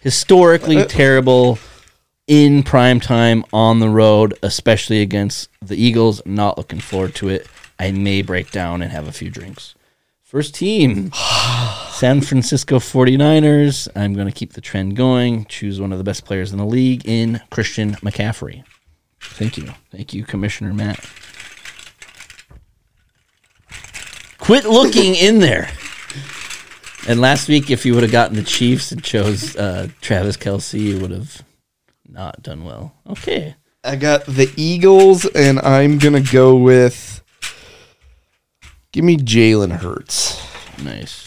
Historically 0.00 0.84
terrible 0.88 1.58
in 2.26 2.62
prime 2.62 3.00
time 3.00 3.44
on 3.52 3.80
the 3.80 3.88
road, 3.88 4.38
especially 4.42 5.00
against 5.00 5.48
the 5.62 5.76
Eagles. 5.76 6.20
Not 6.26 6.58
looking 6.58 6.80
forward 6.80 7.14
to 7.16 7.28
it. 7.28 7.46
I 7.78 7.90
may 7.90 8.22
break 8.22 8.50
down 8.50 8.82
and 8.82 8.92
have 8.92 9.08
a 9.08 9.12
few 9.12 9.30
drinks. 9.30 9.74
First 10.22 10.54
team, 10.54 11.10
San 11.96 12.20
Francisco 12.20 12.78
49ers. 12.78 13.88
I'm 13.96 14.12
going 14.12 14.26
to 14.26 14.32
keep 14.32 14.52
the 14.52 14.60
trend 14.60 14.96
going. 14.96 15.46
Choose 15.46 15.80
one 15.80 15.92
of 15.92 15.98
the 15.98 16.04
best 16.04 16.26
players 16.26 16.52
in 16.52 16.58
the 16.58 16.66
league 16.66 17.08
in 17.08 17.40
Christian 17.50 17.92
McCaffrey. 17.96 18.64
Thank 19.18 19.56
you. 19.56 19.72
Thank 19.90 20.12
you, 20.12 20.22
Commissioner 20.22 20.74
Matt. 20.74 21.00
Quit 24.36 24.66
looking 24.66 25.14
in 25.14 25.38
there. 25.38 25.70
And 27.08 27.18
last 27.18 27.48
week, 27.48 27.70
if 27.70 27.86
you 27.86 27.94
would 27.94 28.02
have 28.02 28.12
gotten 28.12 28.36
the 28.36 28.42
Chiefs 28.42 28.92
and 28.92 29.02
chose 29.02 29.56
uh, 29.56 29.88
Travis 30.02 30.36
Kelce, 30.36 30.78
you 30.78 31.00
would 31.00 31.12
have 31.12 31.42
not 32.06 32.42
done 32.42 32.64
well. 32.64 32.92
Okay. 33.08 33.54
I 33.82 33.96
got 33.96 34.26
the 34.26 34.52
Eagles, 34.58 35.24
and 35.24 35.60
I'm 35.60 35.96
gonna 35.96 36.20
go 36.20 36.56
with. 36.56 37.22
Give 38.92 39.04
me 39.04 39.16
Jalen 39.16 39.70
Hurts. 39.70 40.42
Nice. 40.82 41.25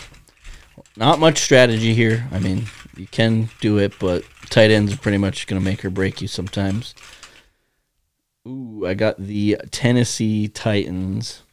Not 0.97 1.19
much 1.19 1.39
strategy 1.39 1.93
here. 1.93 2.27
I 2.31 2.39
mean, 2.39 2.65
you 2.97 3.07
can 3.07 3.49
do 3.61 3.77
it, 3.77 3.93
but 3.99 4.23
tight 4.49 4.71
ends 4.71 4.93
are 4.93 4.97
pretty 4.97 5.17
much 5.17 5.47
going 5.47 5.61
to 5.61 5.63
make 5.63 5.85
or 5.85 5.89
break 5.89 6.21
you 6.21 6.27
sometimes. 6.27 6.93
Ooh, 8.47 8.85
I 8.85 8.93
got 8.95 9.17
the 9.17 9.57
Tennessee 9.71 10.47
Titans. 10.47 11.43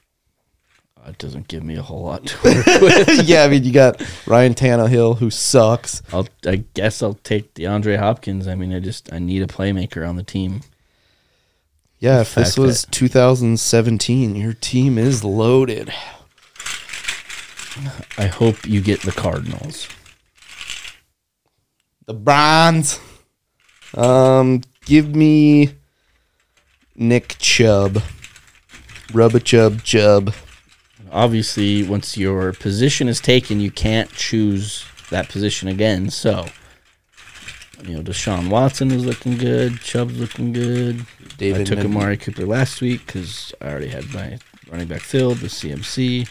Uh, 0.99 1.11
It 1.11 1.19
doesn't 1.19 1.49
give 1.49 1.63
me 1.63 1.77
a 1.77 1.83
whole 1.83 2.05
lot 2.05 2.27
to 2.27 2.37
work 2.45 2.67
with. 2.81 3.23
yeah, 3.29 3.45
I 3.45 3.49
mean 3.49 3.65
you 3.65 3.73
got 3.73 4.01
Ryan 4.27 4.55
Tannehill 4.55 5.19
who 5.19 5.31
sucks. 5.31 6.03
I'll, 6.13 6.27
I 6.47 6.65
guess 6.75 7.03
I'll 7.03 7.15
take 7.15 7.55
DeAndre 7.55 7.99
Hopkins. 7.99 8.49
I 8.49 8.55
mean, 8.55 8.73
I 8.73 8.81
just 8.81 9.13
I 9.13 9.19
need 9.19 9.43
a 9.43 9.47
playmaker 9.47 10.09
on 10.09 10.17
the 10.17 10.23
team. 10.23 10.63
Yeah, 11.99 12.17
The 12.17 12.21
if 12.23 12.35
this 12.35 12.59
was 12.59 12.87
2017, 12.91 14.37
your 14.37 14.53
team 14.55 14.99
is 14.99 15.25
loaded. 15.25 15.93
I 18.19 18.27
hope 18.27 18.67
you 18.67 18.81
get 18.81 19.03
the 19.03 19.13
Cardinals. 19.13 19.89
The 22.07 22.15
Browns. 22.15 23.01
Um, 23.95 24.63
give 24.85 25.15
me 25.15 25.71
Nick 26.95 27.37
Chubb. 27.39 28.03
Rub 29.13 29.35
a 29.35 29.41
chub 29.41 29.83
chub. 29.83 30.35
Obviously, 31.13 31.83
once 31.83 32.17
your 32.17 32.53
position 32.53 33.09
is 33.09 33.21
taken, 33.21 33.61
you 33.61 33.71
can't 33.71 34.11
choose 34.13 34.85
that 35.11 35.29
position 35.29 35.69
again. 35.69 36.11
So, 36.11 36.47
you 37.85 37.95
know, 37.95 38.03
Deshaun 38.03 38.51
Watson 38.51 38.91
is 38.91 39.05
looking 39.05 39.37
good. 39.37 39.81
Chubb's 39.81 40.19
looking 40.19 40.53
good. 40.53 41.07
David 41.39 41.63
I 41.63 41.65
took. 41.65 41.79
Amari 41.79 42.17
Cooper 42.17 42.45
last 42.45 42.81
week 42.81 43.07
because 43.07 43.55
I 43.61 43.69
already 43.69 43.89
had 43.89 44.13
my 44.13 44.39
running 44.71 44.89
back 44.89 45.03
filled 45.03 45.43
with 45.43 45.53
CMC. 45.53 46.29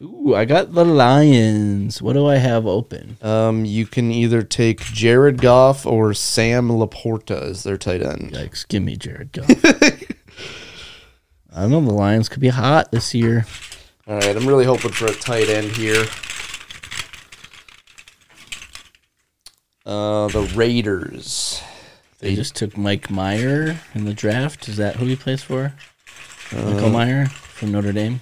Ooh, 0.00 0.32
I 0.32 0.44
got 0.44 0.74
the 0.74 0.84
Lions. 0.84 2.00
What 2.00 2.12
do 2.12 2.24
I 2.26 2.36
have 2.36 2.66
open? 2.66 3.16
Um, 3.20 3.64
you 3.64 3.84
can 3.84 4.12
either 4.12 4.42
take 4.44 4.80
Jared 4.80 5.42
Goff 5.42 5.84
or 5.84 6.14
Sam 6.14 6.68
LaPorta 6.68 7.42
as 7.42 7.64
their 7.64 7.76
tight 7.76 8.00
end. 8.00 8.30
Yikes! 8.32 8.66
Give 8.68 8.84
me 8.84 8.96
Jared 8.96 9.32
Goff. 9.32 9.50
I 11.52 11.62
don't 11.62 11.70
know. 11.70 11.80
The 11.80 11.92
Lions 11.92 12.28
could 12.28 12.40
be 12.40 12.50
hot 12.50 12.92
this 12.92 13.12
year. 13.12 13.44
All 14.06 14.14
right, 14.14 14.36
I'm 14.36 14.46
really 14.46 14.64
hoping 14.64 14.92
for 14.92 15.06
a 15.06 15.14
tight 15.14 15.48
end 15.48 15.72
here. 15.72 16.04
Uh, 19.84 20.28
the 20.28 20.42
Raiders. 20.54 21.60
They 22.20 22.36
just 22.36 22.54
took 22.54 22.76
Mike 22.76 23.10
Mayer 23.10 23.80
in 23.94 24.04
the 24.04 24.14
draft. 24.14 24.68
Is 24.68 24.76
that 24.76 24.96
who 24.96 25.06
he 25.06 25.16
plays 25.16 25.42
for? 25.42 25.72
Uh, 26.52 26.70
Michael 26.70 26.90
Mayer 26.90 27.26
from 27.26 27.72
Notre 27.72 27.92
Dame. 27.92 28.20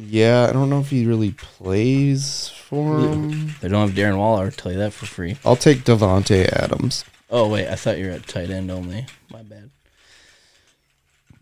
Yeah, 0.00 0.46
I 0.48 0.52
don't 0.52 0.70
know 0.70 0.78
if 0.78 0.90
he 0.90 1.06
really 1.06 1.32
plays 1.32 2.48
for 2.48 3.00
him. 3.00 3.54
They 3.60 3.66
don't 3.66 3.88
have 3.88 3.96
Darren 3.96 4.16
Waller. 4.16 4.44
I'll 4.44 4.50
tell 4.52 4.70
you 4.70 4.78
that 4.78 4.92
for 4.92 5.06
free. 5.06 5.36
I'll 5.44 5.56
take 5.56 5.78
Davante 5.78 6.48
Adams. 6.52 7.04
Oh 7.28 7.48
wait, 7.48 7.66
I 7.68 7.74
thought 7.74 7.98
you 7.98 8.06
were 8.06 8.12
at 8.12 8.28
tight 8.28 8.48
end 8.48 8.70
only. 8.70 9.06
My 9.32 9.42
bad. 9.42 9.70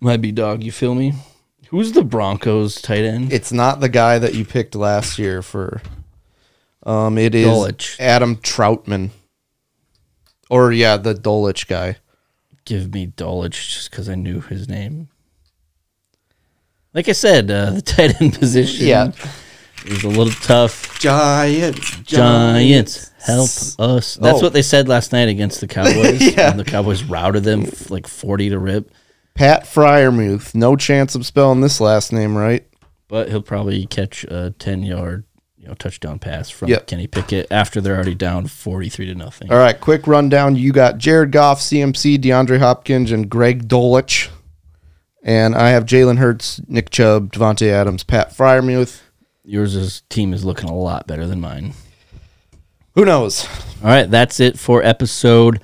Might 0.01 0.23
be 0.23 0.33
dog, 0.33 0.63
you 0.63 0.73
feel 0.73 0.95
me? 0.95 1.13
Who's 1.69 1.93
the 1.93 2.03
Broncos 2.03 2.81
tight 2.81 3.05
end? 3.05 3.31
It's 3.31 3.53
not 3.53 3.81
the 3.81 3.91
guy 3.91 4.19
that 4.19 4.35
you 4.35 4.47
picked 4.47 4.75
last 4.75 5.19
year 5.19 5.43
for. 5.43 5.83
Um, 6.85 7.19
it 7.19 7.35
is 7.35 7.47
Dulcich. 7.47 8.01
Adam 8.01 8.37
Trautman. 8.37 9.11
Or 10.49 10.73
yeah, 10.73 10.97
the 10.97 11.15
Dulcich 11.15 11.67
guy. 11.67 11.97
Give 12.65 12.93
me 12.93 13.09
Dulcich 13.09 13.75
just 13.75 13.91
because 13.91 14.09
I 14.09 14.15
knew 14.15 14.41
his 14.41 14.67
name. 14.67 15.09
Like 16.97 17.09
I 17.09 17.13
said, 17.13 17.51
uh, 17.51 17.71
the 17.73 17.83
tight 17.83 18.21
end 18.21 18.39
position 18.39 18.87
Yeah. 18.87 19.13
is 19.85 20.03
a 20.03 20.09
little 20.09 20.33
tough. 20.33 20.99
Giants. 20.99 21.91
Giants, 22.01 23.11
help 23.21 23.45
us. 23.79 24.15
That's 24.17 24.39
Oh. 24.39 24.43
what 24.43 24.53
they 24.55 24.63
said 24.63 24.89
last 24.89 25.13
night 25.13 25.29
against 25.29 25.61
the 25.61 25.67
Cowboys. 25.77 26.21
Yeah. 26.35 26.51
And 26.51 26.59
the 26.59 26.65
Cowboys 26.65 27.05
routed 27.05 27.45
them 27.45 27.65
f- 27.67 27.91
like 27.91 28.07
40 28.09 28.49
to 28.49 28.59
rip. 28.59 28.91
Pat 29.35 29.65
Freiermuth. 29.65 30.55
No 30.55 30.75
chance 30.75 31.15
of 31.15 31.27
spelling 31.27 31.61
this 31.61 31.81
last 31.81 32.13
name 32.13 32.37
right. 32.37 32.67
But 33.09 33.29
he'll 33.29 33.43
probably 33.43 33.87
catch 33.87 34.25
a 34.25 34.55
10 34.59 34.83
yard 34.83 35.25
you 35.59 35.69
know, 35.69 35.75
touchdown 35.75 36.19
pass 36.19 36.49
from 36.49 36.69
Yep. 36.71 36.87
Kenny 36.87 37.07
Pickett 37.07 37.47
after 37.51 37.81
they're 37.83 37.95
already 37.97 38.15
down 38.15 38.47
43 38.47 39.07
to 39.07 39.15
nothing. 39.15 39.53
All 39.53 39.59
right, 39.59 39.79
quick 39.79 40.07
rundown. 40.07 40.57
You 40.57 40.73
got 40.73 40.97
Jared 40.99 41.31
Goff, 41.33 41.61
CMC, 41.61 42.17
DeAndre 42.19 42.59
Hopkins, 42.59 43.13
and 43.13 43.29
Greg 43.29 43.69
Dulcich. 43.69 44.29
And 45.27 45.57
I 45.57 45.71
have 45.71 45.87
Jalen 45.87 46.19
Hurts, 46.19 46.61
Nick 46.69 46.89
Chubb, 46.89 47.33
Davante 47.33 47.69
Adams, 47.69 48.05
Pat 48.05 48.31
Freiermuth. 48.31 49.03
Yours 49.45 49.75
is, 49.75 50.03
team 50.09 50.33
is 50.33 50.45
looking 50.45 50.71
a 50.71 50.75
lot 50.75 51.09
better 51.09 51.27
than 51.27 51.41
mine. 51.41 51.75
Who 52.95 53.05
knows? 53.05 53.45
All 53.83 53.89
right, 53.89 54.09
that's 54.09 54.39
it 54.39 54.57
for 54.57 54.85
episode 54.85 55.61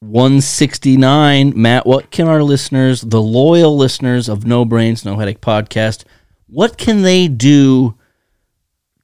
169. 0.00 1.52
Matt, 1.54 1.86
what 1.86 2.10
can 2.10 2.28
our 2.28 2.42
listeners, 2.42 3.02
the 3.02 3.20
loyal 3.20 3.76
listeners 3.76 4.26
of 4.26 4.46
No 4.46 4.64
Brains, 4.64 5.04
No 5.04 5.18
Headache 5.18 5.42
podcast, 5.42 6.04
what 6.48 6.78
can 6.78 7.02
they 7.02 7.28
do 7.28 7.96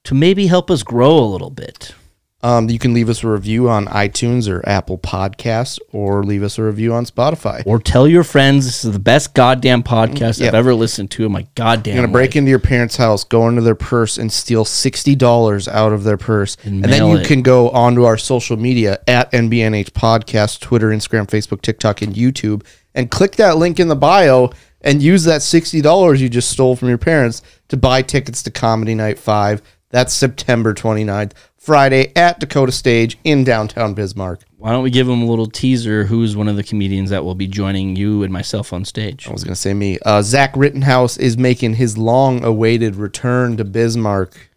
to 0.05 0.15
maybe 0.15 0.47
help 0.47 0.71
us 0.71 0.81
grow 0.81 1.15
a 1.15 1.29
little 1.29 1.51
bit? 1.51 1.93
Um, 2.43 2.69
you 2.69 2.79
can 2.79 2.93
leave 2.93 3.07
us 3.07 3.23
a 3.23 3.27
review 3.27 3.69
on 3.69 3.85
iTunes 3.85 4.49
or 4.49 4.67
Apple 4.67 4.97
Podcasts, 4.97 5.77
or 5.91 6.23
leave 6.23 6.41
us 6.41 6.57
a 6.57 6.63
review 6.63 6.91
on 6.93 7.05
Spotify. 7.05 7.61
Or 7.65 7.77
tell 7.79 8.07
your 8.07 8.23
friends 8.23 8.65
this 8.65 8.83
is 8.83 8.93
the 8.93 8.99
best 8.99 9.33
goddamn 9.35 9.83
podcast 9.83 10.39
Yeah. 10.39 10.47
I've 10.47 10.55
ever 10.55 10.73
listened 10.73 11.11
to 11.11 11.25
in 11.25 11.31
my 11.31 11.45
goddamn 11.53 11.95
You're 11.95 12.03
gonna 12.03 12.11
break 12.13 12.35
into 12.35 12.49
your 12.49 12.59
parents' 12.59 12.97
house, 12.97 13.23
go 13.23 13.47
into 13.47 13.61
their 13.61 13.75
purse, 13.75 14.17
and 14.17 14.31
steal 14.31 14.65
sixty 14.65 15.13
dollars 15.15 15.67
out 15.67 15.93
of 15.93 16.03
their 16.03 16.17
purse, 16.17 16.57
and, 16.63 16.83
then 16.83 16.89
mail 16.89 17.09
you 17.09 17.17
it. 17.17 17.27
can 17.27 17.43
go 17.43 17.69
onto 17.69 18.03
our 18.05 18.17
social 18.17 18.57
media 18.57 18.99
at 19.07 19.31
NBNH 19.31 19.91
Podcast, 19.91 20.61
Twitter, 20.61 20.89
Instagram, 20.89 21.27
Facebook, 21.27 21.61
TikTok, 21.61 22.01
and 22.01 22.15
YouTube, 22.15 22.63
and 22.95 23.11
click 23.11 23.35
that 23.35 23.57
link 23.57 23.79
in 23.79 23.87
the 23.87 23.95
bio 23.95 24.49
and 24.81 25.03
use 25.03 25.25
that 25.25 25.43
sixty 25.43 25.79
dollars 25.79 26.19
you 26.21 26.27
just 26.29 26.49
stole 26.49 26.75
from 26.75 26.89
your 26.89 26.97
parents 26.97 27.43
to 27.67 27.77
buy 27.77 28.01
tickets 28.01 28.41
to 28.41 28.49
Comedy 28.49 28.95
Night 28.95 29.19
Five. 29.19 29.61
That's 29.91 30.13
September 30.13 30.73
29th, 30.73 31.33
Friday 31.61 32.11
at 32.15 32.39
Dakota 32.39 32.71
Stage 32.71 33.19
in 33.23 33.43
downtown 33.43 33.93
Bismarck. 33.93 34.41
Why 34.57 34.71
don't 34.71 34.81
we 34.81 34.89
give 34.89 35.05
them 35.05 35.21
a 35.21 35.27
little 35.27 35.45
teaser? 35.45 36.05
Who's 36.05 36.35
one 36.35 36.47
of 36.47 36.55
the 36.55 36.63
comedians 36.63 37.11
that 37.11 37.23
will 37.23 37.35
be 37.35 37.45
joining 37.45 37.95
you 37.95 38.23
and 38.23 38.33
myself 38.33 38.73
on 38.73 38.83
stage? 38.83 39.27
I 39.27 39.31
was 39.31 39.43
gonna 39.43 39.55
say 39.55 39.75
me. 39.75 39.99
Uh, 40.03 40.23
Zach 40.23 40.57
Rittenhouse 40.57 41.17
is 41.17 41.37
making 41.37 41.75
his 41.75 41.99
long-awaited 41.99 42.95
return 42.95 43.57
to 43.57 43.63
Bismarck. 43.63 44.49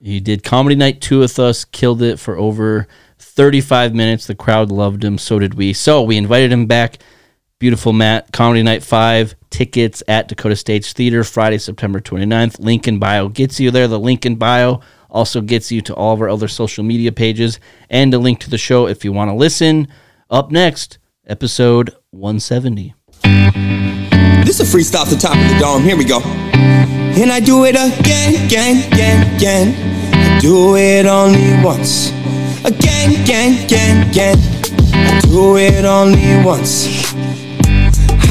He 0.00 0.18
did 0.18 0.42
Comedy 0.42 0.74
Night 0.74 1.00
2 1.00 1.20
with 1.20 1.38
us, 1.38 1.64
killed 1.64 2.02
it 2.02 2.18
for 2.18 2.36
over 2.36 2.88
35 3.20 3.94
minutes. 3.94 4.26
The 4.26 4.34
crowd 4.34 4.72
loved 4.72 5.04
him. 5.04 5.18
So 5.18 5.38
did 5.38 5.54
we. 5.54 5.72
So 5.72 6.02
we 6.02 6.16
invited 6.16 6.50
him 6.50 6.66
back. 6.66 6.98
Beautiful 7.60 7.92
Matt. 7.92 8.32
Comedy 8.32 8.64
Night 8.64 8.82
5. 8.82 9.36
Tickets 9.50 10.02
at 10.08 10.26
Dakota 10.26 10.56
Stage 10.56 10.92
Theater, 10.92 11.22
Friday, 11.22 11.58
September 11.58 12.00
29th. 12.00 12.58
Link 12.58 12.88
in 12.88 12.98
bio 12.98 13.28
gets 13.28 13.60
you 13.60 13.70
there. 13.70 13.86
The 13.86 14.00
link 14.00 14.26
in 14.26 14.34
bio 14.34 14.80
also 15.10 15.40
gets 15.40 15.72
you 15.72 15.80
to 15.82 15.94
all 15.94 16.14
of 16.14 16.20
our 16.20 16.28
other 16.28 16.48
social 16.48 16.84
media 16.84 17.12
pages 17.12 17.58
and 17.88 18.12
a 18.12 18.18
link 18.18 18.40
to 18.40 18.50
the 18.50 18.58
show 18.58 18.86
if 18.86 19.04
you 19.04 19.12
want 19.12 19.30
to 19.30 19.34
listen. 19.34 19.88
Up 20.30 20.50
next, 20.50 20.98
episode 21.26 21.94
170. 22.10 22.94
This 24.44 24.60
is 24.60 24.74
a 24.74 24.76
freestyle 24.76 25.02
off 25.02 25.10
the 25.10 25.16
top 25.16 25.36
of 25.36 25.48
the 25.48 25.58
dome. 25.58 25.82
Here 25.82 25.96
we 25.96 26.04
go. 26.04 26.20
And 26.22 27.30
I 27.30 27.40
do 27.40 27.64
it 27.64 27.74
again, 27.74 28.46
again, 28.46 28.92
again, 28.92 29.36
again. 29.36 30.14
I 30.14 30.40
do 30.40 30.76
it 30.76 31.06
only 31.06 31.62
once. 31.64 32.10
Again, 32.64 33.22
again, 33.22 33.64
again, 33.64 34.08
again. 34.08 34.38
I 34.92 35.20
do 35.22 35.56
it 35.56 35.84
only 35.84 36.44
once. 36.44 37.12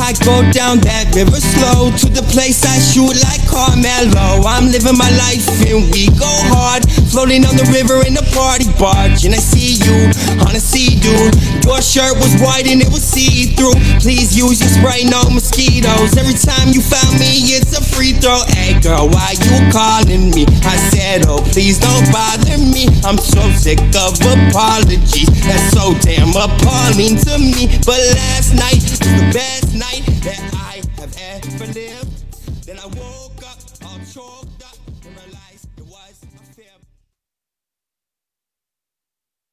I 0.07 0.15
go 0.23 0.39
down 0.55 0.79
that 0.87 1.11
river 1.11 1.35
slow 1.35 1.91
to 1.91 2.07
the 2.07 2.23
place 2.31 2.63
I 2.63 2.79
shoot 2.79 3.11
like 3.27 3.43
Carmelo. 3.43 4.39
I'm 4.47 4.71
living 4.71 4.95
my 4.95 5.11
life 5.19 5.43
and 5.67 5.83
we 5.91 6.07
go 6.15 6.31
hard, 6.47 6.87
floating 7.11 7.43
on 7.43 7.59
the 7.59 7.67
river 7.75 7.99
in 8.07 8.15
a 8.15 8.23
party 8.31 8.71
barge. 8.79 9.27
And 9.27 9.35
I 9.35 9.43
see 9.43 9.75
you 9.75 10.07
on 10.47 10.55
a 10.55 10.63
sea 10.63 10.95
dude. 10.95 11.35
Your 11.67 11.83
shirt 11.83 12.15
was 12.23 12.31
white 12.39 12.71
and 12.71 12.79
it 12.79 12.87
was 12.87 13.03
see 13.03 13.51
through. 13.51 13.75
Please 13.99 14.31
use 14.31 14.63
your 14.63 14.71
spray, 14.71 15.03
no 15.03 15.27
mosquitoes. 15.27 16.15
Every 16.15 16.39
time 16.39 16.71
you 16.71 16.79
found 16.79 17.19
me, 17.19 17.59
it's 17.59 17.75
a 17.75 17.83
free 17.83 18.15
throw. 18.15 18.47
Hey 18.55 18.79
girl, 18.79 19.11
why 19.11 19.35
you 19.35 19.59
calling 19.75 20.31
me? 20.31 20.47
I 20.63 20.79
said, 20.87 21.27
oh 21.27 21.43
please 21.51 21.83
don't 21.83 22.07
bother 22.15 22.55
me. 22.55 22.87
I'm 23.03 23.19
so 23.19 23.43
sick 23.59 23.83
of 23.91 24.15
apologies. 24.23 25.27
That's 25.43 25.67
so 25.75 25.91
damn 25.99 26.31
appalling 26.31 27.19
to 27.27 27.35
me. 27.43 27.75
But 27.83 27.99
last 28.15 28.55
night 28.55 28.79
was 28.87 29.03
the 29.03 29.35
best 29.35 29.75
night 29.75 29.96
that 30.05 30.39
I 30.53 30.81
have 31.01 31.15
ever 31.19 31.65
lived. 31.73 32.65
Then 32.65 32.77
I 32.79 32.85
woke 32.85 33.16